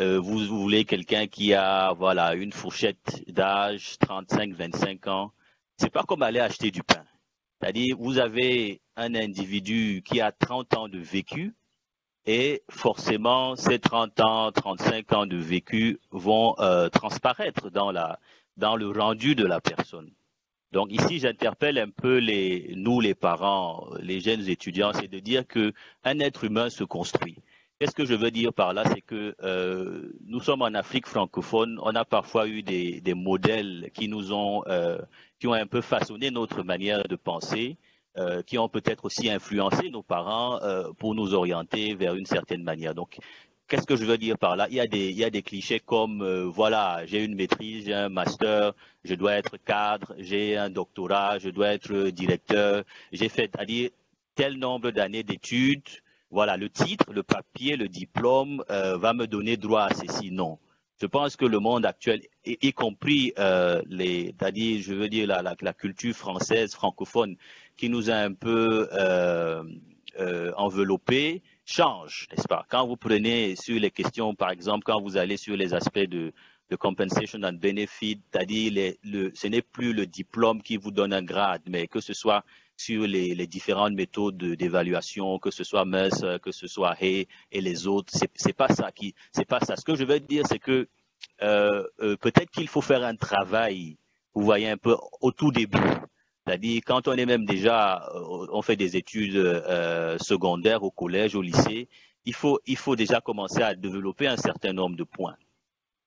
euh, 0.00 0.20
vous, 0.20 0.38
vous, 0.46 0.60
voulez 0.60 0.84
quelqu'un 0.84 1.26
qui 1.26 1.54
a 1.54 1.92
voilà 1.94 2.34
une 2.34 2.52
fourchette 2.52 3.24
d'âge 3.28 3.96
35-25 4.06 5.08
ans, 5.08 5.32
c'est 5.78 5.90
pas 5.90 6.02
comme 6.04 6.22
aller 6.22 6.40
acheter 6.40 6.70
du 6.70 6.82
pain. 6.82 7.04
C'est-à-dire, 7.60 7.96
vous 7.98 8.18
avez 8.18 8.80
un 8.96 9.14
individu 9.14 10.02
qui 10.04 10.20
a 10.20 10.32
30 10.32 10.76
ans 10.76 10.88
de 10.88 10.98
vécu 10.98 11.54
et 12.26 12.62
forcément, 12.70 13.56
ces 13.56 13.78
30 13.78 14.20
ans, 14.20 14.52
35 14.52 15.12
ans 15.12 15.26
de 15.26 15.36
vécu 15.36 15.98
vont 16.10 16.54
euh, 16.60 16.88
transparaître 16.88 17.70
dans, 17.70 17.90
le 17.90 18.90
rendu 18.90 19.34
de 19.34 19.44
la 19.44 19.60
personne. 19.60 20.10
Donc 20.70 20.90
ici, 20.92 21.18
j'interpelle 21.18 21.78
un 21.78 21.90
peu 21.90 22.20
nous, 22.74 23.00
les 23.00 23.14
parents, 23.14 23.90
les 24.00 24.20
jeunes 24.20 24.48
étudiants, 24.48 24.92
c'est 24.94 25.08
de 25.08 25.18
dire 25.18 25.46
que 25.46 25.72
un 26.04 26.18
être 26.20 26.44
humain 26.44 26.70
se 26.70 26.84
construit. 26.84 27.36
Qu'est-ce 27.78 27.96
que 27.96 28.04
je 28.04 28.14
veux 28.14 28.30
dire 28.30 28.54
par 28.54 28.72
là? 28.72 28.84
C'est 28.86 29.00
que 29.00 29.34
euh, 29.42 30.12
nous 30.24 30.40
sommes 30.40 30.62
en 30.62 30.72
Afrique 30.72 31.08
francophone, 31.08 31.80
on 31.82 31.94
a 31.96 32.04
parfois 32.04 32.46
eu 32.46 32.62
des, 32.62 33.00
des 33.00 33.14
modèles 33.14 33.90
qui 33.92 34.06
nous 34.06 34.32
ont, 34.32 34.62
euh, 34.68 34.98
qui 35.40 35.48
ont 35.48 35.52
un 35.52 35.66
peu 35.66 35.80
façonné 35.80 36.30
notre 36.30 36.62
manière 36.62 37.02
de 37.02 37.16
penser, 37.16 37.76
euh, 38.18 38.42
qui 38.42 38.58
ont 38.58 38.68
peut-être 38.68 39.06
aussi 39.06 39.30
influencé 39.30 39.88
nos 39.88 40.02
parents 40.02 40.60
euh, 40.60 40.92
pour 40.98 41.14
nous 41.14 41.32
orienter 41.32 41.94
vers 41.94 42.14
une 42.14 42.26
certaine 42.26 42.62
manière. 42.62 42.94
Donc, 42.94 43.16
qu'est-ce 43.68 43.86
que 43.86 43.96
je 43.96 44.04
veux 44.04 44.18
dire 44.18 44.36
par 44.36 44.54
là? 44.54 44.66
Il 44.68 44.74
y, 44.74 44.80
a 45.24 45.30
des, 45.30 45.42
clichés 45.42 45.80
comme, 45.80 46.20
euh, 46.20 46.44
voilà, 46.44 47.06
j'ai 47.06 47.24
une 47.24 47.34
maîtrise, 47.34 47.86
j'ai 47.86 47.94
un 47.94 48.10
master, 48.10 48.74
je 49.02 49.14
dois 49.14 49.32
être 49.32 49.56
cadre, 49.56 50.14
j'ai 50.18 50.58
un 50.58 50.68
doctorat, 50.68 51.38
je 51.38 51.48
dois 51.48 51.68
être 51.68 52.10
directeur, 52.10 52.84
j'ai 53.12 53.30
fait, 53.30 53.50
c'est-à-dire 53.50 53.88
tel 54.34 54.58
nombre 54.58 54.90
d'années 54.90 55.22
d'études, 55.22 55.88
voilà, 56.30 56.58
le 56.58 56.68
titre, 56.68 57.14
le 57.14 57.22
papier, 57.22 57.76
le 57.76 57.88
diplôme 57.88 58.62
va 58.68 59.14
me 59.14 59.26
donner 59.26 59.56
droit 59.56 59.84
à 59.84 59.94
ceci. 59.94 60.30
Non. 60.30 60.58
Je 61.00 61.06
pense 61.06 61.36
que 61.36 61.44
le 61.44 61.58
monde 61.58 61.84
actuel, 61.84 62.22
y, 62.44 62.72
compris 62.72 63.32
c'est-à-dire, 63.36 64.82
je 64.82 64.94
veux 64.94 65.08
dire 65.08 65.26
la, 65.26 65.72
culture 65.72 66.14
française, 66.14 66.74
francophone, 66.74 67.36
qui 67.82 67.88
nous 67.88 68.10
a 68.10 68.14
un 68.14 68.32
peu 68.32 68.88
euh, 68.92 69.64
euh, 70.20 70.52
enveloppés, 70.56 71.42
change, 71.64 72.28
n'est-ce 72.30 72.46
pas? 72.46 72.64
Quand 72.68 72.86
vous 72.86 72.94
prenez 72.94 73.56
sur 73.56 73.76
les 73.80 73.90
questions, 73.90 74.36
par 74.36 74.50
exemple, 74.50 74.84
quand 74.84 75.00
vous 75.00 75.16
allez 75.16 75.36
sur 75.36 75.56
les 75.56 75.74
aspects 75.74 75.98
de, 75.98 76.32
compensation 76.78 77.40
and 77.42 77.54
benefit, 77.54 78.20
c'est-à-dire 78.30 78.94
le, 79.02 79.32
ce 79.34 79.48
n'est 79.48 79.62
plus 79.62 79.92
le 79.92 80.06
diplôme 80.06 80.62
qui 80.62 80.76
vous 80.76 80.92
donne 80.92 81.12
un 81.12 81.24
grade, 81.24 81.62
mais 81.68 81.88
que 81.88 82.00
ce 82.00 82.12
soit 82.12 82.44
sur 82.76 83.04
les, 83.04 83.46
différentes 83.48 83.94
méthodes 83.94 84.36
d'évaluation, 84.38 85.40
que 85.40 85.50
ce 85.50 85.64
soit 85.64 85.84
MES, 85.84 86.38
que 86.40 86.52
ce 86.52 86.68
soit 86.68 86.94
Hay 87.00 87.26
et 87.50 87.60
les 87.60 87.88
autres, 87.88 88.12
c'est 88.36 88.56
pas 88.56 88.68
ça 88.68 88.92
qui, 88.92 89.12
c'est 89.32 89.44
pas 89.44 89.58
ça. 89.58 89.74
Ce 89.74 89.84
que 89.84 89.96
je 89.96 90.04
veux 90.04 90.20
dire, 90.20 90.44
c'est 90.46 90.60
que 90.60 90.86
euh, 91.42 91.82
euh, 92.00 92.16
peut-être 92.16 92.52
qu'il 92.52 92.68
faut 92.68 92.80
faire 92.80 93.02
un 93.02 93.16
travail, 93.16 93.96
vous 94.34 94.44
voyez 94.44 94.70
un 94.70 94.78
peu 94.78 94.96
au 95.20 95.32
tout 95.32 95.50
début, 95.50 95.80
c'est-à-dire 96.46 96.80
quand 96.84 97.08
on 97.08 97.12
est 97.12 97.26
même 97.26 97.44
déjà, 97.44 98.08
euh, 98.14 98.46
on 98.52 98.62
fait 98.62 98.76
des 98.76 98.96
études 98.96 99.36
euh, 99.36 100.18
secondaires 100.18 100.82
au 100.82 100.90
collège, 100.90 101.34
au 101.34 101.42
lycée, 101.42 101.88
il 102.24 102.34
faut, 102.34 102.96
déjà 102.96 103.20
commencer 103.20 103.62
à 103.62 103.74
développer 103.74 104.26
un 104.26 104.36
certain 104.36 104.72
nombre 104.72 104.96
de 104.96 105.04
points. 105.04 105.36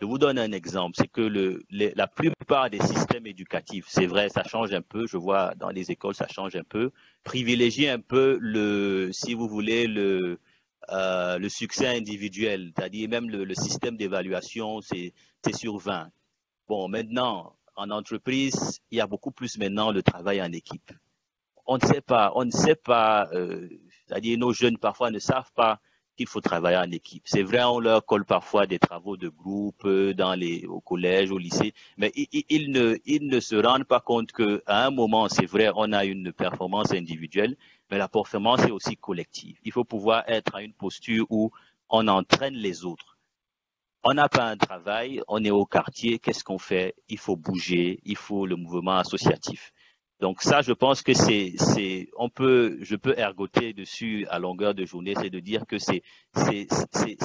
Je 0.02 0.06
vous 0.06 0.18
donne 0.18 0.38
un 0.38 0.52
exemple, 0.52 0.96
c'est 0.98 1.08
que 1.08 1.62
la 1.70 2.08
plupart 2.08 2.70
des 2.70 2.82
systèmes 2.82 3.28
éducatifs, 3.28 3.86
c'est 3.88 4.08
vrai, 4.08 4.28
ça 4.28 4.44
change 4.44 4.74
un 4.74 4.82
peu, 4.82 5.08
je 5.08 5.16
vois 5.16 5.56
dans 5.56 5.70
les 5.70 5.90
écoles, 5.92 6.16
ça 6.16 6.28
change 6.28 6.56
un 6.58 6.64
peu, 6.64 6.92
privilégie 7.24 7.88
un 7.88 8.00
peu 8.00 8.38
le, 8.42 9.12
si 9.14 9.34
vous 9.34 9.48
voulez, 9.48 9.88
le, 9.88 10.40
euh, 10.90 11.50
succès 11.50 11.88
individuel, 11.88 12.74
c'est-à-dire 12.76 13.08
même 13.08 13.30
le 13.30 13.56
système 13.56 13.96
d'évaluation, 13.96 14.82
c'est 14.82 15.14
sur 15.54 15.78
20. 15.78 16.10
Bon, 16.68 16.90
maintenant, 16.90 17.56
en 17.76 17.90
entreprise, 17.92 18.80
il 18.92 18.98
y 18.98 19.02
a 19.02 19.08
beaucoup 19.08 19.32
plus 19.32 19.58
maintenant 19.58 19.92
le 19.92 20.04
travail 20.04 20.42
en 20.42 20.52
équipe. 20.52 20.92
On 21.66 21.78
ne 21.78 21.86
sait 21.86 22.02
pas, 22.02 22.32
on 22.36 22.46
ne 22.46 22.52
sait 22.52 22.76
pas, 22.76 23.28
euh, 23.34 23.68
c'est-à-dire 24.08 24.38
nos 24.38 24.54
jeunes 24.54 24.78
parfois 24.78 25.12
ne 25.12 25.20
savent 25.20 25.52
pas 25.56 25.80
qu'il 26.16 26.28
faut 26.28 26.42
travailler 26.42 26.78
en 26.78 26.92
équipe. 26.92 27.24
C'est 27.26 27.44
vrai, 27.44 27.64
on 27.64 27.80
leur 27.80 28.06
colle 28.06 28.26
parfois 28.26 28.68
des 28.68 28.80
travaux 28.80 29.18
de 29.18 29.28
groupe 29.28 29.88
dans 29.88 30.34
les, 30.36 30.66
au 30.66 30.80
collège, 30.80 31.32
au 31.32 31.38
lycée, 31.38 31.74
mais 31.98 32.12
ils, 32.16 32.72
ne, 32.72 32.98
ils 33.06 33.28
ne 33.28 33.40
se 33.40 33.56
rendent 33.56 33.84
pas 33.84 34.00
compte 34.00 34.32
qu'à 34.32 34.86
un 34.86 34.92
moment, 34.92 35.28
c'est 35.28 35.46
vrai, 35.46 35.72
on 35.76 35.92
a 35.92 36.06
une 36.06 36.32
performance 36.32 36.92
individuelle, 36.94 37.58
mais 37.92 37.98
la 37.98 38.08
performance 38.08 38.62
est 38.62 38.72
aussi 38.72 38.96
collective. 38.96 39.58
Il 39.64 39.72
faut 39.72 39.84
pouvoir 39.84 40.24
être 40.28 40.56
à 40.56 40.62
une 40.62 40.74
posture 40.74 41.26
où 41.30 41.52
on 41.90 42.08
entraîne 42.08 42.56
les 42.56 42.86
autres. 42.86 43.15
On 44.08 44.14
n'a 44.14 44.30
pas 44.30 44.44
un 44.44 44.56
travail, 44.56 45.20
on 45.28 45.44
est 45.44 45.50
au 45.50 45.66
quartier, 45.66 46.20
qu'est-ce 46.20 46.44
qu'on 46.44 46.60
fait? 46.60 46.94
Il 47.10 47.18
faut 47.18 47.36
bouger, 47.36 48.00
il 48.04 48.16
faut 48.16 48.46
le 48.46 48.56
mouvement 48.56 48.98
associatif. 48.98 49.74
Donc 50.20 50.44
ça, 50.44 50.62
je 50.62 50.74
pense 50.74 51.02
que 51.02 51.16
c'est, 51.16 51.56
je 51.58 52.96
peux 52.96 53.16
ergoter 53.18 53.74
dessus 53.74 54.28
à 54.30 54.38
longueur 54.38 54.76
de 54.76 54.86
journée, 54.86 55.16
c'est 55.20 55.32
de 55.32 55.40
dire 55.40 55.66
que 55.66 55.78
c'est 55.80 56.04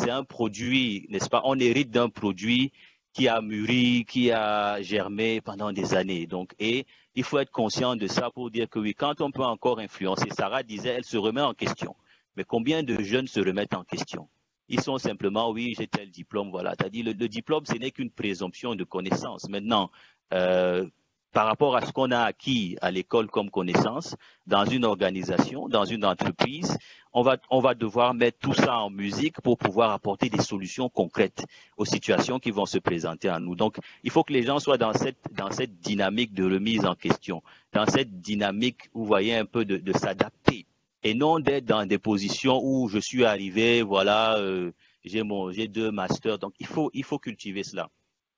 un 0.08 0.24
produit, 0.24 1.06
n'est-ce 1.10 1.28
pas? 1.28 1.42
On 1.44 1.58
hérite 1.58 1.90
d'un 1.90 2.08
produit 2.08 2.72
qui 3.12 3.28
a 3.28 3.42
mûri, 3.42 4.06
qui 4.08 4.32
a 4.32 4.80
germé 4.80 5.42
pendant 5.42 5.72
des 5.72 5.94
années. 5.94 6.26
Donc, 6.26 6.54
et 6.58 6.86
il 7.14 7.24
faut 7.24 7.38
être 7.38 7.50
conscient 7.50 7.94
de 7.94 8.06
ça 8.06 8.30
pour 8.30 8.50
dire 8.50 8.70
que 8.70 8.78
oui, 8.78 8.94
quand 8.94 9.20
on 9.20 9.30
peut 9.30 9.44
encore 9.44 9.80
influencer, 9.80 10.30
Sarah 10.30 10.62
disait, 10.62 10.88
elle 10.88 11.04
se 11.04 11.18
remet 11.18 11.42
en 11.42 11.52
question. 11.52 11.94
Mais 12.36 12.44
combien 12.44 12.82
de 12.82 13.02
jeunes 13.02 13.26
se 13.26 13.40
remettent 13.40 13.74
en 13.74 13.84
question? 13.84 14.30
Ils 14.70 14.80
sont 14.80 14.98
simplement, 14.98 15.50
oui, 15.50 15.74
j'ai 15.76 15.88
tel 15.88 16.10
diplôme, 16.10 16.50
voilà. 16.50 16.74
Dit, 16.90 17.02
le, 17.02 17.12
diplôme, 17.12 17.66
ce 17.66 17.74
n'est 17.74 17.90
qu'une 17.90 18.10
présomption 18.10 18.76
de 18.76 18.84
connaissance. 18.84 19.48
Maintenant, 19.48 19.90
euh, 20.32 20.86
par 21.32 21.46
rapport 21.46 21.74
à 21.74 21.84
ce 21.84 21.92
qu'on 21.92 22.12
a 22.12 22.20
acquis 22.20 22.76
à 22.80 22.92
l'école 22.92 23.26
comme 23.26 23.50
connaissance, 23.50 24.14
dans 24.46 24.64
une 24.64 24.84
organisation, 24.84 25.68
dans 25.68 25.84
une 25.84 26.04
entreprise, 26.04 26.78
on 27.12 27.22
va, 27.22 27.74
devoir 27.74 28.14
mettre 28.14 28.38
tout 28.38 28.54
ça 28.54 28.78
en 28.78 28.90
musique 28.90 29.40
pour 29.40 29.58
pouvoir 29.58 29.90
apporter 29.90 30.30
des 30.30 30.40
solutions 30.40 30.88
concrètes 30.88 31.44
aux 31.76 31.84
situations 31.84 32.38
qui 32.38 32.52
vont 32.52 32.66
se 32.66 32.78
présenter 32.78 33.28
à 33.28 33.40
nous. 33.40 33.56
Donc, 33.56 33.76
il 34.04 34.10
faut 34.12 34.22
que 34.22 34.32
les 34.32 34.44
gens 34.44 34.60
soient 34.60 34.78
dans 34.78 34.92
cette, 34.92 35.18
dans 35.32 35.50
cette 35.50 35.80
dynamique 35.80 36.32
de 36.32 36.44
remise 36.44 36.86
en 36.86 36.94
question, 36.94 37.42
dans 37.72 37.86
cette 37.86 38.20
dynamique, 38.20 38.88
vous 38.94 39.04
voyez, 39.04 39.34
un 39.34 39.46
peu 39.46 39.64
de 39.64 39.92
s'adapter 39.98 40.66
et 41.02 41.14
non 41.14 41.40
d'être 41.40 41.64
dans 41.64 41.86
des 41.86 41.98
positions 41.98 42.60
où 42.62 42.88
je 42.88 42.98
suis 42.98 43.24
arrivé, 43.24 43.82
voilà, 43.82 44.38
euh, 44.38 44.72
j'ai 45.04 45.22
mon, 45.22 45.50
j'ai 45.50 45.68
deux 45.68 45.90
masters. 45.90 46.38
Donc, 46.38 46.54
il 46.60 46.66
faut, 46.66 46.90
il 46.94 47.04
faut 47.04 47.18
cultiver 47.18 47.62
cela. 47.62 47.90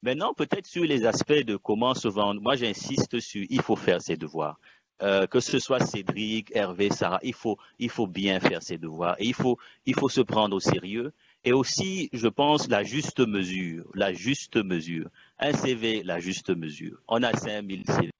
Maintenant, 0.02 0.34
peut-être 0.34 0.66
sur 0.66 0.84
les 0.84 1.06
aspects 1.06 1.32
de 1.32 1.56
comment 1.56 1.94
se 1.94 2.08
vendre, 2.08 2.40
moi 2.40 2.56
j'insiste 2.56 3.20
sur 3.20 3.44
il 3.48 3.62
faut 3.62 3.76
faire 3.76 4.02
ses 4.02 4.16
devoirs. 4.16 4.58
Euh, 5.02 5.26
que 5.26 5.40
ce 5.40 5.58
soit 5.58 5.80
Cédric, 5.80 6.54
Hervé, 6.54 6.90
Sarah, 6.90 7.18
il 7.24 7.34
faut, 7.34 7.58
il 7.80 7.90
faut 7.90 8.06
bien 8.06 8.38
faire 8.38 8.62
ses 8.62 8.78
devoirs 8.78 9.16
et 9.18 9.26
il 9.26 9.34
faut, 9.34 9.58
il 9.84 9.94
faut 9.94 10.08
se 10.08 10.20
prendre 10.20 10.54
au 10.54 10.60
sérieux. 10.60 11.12
Et 11.44 11.52
aussi, 11.52 12.08
je 12.12 12.28
pense, 12.28 12.68
la 12.68 12.84
juste 12.84 13.18
mesure, 13.18 13.84
la 13.94 14.12
juste 14.12 14.56
mesure. 14.56 15.08
Un 15.40 15.52
CV, 15.54 16.04
la 16.04 16.20
juste 16.20 16.50
mesure. 16.50 16.98
On 17.08 17.20
a 17.24 17.36
5000 17.36 17.84
CV. 17.84 18.11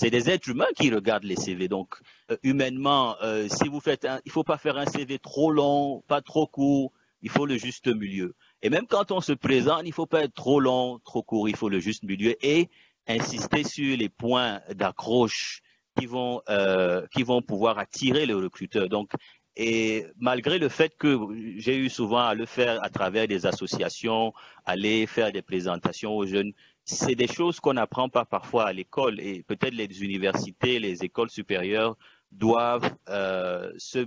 C'est 0.00 0.08
des 0.08 0.30
êtres 0.30 0.48
humains 0.48 0.72
qui 0.76 0.90
regardent 0.90 1.24
les 1.24 1.36
CV. 1.36 1.68
Donc, 1.68 1.96
euh, 2.30 2.36
humainement, 2.42 3.16
euh, 3.22 3.48
si 3.50 3.68
vous 3.68 3.80
faites 3.80 4.08
faut 4.30 4.44
pas 4.44 4.56
faire 4.56 4.78
un 4.78 4.86
CV 4.86 5.18
trop 5.18 5.52
long, 5.52 6.02
pas 6.08 6.22
trop 6.22 6.46
court. 6.46 6.90
Il 7.20 7.28
faut 7.28 7.44
le 7.44 7.58
juste 7.58 7.86
milieu. 7.86 8.34
Et 8.62 8.70
même 8.70 8.86
quand 8.86 9.12
on 9.12 9.20
se 9.20 9.32
présente, 9.32 9.82
il 9.84 9.88
ne 9.88 9.92
faut 9.92 10.06
pas 10.06 10.22
être 10.22 10.32
trop 10.32 10.58
long, 10.58 11.00
trop 11.04 11.22
court, 11.22 11.50
il 11.50 11.56
faut 11.56 11.68
le 11.68 11.80
juste 11.80 12.02
milieu 12.02 12.34
et 12.40 12.70
insister 13.06 13.62
sur 13.62 13.94
les 13.94 14.08
points 14.08 14.62
d'accroche 14.74 15.60
qui 15.98 16.06
vont, 16.06 16.40
euh, 16.48 17.06
qui 17.12 17.22
vont 17.22 17.42
pouvoir 17.42 17.78
attirer 17.78 18.24
le 18.24 18.36
recruteur. 18.38 18.88
Donc, 18.88 19.10
et 19.56 20.06
malgré 20.18 20.58
le 20.58 20.70
fait 20.70 20.96
que 20.96 21.18
j'ai 21.58 21.76
eu 21.76 21.90
souvent 21.90 22.24
à 22.26 22.34
le 22.34 22.46
faire 22.46 22.82
à 22.82 22.88
travers 22.88 23.28
des 23.28 23.44
associations, 23.44 24.32
aller 24.64 25.06
faire 25.06 25.30
des 25.30 25.42
présentations 25.42 26.16
aux 26.16 26.24
jeunes, 26.24 26.54
c'est 26.84 27.14
des 27.14 27.28
choses 27.28 27.60
qu'on 27.60 27.74
n'apprend 27.74 28.08
pas 28.08 28.24
parfois 28.24 28.66
à 28.66 28.72
l'école 28.72 29.20
et 29.20 29.42
peut-être 29.42 29.74
les 29.74 30.02
universités, 30.02 30.78
les 30.78 31.04
écoles 31.04 31.30
supérieures 31.30 31.96
doivent 32.32 32.94
euh, 33.08 33.72
se, 33.76 34.06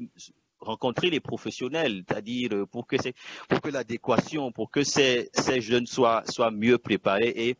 rencontrer 0.59 1.09
les 1.09 1.19
professionnels, 1.19 2.03
c'est-à-dire 2.07 2.53
euh, 2.53 2.65
pour 2.65 2.87
que 2.87 3.01
c'est 3.01 3.13
pour 3.49 3.61
que 3.61 3.69
l'adéquation, 3.69 4.51
pour 4.51 4.71
que 4.71 4.83
ces, 4.83 5.29
ces 5.33 5.61
jeunes 5.61 5.85
soient 5.85 6.23
soient 6.27 6.51
mieux 6.51 6.77
préparés 6.77 7.33
et 7.35 7.57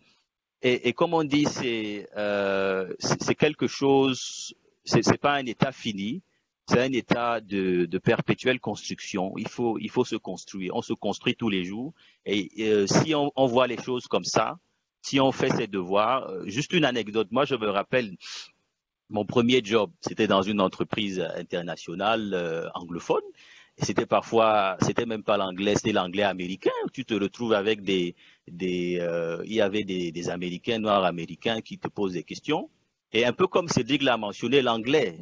et, 0.63 0.87
et 0.87 0.93
comme 0.93 1.13
on 1.13 1.25
dit, 1.25 1.45
c'est 1.45 2.07
euh, 2.15 2.93
c'est 2.99 3.35
quelque 3.35 3.67
chose, 3.67 4.53
c'est 4.85 5.17
pas 5.19 5.33
un 5.33 5.45
état 5.45 5.73
fini, 5.73 6.23
c'est 6.69 6.79
un 6.79 6.93
état 6.93 7.41
de, 7.41 7.85
de 7.85 7.97
perpétuelle 7.97 8.61
construction. 8.61 9.33
Il 9.37 9.49
faut 9.49 9.77
il 9.77 9.89
faut 9.89 10.05
se 10.05 10.15
construire. 10.15 10.73
On 10.75 10.81
se 10.81 10.93
construit 10.93 11.35
tous 11.35 11.49
les 11.49 11.65
jours 11.65 11.93
et 12.25 12.49
euh, 12.59 12.87
si 12.87 13.13
on, 13.13 13.31
on 13.35 13.45
voit 13.47 13.67
les 13.67 13.77
choses 13.81 14.07
comme 14.07 14.23
ça, 14.23 14.57
si 15.03 15.19
on 15.19 15.31
fait 15.31 15.51
ses 15.51 15.67
devoirs, 15.67 16.29
euh, 16.29 16.43
juste 16.47 16.73
une 16.73 16.85
anecdote. 16.85 17.27
Moi, 17.31 17.45
je 17.45 17.55
me 17.55 17.69
rappelle 17.69 18.15
mon 19.09 19.25
premier 19.25 19.61
job, 19.63 19.91
c'était 20.01 20.27
dans 20.27 20.41
une 20.41 20.61
entreprise 20.61 21.19
internationale 21.35 22.31
euh, 22.33 22.67
anglophone. 22.73 23.21
C'était 23.77 24.05
parfois, 24.05 24.77
c'était 24.81 25.05
même 25.05 25.23
pas 25.23 25.35
l'anglais, 25.35 25.75
c'était 25.75 25.91
l'anglais 25.91 26.23
américain. 26.23 26.71
Tu 26.93 27.05
te 27.05 27.13
retrouves 27.13 27.53
avec 27.53 27.81
des, 27.81 28.15
euh, 29.01 29.43
il 29.45 29.53
y 29.53 29.61
avait 29.61 29.83
des, 29.83 30.11
des 30.11 30.29
Américains, 30.29 30.79
noirs 30.79 31.03
américains 31.03 31.59
qui 31.61 31.77
te 31.79 31.87
posent 31.87 32.13
des 32.13 32.23
questions. 32.23 32.69
Et 33.11 33.25
un 33.25 33.33
peu 33.33 33.47
comme 33.47 33.67
Cédric 33.67 34.03
l'a 34.03 34.17
mentionné, 34.17 34.61
l'anglais. 34.61 35.17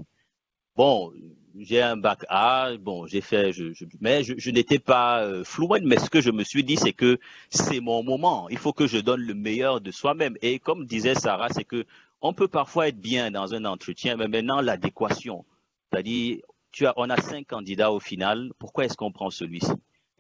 Bon, 0.76 1.12
j'ai 1.60 1.82
un 1.82 1.98
bac 1.98 2.26
A, 2.30 2.72
bon, 2.80 3.06
j'ai 3.06 3.22
fait, 3.22 3.52
mais 4.00 4.24
je, 4.24 4.50
n'étais 4.52 4.80
pas 4.80 5.24
euh, 5.24 5.44
mais 5.84 6.00
ce 6.00 6.10
que 6.10 6.22
je 6.22 6.32
me 6.32 6.44
suis 6.44 6.64
dit, 6.64 6.78
c'est 6.78 6.94
que 6.94 7.20
c'est 7.50 7.82
mon 7.82 8.04
moment. 8.04 8.48
Il 8.50 8.58
faut 8.58 8.74
que 8.74 8.88
je 8.88 8.98
donne 8.98 9.22
le 9.22 9.34
meilleur 9.34 9.82
de 9.82 9.92
soi-même. 9.92 10.38
Et 10.42 10.60
comme 10.60 10.86
disait 10.86 11.16
Sarah, 11.16 11.50
c'est 11.50 11.66
que 11.66 11.86
on 12.22 12.34
peut 12.34 12.48
parfois 12.48 12.88
être 12.88 13.00
bien 13.00 13.32
dans 13.32 13.54
un 13.54 13.66
entretien, 13.66 14.16
mais 14.16 14.28
maintenant 14.28 14.62
l'adéquation, 14.62 15.46
c'est-à-dire, 15.92 16.38
tu 16.72 16.86
as, 16.86 16.94
on 16.96 17.10
a 17.10 17.20
cinq 17.20 17.48
candidats 17.48 17.92
au 17.92 18.00
final, 18.00 18.52
pourquoi 18.60 18.86
est-ce 18.86 18.96
qu'on 18.96 19.12
prend 19.12 19.30
celui-ci? 19.30 19.72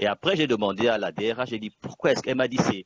Et 0.01 0.07
après, 0.07 0.35
j'ai 0.35 0.47
demandé 0.47 0.87
à 0.87 0.97
la 0.97 1.11
DRH, 1.11 1.49
j'ai 1.49 1.59
dit, 1.59 1.69
pourquoi 1.69 2.11
est-ce 2.11 2.23
qu'elle 2.23 2.35
m'a 2.35 2.47
dit, 2.47 2.57
c'est 2.57 2.85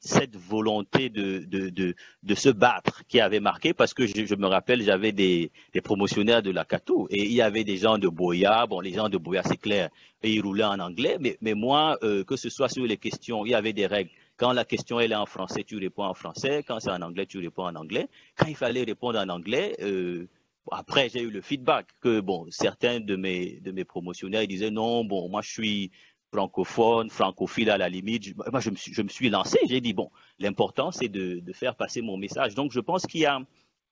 cette, 0.00 0.34
volonté 0.34 1.10
de, 1.10 1.94
se 2.34 2.48
battre 2.48 3.02
qui 3.06 3.20
avait 3.20 3.38
marqué, 3.38 3.74
parce 3.74 3.92
que 3.92 4.06
je, 4.06 4.34
me 4.34 4.46
rappelle, 4.46 4.82
j'avais 4.82 5.12
des, 5.12 5.52
promotionnaires 5.84 6.42
de 6.42 6.50
la 6.50 6.64
Cato, 6.64 7.06
et 7.10 7.24
il 7.24 7.32
y 7.32 7.42
avait 7.42 7.64
des 7.64 7.76
gens 7.76 7.98
de 7.98 8.08
Boya, 8.08 8.66
bon, 8.66 8.80
les 8.80 8.94
gens 8.94 9.10
de 9.10 9.18
Boya, 9.18 9.42
c'est 9.44 9.58
clair, 9.58 9.90
et 10.22 10.32
ils 10.32 10.40
roulaient 10.40 10.64
en 10.64 10.80
anglais, 10.80 11.18
mais, 11.20 11.36
mais 11.42 11.52
moi, 11.52 11.98
euh, 12.02 12.24
que 12.24 12.36
ce 12.36 12.48
soit 12.48 12.70
sur 12.70 12.86
les 12.86 12.96
questions, 12.96 13.44
il 13.44 13.50
y 13.50 13.54
avait 13.54 13.74
des 13.74 13.86
règles. 13.86 14.10
Quand 14.38 14.52
la 14.52 14.64
question 14.64 14.98
elle 14.98 15.12
est 15.12 15.16
en 15.16 15.26
français, 15.26 15.64
tu 15.64 15.76
réponds 15.76 16.04
en 16.04 16.14
français. 16.14 16.64
Quand 16.66 16.80
c'est 16.80 16.90
en 16.90 17.02
anglais, 17.02 17.24
tu 17.24 17.38
réponds 17.38 17.66
en 17.66 17.76
anglais. 17.76 18.08
Quand 18.36 18.46
il 18.48 18.56
fallait 18.56 18.82
répondre 18.82 19.20
en 19.20 19.28
anglais, 19.28 19.76
euh, 19.80 20.26
après 20.70 21.08
j'ai 21.08 21.20
eu 21.22 21.30
le 21.30 21.40
feedback 21.40 21.88
que 22.00 22.20
bon, 22.20 22.46
certains 22.50 23.00
de 23.00 23.16
mes 23.16 23.60
de 23.60 23.70
mes 23.72 23.84
promotionnaires 23.84 24.46
disaient 24.46 24.70
non, 24.70 25.04
bon, 25.04 25.28
moi 25.28 25.42
je 25.42 25.50
suis 25.50 25.90
francophone, 26.32 27.10
francophile 27.10 27.70
à 27.70 27.78
la 27.78 27.88
limite. 27.88 28.36
Moi 28.50 28.60
je 28.60 28.70
me 28.70 28.76
suis, 28.76 28.92
je 28.92 29.02
me 29.02 29.08
suis 29.08 29.30
lancé. 29.30 29.58
J'ai 29.68 29.80
dit 29.80 29.92
bon, 29.92 30.10
l'important 30.38 30.90
c'est 30.90 31.08
de, 31.08 31.40
de 31.40 31.52
faire 31.52 31.76
passer 31.76 32.02
mon 32.02 32.16
message. 32.16 32.54
Donc 32.54 32.72
je 32.72 32.80
pense 32.80 33.06
qu'il 33.06 33.20
y 33.20 33.26
a 33.26 33.40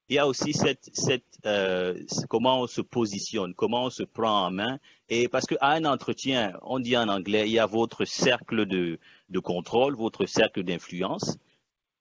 il 0.09 0.17
y 0.17 0.19
a 0.19 0.27
aussi 0.27 0.53
cette, 0.53 0.91
cette 0.93 1.39
euh, 1.47 1.99
comment 2.29 2.61
on 2.61 2.67
se 2.67 2.81
positionne, 2.81 3.55
comment 3.55 3.85
on 3.85 3.91
se 3.91 4.03
prend 4.03 4.47
en 4.47 4.51
main. 4.51 4.79
Et 5.09 5.29
parce 5.29 5.47
qu'à 5.47 5.57
un 5.63 5.85
entretien, 5.85 6.53
on 6.63 6.81
dit 6.81 6.97
en 6.97 7.09
anglais, 7.09 7.49
il 7.49 7.53
y 7.53 7.59
a 7.59 7.67
votre 7.67 8.05
cercle 8.05 8.67
de, 8.67 8.99
de 9.31 9.39
contrôle, 9.39 9.97
votre 9.97 10.27
cercle 10.27 10.65
d'influence. 10.65 11.39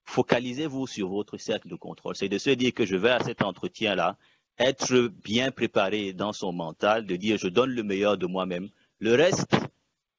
Focalisez-vous 0.06 0.88
sur 0.88 1.10
votre 1.10 1.38
cercle 1.38 1.70
de 1.70 1.76
contrôle. 1.76 2.16
C'est 2.16 2.28
de 2.28 2.38
se 2.38 2.50
dire 2.50 2.74
que 2.74 2.86
je 2.86 2.98
vais 2.98 3.12
à 3.12 3.24
cet 3.24 3.42
entretien-là 3.44 4.18
être 4.60 5.12
bien 5.24 5.52
préparé 5.52 6.14
dans 6.14 6.34
son 6.34 6.54
mental, 6.54 7.06
de 7.06 7.16
dire 7.16 7.38
je 7.38 7.48
donne 7.48 7.72
le 7.72 7.84
meilleur 7.84 8.18
de 8.18 8.28
moi-même. 8.28 8.70
Le 9.00 9.16
reste, 9.16 9.56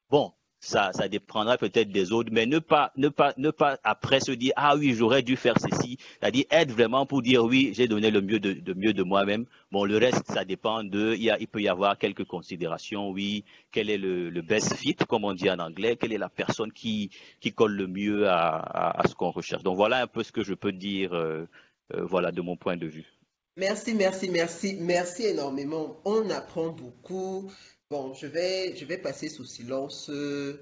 bon, 0.09 0.33
ça, 0.63 0.91
dépendra 1.09 1.57
peut-être 1.57 1.91
des 1.91 2.11
autres, 2.13 2.29
mais 2.31 2.45
ne 2.45 2.59
pas, 2.59 2.93
ne 2.95 3.09
pas, 3.09 3.33
ne 3.37 3.51
pas 3.51 3.77
après 3.83 4.21
se 4.21 4.31
dire 4.31 4.53
ah 4.55 4.75
oui 4.77 4.93
j'aurais 4.93 5.21
dû 5.21 5.35
faire 5.35 5.55
ceci, 5.59 5.97
c'est-à-dire 6.19 6.45
être 6.51 6.71
vraiment 6.71 7.05
pour 7.05 7.21
dire 7.21 7.43
oui 7.43 7.73
j'ai 7.75 7.87
donné 7.87 8.11
le 8.11 8.21
mieux 8.21 8.39
de, 8.39 8.73
mieux 8.73 8.93
de 8.93 9.03
moi-même. 9.03 9.45
Bon 9.71 9.83
le 9.83 9.97
reste 9.97 10.31
ça 10.31 10.45
dépend 10.45 10.83
de, 10.83 11.15
il, 11.15 11.23
y 11.23 11.29
a, 11.29 11.37
il 11.39 11.47
peut 11.47 11.61
y 11.61 11.67
avoir 11.67 11.97
quelques 11.97 12.23
considérations, 12.25 13.09
oui 13.11 13.43
quel 13.71 13.89
est 13.89 13.97
le, 13.97 14.41
best 14.41 14.73
fit 14.75 14.95
comme 14.95 15.25
on 15.25 15.33
dit 15.33 15.49
en 15.49 15.59
anglais, 15.59 15.97
quelle 15.97 16.13
est 16.13 16.17
la 16.17 16.29
personne 16.29 16.71
qui 16.71 17.09
colle 17.55 17.75
le 17.75 17.87
mieux 17.87 18.29
à 18.29 19.03
ce 19.07 19.15
qu'on 19.15 19.31
recherche? 19.31 19.63
Donc 19.63 19.75
voilà 19.75 20.01
un 20.01 20.07
peu 20.07 20.23
ce 20.23 20.31
que 20.31 20.43
je 20.43 20.53
peux 20.53 20.71
dire, 20.71 21.13
euh, 21.13 21.45
euh, 21.93 22.05
voilà 22.05 22.31
de 22.31 22.41
mon 22.41 22.55
point 22.55 22.77
de 22.77 22.87
vue. 22.87 23.12
Merci, 23.55 23.93
merci, 23.93 24.29
merci, 24.29 24.77
merci 24.79 25.25
énormément. 25.25 26.01
On 26.05 26.27
apprend 26.31 26.69
beaucoup. 26.69 27.51
Bon, 27.91 28.11
je 28.15 28.25
vais, 28.25 28.97
passer 28.97 29.29
sous 29.29 29.45
silence 29.45 30.09
euh, 30.09 30.57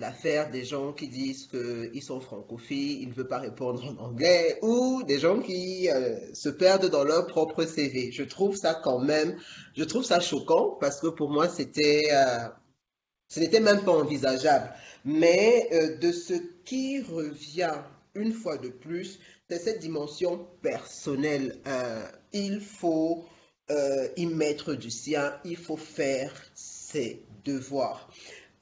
l'affaire 0.00 0.50
des 0.50 0.64
gens 0.64 0.92
qui 0.92 1.06
disent 1.06 1.46
qu'ils 1.46 2.02
sont 2.02 2.20
francophiles, 2.20 3.02
ils 3.02 3.08
ne 3.08 3.14
veulent 3.14 3.28
pas 3.28 3.38
répondre 3.38 3.84
en 3.84 4.02
anglais, 4.02 4.58
ou 4.62 5.04
des 5.04 5.20
gens 5.20 5.38
qui 5.38 5.88
euh, 5.90 6.18
se 6.34 6.48
perdent 6.48 6.90
dans 6.90 7.04
leur 7.04 7.28
propre 7.28 7.64
CV. 7.64 8.10
Je 8.10 8.24
trouve 8.24 8.56
ça 8.56 8.74
quand 8.74 8.98
même, 8.98 9.36
je 9.76 9.84
trouve 9.84 10.04
ça 10.04 10.18
choquant 10.18 10.76
parce 10.80 11.00
que 11.00 11.06
pour 11.06 11.30
moi, 11.30 11.48
c'était, 11.48 12.08
euh, 12.10 12.48
ce 13.28 13.38
n'était 13.38 13.60
même 13.60 13.84
pas 13.84 13.92
envisageable. 13.92 14.74
Mais 15.04 15.68
de 16.00 16.10
ce 16.10 16.34
qui 16.64 17.00
revient 17.00 17.74
une 18.14 18.32
fois 18.32 18.58
de 18.58 18.68
plus, 18.68 19.18
cette 19.58 19.80
dimension 19.80 20.46
personnelle. 20.62 21.60
il 22.32 22.60
faut 22.60 23.24
euh, 23.70 24.08
y 24.16 24.26
mettre 24.26 24.74
du 24.74 24.90
sien, 24.90 25.34
il 25.44 25.56
faut 25.56 25.76
faire 25.76 26.32
ses 26.54 27.24
devoirs. 27.44 28.10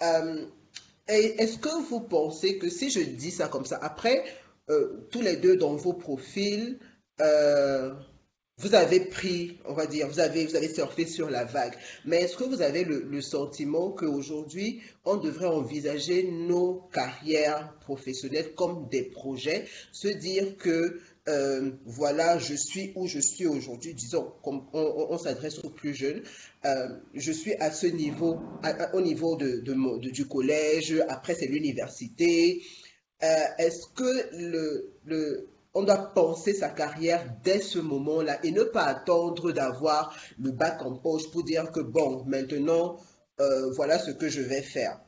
Euh, 0.02 0.44
Est-ce 1.08 1.58
que 1.58 1.88
vous 1.88 2.00
pensez 2.00 2.58
que 2.58 2.68
si 2.68 2.90
je 2.90 3.00
dis 3.00 3.30
ça 3.30 3.48
comme 3.48 3.64
ça, 3.64 3.78
après, 3.82 4.24
euh, 4.68 5.08
tous 5.10 5.22
les 5.22 5.36
deux 5.36 5.56
dans 5.56 5.74
vos 5.74 5.94
profils, 5.94 6.78
vous 8.60 8.74
avez 8.74 9.00
pris, 9.00 9.58
on 9.64 9.72
va 9.72 9.86
dire, 9.86 10.06
vous 10.06 10.20
avez, 10.20 10.44
vous 10.44 10.54
avez 10.54 10.72
surfé 10.72 11.06
sur 11.06 11.30
la 11.30 11.44
vague, 11.44 11.74
mais 12.04 12.18
est-ce 12.22 12.36
que 12.36 12.44
vous 12.44 12.60
avez 12.60 12.84
le, 12.84 13.02
le 13.02 13.20
sentiment 13.22 13.90
qu'aujourd'hui, 13.90 14.80
on 15.04 15.16
devrait 15.16 15.46
envisager 15.46 16.24
nos 16.24 16.82
carrières 16.92 17.74
professionnelles 17.80 18.54
comme 18.54 18.88
des 18.90 19.02
projets, 19.02 19.64
se 19.92 20.08
dire 20.08 20.56
que 20.58 21.00
euh, 21.28 21.70
voilà, 21.86 22.38
je 22.38 22.54
suis 22.54 22.92
où 22.96 23.06
je 23.06 23.18
suis 23.18 23.46
aujourd'hui, 23.46 23.94
disons, 23.94 24.32
comme 24.42 24.66
on, 24.72 25.16
s'adresse 25.16 25.58
aux 25.62 25.70
plus 25.70 25.94
jeunes, 25.94 26.22
euh, 26.64 26.88
je 27.14 27.32
suis 27.32 27.54
à 27.54 27.70
ce 27.70 27.86
niveau, 27.86 28.40
au 28.92 29.00
niveau 29.00 29.36
de, 29.36 29.62
du 30.10 30.26
collège, 30.26 30.94
après 31.08 31.34
c'est 31.34 31.46
l'université. 31.46 32.62
Euh, 33.22 33.44
Est-ce 33.58 33.86
que 33.94 34.92
le, 35.04 35.48
on 35.74 35.82
doit 35.82 36.12
penser 36.14 36.52
sa 36.52 36.68
carrière 36.68 37.24
dès 37.44 37.60
ce 37.60 37.78
moment-là 37.78 38.44
et 38.44 38.50
ne 38.50 38.64
pas 38.64 38.84
attendre 38.84 39.52
d'avoir 39.52 40.14
le 40.38 40.50
bac 40.50 40.82
en 40.82 40.96
poche 40.96 41.30
pour 41.30 41.44
dire 41.44 41.70
que 41.70 41.80
bon, 41.80 42.24
maintenant, 42.26 42.96
euh, 43.40 43.70
voilà 43.72 43.98
ce 43.98 44.10
que 44.10 44.28
je 44.28 44.42
vais 44.42 44.62
faire. 44.62 45.00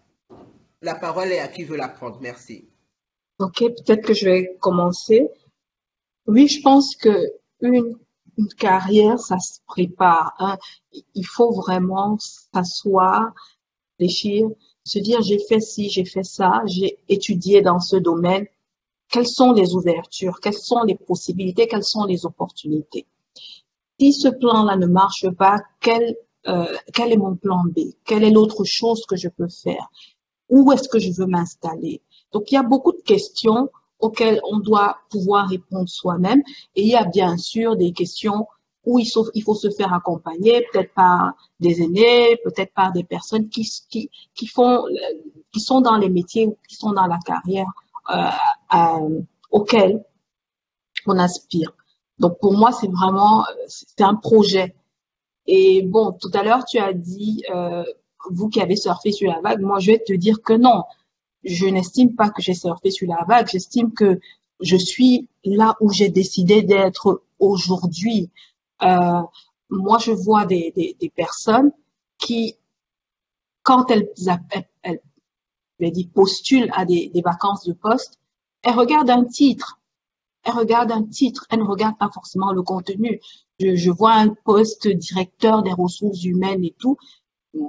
La 0.81 0.95
parole 0.95 1.33
est 1.33 1.41
à 1.41 1.49
qui 1.49 1.65
veut 1.65 1.77
la 1.77 1.89
prendre. 1.89 2.19
Merci. 2.21 2.69
Ok, 3.39 3.59
peut-être 3.59 4.07
que 4.07 4.15
je 4.15 4.25
vais 4.25 4.57
commencer. 4.61 5.29
Oui, 6.27 6.49
je 6.49 6.63
pense 6.63 6.95
que 6.97 7.11
une, 7.61 7.97
carrière, 8.59 9.19
ça 9.19 9.39
se 9.39 9.59
prépare. 9.67 10.35
Hein. 10.39 10.57
Il 11.15 11.27
faut 11.27 11.53
vraiment 11.53 12.17
s'asseoir, 12.19 13.33
réfléchir, 13.99 14.49
se 14.85 14.99
dire 14.99 15.23
j'ai 15.23 15.39
fait 15.39 15.61
ci, 15.61 15.91
j'ai 15.91 16.05
fait 16.05 16.25
ça, 16.25 16.63
j'ai 16.67 16.99
étudié 17.09 17.63
dans 17.63 17.79
ce 17.79 17.97
domaine. 17.97 18.47
Quelles 19.13 19.29
sont 19.29 19.53
les 19.53 19.75
ouvertures, 19.75 20.41
quelles 20.41 20.55
sont 20.55 20.85
les 20.85 20.95
possibilités, 20.95 21.69
quelles 21.69 21.85
sont 21.85 22.07
les 22.07 22.25
opportunités? 22.25 23.07
Si 24.01 24.15
ce 24.15 24.29
plan-là 24.29 24.77
ne 24.77 24.87
marche 24.87 25.29
pas, 25.37 25.59
quel, 25.81 26.17
euh, 26.49 26.75
quel 26.95 27.13
est 27.13 27.19
mon 27.19 27.37
plan 27.37 27.63
B? 27.77 27.93
Quelle 28.07 28.25
est 28.25 28.31
l'autre 28.31 28.65
chose 28.65 29.05
que 29.07 29.17
je 29.17 29.29
peux 29.29 29.51
faire? 29.51 29.87
Où 30.49 30.73
est-ce 30.73 30.89
que 30.89 30.99
je 30.99 31.13
veux 31.13 31.27
m'installer? 31.27 32.01
Donc 32.33 32.51
il 32.51 32.55
y 32.55 32.59
a 32.59 32.63
beaucoup 32.63 32.93
de 32.93 33.03
questions 33.03 33.69
auxquelles 34.01 34.41
on 34.51 34.61
doit 34.61 34.97
pouvoir 35.11 35.47
répondre 35.47 35.91
soi-même. 35.91 36.43
Et 36.75 36.83
il 36.83 36.89
y 36.89 36.97
a 36.97 37.05
bien 37.05 37.37
sûr 37.37 37.77
des 37.77 37.93
questions 37.93 38.47
où 38.87 38.99
il 38.99 39.07
faut, 39.07 39.55
se 39.55 39.71
faire 39.71 39.93
accompagner, 39.93 40.65
peut-être 40.73 40.95
par 40.95 41.35
des 41.61 41.83
aînés, 41.83 42.39
peut-être 42.45 42.73
par 42.73 42.93
des 42.93 43.05
personnes 43.05 43.51
qui, 43.51 43.71
qui 44.35 44.47
sont 44.47 45.81
dans 45.83 45.99
les 45.99 46.09
métiers, 46.09 46.49
qui 46.67 46.77
sont 46.77 46.93
dans 46.93 47.07
la 47.07 47.19
carrière 47.27 47.67
euh, 48.11 48.31
euh, 48.75 49.21
auquel 49.51 50.05
on 51.07 51.19
aspire. 51.19 51.75
Donc 52.19 52.39
pour 52.41 52.55
moi, 52.55 52.73
c'est 52.73 52.91
vraiment, 52.91 53.45
c'est 53.67 54.03
un 54.03 54.15
projet. 54.15 54.75
Et 55.47 55.83
bon, 55.83 56.13
tout 56.13 56.31
à 56.35 56.43
l'heure, 56.43 56.65
tu 56.65 56.79
as 56.79 56.93
dit, 56.93 57.45
euh, 57.55 57.85
vous 58.31 58.49
qui 58.49 58.61
avez 58.61 58.77
surfé 58.77 59.11
sur 59.13 59.31
la 59.31 59.41
vague, 59.41 59.61
moi 59.61 59.81
je 59.81 59.93
vais 59.93 59.99
te 59.99 60.13
dire 60.13 60.43
que 60.43 60.53
non 60.53 60.85
je 61.45 61.67
n'estime 61.67 62.15
pas 62.15 62.31
que 62.31 62.41
j'ai 62.41 62.55
surfé 62.55 62.93
sur 62.93 63.09
la 63.09 63.25
vague, 63.27 63.49
j'estime 63.49 63.93
que 63.93 64.21
je 64.61 64.77
suis 64.77 65.29
là 65.45 65.77
où 65.81 65.91
j'ai 65.93 66.09
décidé 66.09 66.63
d'être 66.63 67.25
aujourd'hui. 67.41 68.31
Moi, 69.73 69.99
je 69.99 70.13
vois 70.13 70.45
des, 70.45 70.71
des, 70.77 70.97
des, 71.01 71.09
personnes 71.09 71.73
qui, 72.19 72.57
quand 73.63 73.91
elles, 73.91 74.09
elles, 74.51 74.69
elles, 75.83 75.93
elles 75.97 76.09
postulent 76.09 76.71
à 76.75 76.85
des, 76.85 77.11
vacances 77.25 77.65
de 77.65 77.73
poste, 77.73 78.19
elles 78.63 78.75
regardent 78.75 79.11
un 79.11 79.25
titre. 79.25 79.79
Elles 80.45 80.55
regardent 80.55 80.93
un 80.93 81.05
titre, 81.05 81.47
elles 81.51 81.61
ne 81.61 81.65
regardent 81.65 81.99
pas 81.99 82.11
forcément 82.13 82.53
le 82.53 82.63
contenu. 82.63 83.21
Je, 83.61 83.77
je 83.77 83.91
vois 83.91 84.15
un 84.15 84.29
poste 84.45 84.89
directeur 84.89 85.63
des 85.63 85.73
ressources 85.73 86.25
humaines 86.25 86.65
et 86.65 86.75
tout. 86.79 86.97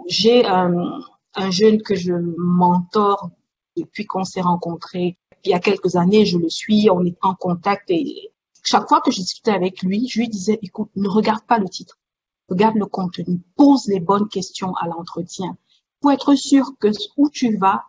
J'ai 0.08 0.46
un, 0.46 1.00
un 1.36 1.52
jeune 1.52 1.82
que 1.82 1.96
je 1.96 2.14
mentor 2.38 3.30
depuis 3.76 4.06
qu'on 4.06 4.24
s'est 4.24 4.42
rencontrés 4.42 5.18
il 5.46 5.50
y 5.50 5.54
a 5.54 5.60
quelques 5.60 5.96
années, 5.96 6.26
je 6.26 6.38
le 6.38 6.50
suis, 6.50 6.90
on 6.90 7.04
est 7.06 7.18
en 7.22 7.36
contact 7.36 7.90
et 7.90 8.32
chaque 8.64 8.88
fois 8.88 9.02
que 9.02 9.12
je 9.12 9.18
discutais 9.18 9.52
avec 9.52 9.84
lui, 9.84 10.08
je 10.08 10.20
lui 10.20 10.30
disais, 10.30 10.58
écoute, 10.62 10.90
ne 10.96 11.10
regarde 11.10 11.44
pas 11.46 11.60
le 11.60 11.68
titre, 11.68 12.00
regarde 12.48 12.76
le 12.76 12.86
contenu, 12.86 13.42
pose 13.58 13.88
les 13.88 14.00
bonnes 14.00 14.30
questions 14.30 14.74
à 14.76 14.88
l'entretien 14.88 15.58
pour 16.00 16.12
être 16.12 16.36
sûr 16.36 16.72
que 16.80 16.88
où 17.18 17.30
tu 17.30 17.58
vas, 17.58 17.84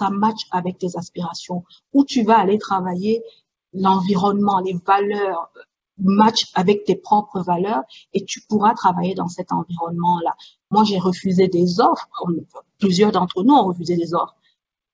ça 0.00 0.10
match 0.10 0.46
avec 0.50 0.78
tes 0.78 0.96
aspirations, 0.96 1.64
où 1.92 2.04
tu 2.04 2.22
vas 2.24 2.38
aller 2.38 2.58
travailler, 2.58 3.22
l'environnement, 3.72 4.58
les 4.60 4.76
valeurs 4.86 5.50
match 6.02 6.46
avec 6.54 6.84
tes 6.84 6.96
propres 6.96 7.40
valeurs 7.40 7.82
et 8.14 8.24
tu 8.24 8.40
pourras 8.48 8.74
travailler 8.74 9.14
dans 9.14 9.28
cet 9.28 9.52
environnement-là. 9.52 10.34
Moi, 10.70 10.84
j'ai 10.84 10.98
refusé 10.98 11.48
des 11.48 11.80
offres, 11.80 12.08
plusieurs 12.78 13.12
d'entre 13.12 13.42
nous 13.42 13.54
ont 13.54 13.64
refusé 13.64 13.96
des 13.96 14.14
offres 14.14 14.34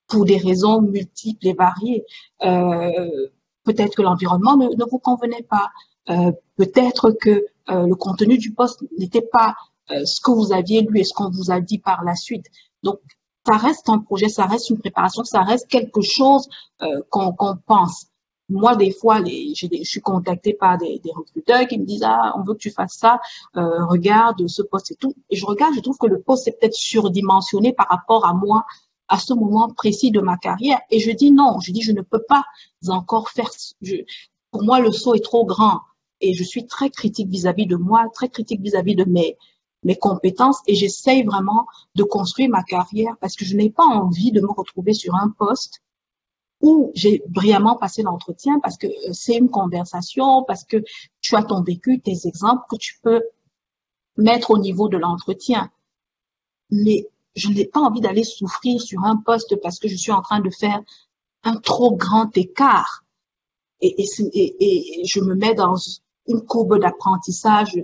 pour 0.09 0.25
des 0.25 0.37
raisons 0.37 0.83
multiples 0.83 1.47
et 1.47 1.53
variées. 1.53 2.05
Euh, 2.45 3.29
peut-être 3.65 3.97
que 3.97 4.03
l'environnement 4.03 4.57
ne, 4.57 4.91
vous 4.91 4.99
convenait 4.99 5.47
pas, 5.49 5.71
euh, 6.11 6.33
peut-être 6.57 7.11
que 7.13 7.45
euh, 7.69 7.87
le 7.87 7.95
contenu 7.95 8.39
du 8.39 8.53
poste 8.53 8.85
n'était 8.99 9.27
pas 9.33 9.55
ce 9.89 10.21
que 10.21 10.33
vous 10.33 10.53
aviez 10.53 10.83
lu 10.83 10.99
et 10.99 11.05
ce 11.05 11.15
qu'on 11.15 11.31
vous 11.31 11.53
a 11.53 11.61
dit 11.61 11.79
par 11.79 12.03
la 12.03 12.17
suite. 12.17 12.47
Donc, 12.83 12.99
ça 13.47 13.57
reste 13.57 13.89
un 13.89 13.99
projet, 13.99 14.29
ça 14.29 14.47
reste 14.47 14.71
une 14.71 14.79
préparation, 14.79 15.25
ça 15.25 15.43
reste 15.43 15.69
quelque 15.69 16.03
chose 16.03 16.49
euh, 16.83 17.01
qu'on 17.11 17.35
pense. 17.67 18.07
Moi, 18.49 18.77
des 18.77 18.93
fois, 18.93 19.25
je, 19.25 19.67
suis 19.83 20.01
contactée 20.01 20.55
par 20.55 20.79
des, 20.79 21.01
recruteurs 21.15 21.67
qui 21.67 21.79
me 21.79 21.85
disent 21.85 22.05
ah, 22.05 22.33
on 22.37 22.45
veut 22.45 22.55
que 22.55 22.59
tu 22.59 22.71
fasses 22.71 22.95
ça, 22.95 23.21
euh, 23.57 23.85
regarde 23.87 24.47
ce 24.47 24.63
poste 24.63 24.93
et 24.93 24.95
tout. 24.95 25.15
Et 25.31 25.37
je 25.37 25.45
regarde, 25.47 25.75
je 25.75 25.81
trouve 25.81 25.99
que 25.99 26.07
le 26.07 26.21
poste 26.21 26.47
est 26.47 26.53
peut-être 26.53 26.75
surdimensionné 26.75 27.73
par 27.73 27.89
rapport 27.89 28.25
à 28.25 28.35
moi 28.35 28.65
à 29.09 29.19
ce 29.19 29.35
moment 29.35 29.69
précis 29.71 30.11
de 30.11 30.21
ma 30.21 30.37
carrière. 30.37 30.81
Et 30.91 31.01
je 31.01 31.11
dis 31.11 31.33
non, 31.33 31.59
je 31.61 31.73
dis 31.73 31.83
je 31.83 31.93
ne 31.93 32.03
peux 32.03 32.23
pas 32.29 32.45
encore 32.89 33.31
faire. 33.31 33.51
Je, 33.83 33.97
pour 34.51 34.63
moi, 34.63 34.81
le 34.81 34.93
saut 34.93 35.15
est 35.15 35.25
trop 35.25 35.45
grand 35.45 35.81
et 36.21 36.35
je 36.35 36.45
suis 36.45 36.67
très 36.67 36.91
critique 36.91 37.29
vis-à-vis 37.29 37.65
-vis 37.65 37.69
de 37.69 37.77
moi, 37.77 38.05
très 38.15 38.29
critique 38.29 38.61
vis-à-vis 38.61 38.95
-vis 38.95 39.05
de 39.05 39.11
mes 39.11 39.37
mes 39.87 39.95
compétences 39.95 40.59
et 40.67 40.75
j'essaye 40.75 41.23
vraiment 41.23 41.65
de 41.95 42.03
construire 42.03 42.51
ma 42.51 42.65
carrière 42.65 43.15
parce 43.21 43.37
que 43.37 43.45
je 43.45 43.57
n'ai 43.57 43.71
pas 43.71 43.85
envie 43.85 44.33
de 44.33 44.41
me 44.41 44.51
retrouver 44.51 44.95
sur 44.95 45.15
un 45.15 45.31
poste 45.31 45.81
où 46.61 46.91
j'ai 46.95 47.23
brillamment 47.29 47.77
passé 47.77 48.03
l'entretien 48.03 48.59
parce 48.61 48.79
que 48.79 48.89
c'est 49.13 49.37
une 49.37 49.49
conversation, 49.49 50.43
parce 50.43 50.65
que 50.65 50.83
tu 51.21 51.37
as 51.37 51.45
ton 51.45 51.63
vécu, 51.63 52.01
tes 52.01 52.27
exemples 52.27 52.65
que 52.69 52.77
tu 52.77 52.99
peux 53.01 53.23
mettre 54.17 54.51
au 54.51 54.59
niveau 54.59 54.89
de 54.89 54.97
l'entretien. 54.97 55.71
Mais 56.73 57.07
je 57.37 57.49
n'ai 57.51 57.67
pas 57.67 57.81
envie 57.81 58.01
d'aller 58.01 58.25
souffrir 58.25 58.81
sur 58.81 59.05
un 59.05 59.17
poste 59.19 59.55
parce 59.63 59.79
que 59.79 59.87
je 59.87 59.95
suis 59.95 60.11
en 60.11 60.21
train 60.21 60.41
de 60.41 60.51
faire 60.51 60.81
un 61.45 61.59
trop 61.59 61.95
grand 61.95 62.37
écart. 62.37 63.05
Et, 63.81 63.95
et, 64.03 65.05
je 65.05 65.21
me 65.21 65.37
mets 65.37 65.55
dans 65.55 65.77
une 66.27 66.41
courbe 66.41 66.81
d'apprentissage 66.81 67.77
euh, 67.77 67.83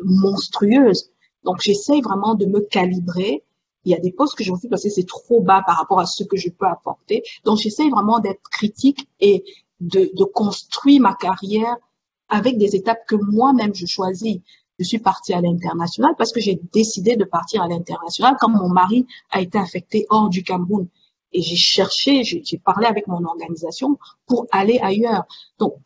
monstrueuse. 0.00 1.10
Donc, 1.44 1.58
j'essaye 1.62 2.00
vraiment 2.00 2.34
de 2.34 2.46
me 2.46 2.60
calibrer. 2.60 3.44
Il 3.84 3.92
y 3.92 3.94
a 3.94 4.00
des 4.00 4.12
postes 4.12 4.36
que 4.36 4.42
je 4.42 4.50
refuse 4.50 4.68
parce 4.68 4.82
que 4.82 4.90
c'est 4.90 5.06
trop 5.06 5.40
bas 5.40 5.62
par 5.64 5.76
rapport 5.76 6.00
à 6.00 6.06
ce 6.06 6.24
que 6.24 6.36
je 6.36 6.48
peux 6.48 6.66
apporter. 6.66 7.22
Donc, 7.44 7.58
j'essaye 7.58 7.88
vraiment 7.90 8.18
d'être 8.18 8.42
critique 8.50 9.08
et 9.20 9.44
de, 9.80 10.10
de 10.12 10.24
construire 10.24 11.00
ma 11.00 11.14
carrière 11.14 11.76
avec 12.28 12.58
des 12.58 12.74
étapes 12.74 13.06
que 13.06 13.14
moi-même 13.14 13.74
je 13.74 13.86
choisis. 13.86 14.38
Je 14.78 14.84
suis 14.84 14.98
partie 14.98 15.32
à 15.32 15.40
l'international 15.40 16.14
parce 16.18 16.32
que 16.32 16.40
j'ai 16.40 16.60
décidé 16.72 17.16
de 17.16 17.24
partir 17.24 17.62
à 17.62 17.68
l'international 17.68 18.36
quand 18.40 18.50
mon 18.50 18.68
mari 18.68 19.06
a 19.30 19.40
été 19.40 19.56
affecté 19.56 20.06
hors 20.10 20.28
du 20.28 20.42
Cameroun. 20.42 20.88
Et 21.32 21.42
j'ai 21.42 21.56
cherché, 21.56 22.24
j'ai 22.24 22.58
parlé 22.58 22.86
avec 22.86 23.06
mon 23.06 23.24
organisation 23.24 23.98
pour 24.26 24.46
aller 24.50 24.78
ailleurs. 24.80 25.24
Donc, 25.58 25.76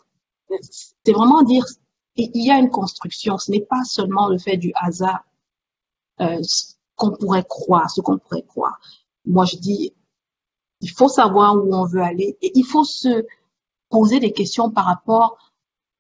c'est 1.05 1.13
vraiment 1.13 1.43
dire, 1.43 1.65
il 2.17 2.45
y 2.45 2.51
a 2.51 2.59
une 2.59 2.71
construction. 2.71 3.39
Ce 3.39 3.51
n'est 3.51 3.65
pas 3.65 3.85
seulement 3.85 4.29
le 4.29 4.39
fait 4.39 4.57
du 4.57 4.73
hasard 4.75 5.25
euh, 6.21 6.41
qu'on 6.97 7.13
pourrait 7.13 7.45
croire, 7.49 7.91
ce 7.91 8.01
qu'on 8.01 8.19
pourrait 8.19 8.43
croire. 8.43 8.79
Moi, 9.25 9.45
je 9.45 9.57
dis, 9.57 9.95
il 10.81 10.91
faut 10.91 11.09
savoir 11.09 11.57
où 11.57 11.75
on 11.75 11.87
veut 11.87 12.03
aller 12.03 12.37
et 12.43 12.53
il 12.55 12.65
faut 12.65 12.85
se 12.85 13.25
poser 13.89 14.21
des 14.21 14.33
questions 14.33 14.71
par 14.71 14.85
rapport 14.85 15.53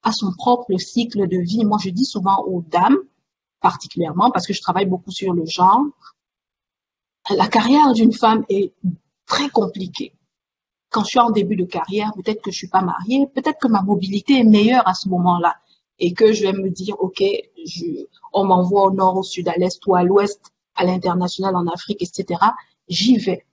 à 0.02 0.12
son 0.12 0.32
propre 0.32 0.76
cycle 0.78 1.28
de 1.28 1.38
vie. 1.38 1.64
Moi, 1.64 1.78
je 1.82 1.90
dis 1.90 2.04
souvent 2.04 2.38
aux 2.44 2.62
dames, 2.62 2.98
particulièrement 3.60 4.30
parce 4.30 4.46
que 4.46 4.52
je 4.52 4.62
travaille 4.62 4.86
beaucoup 4.86 5.10
sur 5.10 5.34
le 5.34 5.44
genre, 5.44 5.84
la 7.28 7.48
carrière 7.48 7.92
d'une 7.92 8.12
femme 8.12 8.44
est 8.48 8.72
très 9.26 9.50
compliquée. 9.50 10.14
Quand 10.90 11.04
je 11.04 11.10
suis 11.10 11.18
en 11.20 11.30
début 11.30 11.56
de 11.56 11.64
carrière, 11.64 12.12
peut-être 12.16 12.42
que 12.42 12.50
je 12.50 12.56
suis 12.56 12.68
pas 12.68 12.82
mariée, 12.82 13.28
peut-être 13.32 13.60
que 13.60 13.68
ma 13.68 13.82
mobilité 13.82 14.40
est 14.40 14.44
meilleure 14.44 14.86
à 14.88 14.94
ce 14.94 15.08
moment-là 15.08 15.56
et 16.00 16.14
que 16.14 16.32
je 16.32 16.42
vais 16.42 16.52
me 16.52 16.70
dire, 16.70 16.96
OK, 16.98 17.22
on 18.32 18.44
m'envoie 18.44 18.84
au 18.84 18.90
nord, 18.90 19.18
au 19.18 19.22
sud, 19.22 19.48
à 19.48 19.54
l'est 19.56 19.80
ou 19.86 19.94
à 19.94 20.02
l'ouest, 20.02 20.40
à 20.74 20.84
l'international, 20.84 21.54
en 21.54 21.66
Afrique, 21.66 22.02
etc., 22.02 22.40
j'y 22.88 23.18
vais. 23.18 23.44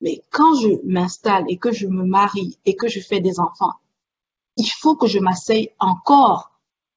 Mais 0.00 0.22
quand 0.30 0.54
je 0.60 0.68
m'installe 0.84 1.44
et 1.48 1.58
que 1.58 1.72
je 1.72 1.88
me 1.88 2.04
marie 2.04 2.58
et 2.64 2.76
que 2.76 2.88
je 2.88 3.00
fais 3.00 3.20
des 3.20 3.40
enfants, 3.40 3.72
il 4.56 4.68
faut 4.68 4.94
que 4.94 5.06
je 5.06 5.18
m'asseye 5.18 5.72
encore 5.80 6.52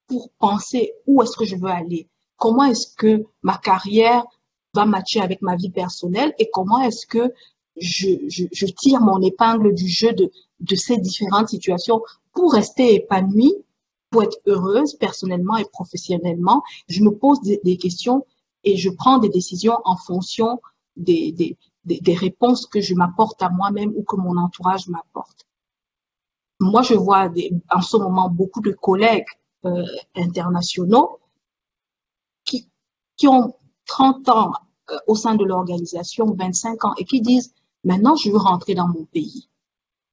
pour 0.07 0.29
penser 0.37 0.93
où 1.07 1.21
est-ce 1.21 1.35
que 1.35 1.45
je 1.45 1.55
veux 1.55 1.69
aller, 1.69 2.07
comment 2.37 2.65
est-ce 2.65 2.95
que 2.95 3.25
ma 3.41 3.57
carrière 3.57 4.23
va 4.73 4.85
matcher 4.85 5.21
avec 5.21 5.41
ma 5.41 5.55
vie 5.55 5.71
personnelle 5.71 6.33
et 6.37 6.49
comment 6.51 6.79
est-ce 6.81 7.07
que 7.07 7.33
je, 7.77 8.65
tire 8.65 9.01
mon 9.01 9.21
épingle 9.21 9.73
du 9.73 9.87
jeu 9.87 10.13
de, 10.13 10.31
de 10.59 10.75
ces 10.75 10.97
différentes 10.97 11.49
situations 11.49 12.01
pour 12.33 12.53
rester 12.53 12.95
épanouie 12.95 13.55
pour 14.09 14.23
être 14.23 14.37
heureuse 14.45 14.95
personnellement 14.95 15.57
et 15.57 15.65
professionnellement, 15.65 16.63
je 16.87 17.01
me 17.01 17.11
pose 17.11 17.39
des, 17.41 17.77
questions 17.77 18.25
et 18.63 18.77
je 18.77 18.89
prends 18.89 19.19
des 19.19 19.29
décisions 19.29 19.77
en 19.85 19.95
fonction 19.95 20.61
des, 20.95 21.31
des, 21.31 21.57
des, 21.85 22.15
réponses 22.15 22.65
que 22.65 22.81
je 22.81 22.95
m'apporte 22.95 23.41
à 23.41 23.49
moi-même 23.49 23.93
ou 23.95 24.03
que 24.03 24.15
mon 24.15 24.37
entourage 24.37 24.87
m'apporte. 24.87 25.45
Moi, 26.59 26.81
je 26.81 26.95
vois 26.95 27.31
en 27.71 27.81
ce 27.81 27.97
moment 27.97 28.29
beaucoup 28.29 28.61
de 28.61 28.71
collègues 28.71 29.25
euh, 29.65 29.85
internationaux 30.15 31.19
qui, 32.43 32.67
qui 33.15 33.27
ont 33.27 33.55
30 33.85 34.29
ans 34.29 34.51
euh, 34.91 34.97
au 35.07 35.15
sein 35.15 35.35
de 35.35 35.45
l'organisation, 35.45 36.33
25 36.33 36.85
ans, 36.85 36.93
et 36.97 37.05
qui 37.05 37.21
disent, 37.21 37.53
maintenant, 37.83 38.15
je 38.15 38.29
veux 38.29 38.37
rentrer 38.37 38.75
dans 38.75 38.87
mon 38.87 39.05
pays. 39.05 39.49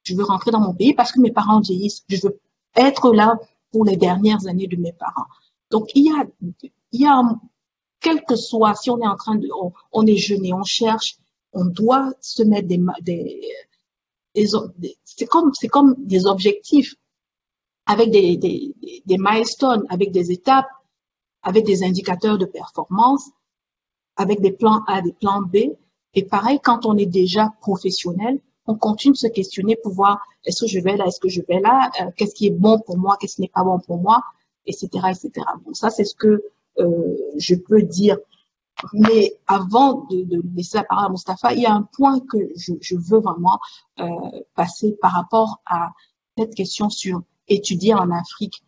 Je 0.05 0.15
veux 0.15 0.25
rentrer 0.25 0.53
dans 0.53 0.61
mon 0.61 0.75
pays 0.75 0.95
parce 0.95 1.11
que 1.11 1.21
mes 1.21 1.33
parents 1.33 1.61
vieillissent. 1.61 2.05
Je 2.09 2.21
veux 2.23 2.41
être 2.77 3.13
là 3.13 3.37
pour 3.77 3.85
les 3.85 3.99
dernières 3.99 4.47
années 4.47 4.69
de 4.69 4.77
mes 4.77 4.95
parents. 4.95 5.27
Donc, 5.71 5.91
il 5.95 6.07
y 6.07 6.11
a, 6.11 6.25
il 6.93 7.01
y 7.03 7.07
a, 7.07 7.23
quel 8.01 8.25
que 8.25 8.35
soit, 8.35 8.75
si 8.75 8.89
on 8.89 8.99
est 9.03 9.07
en 9.07 9.17
train 9.17 9.35
de, 9.35 9.49
on, 9.61 9.71
on 9.93 10.07
est 10.07 10.31
et 10.31 10.53
on 10.55 10.63
cherche, 10.63 11.19
on 11.53 11.67
doit 11.67 12.11
se 12.23 12.43
mettre 12.43 12.69
des, 12.69 12.81
des, 13.03 13.53
des 14.35 14.97
c'est 15.05 15.27
comme, 15.27 15.53
c'est 15.53 15.69
comme 15.69 15.95
des 15.99 16.25
objectifs 16.25 16.95
avec 17.85 18.11
des, 18.11 18.39
des, 18.39 18.75
des 19.05 19.19
milestones, 19.19 19.85
avec 19.91 20.11
des 20.11 20.33
étapes, 20.33 20.71
avec 21.43 21.67
des 21.67 21.85
indicateurs 21.85 22.39
de 22.39 22.47
performance, 22.47 23.29
avec 24.17 24.41
des 24.41 24.53
plans 24.53 24.85
A, 24.87 25.03
des 25.03 25.13
plans 25.13 25.43
B. 25.43 25.57
Et 26.15 26.25
pareil, 26.25 26.61
quand 26.65 26.87
on 26.87 26.97
est 26.97 27.13
déjà 27.23 27.53
professionnel, 27.61 28.41
on 28.67 28.75
continue 28.75 29.13
de 29.13 29.19
se 29.19 29.27
questionner 29.29 29.77
pour 29.77 29.93
voir 29.93 30.21
est-ce 30.45 30.63
que 30.63 30.67
je 30.67 30.81
vais 30.81 30.97
là, 30.97 31.07
est-ce 31.07 31.21
que 31.21 31.29
je 31.29 31.43
vais 31.49 31.61
là, 31.61 31.91
euh, 32.01 32.11
qu'est-ce 32.17 32.35
qui 32.35 32.47
est 32.47 32.51
bon 32.51 32.81
pour 32.81 32.99
moi, 32.99 33.17
qu'est-ce 33.21 33.37
qui 33.37 33.43
n'est 33.43 33.49
pas 33.49 33.65
bon 33.65 33.79
pour 33.79 33.99
moi, 33.99 34.23
etc., 34.67 34.89
etc. 35.09 35.31
Bon, 35.65 35.75
ça, 35.75 35.91
c'est 35.91 36.05
ce 36.05 36.15
que 36.15 36.43
euh, 36.79 37.17
je 37.37 37.55
peux 37.55 37.83
dire. 37.83 38.19
Mais 38.93 39.33
avant 39.47 40.07
de, 40.11 40.43
laisser 40.55 40.79
la 40.79 40.85
parole 40.85 41.07
à 41.07 41.09
Mustapha, 41.09 41.55
il 41.55 41.63
y 41.63 41.67
a 41.67 41.73
un 41.73 41.89
point 41.97 42.21
que 42.21 42.39
je, 42.57 42.75
je 42.81 42.97
veux 42.97 43.21
vraiment 43.21 43.59
euh, 44.01 44.07
passer 44.55 44.97
par 45.01 45.13
rapport 45.13 45.63
à 45.65 45.93
cette 46.37 46.55
question 46.55 46.91
sur 46.91 47.23
étudier 47.49 47.95
en 47.95 48.11
Afrique. 48.11 48.63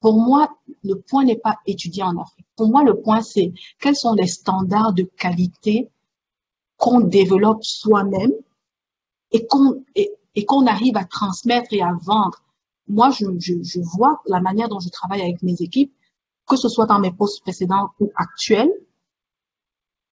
Pour 0.00 0.14
moi, 0.14 0.48
le 0.82 0.94
point 0.94 1.24
n'est 1.24 1.36
pas 1.36 1.58
étudier 1.66 2.02
en 2.02 2.16
Afrique. 2.16 2.46
Pour 2.56 2.68
moi, 2.68 2.82
le 2.84 3.00
point, 3.00 3.20
c'est 3.20 3.52
quels 3.80 3.96
sont 3.96 4.14
les 4.14 4.28
standards 4.28 4.94
de 4.94 5.02
qualité 5.02 5.90
qu'on 6.78 7.00
développe 7.00 7.62
soi-même 7.62 8.32
et 9.32 9.46
qu'on 9.46 9.84
et, 9.94 10.10
qu'on 10.46 10.66
arrive 10.66 10.96
à 10.96 11.04
transmettre 11.04 11.72
et 11.72 11.82
à 11.82 11.92
vendre. 12.02 12.42
Moi, 12.88 13.10
je, 13.10 13.26
je, 13.38 13.54
je, 13.62 13.80
vois 13.80 14.22
la 14.26 14.40
manière 14.40 14.68
dont 14.68 14.80
je 14.80 14.88
travaille 14.88 15.20
avec 15.20 15.42
mes 15.42 15.60
équipes, 15.60 15.92
que 16.48 16.56
ce 16.56 16.68
soit 16.68 16.86
dans 16.86 16.98
mes 16.98 17.12
postes 17.12 17.42
précédents 17.42 17.90
ou 18.00 18.10
actuels. 18.16 18.72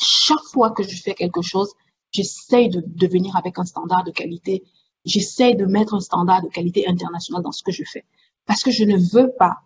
Chaque 0.00 0.42
fois 0.52 0.70
que 0.70 0.82
je 0.82 1.00
fais 1.00 1.14
quelque 1.14 1.42
chose, 1.42 1.72
j'essaye 2.12 2.68
de, 2.68 2.82
de 2.84 3.06
venir 3.06 3.36
avec 3.36 3.58
un 3.58 3.64
standard 3.64 4.04
de 4.04 4.10
qualité. 4.10 4.64
J'essaye 5.04 5.56
de 5.56 5.64
mettre 5.64 5.94
un 5.94 6.00
standard 6.00 6.42
de 6.42 6.48
qualité 6.48 6.86
international 6.86 7.42
dans 7.42 7.52
ce 7.52 7.62
que 7.62 7.72
je 7.72 7.84
fais. 7.84 8.04
Parce 8.46 8.62
que 8.62 8.70
je 8.70 8.84
ne 8.84 8.96
veux 8.96 9.32
pas 9.38 9.58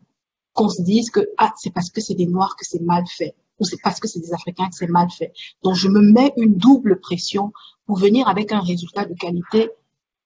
qu'on 0.55 0.69
se 0.69 0.83
dise 0.83 1.11
que 1.11 1.29
ah, 1.39 1.53
c'est 1.57 1.73
parce 1.73 1.91
que 1.91 2.01
c'est 2.01 2.15
des 2.15 2.27
Noirs 2.27 2.57
que 2.57 2.65
c'est 2.65 2.83
mal 2.83 3.05
fait 3.07 3.35
ou 3.63 3.65
c'est 3.65 3.81
parce 3.81 4.01
que 4.01 4.09
c'est 4.09 4.19
des 4.19 4.33
Africains 4.33 4.69
que 4.69 4.75
c'est 4.75 4.89
mal 4.89 5.09
fait. 5.09 5.33
Donc, 5.63 5.77
je 5.77 5.89
me 5.89 6.01
mets 6.01 6.33
une 6.37 6.57
double 6.57 6.99
pression 6.99 7.53
pour 7.87 7.97
venir 7.97 8.27
avec 8.29 8.51
un 8.51 8.61
résultat 8.61 9.05
de 9.05 9.15
qualité 9.15 9.71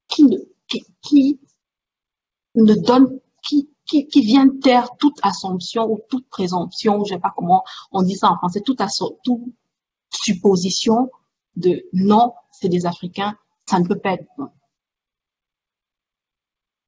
qui 0.09 0.25
ne, 0.25 0.39
qui, 0.67 0.87
qui 1.03 1.39
ne 2.55 2.75
donne 2.75 3.21
qui, 3.43 3.69
qui, 3.85 4.09
qui 4.09 4.23
vient 4.23 4.49
taire 4.49 4.89
toute 4.99 5.19
assumption 5.23 5.85
ou 5.85 6.01
toute 6.09 6.29
présomption, 6.31 7.05
je 7.05 7.15
sais 7.15 7.21
pas 7.21 7.33
comment 7.37 7.63
on 7.93 8.03
dit 8.03 8.15
ça 8.15 8.31
en 8.31 8.37
français, 8.37 8.61
toute, 8.61 8.81
toute 9.23 9.43
supposition 10.11 11.11
de 11.57 11.85
non, 11.93 12.33
c'est 12.51 12.69
des 12.69 12.87
Africains, 12.87 13.37
ça 13.67 13.79
ne 13.79 13.87
peut 13.87 13.99
pas 13.99 14.15
être 14.15 14.27
bon. 14.39 14.49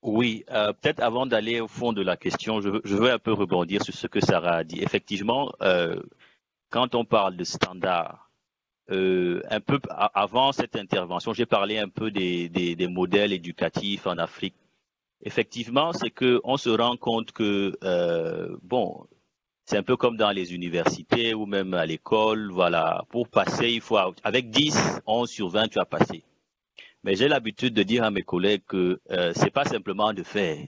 Oui, 0.03 0.45
euh, 0.51 0.73
peut-être 0.73 1.01
avant 1.01 1.27
d'aller 1.27 1.61
au 1.61 1.69
fond 1.69 1.93
de 1.93 2.03
la 2.03 2.17
question, 2.17 2.61
je 2.61 2.69
veux, 2.69 3.11
un 3.11 3.19
peu 3.19 3.33
rebondir 3.33 3.83
sur 3.83 3.95
ce 3.95 4.07
que 4.07 4.21
Sarah 4.21 4.59
a 4.59 4.65
dit. 4.65 4.81
Effectivement, 4.81 5.51
euh, 5.61 6.01
quand 6.71 6.95
on 6.95 7.05
parle 7.05 7.37
de 7.37 7.45
standards, 7.45 8.31
euh, 8.91 9.43
un 9.51 9.61
peu 9.61 9.79
avant 9.91 10.53
cette 10.53 10.77
intervention, 10.77 11.33
j'ai 11.35 11.47
parlé 11.47 11.79
un 11.79 11.89
peu 11.89 12.11
des, 12.11 12.89
modèles 12.89 13.33
éducatifs 13.33 14.07
en 14.07 14.17
Afrique. 14.19 14.55
Effectivement, 15.23 15.93
c'est 15.93 16.11
que 16.11 16.41
on 16.45 16.57
se 16.57 16.71
rend 16.71 16.97
compte 16.97 17.33
que 17.33 17.77
euh, 17.83 18.57
bon, 18.63 19.07
c'est 19.67 19.77
un 19.77 19.83
peu 19.83 19.97
comme 19.97 20.17
dans 20.17 20.31
les 20.31 20.55
universités 20.55 21.35
ou 21.35 21.45
même 21.45 21.75
à 21.75 21.85
l'école. 21.85 22.51
Voilà, 22.53 23.05
pour 23.11 23.29
passer, 23.29 23.71
il 23.71 23.81
faut 23.81 23.99
avec 24.25 24.51
10, 24.51 25.01
11 25.07 25.29
sur 25.29 25.49
20, 25.49 25.69
tu 25.69 25.81
as 25.81 25.85
passé. 25.85 26.25
Mais 27.05 27.15
j'ai 27.15 27.29
l'habitude 27.29 27.75
de 27.75 27.83
dire 27.83 28.05
à 28.05 28.11
mes 28.11 28.23
collègues 28.23 28.63
que 28.67 29.01
euh, 29.11 29.33
c'est 29.35 29.51
pas 29.51 29.65
simplement 29.65 30.13
de 30.13 30.23
faire, 30.23 30.59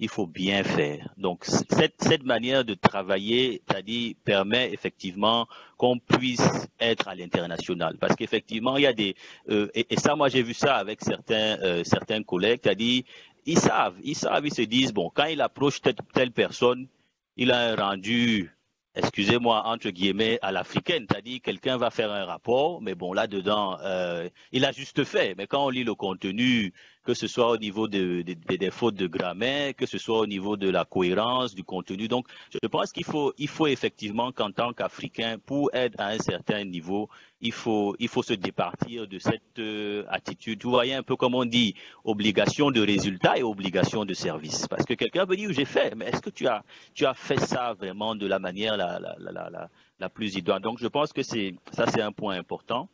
il 0.00 0.08
faut 0.08 0.26
bien 0.26 0.64
faire. 0.64 1.12
Donc 1.18 1.44
cette, 1.44 2.24
manière 2.24 2.64
de 2.64 2.74
travailler, 2.74 3.62
c'est-à-dire 3.68 4.14
permet 4.24 4.72
effectivement 4.72 5.46
qu'on 5.76 5.98
puisse 5.98 6.68
être 6.80 7.06
à 7.08 7.14
l'international, 7.14 7.96
parce 7.98 8.16
qu'effectivement 8.16 8.76
il 8.78 8.82
y 8.82 8.86
a 8.86 8.92
des 8.92 9.14
euh, 9.50 9.68
et, 9.74 9.86
et, 9.90 9.96
ça 9.96 10.16
moi 10.16 10.28
j'ai 10.28 10.42
vu 10.42 10.54
ça 10.54 10.76
avec 10.76 11.02
certains 11.02 11.58
euh, 11.62 11.84
certains 11.84 12.22
collègues, 12.22 12.60
c'est-à-dire 12.62 13.02
ils 13.46 13.58
savent, 13.58 13.96
ils 14.02 14.16
savent, 14.16 14.46
ils 14.46 14.54
se 14.54 14.62
disent 14.62 14.92
bon 14.92 15.10
quand 15.14 15.26
il 15.26 15.40
approche 15.40 15.80
telle, 15.82 15.94
telle 16.14 16.32
personne, 16.32 16.88
il 17.36 17.52
a 17.52 17.72
un 17.72 17.76
rendu 17.76 18.50
excusez-moi, 18.94 19.62
entre 19.66 19.90
guillemets, 19.90 20.38
à 20.42 20.52
l'africaine. 20.52 21.06
C'est-à-dire, 21.08 21.40
quelqu'un 21.42 21.76
va 21.76 21.90
faire 21.90 22.10
un 22.10 22.24
rapport, 22.24 22.82
mais 22.82 22.94
bon, 22.94 23.12
là-dedans, 23.12 23.78
euh, 23.82 24.28
il 24.52 24.64
a 24.64 24.72
juste 24.72 25.04
fait. 25.04 25.34
Mais 25.36 25.46
quand 25.46 25.64
on 25.64 25.70
lit 25.70 25.84
le 25.84 25.94
contenu, 25.94 26.72
que 27.10 27.14
ce 27.14 27.26
soit 27.26 27.50
au 27.50 27.56
niveau 27.56 27.88
de, 27.88 28.22
de, 28.22 28.34
de, 28.34 28.56
des 28.56 28.70
fautes 28.70 28.94
de 28.94 29.08
grammaire, 29.08 29.74
que 29.74 29.84
ce 29.84 29.98
soit 29.98 30.20
au 30.20 30.26
niveau 30.26 30.56
de 30.56 30.70
la 30.70 30.84
cohérence 30.84 31.56
du 31.56 31.64
contenu. 31.64 32.06
Donc, 32.06 32.28
je 32.52 32.68
pense 32.68 32.92
qu'il 32.92 33.04
faut, 33.04 33.32
il 33.36 33.48
faut 33.48 33.66
effectivement 33.66 34.30
qu'en 34.30 34.52
tant 34.52 34.72
qu'Africain, 34.72 35.36
pour 35.44 35.70
être 35.74 35.98
à 35.98 36.10
un 36.10 36.18
certain 36.18 36.62
niveau, 36.64 37.08
il 37.40 37.52
faut, 37.52 37.96
il 37.98 38.06
faut 38.06 38.22
se 38.22 38.34
départir 38.34 39.08
de 39.08 39.18
cette 39.18 39.58
euh, 39.58 40.04
attitude. 40.08 40.62
Vous 40.62 40.70
voyez 40.70 40.94
un 40.94 41.02
peu 41.02 41.16
comme 41.16 41.34
on 41.34 41.44
dit, 41.44 41.74
obligation 42.04 42.70
de 42.70 42.80
résultat 42.80 43.38
et 43.38 43.42
obligation 43.42 44.04
de 44.04 44.14
service. 44.14 44.68
Parce 44.68 44.84
que 44.84 44.94
quelqu'un 44.94 45.26
peut 45.26 45.36
dire, 45.36 45.52
j'ai 45.52 45.64
fait, 45.64 45.96
mais 45.96 46.04
est-ce 46.10 46.22
que 46.22 46.30
tu 46.30 46.46
as, 46.46 46.62
tu 46.94 47.06
as 47.06 47.14
fait 47.14 47.40
ça 47.40 47.74
vraiment 47.74 48.14
de 48.14 48.28
la 48.28 48.38
manière 48.38 48.76
la, 48.76 49.00
la, 49.00 49.16
la, 49.18 49.68
la, 49.98 50.08
plus 50.08 50.36
idoine? 50.36 50.62
Donc, 50.62 50.78
je 50.78 50.86
pense 50.86 51.12
que 51.12 51.24
ça, 51.24 51.86
c'est 51.92 52.02
un 52.02 52.12
point 52.12 52.36
important. 52.36 52.88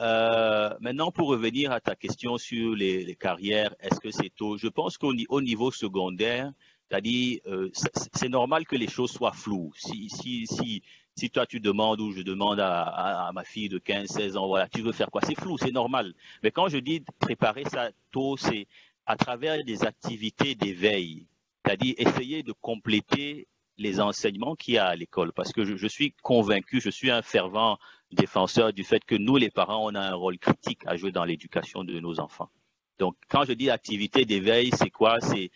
Euh, 0.00 0.70
maintenant, 0.80 1.10
pour 1.10 1.28
revenir 1.28 1.72
à 1.72 1.80
ta 1.80 1.94
question 1.94 2.36
sur 2.36 2.74
les, 2.74 3.16
carrières, 3.16 3.74
est-ce 3.80 3.98
que 3.98 4.10
c'est 4.10 4.30
tôt? 4.34 4.58
Je 4.58 4.68
pense 4.68 4.98
qu'au 4.98 5.14
au 5.28 5.40
niveau 5.40 5.70
secondaire, 5.70 6.52
euh, 6.92 7.70
c'est 8.12 8.28
normal 8.28 8.66
que 8.66 8.76
les 8.76 8.88
choses 8.88 9.10
soient 9.10 9.32
floues. 9.32 9.72
Si, 9.76 11.30
toi 11.32 11.46
tu 11.46 11.60
demandes 11.60 12.00
ou 12.00 12.12
je 12.12 12.20
demande 12.20 12.60
à, 12.60 12.82
à, 13.26 13.32
ma 13.32 13.42
fille 13.42 13.70
de 13.70 13.78
15, 13.78 14.08
16 14.08 14.36
ans, 14.36 14.46
voilà, 14.48 14.68
tu 14.68 14.82
veux 14.82 14.92
faire 14.92 15.10
quoi? 15.10 15.22
C'est 15.24 15.38
flou, 15.38 15.56
c'est 15.58 15.72
normal. 15.72 16.12
Mais 16.42 16.50
quand 16.50 16.68
je 16.68 16.76
dis 16.76 17.02
préparer 17.18 17.64
ça 17.64 17.90
tôt, 18.12 18.36
c'est 18.36 18.66
à 19.06 19.16
travers 19.16 19.64
des 19.64 19.84
activités 19.84 20.54
d'éveil, 20.54 21.26
c'est-à-dire 21.64 21.94
essayer 21.96 22.42
de 22.42 22.52
compléter 22.52 23.46
les 23.78 24.00
enseignements 24.00 24.54
qu'il 24.54 24.74
y 24.74 24.78
a 24.78 24.86
à 24.86 24.96
l'école. 24.96 25.32
Parce 25.32 25.52
que 25.52 25.64
je, 25.64 25.76
je, 25.76 25.86
suis 25.86 26.12
convaincu, 26.22 26.80
je 26.80 26.90
suis 26.90 27.10
un 27.10 27.22
fervent 27.22 27.78
défenseur 28.12 28.72
du 28.72 28.84
fait 28.84 29.04
que 29.04 29.14
nous, 29.14 29.36
les 29.36 29.50
parents, 29.50 29.84
on 29.84 29.94
a 29.94 30.00
un 30.00 30.14
rôle 30.14 30.38
critique 30.38 30.80
à 30.86 30.96
jouer 30.96 31.12
dans 31.12 31.24
l'éducation 31.24 31.84
de 31.84 31.98
nos 32.00 32.20
enfants. 32.20 32.50
Donc, 32.98 33.16
quand 33.28 33.44
je 33.44 33.52
dis 33.52 33.70
activité 33.70 34.24
d'éveil, 34.24 34.70
c'est 34.72 34.90
quoi? 34.90 35.18
C'est 35.20 35.50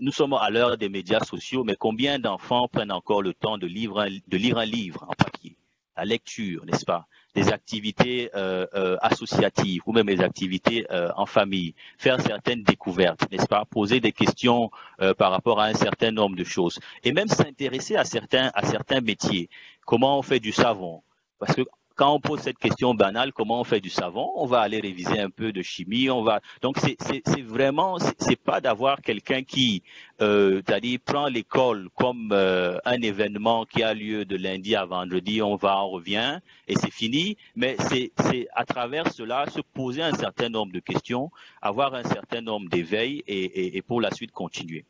nous 0.00 0.12
sommes 0.12 0.34
à 0.34 0.50
l'heure 0.50 0.76
des 0.76 0.88
médias 0.88 1.20
sociaux, 1.20 1.64
mais 1.64 1.76
combien 1.76 2.18
d'enfants 2.18 2.68
prennent 2.68 2.92
encore 2.92 3.22
le 3.22 3.34
temps 3.34 3.56
de, 3.58 3.66
livre 3.66 4.00
un, 4.00 4.10
de 4.10 4.36
lire 4.36 4.58
un 4.58 4.64
livre 4.64 5.04
en 5.08 5.14
papier? 5.14 5.56
La 5.96 6.04
lecture, 6.04 6.64
n'est-ce 6.66 6.84
pas? 6.84 7.06
Des 7.34 7.52
activités 7.52 8.30
euh, 8.34 8.66
euh, 8.74 8.96
associatives 9.00 9.82
ou 9.86 9.92
même 9.92 10.06
des 10.06 10.20
activités 10.20 10.86
euh, 10.90 11.10
en 11.16 11.26
famille, 11.26 11.74
faire 11.98 12.20
certaines 12.20 12.62
découvertes, 12.62 13.30
n'est-ce 13.30 13.46
pas? 13.46 13.64
Poser 13.64 14.00
des 14.00 14.12
questions 14.12 14.70
euh, 15.00 15.14
par 15.14 15.30
rapport 15.30 15.60
à 15.60 15.64
un 15.64 15.74
certain 15.74 16.10
nombre 16.10 16.36
de 16.36 16.44
choses. 16.44 16.78
Et 17.04 17.12
même 17.12 17.28
s'intéresser 17.28 17.96
à 17.96 18.04
certains, 18.04 18.50
à 18.54 18.66
certains 18.66 19.00
métiers. 19.00 19.48
Comment 19.86 20.18
on 20.18 20.22
fait 20.22 20.40
du 20.40 20.52
savon? 20.52 21.02
Parce 21.38 21.54
que 21.54 21.62
quand 21.94 22.12
on 22.14 22.20
pose 22.20 22.40
cette 22.40 22.58
question 22.58 22.94
banale, 22.94 23.32
comment 23.32 23.60
on 23.60 23.64
fait 23.64 23.80
du 23.80 23.90
savon, 23.90 24.32
on 24.36 24.46
va 24.46 24.60
aller 24.60 24.80
réviser 24.80 25.18
un 25.18 25.30
peu 25.30 25.52
de 25.52 25.62
chimie, 25.62 26.10
on 26.10 26.22
va. 26.22 26.40
Donc 26.60 26.78
c'est 26.78 27.42
vraiment, 27.42 27.98
c'est 28.18 28.36
pas 28.36 28.60
d'avoir 28.60 29.00
quelqu'un 29.00 29.42
qui, 29.42 29.82
euh, 30.20 30.62
c'est-à-dire 30.66 30.98
prend 31.04 31.28
l'école 31.28 31.88
comme 31.96 32.30
euh, 32.32 32.78
un 32.84 33.00
événement 33.02 33.64
qui 33.64 33.82
a 33.82 33.94
lieu 33.94 34.24
de 34.24 34.36
lundi 34.36 34.74
à 34.76 34.84
vendredi, 34.84 35.42
on 35.42 35.56
va, 35.56 35.82
on 35.82 35.90
revient 35.90 36.40
et 36.68 36.74
c'est 36.76 36.92
fini. 36.92 37.36
Mais 37.56 37.76
c'est 37.78 38.12
à 38.54 38.64
travers 38.64 39.12
cela 39.12 39.48
se 39.50 39.60
poser 39.60 40.02
un 40.02 40.14
certain 40.14 40.48
nombre 40.48 40.72
de 40.72 40.80
questions, 40.80 41.30
avoir 41.60 41.94
un 41.94 42.04
certain 42.04 42.40
nombre 42.40 42.68
d'éveils 42.68 43.22
et, 43.26 43.76
et, 43.76 43.82
pour 43.82 44.00
la 44.00 44.10
suite 44.10 44.32
continuer. 44.32 44.84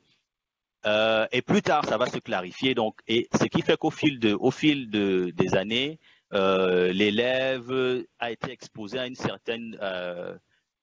Euh, 0.85 1.27
et 1.33 1.43
plus 1.43 1.63
tard, 1.63 1.85
ça 1.85 1.97
va 1.97 2.07
se 2.07 2.19
clarifier. 2.19 2.75
Donc, 2.75 2.97
et 3.07 3.29
ce 3.39 3.45
qui 3.45 3.63
fait 3.63 3.77
qu'au 3.77 3.91
fil 3.91 4.19
de, 4.19 4.35
au 4.35 4.51
fil 4.51 4.91
de, 4.91 5.33
des 5.37 5.55
années, 5.55 5.99
euh, 6.35 6.93
l'élève 6.93 8.05
a 8.19 8.31
été 8.31 8.51
exposé 8.51 8.99
à 8.99 9.07
une 9.07 9.15
certaine 9.15 9.77
euh, 9.83 10.35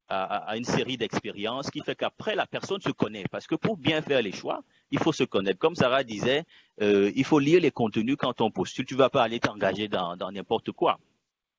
à, 0.07 0.57
une 0.57 0.63
série 0.63 0.97
d'expériences 0.97 1.69
qui 1.69 1.81
fait 1.81 1.95
qu'après 1.95 2.35
la 2.35 2.47
personne 2.47 2.81
se 2.81 2.89
connaît. 2.89 3.25
Parce 3.29 3.45
que 3.45 3.55
pour 3.55 3.77
bien 3.77 4.01
faire 4.01 4.21
les 4.21 4.31
choix 4.31 4.63
il 4.91 4.99
faut 4.99 5.13
se 5.13 5.23
connaître. 5.23 5.59
Comme 5.59 5.75
Sarah 5.75 6.03
disait 6.03 6.45
euh, 6.81 7.11
il 7.15 7.23
faut 7.23 7.39
lire 7.39 7.61
les 7.61 7.71
contenus 7.71 8.15
quand 8.17 8.41
on 8.41 8.51
postule. 8.51 8.85
Tu 8.85 8.95
vas 8.95 9.09
pas 9.09 9.23
aller 9.23 9.39
t'engager 9.39 9.87
dans 9.87 10.31
n'importe 10.31 10.71
quoi. 10.71 10.99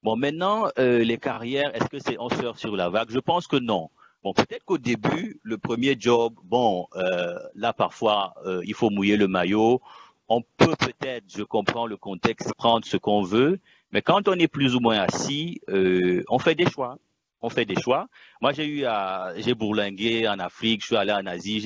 Bon 0.02 0.16
maintenant 0.16 0.68
les 0.76 1.18
carrières 1.18 1.74
est-ce 1.74 1.88
que 1.88 1.98
c'est 1.98 2.16
on 2.18 2.28
sort 2.28 2.58
sur 2.58 2.76
la 2.76 2.88
vague? 2.88 3.10
Je 3.10 3.20
pense 3.20 3.46
que 3.46 3.56
non. 3.56 3.90
Bon, 4.22 4.34
peut-être 4.34 4.64
qu'au 4.66 4.76
début, 4.76 5.40
le 5.42 5.56
premier 5.56 5.96
job, 5.98 6.34
bon, 6.44 6.86
là 7.54 7.72
parfois, 7.72 8.34
il 8.64 8.74
faut 8.74 8.90
mouiller 8.90 9.16
le 9.16 9.28
maillot. 9.28 9.80
On 10.28 10.42
peut 10.42 10.76
peut-être, 10.78 11.24
je 11.28 11.42
comprends 11.42 11.86
le 11.86 11.96
contexte, 11.96 12.54
prendre 12.54 12.86
ce 12.86 12.96
qu'on 12.96 13.22
veut, 13.22 13.58
mais 13.92 14.02
quand 14.02 14.28
on 14.28 14.34
est 14.34 14.48
plus 14.48 14.74
ou 14.74 14.80
moins 14.80 15.00
assis, 15.00 15.60
euh, 15.68 16.22
on 16.28 16.38
fait 16.38 16.54
des 16.54 16.68
choix. 16.70 16.98
On 17.42 17.48
fait 17.48 17.64
des 17.64 17.80
choix. 17.80 18.08
Moi, 18.42 18.52
j'ai 18.52 18.66
eu 18.66 18.84
à, 18.84 19.32
j'ai 19.38 19.54
bourlingué 19.54 20.28
en 20.28 20.38
Afrique, 20.38 20.82
je 20.82 20.88
suis 20.88 20.96
allé 20.96 21.12
en 21.12 21.24
Asie, 21.24 21.60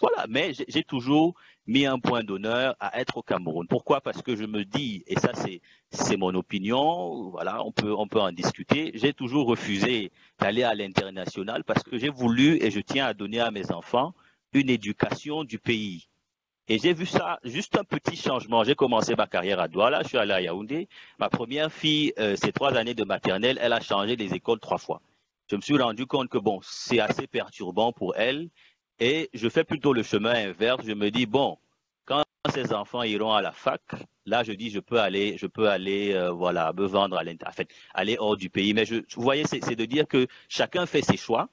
voilà. 0.00 0.26
Mais 0.28 0.52
j'ai 0.68 0.84
toujours 0.84 1.34
mis 1.66 1.86
un 1.86 1.98
point 1.98 2.22
d'honneur 2.22 2.76
à 2.80 3.00
être 3.00 3.16
au 3.16 3.22
Cameroun. 3.22 3.66
Pourquoi? 3.66 4.00
Parce 4.02 4.20
que 4.22 4.36
je 4.36 4.44
me 4.44 4.64
dis, 4.64 5.04
et 5.06 5.18
ça 5.18 5.30
c'est 5.34 5.60
c'est 5.90 6.16
mon 6.16 6.34
opinion, 6.34 7.30
voilà, 7.30 7.64
on 7.64 7.72
peut 7.72 7.94
on 7.96 8.06
peut 8.06 8.20
en 8.20 8.32
discuter. 8.32 8.92
J'ai 8.94 9.14
toujours 9.14 9.46
refusé 9.46 10.12
d'aller 10.38 10.62
à 10.64 10.74
l'international 10.74 11.64
parce 11.64 11.82
que 11.82 11.96
j'ai 11.98 12.10
voulu 12.10 12.62
et 12.62 12.70
je 12.70 12.80
tiens 12.80 13.06
à 13.06 13.14
donner 13.14 13.40
à 13.40 13.50
mes 13.50 13.72
enfants 13.72 14.14
une 14.52 14.70
éducation 14.70 15.44
du 15.44 15.58
pays. 15.58 16.08
Et 16.68 16.78
j'ai 16.80 16.94
vu 16.94 17.06
ça, 17.06 17.38
juste 17.44 17.78
un 17.78 17.84
petit 17.84 18.16
changement. 18.16 18.64
J'ai 18.64 18.74
commencé 18.74 19.14
ma 19.14 19.28
carrière 19.28 19.60
à 19.60 19.68
Douala, 19.68 20.02
je 20.02 20.08
suis 20.08 20.18
allé 20.18 20.32
à 20.32 20.40
Yaoundé. 20.40 20.88
Ma 21.18 21.28
première 21.28 21.72
fille, 21.72 22.12
euh, 22.18 22.34
ces 22.34 22.52
trois 22.52 22.74
années 22.74 22.94
de 22.94 23.04
maternelle, 23.04 23.56
elle 23.62 23.72
a 23.72 23.80
changé 23.80 24.16
les 24.16 24.34
écoles 24.34 24.58
trois 24.58 24.78
fois. 24.78 25.00
Je 25.48 25.54
me 25.54 25.60
suis 25.60 25.78
rendu 25.78 26.06
compte 26.06 26.28
que 26.28 26.38
bon, 26.38 26.58
c'est 26.62 26.98
assez 26.98 27.28
perturbant 27.28 27.92
pour 27.92 28.16
elle. 28.16 28.48
Et 28.98 29.30
je 29.32 29.48
fais 29.48 29.62
plutôt 29.62 29.92
le 29.92 30.02
chemin 30.02 30.34
inverse. 30.34 30.84
Je 30.84 30.92
me 30.92 31.10
dis, 31.10 31.26
bon, 31.26 31.56
quand 32.04 32.24
ces 32.52 32.72
enfants 32.72 33.04
iront 33.04 33.32
à 33.32 33.42
la 33.42 33.52
fac, 33.52 33.82
là, 34.24 34.42
je 34.42 34.52
dis, 34.52 34.70
je 34.70 34.80
peux 34.80 34.98
aller, 34.98 35.36
je 35.38 35.46
peux 35.46 35.68
aller, 35.68 36.14
euh, 36.14 36.32
voilà, 36.32 36.72
me 36.72 36.84
vendre 36.84 37.16
à 37.16 37.22
l'intérieur, 37.22 37.52
en 37.52 37.56
fait, 37.56 37.68
aller 37.94 38.16
hors 38.18 38.36
du 38.36 38.50
pays. 38.50 38.74
Mais 38.74 38.86
je, 38.86 38.96
vous 39.14 39.22
voyez, 39.22 39.44
c'est 39.46 39.76
de 39.76 39.84
dire 39.84 40.08
que 40.08 40.26
chacun 40.48 40.84
fait 40.86 41.02
ses 41.02 41.16
choix 41.16 41.48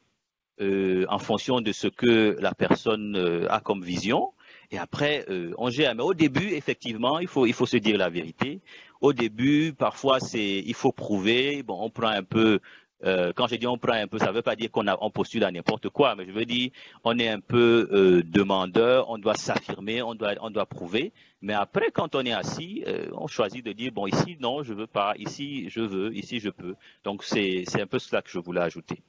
euh, 0.62 1.06
en 1.10 1.20
fonction 1.20 1.62
de 1.62 1.72
ce 1.72 1.88
que 1.88 2.36
la 2.40 2.54
personne 2.54 3.16
euh, 3.16 3.52
a 3.52 3.60
comme 3.60 3.84
vision. 3.84 4.34
Et 4.74 4.80
après, 4.80 5.24
euh, 5.30 5.54
on 5.60 5.70
gère. 5.70 5.94
Mais 5.94 6.02
au 6.02 6.16
début, 6.16 6.50
effectivement, 6.54 7.20
il 7.20 7.28
faut, 7.28 7.46
se 7.46 7.78
dire 7.78 7.96
la 7.96 8.10
vérité. 8.10 8.60
Au 9.02 9.14
début, 9.14 9.72
parfois, 9.72 10.20
c'est, 10.20 10.64
il 10.66 10.74
faut 10.74 10.92
prouver. 10.92 11.62
Bon, 11.62 11.78
on 11.80 11.92
prend 11.92 12.08
un 12.08 12.24
peu. 12.24 12.60
Euh, 13.06 13.34
quand 13.36 13.46
je 13.48 13.56
dis 13.56 13.68
on 13.68 13.78
prend 13.78 13.94
un 13.94 14.08
peu, 14.08 14.18
ça 14.18 14.28
ne 14.28 14.32
veut 14.32 14.42
pas 14.42 14.56
dire 14.56 14.72
qu'on 14.72 14.86
on 14.88 15.12
postule 15.12 15.44
à 15.44 15.52
n'importe 15.52 15.90
quoi, 15.90 16.16
mais 16.16 16.26
je 16.26 16.32
veux 16.32 16.46
dire, 16.46 16.72
on 17.04 17.20
est 17.20 17.28
un 17.28 17.42
peu 17.42 17.90
euh, 17.92 18.24
demandeur, 18.24 19.10
on 19.10 19.18
doit 19.18 19.36
s'affirmer, 19.36 20.02
on 20.02 20.16
doit, 20.16 20.36
on 20.42 20.50
doit 20.50 20.66
prouver. 20.66 21.12
Mais 21.42 21.54
après, 21.54 21.92
quand 21.92 22.16
on 22.16 22.22
est 22.22 22.32
assis, 22.32 22.84
euh, 22.88 23.10
on 23.12 23.28
choisit 23.28 23.64
de 23.64 23.74
dire 23.74 23.92
bon, 23.92 24.08
ici 24.08 24.38
non, 24.40 24.64
je 24.64 24.74
veux 24.74 24.88
pas, 24.88 25.14
ici 25.18 25.70
je 25.70 25.82
veux, 25.82 26.16
ici 26.16 26.40
je 26.40 26.50
peux. 26.50 26.76
Donc 27.04 27.24
c'est 27.26 27.66
un 27.80 27.88
peu 27.88 28.00
cela 28.00 28.22
que 28.22 28.32
je 28.32 28.40
voulais 28.40 28.62
ajouter. 28.62 29.04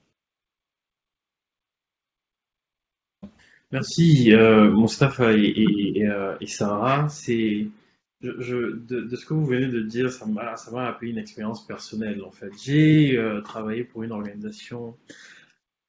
Merci, 3.71 4.31
euh, 4.31 4.71
et, 5.31 6.07
euh, 6.07 6.35
et 6.39 6.47
Sarah. 6.47 7.09
C'est, 7.09 7.67
de, 8.21 9.15
ce 9.15 9.25
que 9.25 9.33
vous 9.33 9.45
venez 9.45 9.67
de 9.67 9.81
dire, 9.81 10.11
ça 10.11 10.25
m'a, 10.25 10.55
ça 10.55 10.71
m'a 10.71 10.85
rappelé 10.85 11.11
une 11.11 11.17
expérience 11.17 11.65
personnelle 11.65 12.23
en 12.23 12.31
fait. 12.31 12.51
J'ai 12.63 13.17
euh, 13.17 13.41
travaillé 13.41 13.83
pour 13.83 14.03
une 14.03 14.11
organisation 14.11 14.95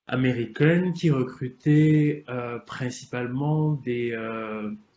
américaine 0.06 0.92
qui 0.92 1.10
recrutait 1.10 2.24
euh, 2.28 2.58
principalement 2.60 3.72
des 3.72 4.16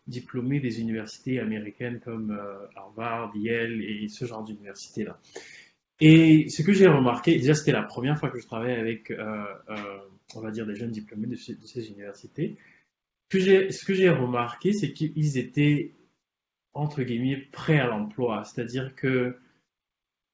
diplômés 0.07 0.59
des 0.59 0.79
universités 0.81 1.39
américaines 1.39 1.99
comme 2.03 2.37
Harvard, 2.75 3.31
Yale 3.35 3.81
et 3.81 4.07
ce 4.07 4.25
genre 4.25 4.43
d'universités-là. 4.43 5.19
Et 5.99 6.47
ce 6.49 6.63
que 6.63 6.71
j'ai 6.71 6.87
remarqué, 6.87 7.35
déjà 7.35 7.53
c'était 7.53 7.73
la 7.73 7.83
première 7.83 8.17
fois 8.17 8.29
que 8.29 8.39
je 8.39 8.47
travaillais 8.47 8.77
avec, 8.77 9.11
on 10.35 10.41
va 10.41 10.51
dire, 10.51 10.65
des 10.65 10.75
jeunes 10.75 10.91
diplômés 10.91 11.27
de, 11.27 11.35
ces 11.35 11.89
universités. 11.89 12.57
Ce 13.31 13.85
que 13.85 13.93
j'ai 13.93 14.09
remarqué, 14.09 14.73
c'est 14.73 14.91
qu'ils 14.91 15.37
étaient, 15.37 15.93
entre 16.73 17.03
guillemets, 17.03 17.37
prêts 17.51 17.79
à 17.79 17.87
l'emploi. 17.87 18.43
C'est-à-dire 18.43 18.95
que 18.95 19.37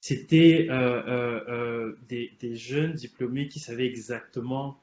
c'était 0.07 0.67
euh, 0.69 1.01
euh, 1.07 1.43
euh, 1.49 1.97
des, 2.07 2.55
jeunes 2.55 2.93
diplômés 2.93 3.47
qui 3.47 3.59
savaient 3.59 3.87
exactement 3.87 4.79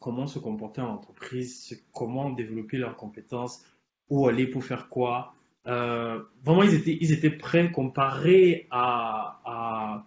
comment 0.00 0.26
se 0.26 0.38
comporter 0.38 0.82
en 0.82 0.90
entreprise, 0.90 1.82
comment 1.92 2.28
développer 2.28 2.76
leurs 2.76 2.96
compétences, 2.96 3.64
où 4.10 4.28
aller 4.28 4.46
pour 4.46 4.62
faire 4.62 4.90
quoi. 4.90 5.34
Vraiment, 5.64 6.62
ils 6.62 6.74
étaient, 6.74 6.98
ils 7.00 7.12
étaient 7.12 7.30
prêts 7.30 7.72
comparés 7.72 8.66
à, 8.70 10.04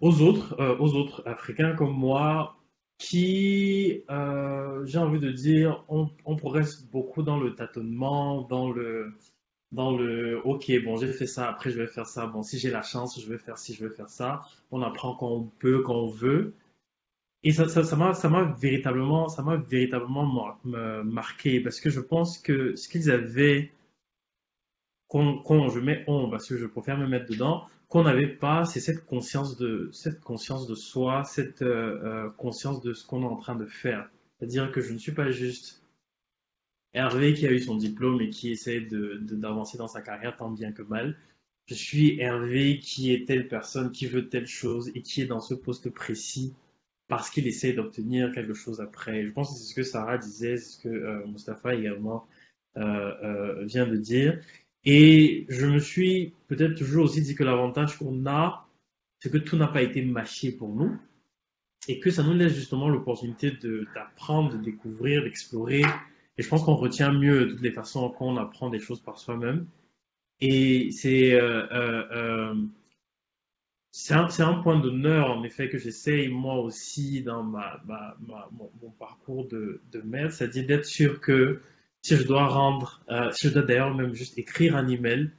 aux 0.00 0.22
autres, 0.22 0.56
aux 0.78 0.94
autres 0.94 1.22
Africains 1.26 1.74
comme 1.74 1.96
moi, 1.96 2.61
qui, 3.02 4.04
euh, 4.10 4.84
j'ai 4.86 4.98
envie 4.98 5.18
de 5.20 5.30
dire, 5.32 5.84
on, 5.88 6.08
progresse 6.36 6.84
beaucoup 6.84 7.22
dans 7.22 7.38
le 7.40 7.54
tâtonnement, 7.56 8.42
dans 8.42 8.70
le, 8.70 9.12
dans 9.72 9.96
le, 9.96 10.40
ok, 10.46 10.70
bon, 10.84 10.96
j'ai 10.98 11.12
fait 11.12 11.26
ça, 11.26 11.48
après 11.50 11.70
je 11.70 11.78
vais 11.80 11.86
faire 11.88 12.06
ça, 12.06 12.26
bon, 12.26 12.42
si 12.42 12.58
j'ai 12.58 12.70
la 12.70 12.82
chance, 12.82 13.20
je 13.20 13.28
vais 13.30 13.38
faire 13.38 13.58
ci, 13.58 13.74
je 13.74 13.86
vais 13.86 13.94
faire 13.94 14.10
ça. 14.10 14.42
On 14.72 14.82
apprend 14.82 15.14
quand 15.16 15.30
on 15.30 15.44
peut, 15.60 15.82
quand 15.82 15.96
on 15.96 16.08
veut. 16.08 16.54
Et 17.44 17.52
ça, 17.52 17.68
ça, 17.68 17.96
m'a, 17.96 18.14
ça 18.14 18.28
m'a 18.30 18.44
véritablement, 18.60 19.28
ça 19.28 19.42
m'a 19.42 19.56
véritablement 19.56 20.26
mar- 20.26 20.60
me- 20.64 21.02
marqué 21.04 21.60
parce 21.60 21.80
que 21.80 21.90
je 21.90 22.00
pense 22.00 22.38
que 22.38 22.76
ce 22.76 22.88
qu'ils 22.88 23.10
avaient, 23.10 23.72
qu'on, 25.08 25.38
qu'on- 25.38 25.68
je 25.68 25.78
mets 25.80 26.04
on 26.08 26.28
parce 26.30 26.48
que 26.48 26.56
je 26.56 26.66
préfère 26.66 26.98
me 26.98 27.06
mettre 27.06 27.26
dedans, 27.30 27.66
qu'on 27.92 28.04
n'avait 28.04 28.26
pas, 28.26 28.64
c'est 28.64 28.80
cette 28.80 29.04
conscience 29.04 29.58
de, 29.58 29.90
cette 29.92 30.22
conscience 30.22 30.66
de 30.66 30.74
soi, 30.74 31.24
cette 31.24 31.60
euh, 31.60 32.00
euh, 32.02 32.30
conscience 32.30 32.80
de 32.80 32.94
ce 32.94 33.06
qu'on 33.06 33.20
est 33.20 33.26
en 33.26 33.36
train 33.36 33.54
de 33.54 33.66
faire. 33.66 34.08
C'est-à-dire 34.38 34.72
que 34.72 34.80
je 34.80 34.94
ne 34.94 34.98
suis 34.98 35.12
pas 35.12 35.30
juste 35.30 35.82
Hervé 36.94 37.34
qui 37.34 37.46
a 37.46 37.52
eu 37.52 37.60
son 37.60 37.76
diplôme 37.76 38.22
et 38.22 38.30
qui 38.30 38.50
essaie 38.50 38.80
d'avancer 38.80 39.76
dans 39.76 39.88
sa 39.88 40.00
carrière 40.00 40.38
tant 40.38 40.50
bien 40.50 40.72
que 40.72 40.80
mal. 40.80 41.18
Je 41.66 41.74
suis 41.74 42.18
Hervé 42.18 42.78
qui 42.78 43.12
est 43.12 43.26
telle 43.26 43.46
personne, 43.46 43.92
qui 43.92 44.06
veut 44.06 44.30
telle 44.30 44.46
chose 44.46 44.90
et 44.94 45.02
qui 45.02 45.20
est 45.20 45.26
dans 45.26 45.40
ce 45.40 45.52
poste 45.52 45.90
précis 45.90 46.54
parce 47.08 47.28
qu'il 47.28 47.46
essaie 47.46 47.74
d'obtenir 47.74 48.32
quelque 48.32 48.54
chose 48.54 48.80
après. 48.80 49.22
Je 49.26 49.32
pense 49.32 49.50
que 49.50 49.58
c'est 49.58 49.68
ce 49.68 49.74
que 49.74 49.82
Sarah 49.82 50.16
disait, 50.16 50.56
ce 50.56 50.78
que 50.78 50.88
euh, 50.88 51.26
Mustapha 51.26 51.74
également 51.74 52.26
euh, 52.78 52.80
euh, 53.22 53.64
vient 53.66 53.86
de 53.86 53.96
dire. 53.96 54.40
Et 54.84 55.46
je 55.48 55.66
me 55.66 55.78
suis 55.78 56.34
peut-être 56.48 56.74
toujours 56.74 57.04
aussi 57.04 57.22
dit 57.22 57.34
que 57.34 57.44
l'avantage 57.44 57.96
qu'on 57.98 58.26
a, 58.26 58.68
c'est 59.20 59.30
que 59.30 59.38
tout 59.38 59.56
n'a 59.56 59.68
pas 59.68 59.82
été 59.82 60.02
mâché 60.02 60.50
pour 60.50 60.74
nous 60.74 60.98
et 61.88 62.00
que 62.00 62.10
ça 62.10 62.22
nous 62.22 62.34
laisse 62.34 62.54
justement 62.54 62.88
l'opportunité 62.88 63.52
d'apprendre, 63.94 64.56
de 64.56 64.62
découvrir, 64.62 65.22
d'explorer. 65.22 65.82
Et 66.38 66.42
je 66.42 66.48
pense 66.48 66.64
qu'on 66.64 66.74
retient 66.74 67.12
mieux 67.12 67.48
toutes 67.48 67.60
les 67.60 67.72
façons 67.72 68.08
quand 68.10 68.26
on 68.26 68.36
apprend 68.36 68.70
des 68.70 68.80
choses 68.80 69.00
par 69.00 69.18
soi-même. 69.18 69.66
Et 70.40 70.90
c'est 70.90 71.34
euh, 71.34 71.66
euh, 71.72 72.54
euh, 74.10 74.40
un, 74.40 74.54
point 74.62 74.80
d'honneur, 74.80 75.30
en 75.30 75.44
effet, 75.44 75.68
que 75.68 75.78
j'essaye 75.78 76.28
moi 76.28 76.56
aussi 76.60 77.22
dans 77.22 77.44
mon 77.44 78.90
parcours 78.98 79.46
de, 79.46 79.80
de 79.92 80.00
maître, 80.00 80.32
c'est-à-dire 80.32 80.66
d'être 80.66 80.86
sûr 80.86 81.20
que 81.20 81.60
si 82.02 82.16
je 82.16 82.24
dois 82.24 82.46
rendre, 82.48 83.02
euh, 83.10 83.30
si 83.32 83.48
je 83.48 83.54
dois 83.54 83.62
d'ailleurs 83.62 83.94
même 83.94 84.14
juste 84.14 84.38
écrire 84.38 84.76
un 84.76 84.88
email, 84.88 85.30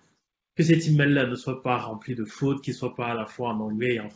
que 0.55 0.63
cet 0.63 0.87
email-là 0.87 1.27
ne 1.27 1.35
soit 1.35 1.61
pas 1.61 1.77
rempli 1.77 2.15
de 2.15 2.25
fautes, 2.25 2.61
qu'il 2.61 2.73
soit 2.73 2.95
pas 2.95 3.07
à 3.07 3.15
la 3.15 3.25
fois 3.25 3.49
en 3.49 3.59
anglais 3.59 3.95
et 3.95 3.99
en 3.99 4.09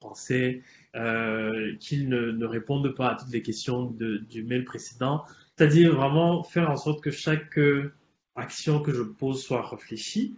français, 0.00 0.62
euh, 0.96 1.76
qu'il 1.78 2.08
ne, 2.08 2.32
ne 2.32 2.46
réponde 2.46 2.94
pas 2.94 3.10
à 3.10 3.14
toutes 3.16 3.32
les 3.32 3.42
questions 3.42 3.84
du 3.84 4.42
mail 4.42 4.64
précédent. 4.64 5.24
C'est-à-dire 5.56 5.94
vraiment 5.94 6.42
faire 6.42 6.70
en 6.70 6.76
sorte 6.76 7.02
que 7.02 7.10
chaque 7.10 7.58
euh, 7.58 7.92
action 8.34 8.80
que 8.80 8.92
je 8.92 9.02
pose 9.02 9.42
soit 9.42 9.66
réfléchie, 9.68 10.36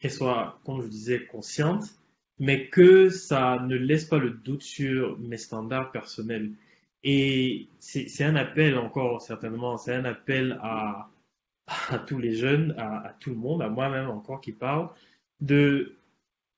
qu'elle 0.00 0.10
soit, 0.10 0.60
comme 0.64 0.82
je 0.82 0.88
disais, 0.88 1.26
consciente, 1.26 1.84
mais 2.38 2.68
que 2.68 3.08
ça 3.10 3.60
ne 3.66 3.76
laisse 3.76 4.06
pas 4.06 4.18
le 4.18 4.30
doute 4.30 4.62
sur 4.62 5.18
mes 5.18 5.36
standards 5.36 5.92
personnels. 5.92 6.52
Et 7.02 7.68
c'est 7.78 8.24
un 8.24 8.36
appel 8.36 8.76
encore, 8.78 9.22
certainement, 9.22 9.76
c'est 9.76 9.94
un 9.94 10.04
appel 10.04 10.58
à, 10.62 11.10
tous 12.06 12.18
les 12.18 12.34
jeunes, 12.34 12.74
à, 12.78 13.08
à 13.08 13.12
tout 13.14 13.30
le 13.30 13.36
monde, 13.36 13.62
à 13.62 13.68
moi-même 13.68 14.08
encore 14.10 14.40
qui 14.40 14.52
parle, 14.52 14.88
de 15.40 15.96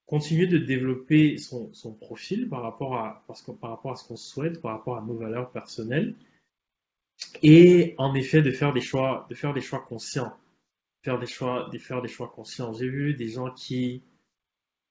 continuer 0.06 0.46
de 0.46 0.58
développer 0.58 1.36
son, 1.36 1.72
son 1.74 1.92
profil 1.92 2.48
par 2.48 2.62
rapport 2.62 2.96
à, 2.96 3.22
parce 3.26 3.42
que, 3.42 3.50
par 3.50 3.70
rapport 3.70 3.92
à 3.92 3.96
ce 3.96 4.08
qu'on 4.08 4.16
souhaite, 4.16 4.62
par 4.62 4.72
rapport 4.72 4.96
à 4.96 5.02
nos 5.02 5.14
valeurs 5.14 5.50
personnelles, 5.50 6.14
et 7.42 7.94
en 7.98 8.14
effet 8.14 8.42
de 8.42 8.50
faire 8.50 8.72
des 8.72 8.80
choix, 8.80 9.26
de 9.28 9.34
faire 9.34 9.52
des 9.52 9.60
choix 9.60 9.80
conscients, 9.80 10.32
faire 11.02 11.18
des 11.18 11.26
choix, 11.26 11.68
de 11.72 11.78
faire 11.78 12.00
des 12.02 12.08
choix 12.08 12.28
conscients. 12.28 12.72
J'ai 12.72 12.88
vu 12.88 13.14
des 13.14 13.28
gens 13.28 13.50
qui 13.50 14.02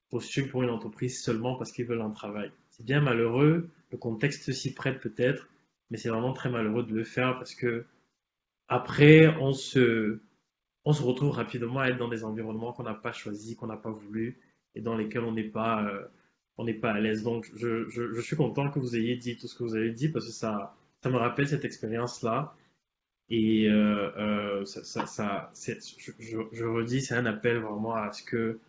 postulent 0.10 0.50
pour 0.50 0.64
une 0.64 0.70
entreprise 0.70 1.22
seulement 1.22 1.56
parce 1.56 1.72
qu'ils 1.72 1.86
veulent 1.86 2.02
un 2.02 2.12
travail. 2.12 2.52
C'est 2.78 2.86
bien 2.86 3.02
malheureux, 3.02 3.70
le 3.92 3.98
contexte 3.98 4.52
s'y 4.52 4.74
prête 4.74 5.00
peut-être, 5.00 5.48
mais 5.90 5.98
c'est 5.98 6.10
vraiment 6.10 6.34
très 6.34 6.50
malheureux 6.50 6.84
de 6.84 6.94
le 6.94 7.04
faire 7.04 7.38
parce 7.38 7.56
que 7.56 7.86
après 8.68 9.28
on 9.40 9.54
se, 9.54 10.20
on 10.86 10.94
se 10.94 11.02
retrouve 11.02 11.32
rapidement 11.32 11.80
à 11.80 11.90
être 11.90 11.98
dans 11.98 12.08
des 12.08 12.24
environnements 12.24 12.74
qu'on 12.74 12.84
n'a 12.84 12.94
pas 12.94 13.12
choisis, 13.12 13.56
qu'on 13.56 13.68
n'a 13.68 13.78
pas 13.78 13.92
voulu 13.92 14.40
et 14.76 14.82
dans 14.82 14.96
lesquels 14.96 15.24
on 15.24 15.32
n'est 15.34 15.44
pas, 15.44 15.86
euh, 15.86 16.74
pas 16.82 16.92
à 16.92 17.00
l'aise. 17.00 17.24
Donc 17.24 17.50
je, 17.56 17.88
je, 17.90 18.22
suis 18.22 18.36
content 18.36 18.70
que 18.70 18.80
vous 18.80 18.96
ayez 18.96 19.16
dit 19.16 19.38
tout 19.38 19.48
ce 19.48 19.56
que 19.56 19.64
vous 19.64 19.76
avez 19.76 19.92
dit 19.92 20.10
parce 20.10 20.26
que 20.26 20.32
ça, 20.32 20.76
ça 21.02 21.10
me 21.10 21.18
rappelle 21.18 21.48
cette 21.48 21.66
expérience-là. 21.66 22.56
Et 23.30 23.70
euh, 23.70 24.12
euh, 24.18 24.66
ça, 24.66 25.06
ça, 25.06 25.52
je, 26.20 26.38
je 26.52 26.66
redis, 26.66 27.02
c'est 27.02 27.16
un 27.16 27.26
appel 27.26 27.58
vraiment 27.58 27.96
à 27.96 28.14
ce 28.14 28.24
que 28.24 28.60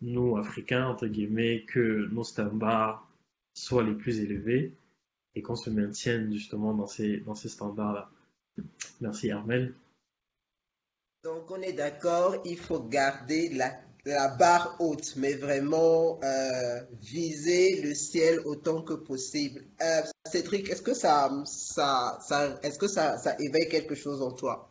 nous, 0.00 0.36
Africains, 0.36 0.86
entre 0.86 1.06
guillemets, 1.06 1.64
que 1.66 2.08
nos 2.12 2.24
standards 2.24 3.07
soient 3.58 3.82
les 3.82 3.94
plus 3.94 4.20
élevés 4.20 4.74
et 5.34 5.42
qu'on 5.42 5.56
se 5.56 5.70
maintienne 5.70 6.32
justement 6.32 6.74
dans 6.74 6.86
ces, 6.86 7.18
dans 7.18 7.34
ces 7.34 7.48
standards-là. 7.48 8.10
Merci 9.00 9.30
Armel. 9.30 9.74
Donc, 11.24 11.50
on 11.50 11.60
est 11.60 11.72
d'accord, 11.72 12.36
il 12.44 12.56
faut 12.56 12.80
garder 12.80 13.48
la, 13.50 13.72
la 14.04 14.28
barre 14.28 14.76
haute, 14.78 15.14
mais 15.16 15.34
vraiment 15.34 16.20
euh, 16.22 16.80
viser 17.00 17.82
le 17.82 17.94
ciel 17.94 18.40
autant 18.44 18.82
que 18.82 18.94
possible. 18.94 19.64
Euh, 19.82 20.02
Cédric, 20.30 20.70
est-ce 20.70 20.82
que 20.82 20.94
ça, 20.94 21.30
ça, 21.44 22.18
ça, 22.22 22.58
est-ce 22.62 22.78
que 22.78 22.88
ça, 22.88 23.18
ça 23.18 23.36
éveille 23.38 23.68
quelque 23.68 23.94
chose 23.94 24.22
en 24.22 24.32
toi? 24.32 24.67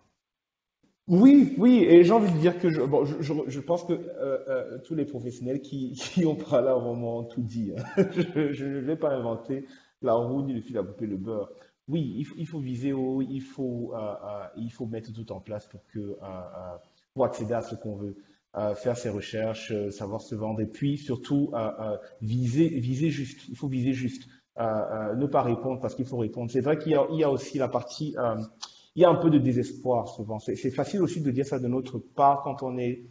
Oui, 1.08 1.56
oui, 1.58 1.86
et 1.86 2.04
j'ai 2.04 2.12
envie 2.12 2.32
de 2.34 2.38
dire 2.38 2.60
que 2.60 2.70
je, 2.70 2.82
bon, 2.82 3.06
je, 3.06 3.22
je, 3.22 3.34
je 3.48 3.60
pense 3.62 3.86
que 3.86 3.94
euh, 3.94 4.40
euh, 4.50 4.78
tous 4.80 4.94
les 4.94 5.06
professionnels 5.06 5.62
qui, 5.62 5.94
qui 5.96 6.26
ont 6.26 6.36
parlé 6.36 6.70
ont 6.70 6.82
vraiment 6.82 7.24
tout 7.24 7.42
dit. 7.42 7.72
hein. 7.98 8.04
Je 8.52 8.66
ne 8.66 8.80
vais 8.82 8.98
pas 8.98 9.12
inventer 9.12 9.66
la 10.02 10.14
roue 10.16 10.42
ni 10.44 10.54
le 10.54 10.62
fil 10.62 10.78
à 10.78 10.84
couper 10.84 11.06
le 11.08 11.16
beurre. 11.18 11.50
Oui, 11.88 12.14
il, 12.18 12.28
il 12.42 12.46
faut 12.46 12.60
viser 12.60 12.92
haut, 12.92 13.22
il 13.22 13.40
faut, 13.42 13.94
euh, 13.96 13.98
euh, 14.00 14.44
il 14.58 14.70
faut 14.70 14.86
mettre 14.86 15.14
tout 15.14 15.32
en 15.32 15.40
place 15.40 15.66
pour 15.68 15.80
que, 15.94 16.00
euh, 16.00 16.14
euh, 16.22 16.76
pour 17.14 17.24
accéder 17.24 17.54
à 17.54 17.62
ce 17.62 17.76
qu'on 17.76 17.96
veut, 17.96 18.16
faire 18.76 18.98
ses 18.98 19.10
recherches, 19.10 19.72
savoir 19.92 20.20
se 20.22 20.34
vendre, 20.34 20.62
et 20.62 20.66
puis 20.66 20.98
surtout 20.98 21.52
viser, 22.22 22.70
viser 22.80 23.12
juste. 23.12 23.48
Il 23.50 23.56
faut 23.56 23.68
viser 23.68 23.94
juste, 23.94 24.28
ne 24.58 25.26
pas 25.28 25.44
répondre 25.44 25.80
parce 25.80 25.94
qu'il 25.94 26.06
faut 26.06 26.18
répondre. 26.18 26.50
C'est 26.52 26.62
vrai 26.62 26.78
qu'il 26.80 26.92
y 26.94 27.16
y 27.18 27.24
a 27.24 27.30
aussi 27.32 27.60
la 27.60 27.68
partie 27.68 28.16
il 28.98 29.02
y 29.02 29.06
a 29.06 29.10
un 29.10 29.16
peu 29.16 29.30
de 29.30 29.38
désespoir 29.38 30.08
souvent. 30.08 30.40
C'est 30.40 30.72
facile 30.72 31.04
aussi 31.04 31.22
de 31.22 31.30
dire 31.30 31.46
ça 31.46 31.60
de 31.60 31.68
notre 31.68 32.00
part 32.00 32.42
quand 32.44 32.64
on 32.64 32.80
est 32.80 33.06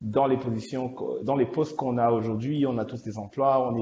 dans 0.00 0.26
les 0.26 0.36
positions, 0.36 0.96
dans 1.22 1.36
les 1.36 1.46
postes 1.46 1.76
qu'on 1.76 1.96
a 1.96 2.10
aujourd'hui. 2.10 2.66
On 2.66 2.76
a 2.76 2.84
tous 2.84 3.04
des 3.04 3.18
emplois, 3.18 3.72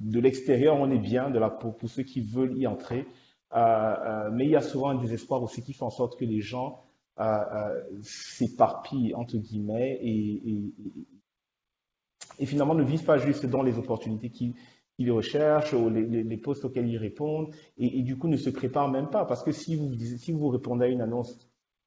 de 0.00 0.18
l'extérieur, 0.18 0.76
on 0.80 0.90
est 0.90 0.98
bien 0.98 1.30
pour, 1.60 1.76
ceux 1.86 2.04
qui 2.04 2.22
veulent 2.22 2.56
y 2.56 2.66
entrer. 2.66 3.06
Euh, 3.54 3.58
euh, 3.58 4.30
mais 4.32 4.46
il 4.46 4.50
y 4.50 4.56
a 4.56 4.62
souvent 4.62 4.88
un 4.88 4.94
désespoir 4.94 5.42
aussi 5.42 5.62
qui 5.62 5.74
fait 5.74 5.84
en 5.84 5.90
sorte 5.90 6.18
que 6.18 6.24
les 6.24 6.40
gens 6.40 6.80
euh, 7.20 7.82
s'éparpillent 8.02 9.14
entre 9.14 9.36
guillemets 9.36 9.98
et, 10.00 10.08
et, 10.08 10.72
et- 10.86 11.06
et 12.38 12.46
finalement 12.46 12.74
ne 12.74 12.82
vivent 12.82 13.04
pas 13.04 13.18
juste 13.18 13.44
dans 13.44 13.62
les 13.62 13.76
opportunités 13.76 14.30
qui, 14.30 14.54
qu'ils 14.96 15.10
recherchent, 15.10 15.72
ou 15.72 15.88
les, 15.88 16.36
postes 16.36 16.64
auxquels 16.64 16.88
ils 16.88 16.98
répondent, 16.98 17.52
et, 17.78 18.02
du 18.02 18.18
coup 18.18 18.28
ne 18.28 18.36
se 18.36 18.50
préparent 18.50 18.90
même 18.90 19.08
pas. 19.08 19.24
Parce 19.24 19.42
que 19.42 19.52
si 19.52 19.76
vous, 19.76 19.94
si 19.94 20.32
vous 20.32 20.48
répondez 20.48 20.86
à 20.86 20.88
une 20.88 21.00
annonce 21.00 21.38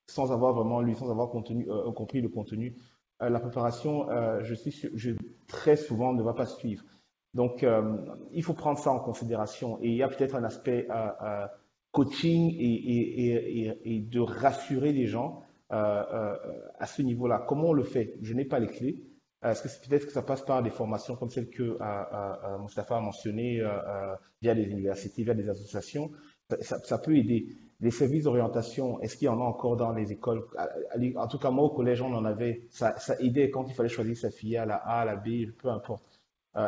sans 0.07 0.31
avoir 0.31 0.53
vraiment 0.53 0.81
lu, 0.81 0.93
sans 0.95 1.09
avoir 1.09 1.29
euh, 1.35 1.91
compris 1.91 2.21
le 2.21 2.29
contenu, 2.29 2.75
euh, 3.21 3.29
la 3.29 3.39
préparation, 3.39 4.09
euh, 4.09 4.43
je 4.43 4.53
suis 4.53 4.71
je, 4.93 5.11
très 5.47 5.75
souvent 5.75 6.13
ne 6.13 6.21
va 6.21 6.33
pas 6.33 6.45
suivre. 6.45 6.83
Donc, 7.33 7.65
il 8.31 8.43
faut 8.43 8.53
prendre 8.53 8.79
ça 8.79 8.91
en 8.91 8.99
considération. 8.99 9.77
Et 9.81 9.89
il 9.89 9.95
y 9.95 10.03
a 10.03 10.07
peut-être 10.07 10.35
un 10.35 10.45
aspect 10.45 10.87
coaching 11.91 12.55
et, 12.57 12.63
et, 12.63 13.77
et, 13.83 13.99
de 13.99 14.21
rassurer 14.21 14.93
les 14.93 15.05
gens 15.05 15.41
à 15.69 16.85
ce 16.85 17.01
niveau-là. 17.01 17.43
Comment 17.45 17.71
on 17.71 17.73
le 17.73 17.83
fait? 17.83 18.17
Je 18.21 18.33
n'ai 18.33 18.45
pas 18.45 18.59
les 18.59 18.67
clés. 18.67 19.03
Est-ce 19.51 19.61
que 19.61 19.87
peut-être 19.87 20.07
que 20.07 20.11
ça 20.11 20.23
passe 20.23 20.41
par 20.41 20.63
des 20.63 20.71
formations 20.71 21.15
comme 21.15 21.29
celle 21.29 21.49
que 21.49 21.63
euh, 21.63 21.77
euh, 21.81 22.57
Moustapha 22.57 22.97
a 22.97 22.99
mentionné 22.99 23.61
euh, 23.61 24.15
via 24.41 24.55
des 24.55 24.63
universités, 24.63 25.23
via 25.23 25.35
des 25.35 25.47
associations? 25.49 26.11
Ça, 26.61 26.97
peut 26.97 27.15
aider. 27.15 27.47
Les 27.79 27.91
services 27.91 28.23
d'orientation, 28.23 28.99
est-ce 29.01 29.17
qu'il 29.17 29.25
y 29.25 29.29
en 29.29 29.39
a 29.41 29.43
encore 29.43 29.77
dans 29.77 29.91
les 29.91 30.11
écoles? 30.11 30.43
En 31.15 31.27
tout 31.27 31.37
cas, 31.37 31.51
moi, 31.51 31.65
au 31.65 31.69
collège, 31.69 32.01
on 32.01 32.13
en 32.13 32.25
avait. 32.25 32.67
Ça, 32.69 32.95
aidait 33.19 33.49
quand 33.49 33.67
il 33.67 33.73
fallait 33.73 33.89
choisir 33.89 34.17
sa 34.17 34.31
filiale, 34.31 34.69
la 34.69 34.75
A, 34.75 35.05
la 35.05 35.15
B, 35.15 35.51
peu 35.57 35.69
importe. 35.69 36.19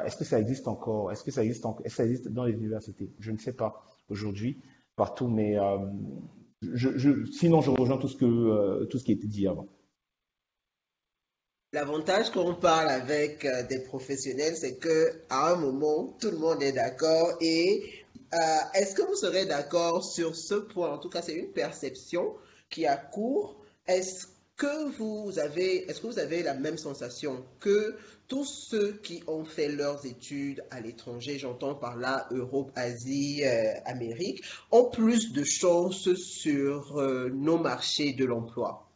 est-ce 0.05 0.17
que 0.17 0.23
ça 0.23 0.39
existe 0.39 0.67
encore? 0.67 1.11
Est-ce 1.11 1.23
que 1.23 1.31
ça 1.31 1.43
existe, 1.43 1.65
est 1.83 1.89
ça 1.89 2.05
existe 2.05 2.27
dans 2.27 2.43
les 2.43 2.53
universités? 2.53 3.11
Je 3.19 3.31
ne 3.31 3.37
sais 3.37 3.53
pas 3.53 3.83
aujourd'hui, 4.09 4.59
partout, 4.95 5.27
mais 5.27 5.57
sinon, 7.31 7.61
je 7.61 7.71
rejoins 7.71 7.97
tout 7.97 8.07
ce, 8.07 8.17
que, 8.17 8.85
tout 8.85 8.97
ce 8.97 9.03
qui 9.03 9.11
a 9.11 9.15
été 9.15 9.27
dit 9.27 9.47
avant. 9.47 9.67
L'avantage 11.73 12.31
quand 12.31 12.45
on 12.45 12.55
parle 12.55 12.87
avec 12.87 13.43
euh, 13.43 13.61
des 13.63 13.79
professionnels, 13.81 14.55
c'est 14.55 14.77
que 14.77 15.11
à 15.29 15.51
un 15.51 15.57
moment, 15.57 16.15
tout 16.17 16.31
le 16.31 16.37
monde 16.37 16.63
est 16.63 16.71
d'accord. 16.71 17.33
Et 17.41 18.05
euh, 18.33 18.37
est-ce 18.73 18.95
que 18.95 19.01
vous 19.01 19.15
serez 19.15 19.45
d'accord 19.45 20.01
sur 20.01 20.33
ce 20.33 20.55
point? 20.55 20.93
En 20.93 20.97
tout 20.97 21.09
cas, 21.09 21.21
c'est 21.21 21.33
une 21.33 21.51
perception 21.51 22.35
qui 22.69 22.85
a 22.85 22.95
cours. 22.95 23.57
Est-ce 23.85 24.27
que 24.55 24.97
vous 24.97 25.39
avez, 25.39 25.89
est-ce 25.89 25.99
que 25.99 26.07
vous 26.07 26.19
avez 26.19 26.41
la 26.41 26.53
même 26.53 26.77
sensation 26.77 27.43
que 27.59 27.97
tous 28.29 28.45
ceux 28.45 28.93
qui 29.03 29.21
ont 29.27 29.43
fait 29.43 29.67
leurs 29.67 30.05
études 30.05 30.63
à 30.71 30.79
l'étranger, 30.79 31.37
j'entends 31.37 31.75
par 31.75 31.97
là 31.97 32.27
Europe, 32.31 32.71
Asie, 32.75 33.43
euh, 33.43 33.73
Amérique, 33.83 34.41
ont 34.71 34.85
plus 34.85 35.33
de 35.33 35.43
chances 35.43 36.13
sur 36.13 36.95
nos 37.33 37.57
marchés 37.57 38.13
de 38.13 38.23
l'emploi? 38.23 38.89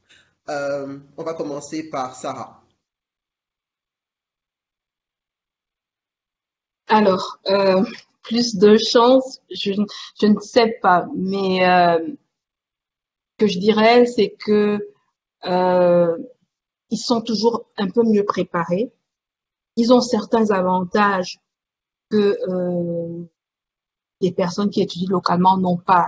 On 0.47 1.23
va 1.23 1.33
commencer 1.33 1.89
par 1.89 2.15
Sarah. 2.15 2.60
Alors, 6.93 7.39
euh, 7.47 7.85
plus 8.21 8.57
de 8.57 8.75
chance, 8.75 9.39
je, 9.49 9.71
ne 10.27 10.39
sais 10.41 10.77
pas, 10.81 11.07
mais 11.15 11.65
euh, 11.65 12.05
ce 12.05 13.45
que 13.45 13.47
je 13.47 13.59
dirais, 13.59 14.05
c'est 14.05 14.31
que 14.31 14.89
euh, 15.45 16.17
ils 16.89 16.97
sont 16.97 17.21
toujours 17.21 17.63
un 17.77 17.89
peu 17.89 18.03
mieux 18.03 18.25
préparés. 18.25 18.91
Ils 19.77 19.93
ont 19.93 20.01
certains 20.01 20.51
avantages 20.51 21.39
que 22.09 22.37
les 24.19 24.33
personnes 24.33 24.69
qui 24.69 24.81
étudient 24.81 25.11
localement 25.11 25.57
n'ont 25.57 25.77
pas 25.77 26.07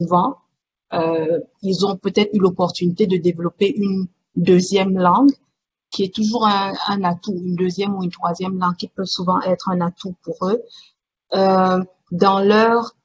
souvent. 0.00 0.38
ils 1.62 1.86
ont 1.86 1.96
peut-être 1.96 2.34
eu 2.34 2.40
l'opportunité 2.40 3.06
de 3.06 3.16
développer 3.16 3.72
une 3.76 4.08
deuxième 4.34 4.98
langue 4.98 5.30
qui 5.94 6.02
est 6.02 6.14
toujours 6.14 6.44
un, 6.44 7.04
atout, 7.04 7.34
une 7.36 7.54
deuxième 7.54 7.94
ou 7.94 8.02
une 8.02 8.10
troisième 8.10 8.58
langue 8.58 8.74
qui 8.74 8.88
peut 8.88 9.04
souvent 9.04 9.40
être 9.42 9.70
un 9.70 9.80
atout 9.80 10.16
pour 10.22 10.48
eux. 10.48 10.60
Euh, 11.34 11.78
dans 12.10 12.40
leur 12.40 12.96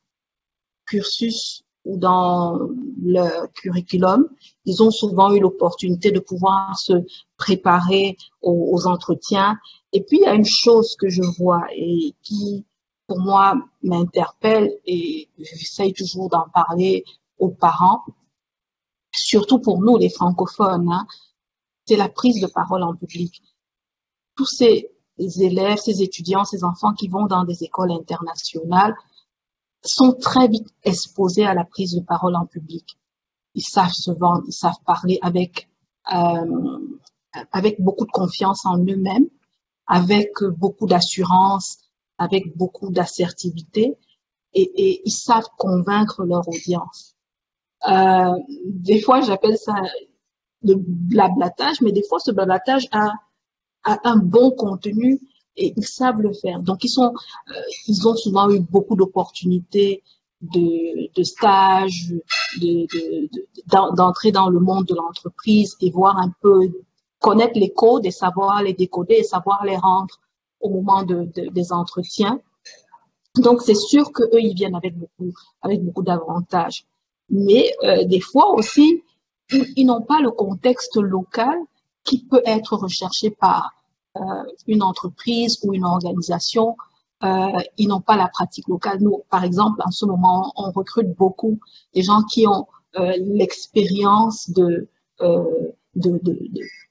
cursus 0.87 1.63
ou 1.85 1.97
dans 1.97 2.59
leur 3.03 3.53
curriculum, 3.53 4.27
ils 4.65 4.81
ont 4.81 4.89
souvent 4.89 5.31
eu 5.33 5.39
l'opportunité 5.39 6.11
de 6.11 6.19
pouvoir 6.19 6.79
se 6.79 6.93
préparer 7.37 8.17
aux, 8.41 8.71
aux, 8.73 8.87
entretiens. 8.87 9.59
Et 9.93 10.01
puis, 10.01 10.17
il 10.17 10.23
y 10.23 10.25
a 10.25 10.33
une 10.33 10.45
chose 10.45 10.95
que 10.95 11.09
je 11.09 11.21
vois 11.37 11.67
et 11.75 12.15
qui, 12.23 12.65
pour 13.05 13.19
moi, 13.19 13.53
m'interpelle 13.83 14.71
et 14.87 15.29
j'essaye 15.37 15.93
toujours 15.93 16.29
d'en 16.29 16.47
parler 16.51 17.05
aux 17.37 17.49
parents, 17.49 18.03
surtout 19.11 19.59
pour 19.59 19.79
nous, 19.79 19.97
les 19.97 20.09
francophones. 20.09 20.91
Hein, 20.91 21.05
c'est 21.89 21.95
la 21.95 22.07
prise 22.07 22.39
de 22.39 22.45
parole 22.45 22.83
en 22.83 22.93
public. 22.95 23.41
Tous 24.35 24.45
ces 24.45 24.91
élèves, 25.17 25.79
ces 25.79 26.03
étudiants, 26.03 26.45
ces 26.45 26.63
enfants 26.63 26.93
qui 26.93 27.07
vont 27.07 27.25
dans 27.25 27.43
des 27.43 27.63
écoles 27.63 27.91
internationales 27.91 28.95
sont 29.83 30.13
très 30.13 30.47
vite 30.47 30.67
exposés 30.83 31.45
à 31.45 31.55
la 31.55 31.65
prise 31.65 31.95
de 31.95 32.01
parole 32.01 32.35
en 32.35 32.45
public. 32.45 32.99
Ils 33.55 33.63
savent 33.63 33.91
se 33.91 34.11
vendre, 34.11 34.43
ils 34.47 34.53
savent 34.53 34.79
parler 34.85 35.17
avec, 35.23 35.67
euh, 36.13 36.77
avec 37.51 37.81
beaucoup 37.81 38.05
de 38.05 38.11
confiance 38.11 38.63
en 38.67 38.77
eux-mêmes, 38.77 39.27
avec 39.87 40.31
beaucoup 40.43 40.85
d'assurance, 40.85 41.79
avec 42.19 42.55
beaucoup 42.55 42.91
d'assertivité 42.91 43.97
et, 44.53 45.01
ils 45.05 45.11
savent 45.11 45.49
convaincre 45.57 46.23
leur 46.23 46.47
audience. 46.47 47.15
Euh, 47.87 48.35
des 48.65 49.01
fois, 49.01 49.21
j'appelle 49.21 49.57
ça 49.57 49.73
de 50.63 50.75
blablatage, 50.77 51.81
mais 51.81 51.91
des 51.91 52.03
fois, 52.03 52.19
ce 52.19 52.31
blablatage 52.31 52.87
a, 52.91 53.11
a 53.83 53.99
un 54.03 54.17
bon 54.17 54.51
contenu 54.51 55.19
et 55.55 55.73
ils 55.75 55.85
savent 55.85 56.21
le 56.21 56.33
faire. 56.33 56.61
Donc, 56.61 56.83
ils 56.83 56.89
sont, 56.89 57.13
euh, 57.49 57.53
ils 57.87 58.07
ont 58.07 58.15
souvent 58.15 58.49
eu 58.49 58.59
beaucoup 58.59 58.95
d'opportunités 58.95 60.03
de, 60.41 61.09
de 61.13 61.23
stage, 61.23 62.13
d'entrer 63.67 64.31
de, 64.31 64.33
dans 64.33 64.49
le 64.49 64.59
monde 64.59 64.85
de 64.85 64.95
l'entreprise 64.95 65.75
et 65.81 65.91
voir 65.91 66.17
un 66.17 66.31
peu, 66.41 66.69
connaître 67.19 67.59
les 67.59 67.71
codes 67.71 68.05
et 68.05 68.11
savoir 68.11 68.63
les 68.63 68.73
décoder 68.73 69.15
et 69.15 69.23
savoir 69.23 69.65
les 69.65 69.75
rendre 69.75 70.15
au 70.61 70.69
moment 70.69 71.03
de, 71.03 71.29
des 71.49 71.73
entretiens. 71.73 72.39
Donc, 73.35 73.61
c'est 73.61 73.75
sûr 73.75 74.11
que 74.11 74.23
eux, 74.23 74.41
ils 74.41 74.55
viennent 74.55 74.75
avec 74.75 74.97
beaucoup, 74.97 75.33
avec 75.61 75.83
beaucoup 75.83 76.03
d'avantages. 76.03 76.85
Mais 77.29 77.73
euh, 77.83 78.05
des 78.05 78.21
fois 78.21 78.53
aussi, 78.55 79.03
ils, 79.51 79.85
n'ont 79.85 80.01
pas 80.01 80.19
le 80.19 80.31
contexte 80.31 80.97
local 80.97 81.57
qui 82.03 82.25
peut 82.25 82.41
être 82.45 82.75
recherché 82.75 83.31
par 83.31 83.73
euh, 84.17 84.21
une 84.67 84.83
entreprise 84.83 85.59
ou 85.63 85.73
une 85.73 85.85
organisation. 85.85 86.75
Euh, 87.23 87.51
ils 87.77 87.87
n'ont 87.87 88.01
pas 88.01 88.15
la 88.15 88.27
pratique 88.27 88.67
locale. 88.67 88.99
Nous, 89.01 89.23
par 89.29 89.43
exemple, 89.43 89.81
en 89.85 89.91
ce 89.91 90.05
moment, 90.05 90.53
on 90.55 90.71
recrute 90.71 91.13
beaucoup 91.15 91.59
des 91.93 92.01
gens 92.01 92.23
qui 92.23 92.47
ont 92.47 92.67
euh, 92.97 93.13
l'expérience 93.19 94.49
de, 94.49 94.89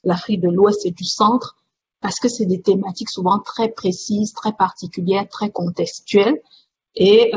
l'Afrique 0.04 0.40
de 0.40 0.50
l'Ouest 0.50 0.86
et 0.86 0.90
du 0.90 1.04
Centre 1.04 1.56
parce 2.00 2.20
que 2.20 2.28
c'est 2.28 2.46
des 2.46 2.60
thématiques 2.60 3.10
souvent 3.10 3.40
très 3.40 3.70
précises, 3.70 4.32
très 4.32 4.52
particulières, 4.52 5.28
très 5.28 5.50
contextuelles. 5.50 6.40
Et 6.94 7.32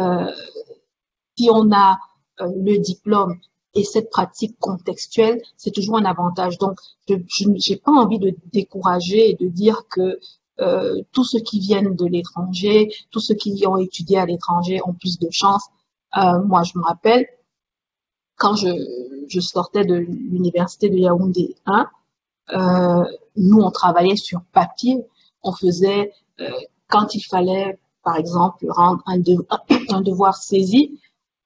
si 1.38 1.50
on 1.52 1.72
a 1.72 1.98
le 2.40 2.78
diplôme 2.78 3.40
et 3.74 3.84
cette 3.84 4.10
pratique 4.10 4.58
contextuelle, 4.60 5.42
c'est 5.56 5.72
toujours 5.72 5.98
un 5.98 6.06
avantage. 6.06 6.58
Donc, 6.58 6.80
je 7.08 7.48
n'ai 7.48 7.78
pas 7.78 7.92
envie 7.92 8.20
de 8.20 8.36
décourager 8.52 9.32
et 9.32 9.36
de 9.36 9.48
dire 9.48 9.84
que 9.90 10.20
euh, 10.60 11.02
tous 11.12 11.24
ceux 11.24 11.40
qui 11.40 11.60
viennent 11.60 11.96
de 11.96 12.06
l'étranger, 12.06 12.92
tous 13.12 13.22
ceux 13.22 13.36
qui 13.36 13.66
ont 13.66 13.78
étudié 13.78 14.18
à 14.18 14.26
l'étranger 14.26 14.80
ont 14.86 14.94
plus 14.94 15.18
de 15.20 15.30
chance. 15.32 15.64
Euh, 16.18 16.42
moi, 16.44 16.64
je 16.64 16.78
me 16.78 16.84
rappelle, 16.84 17.26
quand 18.36 18.56
je, 18.56 18.70
je 19.30 19.40
sortais 19.40 19.86
de 19.86 19.96
l'université 19.96 20.90
de 20.90 20.98
Yaoundé 20.98 21.56
1, 21.66 21.90
euh, 22.54 23.04
nous, 23.38 23.62
on 23.62 23.72
travaillait 23.72 24.18
sur 24.18 24.42
papier. 24.52 25.06
On 25.44 25.54
faisait, 25.54 26.12
euh, 26.42 26.50
quand 26.90 27.16
il 27.16 27.22
fallait, 27.22 27.80
par 28.04 28.18
exemple, 28.18 28.66
rendre 28.70 29.02
un, 29.08 29.22
un 29.90 30.02
devoir 30.02 30.36
saisi, 30.36 31.00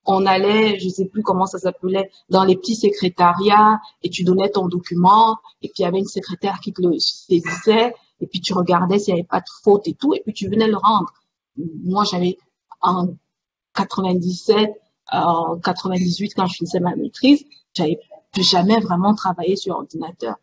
on 0.05 0.25
allait, 0.25 0.79
je 0.79 0.89
sais 0.89 1.05
plus 1.05 1.23
comment 1.23 1.45
ça 1.45 1.57
s'appelait, 1.57 2.09
dans 2.29 2.43
les 2.43 2.55
petits 2.55 2.75
secrétariats 2.75 3.79
et 4.03 4.09
tu 4.09 4.23
donnais 4.23 4.49
ton 4.49 4.67
document 4.67 5.37
et 5.61 5.67
puis 5.67 5.79
il 5.79 5.81
y 5.83 5.85
avait 5.85 5.99
une 5.99 6.05
secrétaire 6.05 6.59
qui 6.59 6.73
te 6.73 6.81
le 6.81 6.97
saisissait 6.99 7.93
et 8.19 8.27
puis 8.27 8.39
tu 8.39 8.53
regardais 8.53 8.99
s'il 8.99 9.13
n'y 9.13 9.21
avait 9.21 9.27
pas 9.27 9.39
de 9.39 9.49
faute 9.63 9.87
et 9.87 9.93
tout 9.93 10.13
et 10.13 10.21
puis 10.21 10.33
tu 10.33 10.47
venais 10.47 10.67
le 10.67 10.77
rendre. 10.77 11.11
Moi, 11.83 12.03
j'avais 12.09 12.37
en 12.81 13.07
97, 13.73 14.69
en 15.11 15.57
98 15.57 16.33
quand 16.35 16.45
je 16.47 16.57
faisais 16.57 16.79
ma 16.79 16.95
maîtrise, 16.95 17.43
j'avais 17.73 17.99
jamais 18.37 18.79
vraiment 18.79 19.15
travaillé 19.15 19.55
sur 19.55 19.75
ordinateur. 19.75 20.35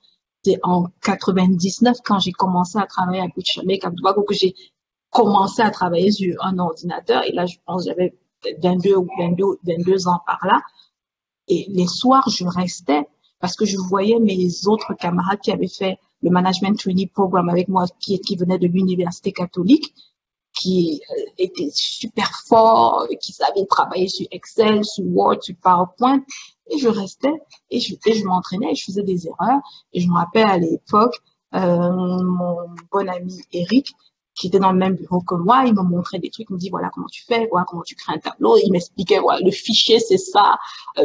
C'est 0.45 0.59
en 0.65 0.87
99 1.03 1.99
quand 2.05 2.19
j'ai 2.19 2.33
commencé 2.33 2.79
à 2.79 2.87
travailler 2.87 3.21
à 3.21 3.29
Kuchamé, 3.29 3.79
que 3.79 3.89
j'ai 4.35 4.55
commencé 5.11 5.63
à 5.63 5.71
travailler 5.71 6.11
sur 6.11 6.35
un 6.45 6.59
ordinateur 6.59 7.23
et 7.25 7.33
là 7.33 7.45
je 7.45 7.57
pense 7.67 7.85
j'avais 7.85 8.15
22 8.63 8.97
ou 8.97 9.09
22, 9.19 9.45
22 9.65 10.09
ans 10.09 10.21
par 10.27 10.41
là. 10.45 10.61
Et 11.49 11.67
les 11.69 11.87
soirs, 11.87 12.29
je 12.29 12.45
restais 12.45 13.07
parce 13.41 13.57
que 13.57 13.65
je 13.65 13.77
voyais 13.77 14.19
mes 14.21 14.67
autres 14.67 14.95
camarades 14.95 15.41
qui 15.41 15.51
avaient 15.51 15.67
fait 15.67 15.99
le 16.23 16.31
Management 16.31 16.79
Training 16.79 17.09
Program 17.09 17.49
avec 17.49 17.69
moi, 17.69 17.87
qui, 17.99 18.19
qui 18.21 18.37
venaient 18.37 18.59
de 18.59 18.69
l'université 18.69 19.33
catholique. 19.33 19.93
qui 20.55 21.01
euh, 21.11 21.23
étaient 21.39 21.71
super 21.73 22.31
forts, 22.47 23.09
qui 23.23 23.33
savaient 23.33 23.65
travailler 23.67 24.09
sur 24.09 24.27
Excel, 24.31 24.85
sur 24.85 25.05
Word, 25.07 25.39
sur 25.41 25.57
PowerPoint. 25.57 26.23
Et 26.71 26.79
je 26.79 26.89
restais 26.89 27.33
et 27.71 27.81
je, 27.81 27.95
et 28.07 28.13
je 28.13 28.25
m'entraînais 28.25 28.73
et 28.73 28.75
je 28.75 28.85
faisais 28.85 29.03
des 29.03 29.27
erreurs. 29.27 29.61
Et 29.95 30.01
je 30.01 30.09
me 30.09 30.15
rappelle 30.15 30.47
à 30.47 30.59
l'époque, 30.59 31.17
euh, 31.55 31.91
mon 31.91 32.57
bon 32.93 33.09
ami 33.09 33.41
Eric, 33.53 33.95
qui 34.35 34.47
était 34.47 34.59
dans 34.59 34.73
le 34.73 34.79
même 34.79 34.95
bureau 34.95 35.21
que 35.21 35.35
moi, 35.35 35.65
il 35.67 35.75
me 35.75 35.83
montrait 35.83 36.19
des 36.19 36.31
trucs, 36.31 36.47
il 36.49 36.55
me 36.55 36.59
dit 36.59 36.71
voilà 36.71 36.91
comment 36.93 37.09
tu 37.09 37.25
fais, 37.25 37.47
voilà 37.51 37.67
comment 37.69 37.83
tu 37.83 37.95
crées 37.95 38.15
un 38.15 38.19
tableau, 38.19 38.57
il 38.57 38.71
m'expliquait 38.71 39.19
voilà 39.19 39.41
le 39.45 39.51
fichier 39.51 40.01
c'est 40.01 40.19
ça, 40.19 40.59
euh, 40.99 41.05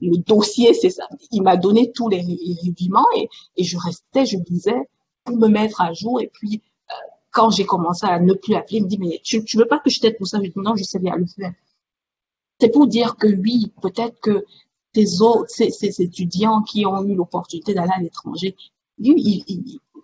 le, 0.00 0.16
dossier 0.18 0.74
c'est 0.74 0.90
ça. 0.90 1.08
Il 1.32 1.42
m'a 1.42 1.56
donné 1.56 1.90
tous 1.92 2.08
les 2.08 2.20
rudiments 2.62 3.06
et, 3.16 3.28
et 3.56 3.64
je 3.64 3.76
restais, 3.76 4.26
je 4.26 4.38
lisais 4.48 4.88
pour 5.24 5.36
me 5.36 5.48
mettre 5.48 5.80
à 5.80 5.92
jour 5.92 6.20
et 6.20 6.30
puis 6.32 6.62
euh, 6.90 6.94
quand 7.32 7.50
j'ai 7.50 7.66
commencé 7.66 8.06
à 8.06 8.20
ne 8.20 8.34
plus 8.34 8.54
appeler, 8.54 8.78
il 8.78 8.84
me 8.84 8.88
dit 8.88 8.98
mais 8.98 9.20
tu, 9.24 9.44
tu 9.44 9.56
veux 9.56 9.66
pas 9.66 9.80
que 9.80 9.90
je 9.90 10.00
t'aide 10.00 10.16
pour 10.16 10.26
ça? 10.26 10.38
Je 10.38 10.48
dis 10.48 10.52
non, 10.56 10.76
je 10.76 10.84
sais 10.84 10.98
bien 11.00 11.16
le 11.16 11.26
faire. 11.26 11.52
C'est 12.60 12.70
pour 12.70 12.86
dire 12.86 13.16
que 13.16 13.26
oui, 13.26 13.72
peut-être 13.82 14.20
que 14.20 14.44
ces 14.94 15.22
autres, 15.22 15.48
ces, 15.48 15.70
ces 15.70 16.02
étudiants 16.02 16.62
qui 16.62 16.86
ont 16.86 17.02
eu 17.04 17.14
l'opportunité 17.14 17.74
d'aller 17.74 17.92
à 17.94 18.00
l'étranger, 18.00 18.56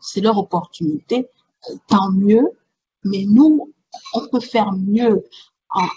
c'est 0.00 0.20
leur 0.20 0.38
opportunité 0.38 1.28
tant 1.88 2.10
mieux, 2.12 2.50
mais 3.04 3.24
nous, 3.26 3.72
on 4.14 4.26
peut 4.28 4.40
faire 4.40 4.72
mieux 4.72 5.24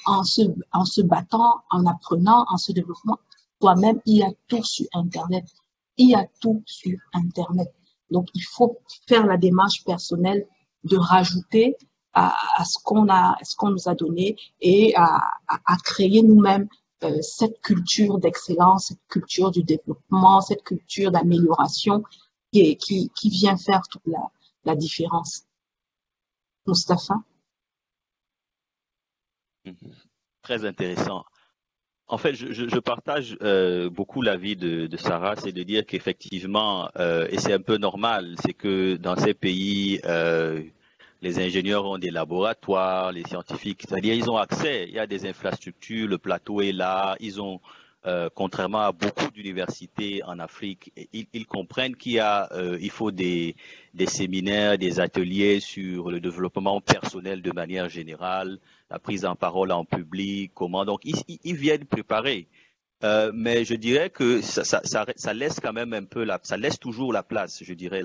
en, 0.05 0.23
se, 0.23 1.01
battant, 1.01 1.61
en 1.69 1.85
apprenant, 1.85 2.45
en 2.49 2.57
se 2.57 2.71
développant. 2.71 3.19
Toi-même, 3.59 4.01
il 4.05 4.17
y 4.17 4.23
a 4.23 4.31
tout 4.47 4.63
sur 4.63 4.87
Internet. 4.93 5.45
Il 5.97 6.09
y 6.09 6.15
a 6.15 6.27
tout 6.41 6.63
sur 6.65 6.97
Internet. 7.13 7.73
Donc, 8.11 8.27
il 8.33 8.43
faut 8.43 8.79
faire 9.07 9.25
la 9.25 9.37
démarche 9.37 9.83
personnelle 9.83 10.47
de 10.83 10.97
rajouter 10.97 11.75
à, 12.13 12.33
ce 12.65 12.77
qu'on 12.83 13.09
a, 13.09 13.37
ce 13.43 13.55
qu'on 13.55 13.69
nous 13.69 13.87
a 13.87 13.93
donné 13.93 14.37
et 14.59 14.95
à, 14.95 15.21
créer 15.83 16.23
nous-mêmes 16.23 16.67
euh, 17.03 17.21
cette 17.21 17.61
culture 17.61 18.17
d'excellence, 18.17 18.87
cette 18.87 19.07
culture 19.07 19.51
du 19.51 19.61
développement, 19.61 20.41
cette 20.41 20.63
culture 20.63 21.11
d'amélioration 21.11 22.03
qui, 22.51 23.11
vient 23.23 23.57
faire 23.57 23.83
toute 23.87 24.01
la 24.65 24.75
différence. 24.75 25.46
Mustapha. 26.67 27.15
Mhm. 29.65 29.75
Très 30.41 30.65
intéressant. 30.65 31.25
En 32.09 32.17
fait, 32.17 32.33
je, 32.35 32.79
partage 32.79 33.37
euh, 33.41 33.89
beaucoup 33.89 34.21
l'avis 34.21 34.55
de, 34.55 34.95
Sarah, 34.95 35.35
c'est 35.35 35.51
de 35.51 35.63
dire 35.63 35.85
qu'effectivement, 35.85 36.89
euh, 36.97 37.27
et 37.29 37.37
c'est 37.37 37.51
un 37.51 37.59
peu 37.59 37.77
normal, 37.77 38.35
c'est 38.45 38.53
que 38.53 38.95
dans 38.95 39.17
ces 39.17 39.33
pays, 39.33 39.99
euh, 40.05 40.63
les 41.21 41.39
ingénieurs 41.39 41.85
ont 41.85 41.97
des 41.97 42.11
laboratoires, 42.11 43.11
les 43.11 43.25
scientifiques, 43.25 43.83
c'est-à-dire 43.85 44.13
ils 44.13 44.29
ont 44.29 44.37
accès, 44.37 44.85
il 44.87 44.93
y 44.93 44.99
a 44.99 45.07
des 45.07 45.27
infrastructures, 45.27 46.07
le 46.07 46.17
plateau 46.17 46.61
est 46.61 46.71
là, 46.71 47.17
ils 47.19 47.41
ont 47.41 47.59
euh, 48.07 48.29
contrairement 48.33 48.83
à 48.83 48.93
beaucoup 48.93 49.29
d'universités 49.31 50.23
en 50.23 50.39
Afrique, 50.39 50.93
ils, 51.11 51.45
comprennent 51.45 51.97
qu'il 51.97 52.21
euh, 52.21 52.79
faut 52.89 53.11
des, 53.11 53.55
séminaires, 54.07 54.77
des 54.77 55.01
ateliers 55.01 55.59
sur 55.59 56.09
le 56.09 56.21
développement 56.21 56.79
personnel 56.79 57.41
de 57.41 57.51
manière 57.51 57.89
générale, 57.89 58.59
la 58.89 58.97
prise 58.97 59.25
en 59.25 59.35
parole 59.35 59.73
en 59.73 59.83
public, 59.83 60.53
comment. 60.53 60.85
Donc, 60.85 61.01
ils, 61.03 61.55
viennent 61.57 61.83
préparer. 61.83 62.47
Euh, 63.03 63.31
mais 63.33 63.65
je 63.65 63.75
dirais 63.75 64.09
que 64.09 64.41
ça, 64.41 65.33
laisse 65.33 65.59
quand 65.59 65.73
même 65.73 65.91
un 65.91 66.05
peu 66.05 66.25
ça 66.43 66.55
laisse 66.55 66.79
toujours 66.79 67.11
la 67.11 67.23
place, 67.23 67.61
je 67.61 67.73
dirais, 67.73 68.03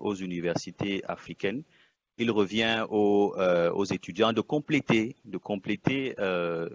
aux 0.00 0.14
universités 0.14 1.04
africaines. 1.04 1.62
Il 2.16 2.30
revient 2.30 2.86
aux, 2.88 3.84
étudiants 3.84 4.32
de 4.32 4.40
compléter, 4.40 5.14
de 5.26 5.36
compléter 5.36 6.14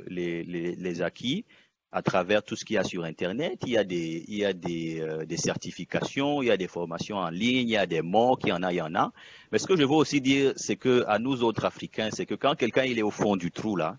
les 0.07 1.01
acquis 1.01 1.43
à 1.91 2.01
travers 2.01 2.43
tout 2.43 2.55
ce 2.55 2.63
qu'il 2.63 2.75
y 2.75 2.77
a 2.77 2.83
sur 2.83 3.03
Internet. 3.03 3.59
Il 3.65 3.73
y 3.73 3.77
a 3.77 3.81
euh, 3.81 5.25
des, 5.25 5.37
certifications, 5.37 6.41
il 6.41 6.47
y 6.47 6.51
a 6.51 6.57
des 6.57 6.67
formations 6.67 7.17
en 7.17 7.29
ligne, 7.29 7.67
il 7.67 7.71
y 7.71 7.77
a 7.77 7.85
des 7.85 8.01
mots, 8.01 8.37
il 8.43 8.49
y 8.49 8.51
en 8.53 8.63
a, 8.63 8.71
il 8.71 8.77
y 8.77 8.81
en 8.81 8.95
a. 8.95 9.11
Mais 9.51 9.59
ce 9.59 9.67
que 9.67 9.75
je 9.75 9.83
veux 9.83 9.89
aussi 9.89 10.21
dire, 10.21 10.53
c'est 10.55 10.77
que 10.77 11.03
à 11.07 11.19
nous 11.19 11.43
autres 11.43 11.65
Africains, 11.65 12.09
c'est 12.11 12.25
que 12.25 12.35
quand 12.35 12.55
quelqu'un 12.55 12.83
est 12.83 13.01
au 13.01 13.11
fond 13.11 13.35
du 13.35 13.51
trou 13.51 13.75
là 13.75 13.97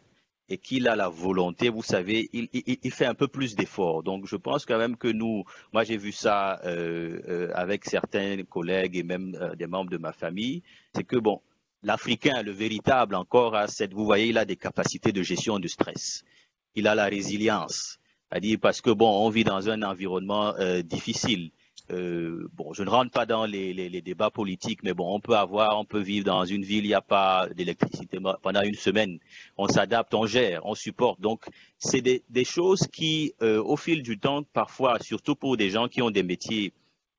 et 0.49 0.59
qu'il 0.59 0.89
a 0.89 0.97
la 0.97 1.09
volonté, 1.09 1.69
vous 1.69 1.83
savez, 1.83 2.29
il, 2.33 2.93
fait 2.93 3.07
un 3.07 3.15
peu 3.15 3.29
plus 3.29 3.55
d'efforts. 3.55 4.03
Donc 4.03 4.27
je 4.27 4.37
pense 4.37 4.67
quand 4.67 4.77
même 4.79 4.97
que 4.97 5.09
nous, 5.09 5.45
moi 5.73 5.85
j'ai 5.85 5.97
vu 5.97 6.13
ça 6.13 6.61
euh, 6.65 7.21
euh, 7.29 7.51
avec 7.55 7.85
certains 7.85 8.43
collègues 8.45 8.97
et 8.97 9.03
même 9.03 9.39
des 9.57 9.67
membres 9.67 9.91
de 9.91 9.99
ma 9.99 10.13
famille, 10.13 10.63
c'est 10.95 11.05
que 11.05 11.17
bon, 11.17 11.41
l'Africain, 11.83 12.43
le 12.43 12.53
véritable 12.53 13.15
encore, 13.15 13.57
vous 13.93 14.05
voyez, 14.05 14.27
il 14.29 14.39
a 14.39 14.45
des 14.45 14.57
capacités 14.57 15.13
de 15.13 15.23
gestion 15.23 15.59
du 15.59 15.69
stress 15.69 16.25
il 16.75 16.87
a 16.87 16.95
la 16.95 17.07
résilience. 17.07 17.99
C'est-à-dire 18.31 18.59
parce 18.61 18.81
que 18.81 18.91
bon, 18.91 19.11
on 19.27 19.29
vit 19.29 19.45
dans 19.45 19.69
un 19.69 19.83
environnement 19.83 20.55
euh, 20.59 20.83
difficile. 20.83 21.51
Euh, 21.91 22.49
bon, 22.55 22.73
je 22.73 22.83
ne 22.83 22.89
rentre 22.89 23.11
pas 23.11 23.27
dans 23.27 23.45
les, 23.45 24.01
débats 24.01 24.31
politiques, 24.31 24.83
mais 24.83 24.95
bon, 24.95 25.15
on 25.15 25.21
peut 25.21 25.37
avoir, 25.37 25.79
on 25.79 25.85
peut 25.85 26.01
vivre 26.01 26.25
dans 26.25 26.45
une 26.45 26.65
ville, 26.65 26.85
il 26.85 26.89
n'y 26.89 26.95
a 26.95 27.03
pas 27.03 27.49
d'électricité 27.55 28.19
pendant 28.41 28.63
une 28.63 28.75
semaine. 28.75 29.19
On 29.59 29.69
s'adapte, 29.69 30.15
on 30.15 30.27
gère, 30.27 30.65
on 30.65 30.75
supporte. 30.75 31.21
Donc, 31.21 31.45
c'est 31.79 32.01
des, 32.01 32.23
des, 32.31 32.45
choses 32.45 32.87
qui, 32.87 33.35
euh, 33.43 33.63
au 33.63 33.77
fil 33.77 34.03
du 34.03 34.19
temps, 34.19 34.43
parfois, 34.43 34.99
surtout 35.01 35.35
pour 35.35 35.57
des 35.57 35.71
gens 35.71 35.89
qui 35.89 36.01
ont 36.01 36.11
des 36.11 36.23
métiers 36.23 36.73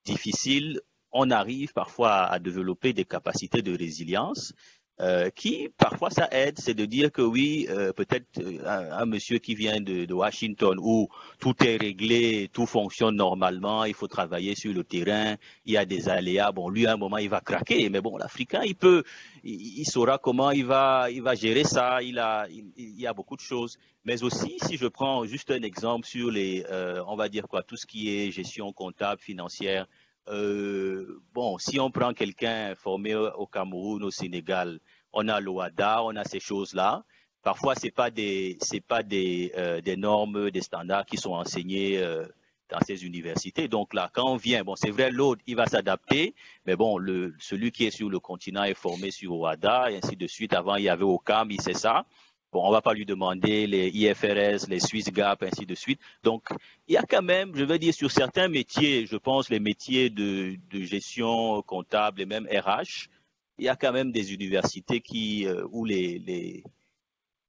difficiles, 0.06 0.82
on 1.12 1.30
arrive 1.30 1.74
parfois 1.74 2.24
à 2.24 2.40
développer 2.40 2.94
des 2.94 3.06
capacités 3.06 3.62
de 3.62 3.78
résilience 3.78 4.54
euh, 5.02 5.32
qui 5.32 5.70
parfois 5.76 6.12
ça 6.12 6.28
aide, 6.32 6.60
c'est 6.60 6.76
de 6.76 6.86
dire 6.86 7.12
que 7.12 7.24
oui, 7.24 7.66
euh, 7.72 7.92
peut-être 7.94 8.28
euh, 8.38 8.92
un, 8.92 9.08
monsieur 9.08 9.40
qui 9.40 9.56
vient 9.56 9.82
de, 9.82 10.14
Washington 10.14 10.78
où 10.80 11.10
tout 11.40 11.56
est 11.64 11.78
réglé, 11.78 12.48
tout 12.54 12.68
fonctionne 12.68 13.16
normalement, 13.16 13.86
il 13.86 13.96
faut 13.96 14.08
travailler 14.08 14.54
sur 14.54 14.72
le 14.72 14.84
terrain, 14.84 15.36
il 15.66 15.74
y 15.74 15.78
a 15.78 15.86
des 15.86 16.10
aléas. 16.10 16.52
Bon, 16.52 16.70
lui 16.70 16.86
à 16.86 16.94
un 16.94 16.98
moment 16.98 17.18
il 17.18 17.28
va 17.28 17.42
craquer, 17.42 17.90
mais 17.90 18.02
bon, 18.02 18.18
l'Africain 18.18 18.62
il 18.66 18.76
peut, 18.76 19.04
il, 19.44 19.84
saura 19.86 20.20
comment 20.20 20.52
il 20.52 20.66
va, 20.66 21.10
il 21.10 21.24
va 21.24 21.34
gérer 21.34 21.64
ça. 21.64 22.04
Il 22.04 22.20
a, 22.20 22.48
il, 22.50 23.00
y 23.00 23.08
a 23.08 23.14
beaucoup 23.14 23.36
de 23.36 23.42
choses. 23.42 23.80
Mais 24.06 24.22
aussi, 24.22 24.58
si 24.62 24.78
je 24.78 24.86
prends 24.86 25.26
juste 25.26 25.50
un 25.50 25.64
exemple 25.64 26.06
sur 26.06 26.30
les, 26.30 26.64
on 27.08 27.16
va 27.16 27.30
dire 27.30 27.48
quoi, 27.48 27.64
tout 27.64 27.78
ce 27.78 27.88
qui 27.88 28.16
est 28.16 28.30
gestion 28.30 28.72
comptable, 28.74 29.20
financière. 29.20 29.88
Euh, 30.30 31.22
bon, 31.34 31.58
si 31.58 31.80
on 31.80 31.92
prend 31.92 32.14
quelqu'un 32.14 32.76
formé 32.76 33.16
au 33.16 33.46
Cameroun, 33.46 34.04
au 34.04 34.12
Sénégal, 34.12 34.80
on 35.12 35.28
a 35.28 35.40
l'OADA, 35.40 36.04
on 36.04 36.16
a 36.16 36.24
ces 36.24 36.40
choses-là. 36.40 37.04
Parfois, 37.44 37.76
c'est 37.76 37.92
pas 37.92 38.10
des, 38.10 38.58
pas 38.88 39.04
des, 39.04 39.52
euh, 39.58 39.82
des 39.82 39.98
normes, 39.98 40.50
des 40.50 40.62
standards 40.62 41.06
qui 41.06 41.18
sont 41.18 41.34
enseignés 41.34 41.98
euh, 41.98 42.26
dans 42.70 42.80
ces 42.86 43.06
universités. 43.06 43.68
Donc 43.68 43.94
là, 43.94 44.10
quand 44.14 44.32
on 44.32 44.38
vient, 44.38 44.64
bon, 44.64 44.76
c'est 44.78 44.92
vrai, 44.92 45.12
l'autre, 45.12 45.42
il 45.46 45.58
va 45.58 45.66
s'adapter, 45.66 46.34
mais 46.66 46.78
bon, 46.78 46.98
celui 47.40 47.72
qui 47.72 47.86
est 47.86 47.92
sur 47.92 48.10
le 48.10 48.20
continent 48.20 48.64
est 48.64 48.74
formé 48.74 49.12
sur 49.12 49.38
OADA 49.38 49.92
et 49.92 49.98
ainsi 49.98 50.16
de 50.16 50.28
suite. 50.28 50.54
Avant, 50.54 50.78
il 50.78 50.84
y 50.84 50.90
avait 50.90 51.04
OCAM, 51.04 51.52
il 51.52 51.62
sait 51.62 51.74
ça. 51.74 52.06
Bon, 52.54 52.68
on 52.68 52.72
va 52.72 52.84
pas 52.84 52.94
lui 52.94 53.06
demander 53.06 53.66
les 53.66 53.88
IFRS, 53.90 54.68
les 54.70 54.80
Swiss 54.80 55.12
Gap, 55.12 55.42
ainsi 55.42 55.66
de 55.66 55.74
suite. 55.74 56.00
Donc, 56.22 56.50
il 56.88 56.94
y 56.94 56.98
a 56.98 57.02
quand 57.02 57.24
même, 57.24 57.56
je 57.56 57.64
veux 57.64 57.80
dire, 57.80 57.96
sur 57.96 58.12
certains 58.12 58.48
métiers, 58.48 59.08
je 59.08 59.18
pense 59.18 59.50
les 59.50 59.60
métiers 59.60 60.12
de, 60.12 60.56
de 60.70 60.84
gestion 60.84 61.64
comptable 61.64 62.22
et 62.22 62.28
même 62.28 62.46
RH, 62.46 63.10
il 63.58 63.66
y 63.66 63.70
a 63.70 63.76
quand 63.76 63.92
même 63.92 64.12
des 64.12 64.34
universités 64.34 65.02
qui, 65.02 65.48
euh, 65.48 65.66
où 65.72 65.84
les, 65.84 66.20
les 66.20 66.64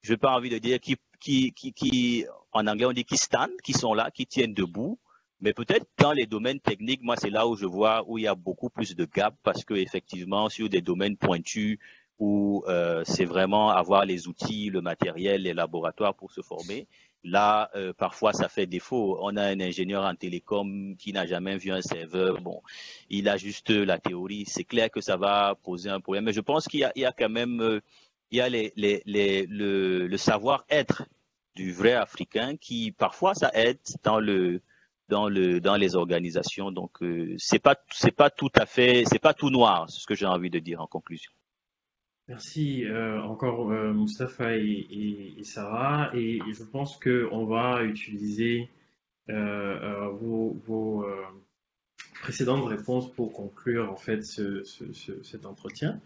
je 0.00 0.12
n'ai 0.12 0.16
pas 0.16 0.34
envie 0.34 0.48
de 0.48 0.58
dire 0.58 0.80
qui, 0.80 0.96
qui, 1.20 1.52
qui, 1.52 1.72
qui, 1.74 2.24
en 2.52 2.66
anglais 2.66 2.86
on 2.86 2.92
dit 2.92 3.04
qui 3.04 3.18
stand, 3.18 3.50
qui 3.62 3.74
sont 3.74 3.92
là, 3.92 4.10
qui 4.10 4.26
tiennent 4.26 4.54
debout. 4.54 4.98
Mais 5.40 5.52
peut-être 5.52 5.86
dans 5.98 6.12
les 6.12 6.24
domaines 6.24 6.60
techniques, 6.60 7.02
moi 7.02 7.16
c'est 7.16 7.30
là 7.30 7.46
où 7.46 7.56
je 7.56 7.66
vois 7.66 8.04
où 8.06 8.16
il 8.16 8.24
y 8.24 8.26
a 8.26 8.34
beaucoup 8.34 8.70
plus 8.70 8.96
de 8.96 9.04
gap 9.04 9.34
parce 9.42 9.64
que 9.64 9.74
effectivement 9.74 10.48
sur 10.48 10.70
des 10.70 10.80
domaines 10.80 11.18
pointus, 11.18 11.78
où 12.18 12.64
euh, 12.68 13.02
c'est 13.04 13.24
vraiment 13.24 13.70
avoir 13.70 14.04
les 14.04 14.28
outils, 14.28 14.70
le 14.70 14.80
matériel, 14.80 15.42
les 15.42 15.54
laboratoires 15.54 16.14
pour 16.14 16.32
se 16.32 16.40
former. 16.42 16.86
Là, 17.24 17.70
euh, 17.74 17.94
parfois, 17.94 18.34
ça 18.34 18.48
fait 18.48 18.66
défaut. 18.66 19.18
On 19.22 19.36
a 19.36 19.42
un 19.44 19.58
ingénieur 19.60 20.04
en 20.04 20.14
télécom 20.14 20.94
qui 20.98 21.12
n'a 21.12 21.24
jamais 21.26 21.56
vu 21.56 21.72
un 21.72 21.80
serveur. 21.80 22.40
Bon, 22.42 22.60
il 23.08 23.28
a 23.30 23.38
juste 23.38 23.70
la 23.70 23.98
théorie. 23.98 24.44
C'est 24.46 24.64
clair 24.64 24.90
que 24.90 25.00
ça 25.00 25.16
va 25.16 25.54
poser 25.62 25.88
un 25.88 26.00
problème. 26.00 26.24
Mais 26.24 26.34
je 26.34 26.42
pense 26.42 26.68
qu'il 26.68 26.80
y, 26.80 27.00
y, 27.00 27.04
a 27.06 27.12
quand 27.12 27.30
même, 27.30 27.62
euh, 27.62 27.80
il 28.30 28.38
y 28.38 28.40
a 28.42 28.48
les, 28.50 28.72
les, 28.76 29.02
les, 29.06 29.46
le, 29.46 30.06
le 30.06 30.16
savoir-être 30.18 31.04
du 31.56 31.72
vrai 31.72 31.92
Africain 31.94 32.56
qui, 32.56 32.92
parfois, 32.92 33.34
ça 33.34 33.50
aide 33.54 33.78
dans 34.02 34.20
le 34.20 34.60
dans 35.08 35.28
le 35.28 35.60
dans 35.60 35.76
les 35.76 35.96
organisations. 35.96 36.72
Donc, 36.72 37.02
euh, 37.02 37.34
c'est 37.38 37.58
pas 37.58 37.76
c'est 37.90 38.10
pas 38.14 38.30
tout 38.30 38.50
à 38.54 38.66
fait, 38.66 39.04
c'est 39.06 39.18
pas 39.18 39.34
tout 39.34 39.50
noir. 39.50 39.88
C'est 39.88 40.00
ce 40.00 40.06
que 40.06 40.14
j'ai 40.14 40.26
envie 40.26 40.50
de 40.50 40.58
dire 40.58 40.80
en 40.80 40.86
conclusion. 40.86 41.32
Merci 42.28 42.86
euh, 42.86 43.20
encore 43.20 43.70
euh, 43.70 43.92
Mustapha 43.92 44.56
et, 44.56 45.36
Sarah. 45.42 46.10
Et 46.14 46.40
je 46.52 46.64
pense 46.64 46.96
qu'on 46.98 47.44
va 47.44 47.84
utiliser 47.84 48.70
euh, 49.28 49.34
euh 49.34 50.08
vos, 50.08 51.06
précédentes 52.22 52.64
réponses 52.64 53.12
pour 53.12 53.34
conclure 53.34 53.92
en 53.92 53.96
fait 53.96 54.22
cet 54.22 55.44
entretien. 55.44 56.00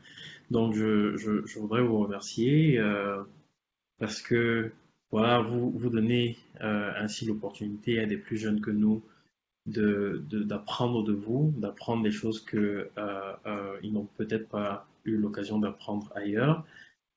Donc 0.50 0.74
je, 0.74 1.58
voudrais 1.58 1.82
vous 1.82 1.98
remercier 1.98 2.80
parce 4.00 4.20
que 4.20 4.72
voilà, 5.12 5.40
vous, 5.40 5.70
vous 5.70 5.90
donnez 5.90 6.36
ainsi 6.60 7.26
l'opportunité 7.26 8.00
à 8.00 8.06
des 8.06 8.16
plus 8.16 8.36
jeunes 8.36 8.60
que 8.60 8.72
nous 8.72 9.02
d'apprendre 9.66 11.04
de, 11.04 11.12
de, 11.12 11.16
vous, 11.16 11.54
d'apprendre 11.56 12.02
des 12.02 12.10
choses 12.10 12.44
qu'ils 12.44 12.88
ils 13.84 13.92
n'ont 13.92 14.08
peut-être 14.16 14.48
pas 14.48 14.88
l'occasion 15.16 15.58
d'apprendre 15.58 16.10
ailleurs. 16.14 16.64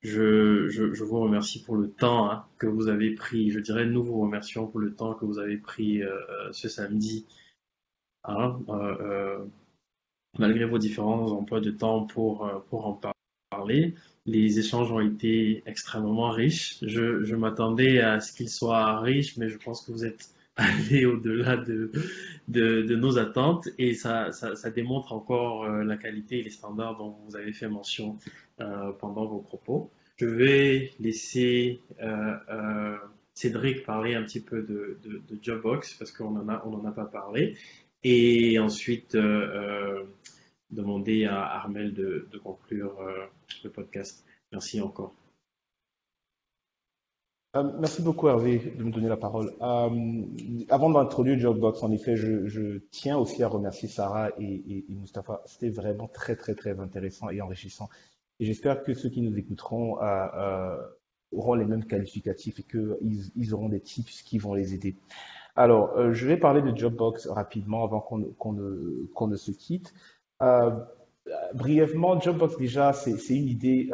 Je, 0.02 0.68
je, 0.68 1.04
vous 1.04 1.20
remercie 1.20 1.62
pour 1.62 1.76
le 1.76 1.88
temps 1.90 2.28
hein, 2.30 2.44
que 2.58 2.66
vous 2.66 2.88
avez 2.88 3.14
pris. 3.14 3.50
Je 3.50 3.60
dirais 3.60 3.86
nous 3.86 4.02
vous 4.02 4.20
remercions 4.20 4.66
pour 4.66 4.80
le 4.80 4.94
temps 4.94 5.14
que 5.14 5.24
vous 5.24 5.38
avez 5.38 5.58
pris 5.58 6.02
euh, 6.02 6.10
euh, 6.30 6.52
ce 6.52 6.68
samedi. 6.68 7.24
Hein, 8.24 8.58
euh, 8.68 9.44
malgré 10.38 10.64
vos 10.64 10.78
différents 10.78 11.30
emplois 11.30 11.60
de 11.60 11.70
temps 11.70 12.04
pour, 12.04 12.50
pour 12.68 12.86
en 12.86 13.00
parler, 13.50 13.94
les 14.26 14.58
échanges 14.58 14.90
ont 14.90 15.00
été 15.00 15.62
extrêmement 15.66 16.30
riches. 16.30 16.78
Je, 16.82 17.22
je 17.22 17.36
m'attendais 17.36 18.00
à 18.00 18.20
ce 18.20 18.32
qu'ils 18.32 18.50
soient 18.50 19.00
riches, 19.00 19.36
mais 19.36 19.48
je 19.48 19.58
pense 19.58 19.82
que 19.86 19.92
vous 19.92 20.04
êtes 20.04 20.34
allé 20.56 21.06
au-delà 21.06 21.56
de, 21.56 21.90
de, 22.48 22.96
nos 22.96 23.18
attentes 23.18 23.68
et 23.78 23.94
ça, 23.94 24.32
ça, 24.32 24.70
démontre 24.70 25.12
encore 25.12 25.66
la 25.66 25.96
qualité 25.96 26.40
et 26.40 26.42
les 26.42 26.50
standards 26.50 26.98
dont 26.98 27.16
vous 27.26 27.36
avez 27.36 27.52
fait 27.52 27.68
mention 27.68 28.18
euh, 28.62 28.92
pendant 28.92 29.26
vos 29.26 29.40
propos. 29.40 29.90
Je 30.18 30.26
vais 30.26 30.92
laisser 31.00 31.80
euh, 32.02 32.36
euh, 32.50 32.96
Cédric 33.34 33.84
parler 33.84 34.14
un 34.14 34.22
petit 34.22 34.40
peu 34.40 34.62
de, 34.62 34.98
Jobbox 35.40 35.94
parce 35.94 36.12
qu'on 36.12 36.36
en 36.36 36.48
a, 36.48 36.54
a 36.54 36.92
pas 36.92 37.06
parlé. 37.06 37.56
Et 38.04 38.58
ensuite, 38.58 39.16
demander 40.70 41.24
à 41.24 41.44
Armel 41.44 41.94
de 41.94 42.38
conclure 42.42 42.98
le 43.64 43.70
podcast. 43.70 44.24
Merci 44.52 44.80
encore. 44.80 45.14
Merci 47.54 48.02
beaucoup 48.02 48.28
Hervé 48.28 48.74
de 48.78 48.82
me 48.82 48.90
donner 48.90 49.08
la 49.08 49.16
parole. 49.16 49.52
avant 49.60 50.90
d'introduire 50.90 51.38
Jobbox, 51.38 51.82
en 51.82 51.90
effet, 51.92 52.16
je, 52.16 52.78
tiens 52.90 53.18
aussi 53.18 53.42
à 53.42 53.48
remercier 53.48 53.88
Sarah 53.88 54.30
et, 54.38 54.84
et, 54.88 54.94
Mustapha. 54.94 55.42
C'était 55.46 55.70
vraiment 55.70 56.08
très 56.08 56.36
très 56.36 56.54
très 56.54 56.80
intéressant 56.80 57.28
et 57.30 57.40
enrichissant. 57.40 57.88
Et 58.40 58.44
j'espère 58.44 58.82
que 58.82 58.94
ceux 58.94 59.08
qui 59.08 59.20
nous 59.22 59.36
écouteront 59.38 60.00
euh, 60.00 60.26
euh, 60.34 60.76
auront 61.32 61.54
les 61.54 61.64
mêmes 61.64 61.84
qualificatifs 61.84 62.58
et 62.58 62.62
qu'ils 62.62 63.30
ils 63.36 63.54
auront 63.54 63.68
des 63.68 63.80
tips 63.80 64.22
qui 64.22 64.38
vont 64.38 64.54
les 64.54 64.74
aider. 64.74 64.96
Alors, 65.54 65.96
euh, 65.96 66.12
je 66.12 66.26
vais 66.26 66.36
parler 66.36 66.62
de 66.62 66.76
Jobbox 66.76 67.26
rapidement 67.26 67.84
avant 67.84 68.00
qu'on 68.00 68.52
ne, 68.52 69.36
se 69.36 69.50
quitte. 69.52 69.92
Brièvement, 71.54 72.20
Jobbox 72.20 72.56
déjà, 72.56 72.92
c'est 72.92 73.36
une 73.36 73.48
idée 73.48 73.90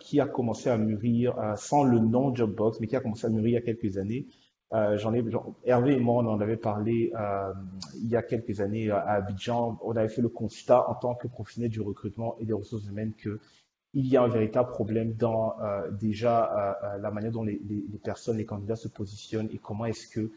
qui 0.00 0.20
a 0.20 0.26
commencé 0.26 0.70
à 0.70 0.78
mûrir 0.78 1.34
sans 1.56 1.82
le 1.82 1.98
nom 1.98 2.34
Jobbox, 2.34 2.80
mais 2.80 2.86
qui 2.86 2.96
a 2.96 3.00
commencé 3.00 3.26
à 3.26 3.30
mûrir 3.30 3.48
il 3.48 3.52
y 3.52 3.56
a 3.56 3.60
quelques 3.62 3.98
années. 3.98 4.26
j'en 4.72 5.14
ai, 5.14 5.24
Hervé 5.64 5.94
et 5.94 6.00
moi, 6.00 6.22
on 6.22 6.26
en 6.26 6.40
avait 6.40 6.56
parlé 6.56 7.12
il 7.94 8.08
y 8.08 8.16
a 8.16 8.22
quelques 8.22 8.60
années 8.60 8.90
à 8.90 9.00
Abidjan. 9.00 9.78
On 9.82 9.96
avait 9.96 10.08
fait 10.08 10.22
le 10.22 10.28
constat 10.28 10.88
en 10.88 10.94
tant 10.94 11.14
que 11.14 11.26
professionnel 11.26 11.70
du 11.70 11.80
recrutement 11.80 12.36
et 12.38 12.44
des 12.44 12.52
ressources 12.52 12.86
humaines 12.86 13.14
que 13.14 13.40
il 13.94 14.06
y 14.06 14.16
a 14.16 14.22
un 14.22 14.28
véritable 14.28 14.70
problème 14.70 15.14
dans 15.14 15.58
euh, 15.60 15.90
déjà 15.90 16.52
euh, 16.52 16.86
euh, 16.86 16.98
la 16.98 17.10
manière 17.10 17.32
dont 17.32 17.42
les, 17.42 17.60
personnes, 18.02 18.36
les 18.36 18.44
candidats 18.44 18.76
se 18.76 18.88
positionnent 18.88 19.48
et 19.52 19.58
comment 19.58 19.86
est-ce 19.86 20.06
qu'ils 20.08 20.30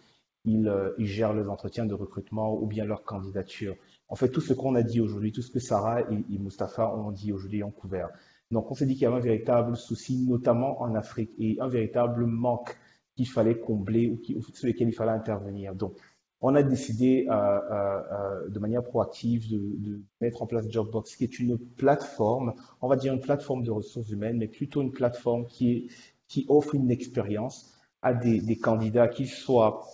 ils 0.97 1.05
gèrent 1.05 1.33
les 1.33 1.47
entretiens 1.47 1.85
de 1.85 1.93
recrutement 1.93 2.53
ou 2.55 2.65
bien 2.65 2.85
leur 2.85 3.03
candidature. 3.03 3.75
En 4.11 4.15
fait, 4.15 4.27
tout 4.29 4.41
ce 4.41 4.53
qu'on 4.53 4.75
a 4.75 4.83
dit 4.83 4.99
aujourd'hui, 4.99 5.31
tout 5.31 5.41
ce 5.41 5.49
que 5.49 5.59
Sarah 5.59 6.01
et, 6.01 6.37
Mustapha 6.37 6.93
ont 6.93 7.11
dit 7.11 7.31
aujourd'hui 7.31 7.63
ont 7.63 7.71
couvert. 7.71 8.09
Donc, 8.51 8.69
on 8.69 8.75
s'est 8.75 8.85
dit 8.85 8.95
qu'il 8.95 9.03
y 9.03 9.05
avait 9.05 9.15
un 9.15 9.21
véritable 9.21 9.77
souci, 9.77 10.27
notamment 10.27 10.81
en 10.81 10.93
Afrique, 10.95 11.31
et 11.39 11.57
un 11.61 11.69
véritable 11.69 12.25
manque 12.25 12.77
qu'il 13.15 13.27
fallait 13.27 13.57
combler 13.57 14.09
ou 14.09 14.19
sur 14.53 14.67
lequel 14.67 14.89
il 14.89 14.93
fallait 14.93 15.11
intervenir. 15.11 15.75
Donc, 15.75 15.95
on 16.41 16.55
a 16.55 16.61
décidé 16.61 17.25
euh, 17.29 17.33
euh, 17.33 18.01
euh, 18.11 18.49
de 18.49 18.59
manière 18.59 18.83
proactive 18.83 19.49
de, 19.49 20.01
mettre 20.19 20.41
en 20.41 20.45
place 20.45 20.69
Jobbox, 20.69 21.15
qui 21.15 21.23
est 21.23 21.39
une 21.39 21.57
plateforme, 21.57 22.53
on 22.81 22.89
va 22.89 22.97
dire 22.97 23.13
une 23.13 23.21
plateforme 23.21 23.63
de 23.63 23.71
ressources 23.71 24.09
humaines, 24.09 24.39
mais 24.39 24.47
plutôt 24.49 24.81
une 24.81 24.91
plateforme 24.91 25.45
qui, 25.45 25.89
qui 26.27 26.45
offre 26.49 26.75
une 26.75 26.91
expérience 26.91 27.71
à 28.01 28.13
des, 28.13 28.41
des 28.41 28.57
candidats, 28.57 29.07
qu'ils 29.07 29.29
soient 29.29 29.85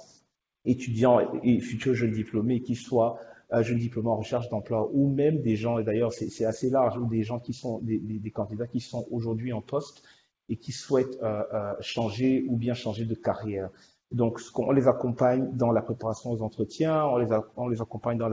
étudiants 0.65 1.19
et 1.43 1.59
futurs 1.59 1.93
jeunes 1.93 2.13
diplômés, 2.13 2.61
qu'ils 2.61 2.77
soient 2.77 3.19
jeunes 3.61 3.77
diplômés 3.77 4.09
en 4.09 4.17
recherche 4.17 4.49
d'emploi, 4.49 4.89
ou 4.93 5.09
même 5.09 5.41
des 5.41 5.55
gens, 5.55 5.79
et 5.79 5.83
d'ailleurs 5.83 6.13
c'est 6.13 6.45
assez 6.45 6.69
large, 6.69 6.97
ou 6.97 7.05
des 7.07 7.23
gens 7.23 7.39
qui 7.39 7.53
sont 7.53 7.79
des, 7.79 8.31
candidats 8.31 8.67
qui 8.67 8.79
sont 8.79 9.07
aujourd'hui 9.11 9.53
en 9.53 9.61
poste 9.61 10.03
et 10.49 10.57
qui 10.57 10.71
souhaitent 10.71 11.17
changer 11.79 12.45
ou 12.47 12.57
bien 12.57 12.73
changer 12.73 13.05
de 13.05 13.15
carrière. 13.15 13.69
Donc, 14.11 14.39
on 14.55 14.71
les 14.71 14.87
accompagne 14.87 15.49
dans 15.53 15.71
la 15.71 15.81
préparation 15.81 16.31
aux 16.31 16.41
entretiens, 16.41 17.05
on 17.05 17.17
les, 17.67 17.81
accompagne 17.81 18.17
dans 18.17 18.29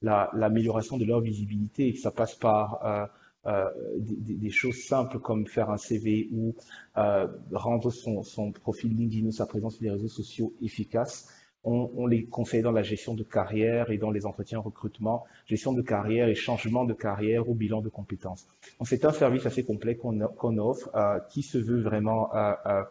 l'amélioration 0.00 0.96
la, 0.96 1.04
de 1.04 1.08
leur 1.08 1.20
visibilité 1.20 1.88
et 1.88 1.96
ça 1.96 2.12
passe 2.12 2.36
par 2.36 2.84
euh, 2.84 3.06
euh, 3.46 3.68
des, 3.98 4.50
choses 4.50 4.84
simples 4.84 5.18
comme 5.18 5.46
faire 5.46 5.70
un 5.70 5.76
CV 5.76 6.28
ou 6.32 6.54
euh, 6.98 7.26
rendre 7.52 7.90
son, 7.90 8.22
son, 8.22 8.52
profil 8.52 8.96
LinkedIn 8.96 9.26
ou 9.26 9.32
sa 9.32 9.46
présence 9.46 9.76
sur 9.76 9.84
les 9.84 9.90
réseaux 9.90 10.08
sociaux 10.08 10.54
efficace. 10.62 11.28
On, 11.70 12.06
les 12.06 12.24
conseille 12.24 12.62
dans 12.62 12.72
la 12.72 12.82
gestion 12.82 13.14
de 13.14 13.22
carrière 13.22 13.90
et 13.90 13.98
dans 13.98 14.10
les 14.10 14.24
entretiens 14.24 14.58
recrutement, 14.58 15.24
gestion 15.46 15.72
de 15.74 15.82
carrière 15.82 16.28
et 16.28 16.34
changement 16.34 16.84
de 16.84 16.94
carrière 16.94 17.48
ou 17.48 17.54
bilan 17.54 17.82
de 17.82 17.90
compétences. 17.90 18.46
C'est 18.84 19.04
un 19.04 19.12
service 19.12 19.44
assez 19.44 19.64
complet 19.64 19.96
qu'on 19.96 20.58
offre 20.58 20.90
euh, 20.94 21.20
qui 21.28 21.42
se 21.42 21.58
veut 21.58 21.82
vraiment 21.82 22.34
euh, 22.34 22.82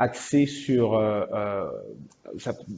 axé 0.00 0.46
sur 0.46 0.94
euh, 0.94 1.26
euh, 1.32 1.70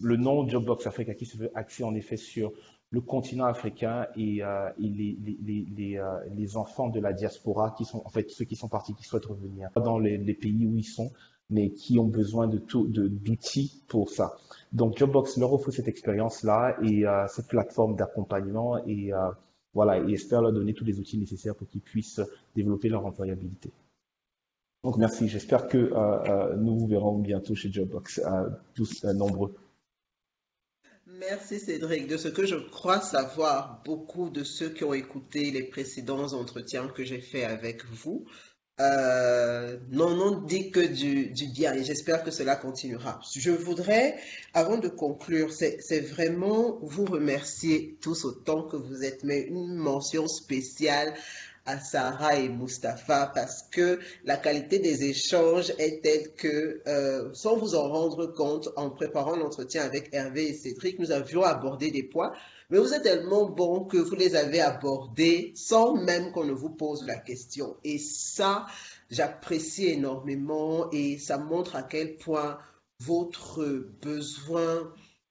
le 0.02 0.16
nom 0.16 0.46
Jobbox 0.48 0.88
qui 1.16 1.24
se 1.24 1.36
veut 1.36 1.52
axé 1.54 1.84
en 1.84 1.94
effet 1.94 2.16
sur 2.16 2.52
le 2.90 3.00
continent 3.00 3.46
africain 3.46 4.06
et, 4.16 4.42
euh, 4.42 4.68
les, 4.78 5.96
euh, 5.98 6.56
enfants 6.56 6.88
de 6.88 7.00
la 7.00 7.12
diaspora 7.12 7.74
qui 7.78 7.84
sont 7.84 8.04
ceux 8.28 8.44
qui 8.44 8.56
sont 8.56 8.68
partis 8.68 8.94
qui 8.94 9.04
souhaitent 9.04 9.26
revenir 9.26 9.70
dans 9.76 9.98
les, 9.98 10.18
pays 10.34 10.66
où 10.66 10.76
ils 10.76 10.84
sont 10.84 11.10
mais 11.52 11.70
qui 11.70 11.98
ont 11.98 12.06
besoin 12.06 12.48
de 12.48 12.58
d'outils 12.58 13.82
pour 13.88 14.10
ça. 14.10 14.36
Donc 14.72 14.96
Jobbox 14.98 15.36
leur 15.36 15.52
offre 15.52 15.70
cette 15.70 15.88
expérience 15.88 16.42
là 16.42 16.76
et 16.82 17.06
euh, 17.06 17.26
cette 17.28 17.48
plateforme 17.48 17.94
d'accompagnement 17.96 18.84
et 18.86 19.12
voilà 19.74 19.98
et 19.98 20.12
espère 20.12 20.42
leur 20.42 20.52
donner 20.52 20.74
tous 20.74 20.84
les 20.84 20.98
outils 20.98 21.18
nécessaires 21.18 21.54
pour 21.54 21.68
qu'ils 21.68 21.80
puissent 21.80 22.20
développer 22.54 22.88
leur 22.88 23.06
employabilité. 23.06 23.70
Donc 24.84 24.96
merci, 24.96 25.28
j'espère 25.28 25.68
que 25.68 25.78
euh, 25.78 25.94
euh, 25.94 26.56
nous 26.56 26.76
vous 26.76 26.88
verrons 26.88 27.18
bientôt 27.18 27.54
chez 27.54 27.70
Jobbox, 27.72 28.18
euh, 28.18 28.48
tous 28.74 29.04
nombreux. 29.04 29.54
Merci 31.06 31.60
Cédric. 31.60 32.08
De 32.08 32.16
ce 32.16 32.26
que 32.26 32.44
je 32.44 32.56
crois 32.56 33.00
savoir, 33.00 33.80
beaucoup 33.84 34.28
de 34.28 34.42
ceux 34.42 34.70
qui 34.70 34.82
ont 34.82 34.94
écouté 34.94 35.52
les 35.52 35.62
précédents 35.62 36.32
entretiens 36.32 36.88
que 36.88 37.04
j'ai 37.04 37.20
faits 37.20 37.44
avec 37.44 37.84
vous 37.84 38.24
euh, 38.82 39.76
n'en 39.90 40.40
dit 40.40 40.70
que 40.70 40.80
du, 40.80 41.26
du 41.26 41.46
bien 41.46 41.72
et 41.72 41.84
j'espère 41.84 42.24
que 42.24 42.30
cela 42.30 42.56
continuera. 42.56 43.20
Je 43.36 43.50
voudrais, 43.50 44.16
avant 44.54 44.76
de 44.76 44.88
conclure, 44.88 45.52
c'est 45.52 46.00
vraiment 46.00 46.78
vous 46.82 47.04
remercier 47.04 47.96
tous 48.00 48.24
autant 48.24 48.62
que 48.62 48.76
vous 48.76 49.04
êtes, 49.04 49.22
mais 49.24 49.42
une 49.42 49.74
mention 49.74 50.26
spéciale 50.26 51.14
à 51.64 51.78
Sarah 51.78 52.36
et 52.36 52.48
Mustapha 52.48 53.30
parce 53.32 53.62
que 53.70 54.00
la 54.24 54.36
qualité 54.36 54.80
des 54.80 55.04
échanges 55.04 55.72
est 55.78 56.02
telle 56.02 56.32
que, 56.34 56.82
euh, 56.88 57.30
sans 57.34 57.56
vous 57.56 57.74
en 57.76 57.88
rendre 57.88 58.26
compte, 58.26 58.68
en 58.76 58.90
préparant 58.90 59.36
l'entretien 59.36 59.82
avec 59.82 60.08
Hervé 60.12 60.48
et 60.48 60.54
Cédric, 60.54 60.98
nous 60.98 61.12
avions 61.12 61.44
abordé 61.44 61.90
des 61.90 62.02
points, 62.02 62.32
mais 62.72 62.78
vous 62.78 62.94
êtes 62.94 63.02
tellement 63.02 63.50
bons 63.50 63.84
que 63.84 63.98
vous 63.98 64.14
les 64.14 64.34
avez 64.34 64.62
abordés 64.62 65.52
sans 65.54 65.94
même 65.94 66.32
qu'on 66.32 66.44
ne 66.44 66.54
vous 66.54 66.70
pose 66.70 67.04
la 67.04 67.16
question. 67.16 67.76
Et 67.84 67.98
ça, 67.98 68.66
j'apprécie 69.10 69.88
énormément 69.88 70.90
et 70.90 71.18
ça 71.18 71.36
montre 71.36 71.76
à 71.76 71.82
quel 71.82 72.16
point 72.16 72.58
votre 72.98 73.62
besoin 74.00 74.90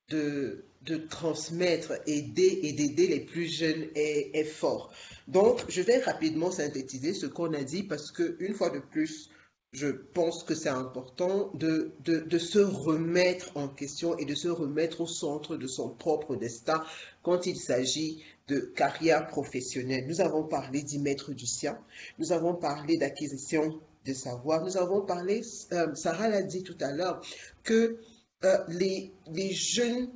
de 0.09 0.65
de 0.84 0.97
transmettre, 0.97 1.93
aider 2.07 2.59
et 2.63 2.73
d'aider 2.73 3.07
les 3.07 3.19
plus 3.19 3.47
jeunes 3.47 3.88
est, 3.95 4.43
fort. 4.43 4.91
Donc, 5.27 5.63
je 5.68 5.81
vais 5.81 5.99
rapidement 5.99 6.49
synthétiser 6.49 7.13
ce 7.13 7.27
qu'on 7.27 7.53
a 7.53 7.63
dit 7.63 7.84
parce 7.84 8.11
que 8.11 8.35
une 8.39 8.53
fois 8.53 8.69
de 8.72 8.80
plus, 8.80 9.30
je 9.72 9.88
pense 9.88 10.43
que 10.43 10.53
c'est 10.53 10.69
important 10.69 11.49
de, 11.53 11.93
de, 12.03 12.38
se 12.38 12.60
remettre 12.60 13.56
en 13.56 13.69
question 13.69 14.18
et 14.18 14.26
de 14.26 14.35
se 14.35 14.49
remettre 14.49 15.02
au 15.02 15.07
centre 15.07 15.56
de 15.56 15.68
son 15.68 15.89
propre 15.89 16.35
destin 16.35 16.84
quand 17.23 17.45
il 17.45 17.56
s'agit 17.56 18.22
de 18.48 18.60
carrière 18.60 19.27
professionnelle. 19.27 20.07
Nous 20.07 20.19
avons 20.19 20.43
parlé 20.43 20.81
d'y 20.81 20.99
mettre 20.99 21.31
du 21.31 21.45
sien, 21.45 21.80
nous 22.19 22.34
avons 22.34 22.53
parlé 22.53 22.98
d'acquisition 22.98 23.80
de 24.06 24.14
savoir, 24.14 24.65
nous 24.65 24.77
avons 24.77 25.02
parlé, 25.02 25.41
euh, 25.72 25.95
Sarah 25.95 26.27
l'a 26.27 26.41
dit 26.41 26.64
tout 26.64 26.77
à 26.81 26.91
l'heure, 26.91 27.22
que 27.64 27.98
euh, 28.43 28.57
les, 28.68 29.11
les 29.31 29.53
jeunes 29.53 30.10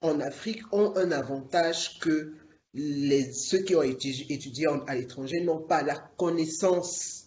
en 0.00 0.20
Afrique 0.20 0.62
ont 0.72 0.94
un 0.96 1.10
avantage 1.10 1.98
que 1.98 2.34
les, 2.74 3.32
ceux 3.32 3.58
qui 3.58 3.74
ont 3.74 3.82
étudié 3.82 4.66
à 4.86 4.94
l'étranger 4.94 5.40
n'ont 5.40 5.60
pas 5.60 5.82
la 5.82 5.96
connaissance, 6.16 7.21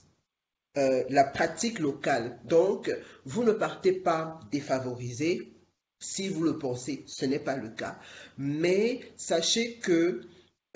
euh, 0.77 1.03
la 1.09 1.23
pratique 1.23 1.79
locale. 1.79 2.39
Donc, 2.45 2.91
vous 3.25 3.43
ne 3.43 3.51
partez 3.51 3.93
pas 3.93 4.39
défavorisé. 4.51 5.53
Si 5.99 6.27
vous 6.27 6.43
le 6.43 6.57
pensez, 6.57 7.03
ce 7.07 7.25
n'est 7.25 7.39
pas 7.39 7.55
le 7.55 7.69
cas. 7.69 7.97
Mais 8.37 9.01
sachez 9.15 9.75
que 9.77 10.21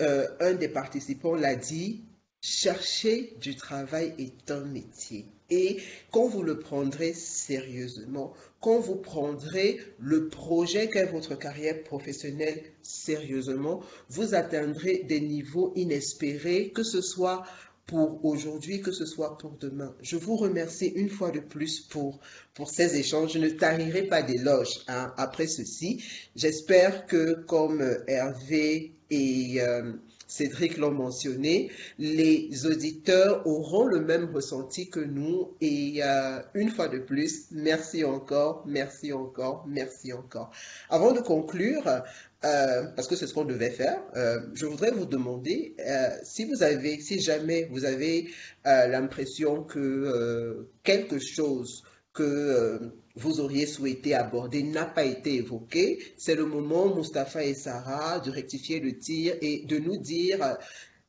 euh, 0.02 0.28
un 0.40 0.54
des 0.54 0.70
participants 0.70 1.36
l'a 1.36 1.56
dit, 1.56 2.06
chercher 2.42 3.36
du 3.42 3.56
travail 3.56 4.14
est 4.18 4.50
un 4.52 4.64
métier. 4.64 5.26
Et 5.50 5.78
quand 6.12 6.28
vous 6.28 6.44
le 6.44 6.60
prendrez 6.60 7.14
sérieusement, 7.14 8.34
quand 8.62 8.80
vous 8.80 8.96
prendrez 8.96 9.80
le 9.98 10.30
projet 10.30 10.90
qu'est 10.90 11.06
votre 11.06 11.36
carrière 11.36 11.84
professionnelle 11.84 12.62
sérieusement, 12.84 13.82
vous 14.10 14.36
atteindrez 14.36 15.00
des 15.08 15.22
niveaux 15.22 15.74
inespérés, 15.76 16.70
que 16.70 16.84
ce 16.84 17.02
soit 17.02 17.44
pour 17.90 18.24
aujourd'hui, 18.24 18.82
que 18.82 18.92
ce 18.92 19.04
soit 19.04 19.36
pour 19.40 19.58
demain. 19.60 19.96
Je 20.02 20.16
vous 20.16 20.36
remercie 20.36 20.90
une 20.96 21.10
fois 21.10 21.32
de 21.32 21.40
plus 21.40 21.80
pour, 21.80 22.20
ces 22.68 22.98
échanges. 22.98 23.34
Je 23.34 23.40
ne 23.40 23.50
tarirai 23.50 24.04
pas 24.04 24.22
d'éloges 24.22 24.82
hein, 24.88 25.12
après 25.18 25.48
ceci. 25.48 26.04
J'espère 26.36 27.08
que 27.08 27.34
comme 27.48 27.82
Hervé 28.08 28.94
et... 29.10 29.62
Euh, 29.62 29.94
Cédric 30.30 30.78
l'a 30.78 30.92
mentionné, 30.92 31.72
les 31.98 32.66
auditeurs 32.68 33.46
auront 33.48 33.86
le 33.86 34.00
même 34.00 34.30
ressenti 34.32 34.88
que 34.88 35.00
nous. 35.00 35.56
Et 35.60 36.02
euh, 36.04 36.40
une 36.54 36.70
fois 36.70 36.88
de 36.88 37.00
plus, 37.00 37.48
merci 37.52 38.06
encore, 38.06 38.64
merci 38.68 39.12
encore, 39.12 39.66
merci 39.68 40.14
encore. 40.14 40.52
Avant 40.90 41.14
de 41.14 41.20
conclure, 41.20 41.84
euh, 41.88 42.84
parce 42.96 43.08
que 43.08 43.16
c'est 43.16 43.26
ce 43.26 43.34
qu'on 43.34 43.44
devait 43.44 43.72
faire, 43.72 44.00
euh, 44.16 44.40
je 44.54 44.68
voudrais 44.68 44.92
vous 44.92 45.06
demander 45.06 45.76
si 46.24 46.46
vous 46.46 46.62
avez, 46.62 47.02
si 47.02 47.20
jamais 47.20 47.68
vous 47.72 47.84
avez 47.86 48.30
l'impression 48.66 49.64
que 49.64 50.68
quelque 50.84 51.18
chose 51.18 51.84
que 52.14 52.92
vous 53.20 53.40
auriez 53.40 53.66
souhaité 53.66 54.16
aborder 54.16 54.64
n'a 54.64 54.86
pas 54.86 55.04
été 55.04 55.36
évoqué, 55.36 56.14
c'est 56.18 56.36
le 56.36 56.46
moment, 56.46 56.96
Mustapha 56.96 57.44
et 57.44 57.54
Sarah, 57.54 58.20
de 58.20 58.32
rectifier 58.32 58.80
le 58.80 58.98
tir 58.98 59.36
et 59.42 59.66
de 59.66 59.78
nous 59.78 59.98
dire 59.98 60.58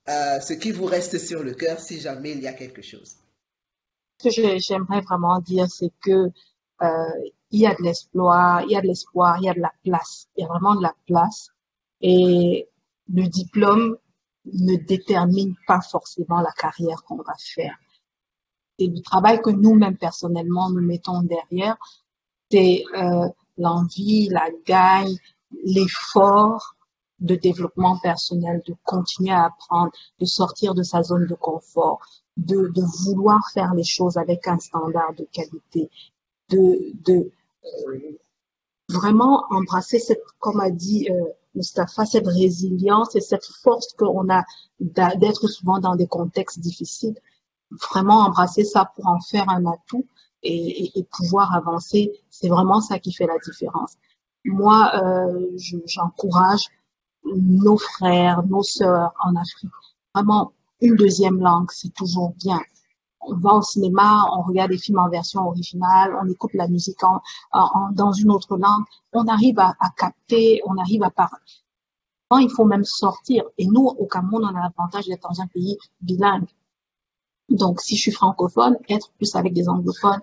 euh, 0.08 0.40
ce 0.40 0.52
qui 0.52 0.72
vous 0.72 0.86
reste 0.86 1.18
sur 1.18 1.42
le 1.42 1.54
cœur 1.54 1.80
si 1.80 2.00
jamais 2.00 2.32
il 2.32 2.40
y 2.40 2.48
a 2.48 2.52
quelque 2.52 2.82
chose. 2.82 3.16
Ce 4.22 4.28
que 4.28 4.58
j'aimerais 4.58 5.00
vraiment 5.00 5.38
dire, 5.40 5.66
c'est 5.68 5.92
que 6.02 6.30
euh, 6.82 7.30
il 7.50 7.60
y 7.60 7.66
a 7.66 7.74
de 7.74 7.82
l'espoir, 7.82 8.62
il 8.64 8.72
y 8.72 8.76
a 8.76 8.80
de 8.80 8.86
l'espoir, 8.86 9.38
il 9.40 9.44
y 9.44 9.48
a 9.48 9.54
de 9.54 9.60
la 9.60 9.72
place, 9.82 10.28
il 10.36 10.42
y 10.42 10.44
a 10.44 10.48
vraiment 10.48 10.74
de 10.74 10.82
la 10.82 10.94
place. 11.06 11.48
Et 12.00 12.68
le 13.12 13.26
diplôme 13.26 13.96
ne 14.44 14.76
détermine 14.76 15.54
pas 15.66 15.80
forcément 15.80 16.40
la 16.40 16.52
carrière 16.52 17.02
qu'on 17.04 17.16
va 17.16 17.34
faire 17.38 17.78
et 18.80 18.88
du 18.88 19.02
travail 19.02 19.40
que 19.42 19.50
nous-mêmes 19.50 19.96
personnellement 19.96 20.70
nous 20.70 20.80
mettons 20.80 21.22
derrière, 21.22 21.76
c'est 22.50 22.84
euh, 22.96 23.28
l'envie, 23.58 24.28
la 24.28 24.48
gagne, 24.66 25.16
l'effort 25.64 26.74
de 27.20 27.34
développement 27.34 27.98
personnel, 27.98 28.62
de 28.66 28.74
continuer 28.84 29.32
à 29.32 29.46
apprendre, 29.46 29.92
de 30.18 30.24
sortir 30.24 30.74
de 30.74 30.82
sa 30.82 31.02
zone 31.02 31.26
de 31.26 31.34
confort, 31.34 32.00
de, 32.36 32.72
vouloir 33.04 33.40
faire 33.52 33.74
les 33.74 33.84
choses 33.84 34.16
avec 34.16 34.48
un 34.48 34.58
standard 34.58 35.14
de 35.14 35.26
qualité, 35.30 35.90
de, 36.48 36.92
de 37.04 37.30
euh, 37.64 38.18
vraiment 38.88 39.44
embrasser 39.50 39.98
cette, 39.98 40.22
comme 40.38 40.60
a 40.60 40.70
dit 40.70 41.08
euh, 41.10 41.24
Mustapha, 41.54 42.06
cette 42.06 42.26
résilience 42.26 43.14
et 43.16 43.20
cette 43.20 43.44
force 43.44 43.92
qu'on 43.98 44.30
a 44.30 44.44
d'être 44.78 45.48
souvent 45.48 45.78
dans 45.78 45.96
des 45.96 46.06
contextes 46.06 46.60
difficiles. 46.60 47.18
Vraiment 47.92 48.20
embrasser 48.20 48.64
ça 48.64 48.90
pour 48.94 49.06
en 49.06 49.20
faire 49.20 49.48
un 49.48 49.66
atout 49.66 50.06
et, 50.42 51.06
pouvoir 51.10 51.54
avancer. 51.54 52.12
C'est 52.30 52.48
vraiment 52.48 52.80
ça 52.80 52.98
qui 52.98 53.12
fait 53.12 53.26
la 53.26 53.38
différence. 53.44 53.94
Moi, 54.44 54.90
euh, 54.94 55.50
j'encourage 55.86 56.66
nos 57.24 57.76
frères, 57.76 58.42
nos 58.46 58.62
sœurs 58.62 59.12
en 59.22 59.36
Afrique. 59.36 59.70
Vraiment, 60.14 60.52
une 60.80 60.96
deuxième 60.96 61.40
langue, 61.40 61.68
c'est 61.70 61.92
toujours 61.92 62.32
bien. 62.42 62.60
On 63.20 63.36
va 63.36 63.54
au 63.54 63.62
cinéma, 63.62 64.24
on 64.32 64.42
regarde 64.42 64.70
des 64.70 64.78
films 64.78 64.98
en 64.98 65.10
version 65.10 65.46
originale, 65.46 66.16
on 66.22 66.26
écoute 66.28 66.54
la 66.54 66.68
musique 66.68 67.02
en, 67.04 67.20
dans 67.92 68.12
une 68.12 68.30
autre 68.30 68.56
langue. 68.56 68.84
On 69.12 69.26
arrive 69.26 69.58
à, 69.58 69.74
à 69.78 69.90
capter, 69.90 70.62
on 70.64 70.78
arrive 70.78 71.02
à 71.02 71.10
parler. 71.10 71.42
Il 72.38 72.50
faut 72.50 72.64
même 72.64 72.84
sortir. 72.84 73.44
Et 73.58 73.66
nous, 73.66 73.86
au 73.86 74.06
Cameroun, 74.06 74.44
on 74.44 74.56
a 74.56 74.62
l'avantage 74.62 75.06
d'être 75.06 75.28
dans 75.28 75.40
un 75.40 75.48
pays 75.48 75.76
bilingue. 76.00 76.46
Donc, 77.50 77.80
si 77.80 77.96
je 77.96 78.02
suis 78.02 78.12
francophone, 78.12 78.76
être 78.88 79.10
plus 79.18 79.34
avec 79.34 79.52
des 79.52 79.68
anglophones, 79.68 80.22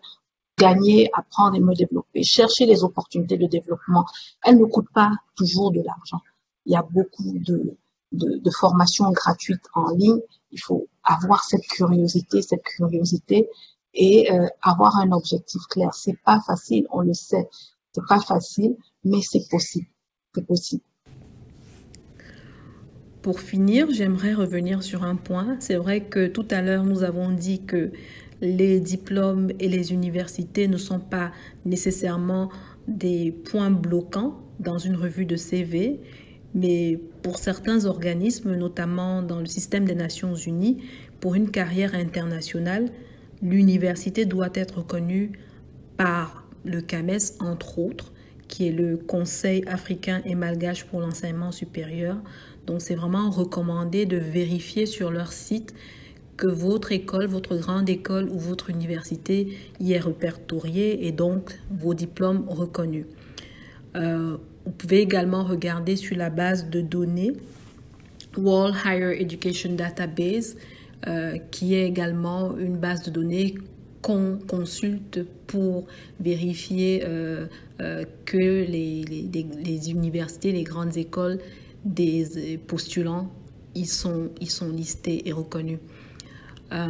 gagner, 0.58 1.10
apprendre 1.14 1.56
et 1.56 1.60
me 1.60 1.76
développer, 1.76 2.24
chercher 2.24 2.66
les 2.66 2.84
opportunités 2.84 3.38
de 3.38 3.48
développement. 3.48 4.06
Elles 4.44 4.58
ne 4.58 4.66
coûtent 4.66 4.92
pas 4.94 5.12
toujours 5.36 5.72
de 5.72 5.82
l'argent. 5.82 6.22
Il 6.66 6.74
y 6.74 6.76
a 6.76 6.82
beaucoup 6.82 7.34
de, 7.34 7.78
de, 8.12 8.52
formations 8.52 9.12
gratuites 9.12 9.66
en 9.74 9.92
ligne. 9.92 10.20
Il 10.52 10.60
faut 10.60 10.88
avoir 11.04 11.44
cette 11.44 11.66
curiosité, 11.68 12.42
cette 12.42 12.64
curiosité 12.64 13.50
et 13.94 14.32
euh, 14.32 14.48
avoir 14.62 14.98
un 14.98 15.12
objectif 15.12 15.62
clair. 15.70 15.94
C'est 15.94 16.18
pas 16.24 16.42
facile, 16.42 16.88
on 16.92 17.02
le 17.02 17.14
sait. 17.14 17.48
C'est 17.94 18.06
pas 18.08 18.20
facile, 18.20 18.76
mais 19.04 19.22
c'est 19.22 19.48
possible. 19.50 19.88
C'est 20.34 20.46
possible. 20.46 20.84
Pour 23.22 23.40
finir, 23.40 23.88
j'aimerais 23.92 24.34
revenir 24.34 24.84
sur 24.84 25.04
un 25.04 25.16
point. 25.16 25.58
C'est 25.60 25.76
vrai 25.76 26.02
que 26.02 26.28
tout 26.28 26.46
à 26.52 26.62
l'heure, 26.62 26.84
nous 26.84 27.04
avons 27.04 27.32
dit 27.32 27.62
que 27.64 27.92
les 28.42 28.80
diplômes 28.80 29.52
et 29.60 29.68
les 29.68 29.92
universités 29.92 30.68
ne 30.68 30.78
sont 30.78 31.00
pas 31.00 31.32
nécessairement 31.66 32.50
des 32.88 33.32
points 33.32 33.72
bloquants 33.72 34.40
dans 34.60 34.78
une 34.78 34.96
revue 34.96 35.26
de 35.26 35.36
CV, 35.36 36.00
mais 36.54 37.00
pour 37.22 37.38
certains 37.38 37.86
organismes, 37.86 38.56
notamment 38.56 39.22
dans 39.22 39.40
le 39.40 39.46
système 39.46 39.86
des 39.86 39.96
Nations 39.96 40.36
Unies, 40.36 40.78
pour 41.20 41.36
une 41.36 41.50
carrière 41.50 41.96
internationale, 41.96 42.90
l'université 43.42 44.26
doit 44.26 44.50
être 44.54 44.80
reconnue 44.80 45.32
par 45.98 46.48
le 46.64 46.82
CAMES, 46.82 47.18
entre 47.40 47.80
autres, 47.80 48.12
qui 48.48 48.68
est 48.68 48.72
le 48.72 48.98
Conseil 48.98 49.64
africain 49.68 50.22
et 50.26 50.36
malgache 50.36 50.86
pour 50.86 51.02
l'enseignement 51.02 51.52
supérieur, 51.52 52.18
donc 52.68 52.82
c'est 52.82 52.96
vraiment 52.96 53.32
recommandé 53.32 54.06
de 54.06 54.18
vérifier 54.18 54.86
sur 54.86 55.10
leur 55.10 55.32
site 55.32 55.74
que 56.36 56.48
votre 56.48 56.92
école, 56.92 57.26
votre 57.26 57.56
grande 57.56 57.90
école 57.90 58.30
ou 58.30 58.38
votre 58.38 58.70
université 58.70 59.58
y 59.80 59.94
est 59.94 60.00
répertoriée 60.00 61.08
et 61.08 61.12
donc 61.12 61.58
vos 61.72 61.96
diplômes 61.96 62.46
reconnus. 62.48 63.06
Euh, 63.96 64.38
vous 64.66 64.72
pouvez 64.72 65.00
également 65.00 65.44
regarder 65.44 65.96
sur 65.96 66.16
la 66.16 66.30
base 66.30 66.70
de 66.70 66.82
données 66.82 67.34
World 68.38 68.76
Higher 68.86 69.20
Education 69.20 69.74
Database, 69.74 70.58
euh, 71.08 71.38
qui 71.52 71.74
est 71.74 71.88
également 71.88 72.56
une 72.58 72.78
base 72.78 73.02
de 73.04 73.10
données 73.10 73.56
qu'on 74.02 74.38
consulte 74.48 75.26
pour 75.48 75.88
vérifier 76.20 77.04
euh, 77.06 77.48
que 78.26 78.38
les, 78.38 79.04
les, 79.04 79.90
universités, 79.90 80.52
les 80.52 80.64
grandes 80.64 80.98
écoles 80.98 81.40
des 81.86 82.58
postulants, 82.58 83.32
ils 83.76 83.88
sont, 83.88 84.30
ils 84.42 84.50
sont 84.50 84.70
listés 84.70 85.28
et 85.28 85.32
reconnus. 85.32 85.80
Euh, 86.74 86.88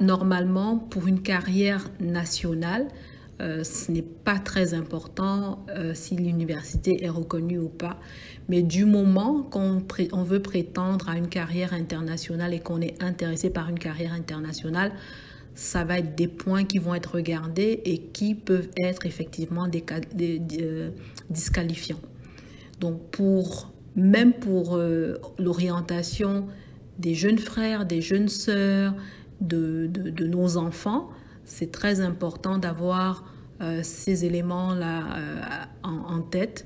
normalement, 0.00 0.78
pour 0.78 1.06
une 1.06 1.22
carrière 1.22 1.88
nationale, 2.00 2.88
euh, 3.40 3.64
ce 3.64 3.90
n'est 3.90 4.02
pas 4.02 4.38
très 4.38 4.74
important 4.74 5.64
euh, 5.70 5.94
si 5.94 6.16
l'université 6.16 7.04
est 7.04 7.08
reconnue 7.08 7.58
ou 7.58 7.68
pas. 7.68 7.98
Mais 8.48 8.62
du 8.62 8.84
moment 8.84 9.42
qu'on 9.42 9.82
on 10.12 10.22
veut 10.22 10.42
prétendre 10.42 11.08
à 11.08 11.16
une 11.16 11.28
carrière 11.28 11.72
internationale 11.72 12.54
et 12.54 12.60
qu'on 12.60 12.80
est 12.80 13.02
intéressé 13.02 13.50
par 13.50 13.68
une 13.68 13.78
carrière 13.78 14.12
internationale, 14.12 14.92
ça 15.54 15.84
va 15.84 15.98
être 15.98 16.14
des 16.14 16.28
points 16.28 16.64
qui 16.64 16.78
vont 16.78 16.94
être 16.94 17.16
regardés 17.16 17.82
et 17.84 17.98
qui 17.98 18.34
peuvent 18.34 18.70
être 18.82 19.06
effectivement 19.06 19.68
des, 19.68 19.84
disqualifiants. 21.30 22.00
Donc 22.80 23.10
pour 23.10 23.71
même 23.96 24.32
pour 24.32 24.76
euh, 24.76 25.16
l'orientation 25.38 26.46
des 26.98 27.14
jeunes 27.14 27.38
frères, 27.38 27.84
des 27.84 28.00
jeunes 28.00 28.28
sœurs, 28.28 28.94
de, 29.40 29.90
nos 30.24 30.56
enfants, 30.56 31.10
c'est 31.44 31.72
très 31.72 32.00
important 32.00 32.58
d'avoir 32.58 33.24
euh, 33.60 33.80
ces 33.82 34.24
éléments-là 34.24 35.16
euh, 35.16 35.40
en, 35.82 36.20
tête. 36.20 36.64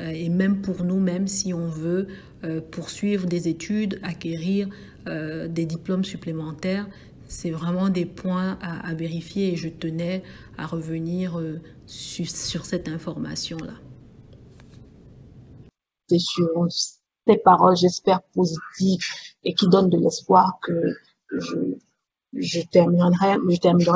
et 0.00 0.30
même 0.30 0.62
pour 0.62 0.84
nous, 0.84 0.98
même 0.98 1.28
si 1.28 1.52
on 1.52 1.68
veut 1.68 2.08
poursuivre 2.70 3.26
des 3.26 3.48
études, 3.48 4.00
acquérir 4.02 4.68
des 5.06 5.66
diplômes 5.66 6.04
supplémentaires, 6.04 6.86
c'est 7.28 7.50
vraiment 7.50 7.90
des 7.90 8.06
points 8.06 8.58
à, 8.60 8.94
vérifier 8.94 9.52
et 9.52 9.56
je 9.56 9.68
tenais 9.68 10.22
à 10.58 10.66
revenir 10.66 11.40
sur 11.86 12.64
cette 12.64 12.88
information-là 12.88 13.74
sur 16.18 16.68
tes 17.26 17.38
paroles, 17.38 17.76
j'espère, 17.76 18.22
positives 18.34 19.00
et 19.42 19.54
qui 19.54 19.68
donnent 19.68 19.90
de 19.90 19.98
l'espoir 19.98 20.58
que 20.62 20.72
je, 22.32 22.60
terminerai, 22.62 23.38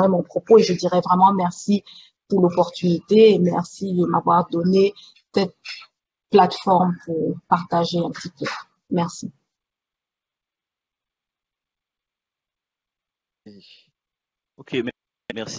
mon 0.07 0.23
propos 0.23 0.57
et 0.57 0.63
je 0.63 0.73
dirais 0.73 1.01
vraiment 1.01 1.33
merci 1.33 1.83
pour 2.27 2.41
l'opportunité 2.41 3.33
et 3.33 3.39
merci 3.39 3.93
de 3.93 4.05
m'avoir 4.05 4.47
donné 4.49 4.93
cette 5.33 5.55
plateforme 6.29 6.95
pour 7.05 7.35
partager 7.47 7.99
un 7.99 8.11
petit 8.11 8.29
peu. 8.29 8.45
Merci 8.91 9.31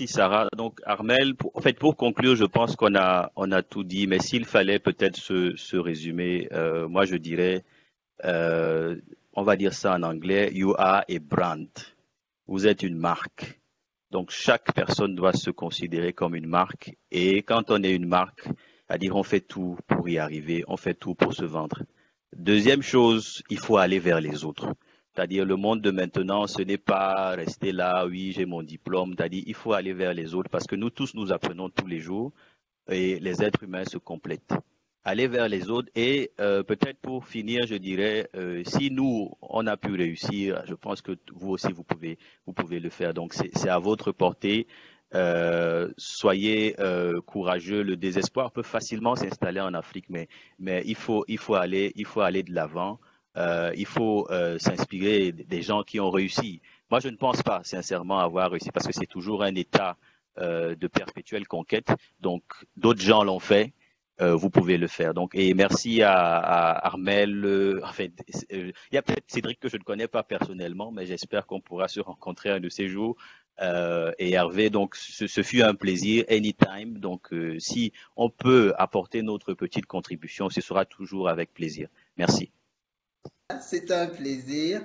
Sarah. 0.07 0.49
Donc 0.57 0.81
Armel, 0.85 1.35
en 1.55 1.61
fait 1.61 1.79
pour 1.79 1.97
conclure, 1.97 2.37
je 2.37 2.45
pense 2.45 2.77
qu'on 2.77 2.95
a 2.95 3.63
tout 3.63 3.85
dit, 3.85 4.07
mais 4.07 4.19
s'il 4.19 4.45
fallait 4.45 4.79
peut-être 4.79 5.17
se, 5.17 5.57
se 5.57 5.77
résumer, 5.77 6.49
euh, 6.53 6.89
moi 6.89 7.05
je 7.05 7.17
dirais, 7.17 7.65
euh, 8.25 8.97
on 9.33 9.43
va 9.43 9.57
dire 9.57 9.73
ça 9.73 9.95
en 9.95 10.03
anglais, 10.03 10.51
you 10.53 10.75
are 10.77 11.05
a 11.09 11.19
brand. 11.21 11.69
Vous 12.47 12.67
êtes 12.67 12.83
une 12.83 12.99
marque. 12.99 13.61
Donc 14.11 14.31
chaque 14.33 14.75
personne 14.75 15.15
doit 15.15 15.33
se 15.33 15.51
considérer 15.51 16.13
comme 16.13 16.35
une 16.35 16.49
marque 16.49 16.97
et 17.13 17.43
quand 17.43 17.71
on 17.71 17.83
est 17.85 17.95
une 17.95 18.09
marque, 18.09 18.45
c'est-à-dire 18.89 19.15
on 19.15 19.23
fait 19.23 19.41
tout 19.41 19.79
pour 19.87 20.09
y 20.09 20.19
arriver, 20.19 20.65
on 20.67 20.77
fait 20.77 20.95
tout 20.95 21.15
pour 21.15 21.33
se 21.33 21.45
vendre. 21.45 21.83
Deuxième 22.37 22.83
chose, 22.83 23.43
il 23.51 23.59
faut 23.59 23.77
aller 23.77 24.01
vers 24.01 24.21
les 24.21 24.45
autres. 24.45 24.75
C'est-à-dire 25.15 25.45
le 25.45 25.57
monde 25.57 25.81
de 25.83 25.91
maintenant, 25.91 26.47
ce 26.47 26.63
n'est 26.63 26.79
pas 26.79 27.31
rester 27.31 27.73
là, 27.73 28.07
oui, 28.07 28.33
j'ai 28.33 28.47
mon 28.47 28.63
diplôme. 28.63 29.15
C'est-à-dire 29.17 29.43
il 29.47 29.55
faut 29.55 29.73
aller 29.73 29.93
vers 29.93 30.15
les 30.15 30.35
autres 30.35 30.51
parce 30.51 30.67
que 30.67 30.77
nous 30.77 30.91
tous, 30.91 31.15
nous 31.15 31.33
apprenons 31.33 31.69
tous 31.69 31.87
les 31.87 31.99
jours 31.99 32.33
et 32.89 33.19
les 33.19 33.43
êtres 33.43 33.65
humains 33.65 33.85
se 33.85 33.99
complètent. 33.99 34.55
Aller 35.03 35.27
vers 35.29 35.49
les 35.49 35.71
autres 35.71 35.91
et 35.95 36.31
euh, 36.41 36.63
peut-être 36.63 36.99
pour 37.01 37.27
finir, 37.27 37.67
je 37.67 37.75
dirais, 37.75 38.29
euh, 38.37 38.63
si 38.65 38.91
nous, 38.91 39.33
on 39.41 39.67
a 39.67 39.77
pu 39.77 39.95
réussir, 39.95 40.63
je 40.67 40.75
pense 40.75 41.01
que 41.01 41.13
vous 41.33 41.51
aussi, 41.51 41.73
vous 41.73 41.85
pouvez, 41.85 42.19
vous 42.47 42.53
pouvez 42.53 42.79
le 42.81 42.91
faire. 42.91 43.13
Donc 43.15 43.35
c'est 43.35 43.69
à 43.69 43.79
votre 43.79 44.13
portée. 44.13 44.67
Euh, 45.15 45.91
soyez 45.97 46.77
courageux. 47.27 47.83
Le 47.83 47.97
désespoir 47.97 48.53
peut 48.53 48.63
facilement 48.63 49.17
s'installer 49.17 49.61
en 49.61 49.75
Afrique, 49.75 50.07
mais, 50.09 50.29
mais 50.61 50.83
il, 50.87 50.95
faut, 50.95 51.25
il, 51.27 51.39
faut 51.39 51.55
aller, 51.55 51.93
il 51.97 52.05
faut 52.05 52.21
aller 52.21 52.45
de 52.45 52.53
l'avant. 52.55 53.01
Euh, 53.37 53.73
il 53.77 53.87
faut 53.87 54.27
euh, 54.31 54.59
s'inspirer 54.59 55.33
des 55.33 55.63
gens 55.63 55.83
qui 55.83 56.01
ont 56.01 56.11
réussi. 56.11 56.61
Moi, 56.91 57.01
je 57.01 57.09
ne 57.09 57.17
pense 57.17 57.43
pas 57.43 57.61
sincèrement 57.63 58.19
avoir 58.19 58.51
réussi 58.51 58.71
parce 58.73 58.87
que 58.87 58.93
c'est 58.93 59.07
toujours 59.07 59.43
un 59.43 59.55
état 59.55 59.97
euh, 60.39 60.75
de 60.75 60.87
perpétuelle 60.89 61.47
conquête. 61.47 61.89
Donc, 62.21 62.43
d'autres 62.77 63.03
gens 63.03 63.25
l'ont 63.25 63.41
fait. 63.41 63.73
Vous 64.23 64.51
pouvez 64.51 64.77
le 64.77 64.87
faire. 64.87 65.15
Donc, 65.15 65.35
et 65.35 65.55
merci 65.55 66.03
à, 66.03 66.13
Armel. 66.13 67.81
En 67.83 67.91
fait, 67.91 68.13
il 68.51 68.75
y 68.93 68.99
a 68.99 69.01
peut-être 69.01 69.25
Cédric 69.29 69.59
que 69.59 69.71
je 69.71 69.79
ne 69.79 69.83
connais 69.83 70.09
pas 70.09 70.23
personnellement, 70.23 70.93
mais 70.93 71.07
j'espère 71.07 71.47
qu'on 71.47 71.63
pourra 71.63 71.89
se 71.89 72.01
rencontrer 72.01 72.51
un 72.51 72.61
de 72.61 72.69
ces 72.69 72.87
jours. 72.87 73.17
et 73.63 74.33
Hervé, 74.33 74.69
donc 74.69 74.95
ce, 74.95 75.43
fut 75.43 75.63
un 75.63 75.75
plaisir, 75.75 76.27
anytime. 76.29 76.99
Donc, 76.99 77.33
si 77.61 77.95
on 78.15 78.29
peut 78.29 78.75
apporter 78.77 79.23
notre 79.23 79.55
petite 79.55 79.87
contribution, 79.87 80.51
ce 80.51 80.61
sera 80.61 80.85
toujours 80.85 81.31
avec 81.31 81.55
plaisir. 81.55 81.89
Merci. 82.19 82.51
C'est 83.61 83.91
un 83.91 84.07
plaisir. 84.07 84.83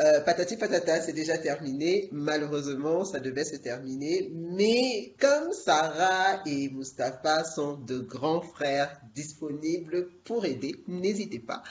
Euh, 0.00 0.20
patati 0.20 0.56
patata, 0.56 1.00
c'est 1.00 1.12
déjà 1.12 1.38
terminé. 1.38 2.08
Malheureusement, 2.12 3.04
ça 3.04 3.18
devait 3.18 3.44
se 3.44 3.56
terminer. 3.56 4.30
Mais 4.32 5.14
comme 5.18 5.52
Sarah 5.52 6.42
et 6.46 6.70
Mustapha 6.70 7.44
sont 7.44 7.74
de 7.78 7.98
grands 7.98 8.40
frères 8.40 9.00
disponibles 9.14 10.08
pour 10.24 10.44
aider, 10.44 10.76
n'hésitez 10.86 11.40
pas. 11.40 11.62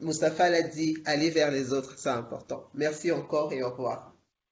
Mustapha 0.00 0.48
l'a 0.48 0.62
dit, 0.62 0.96
aller 1.04 1.30
vers 1.30 1.50
les 1.50 1.72
autres, 1.72 1.94
c'est 1.98 2.08
important. 2.08 2.64
Merci 2.74 3.12
encore 3.12 3.52
et 3.52 3.62
au 3.62 3.70
revoir. 3.70 4.17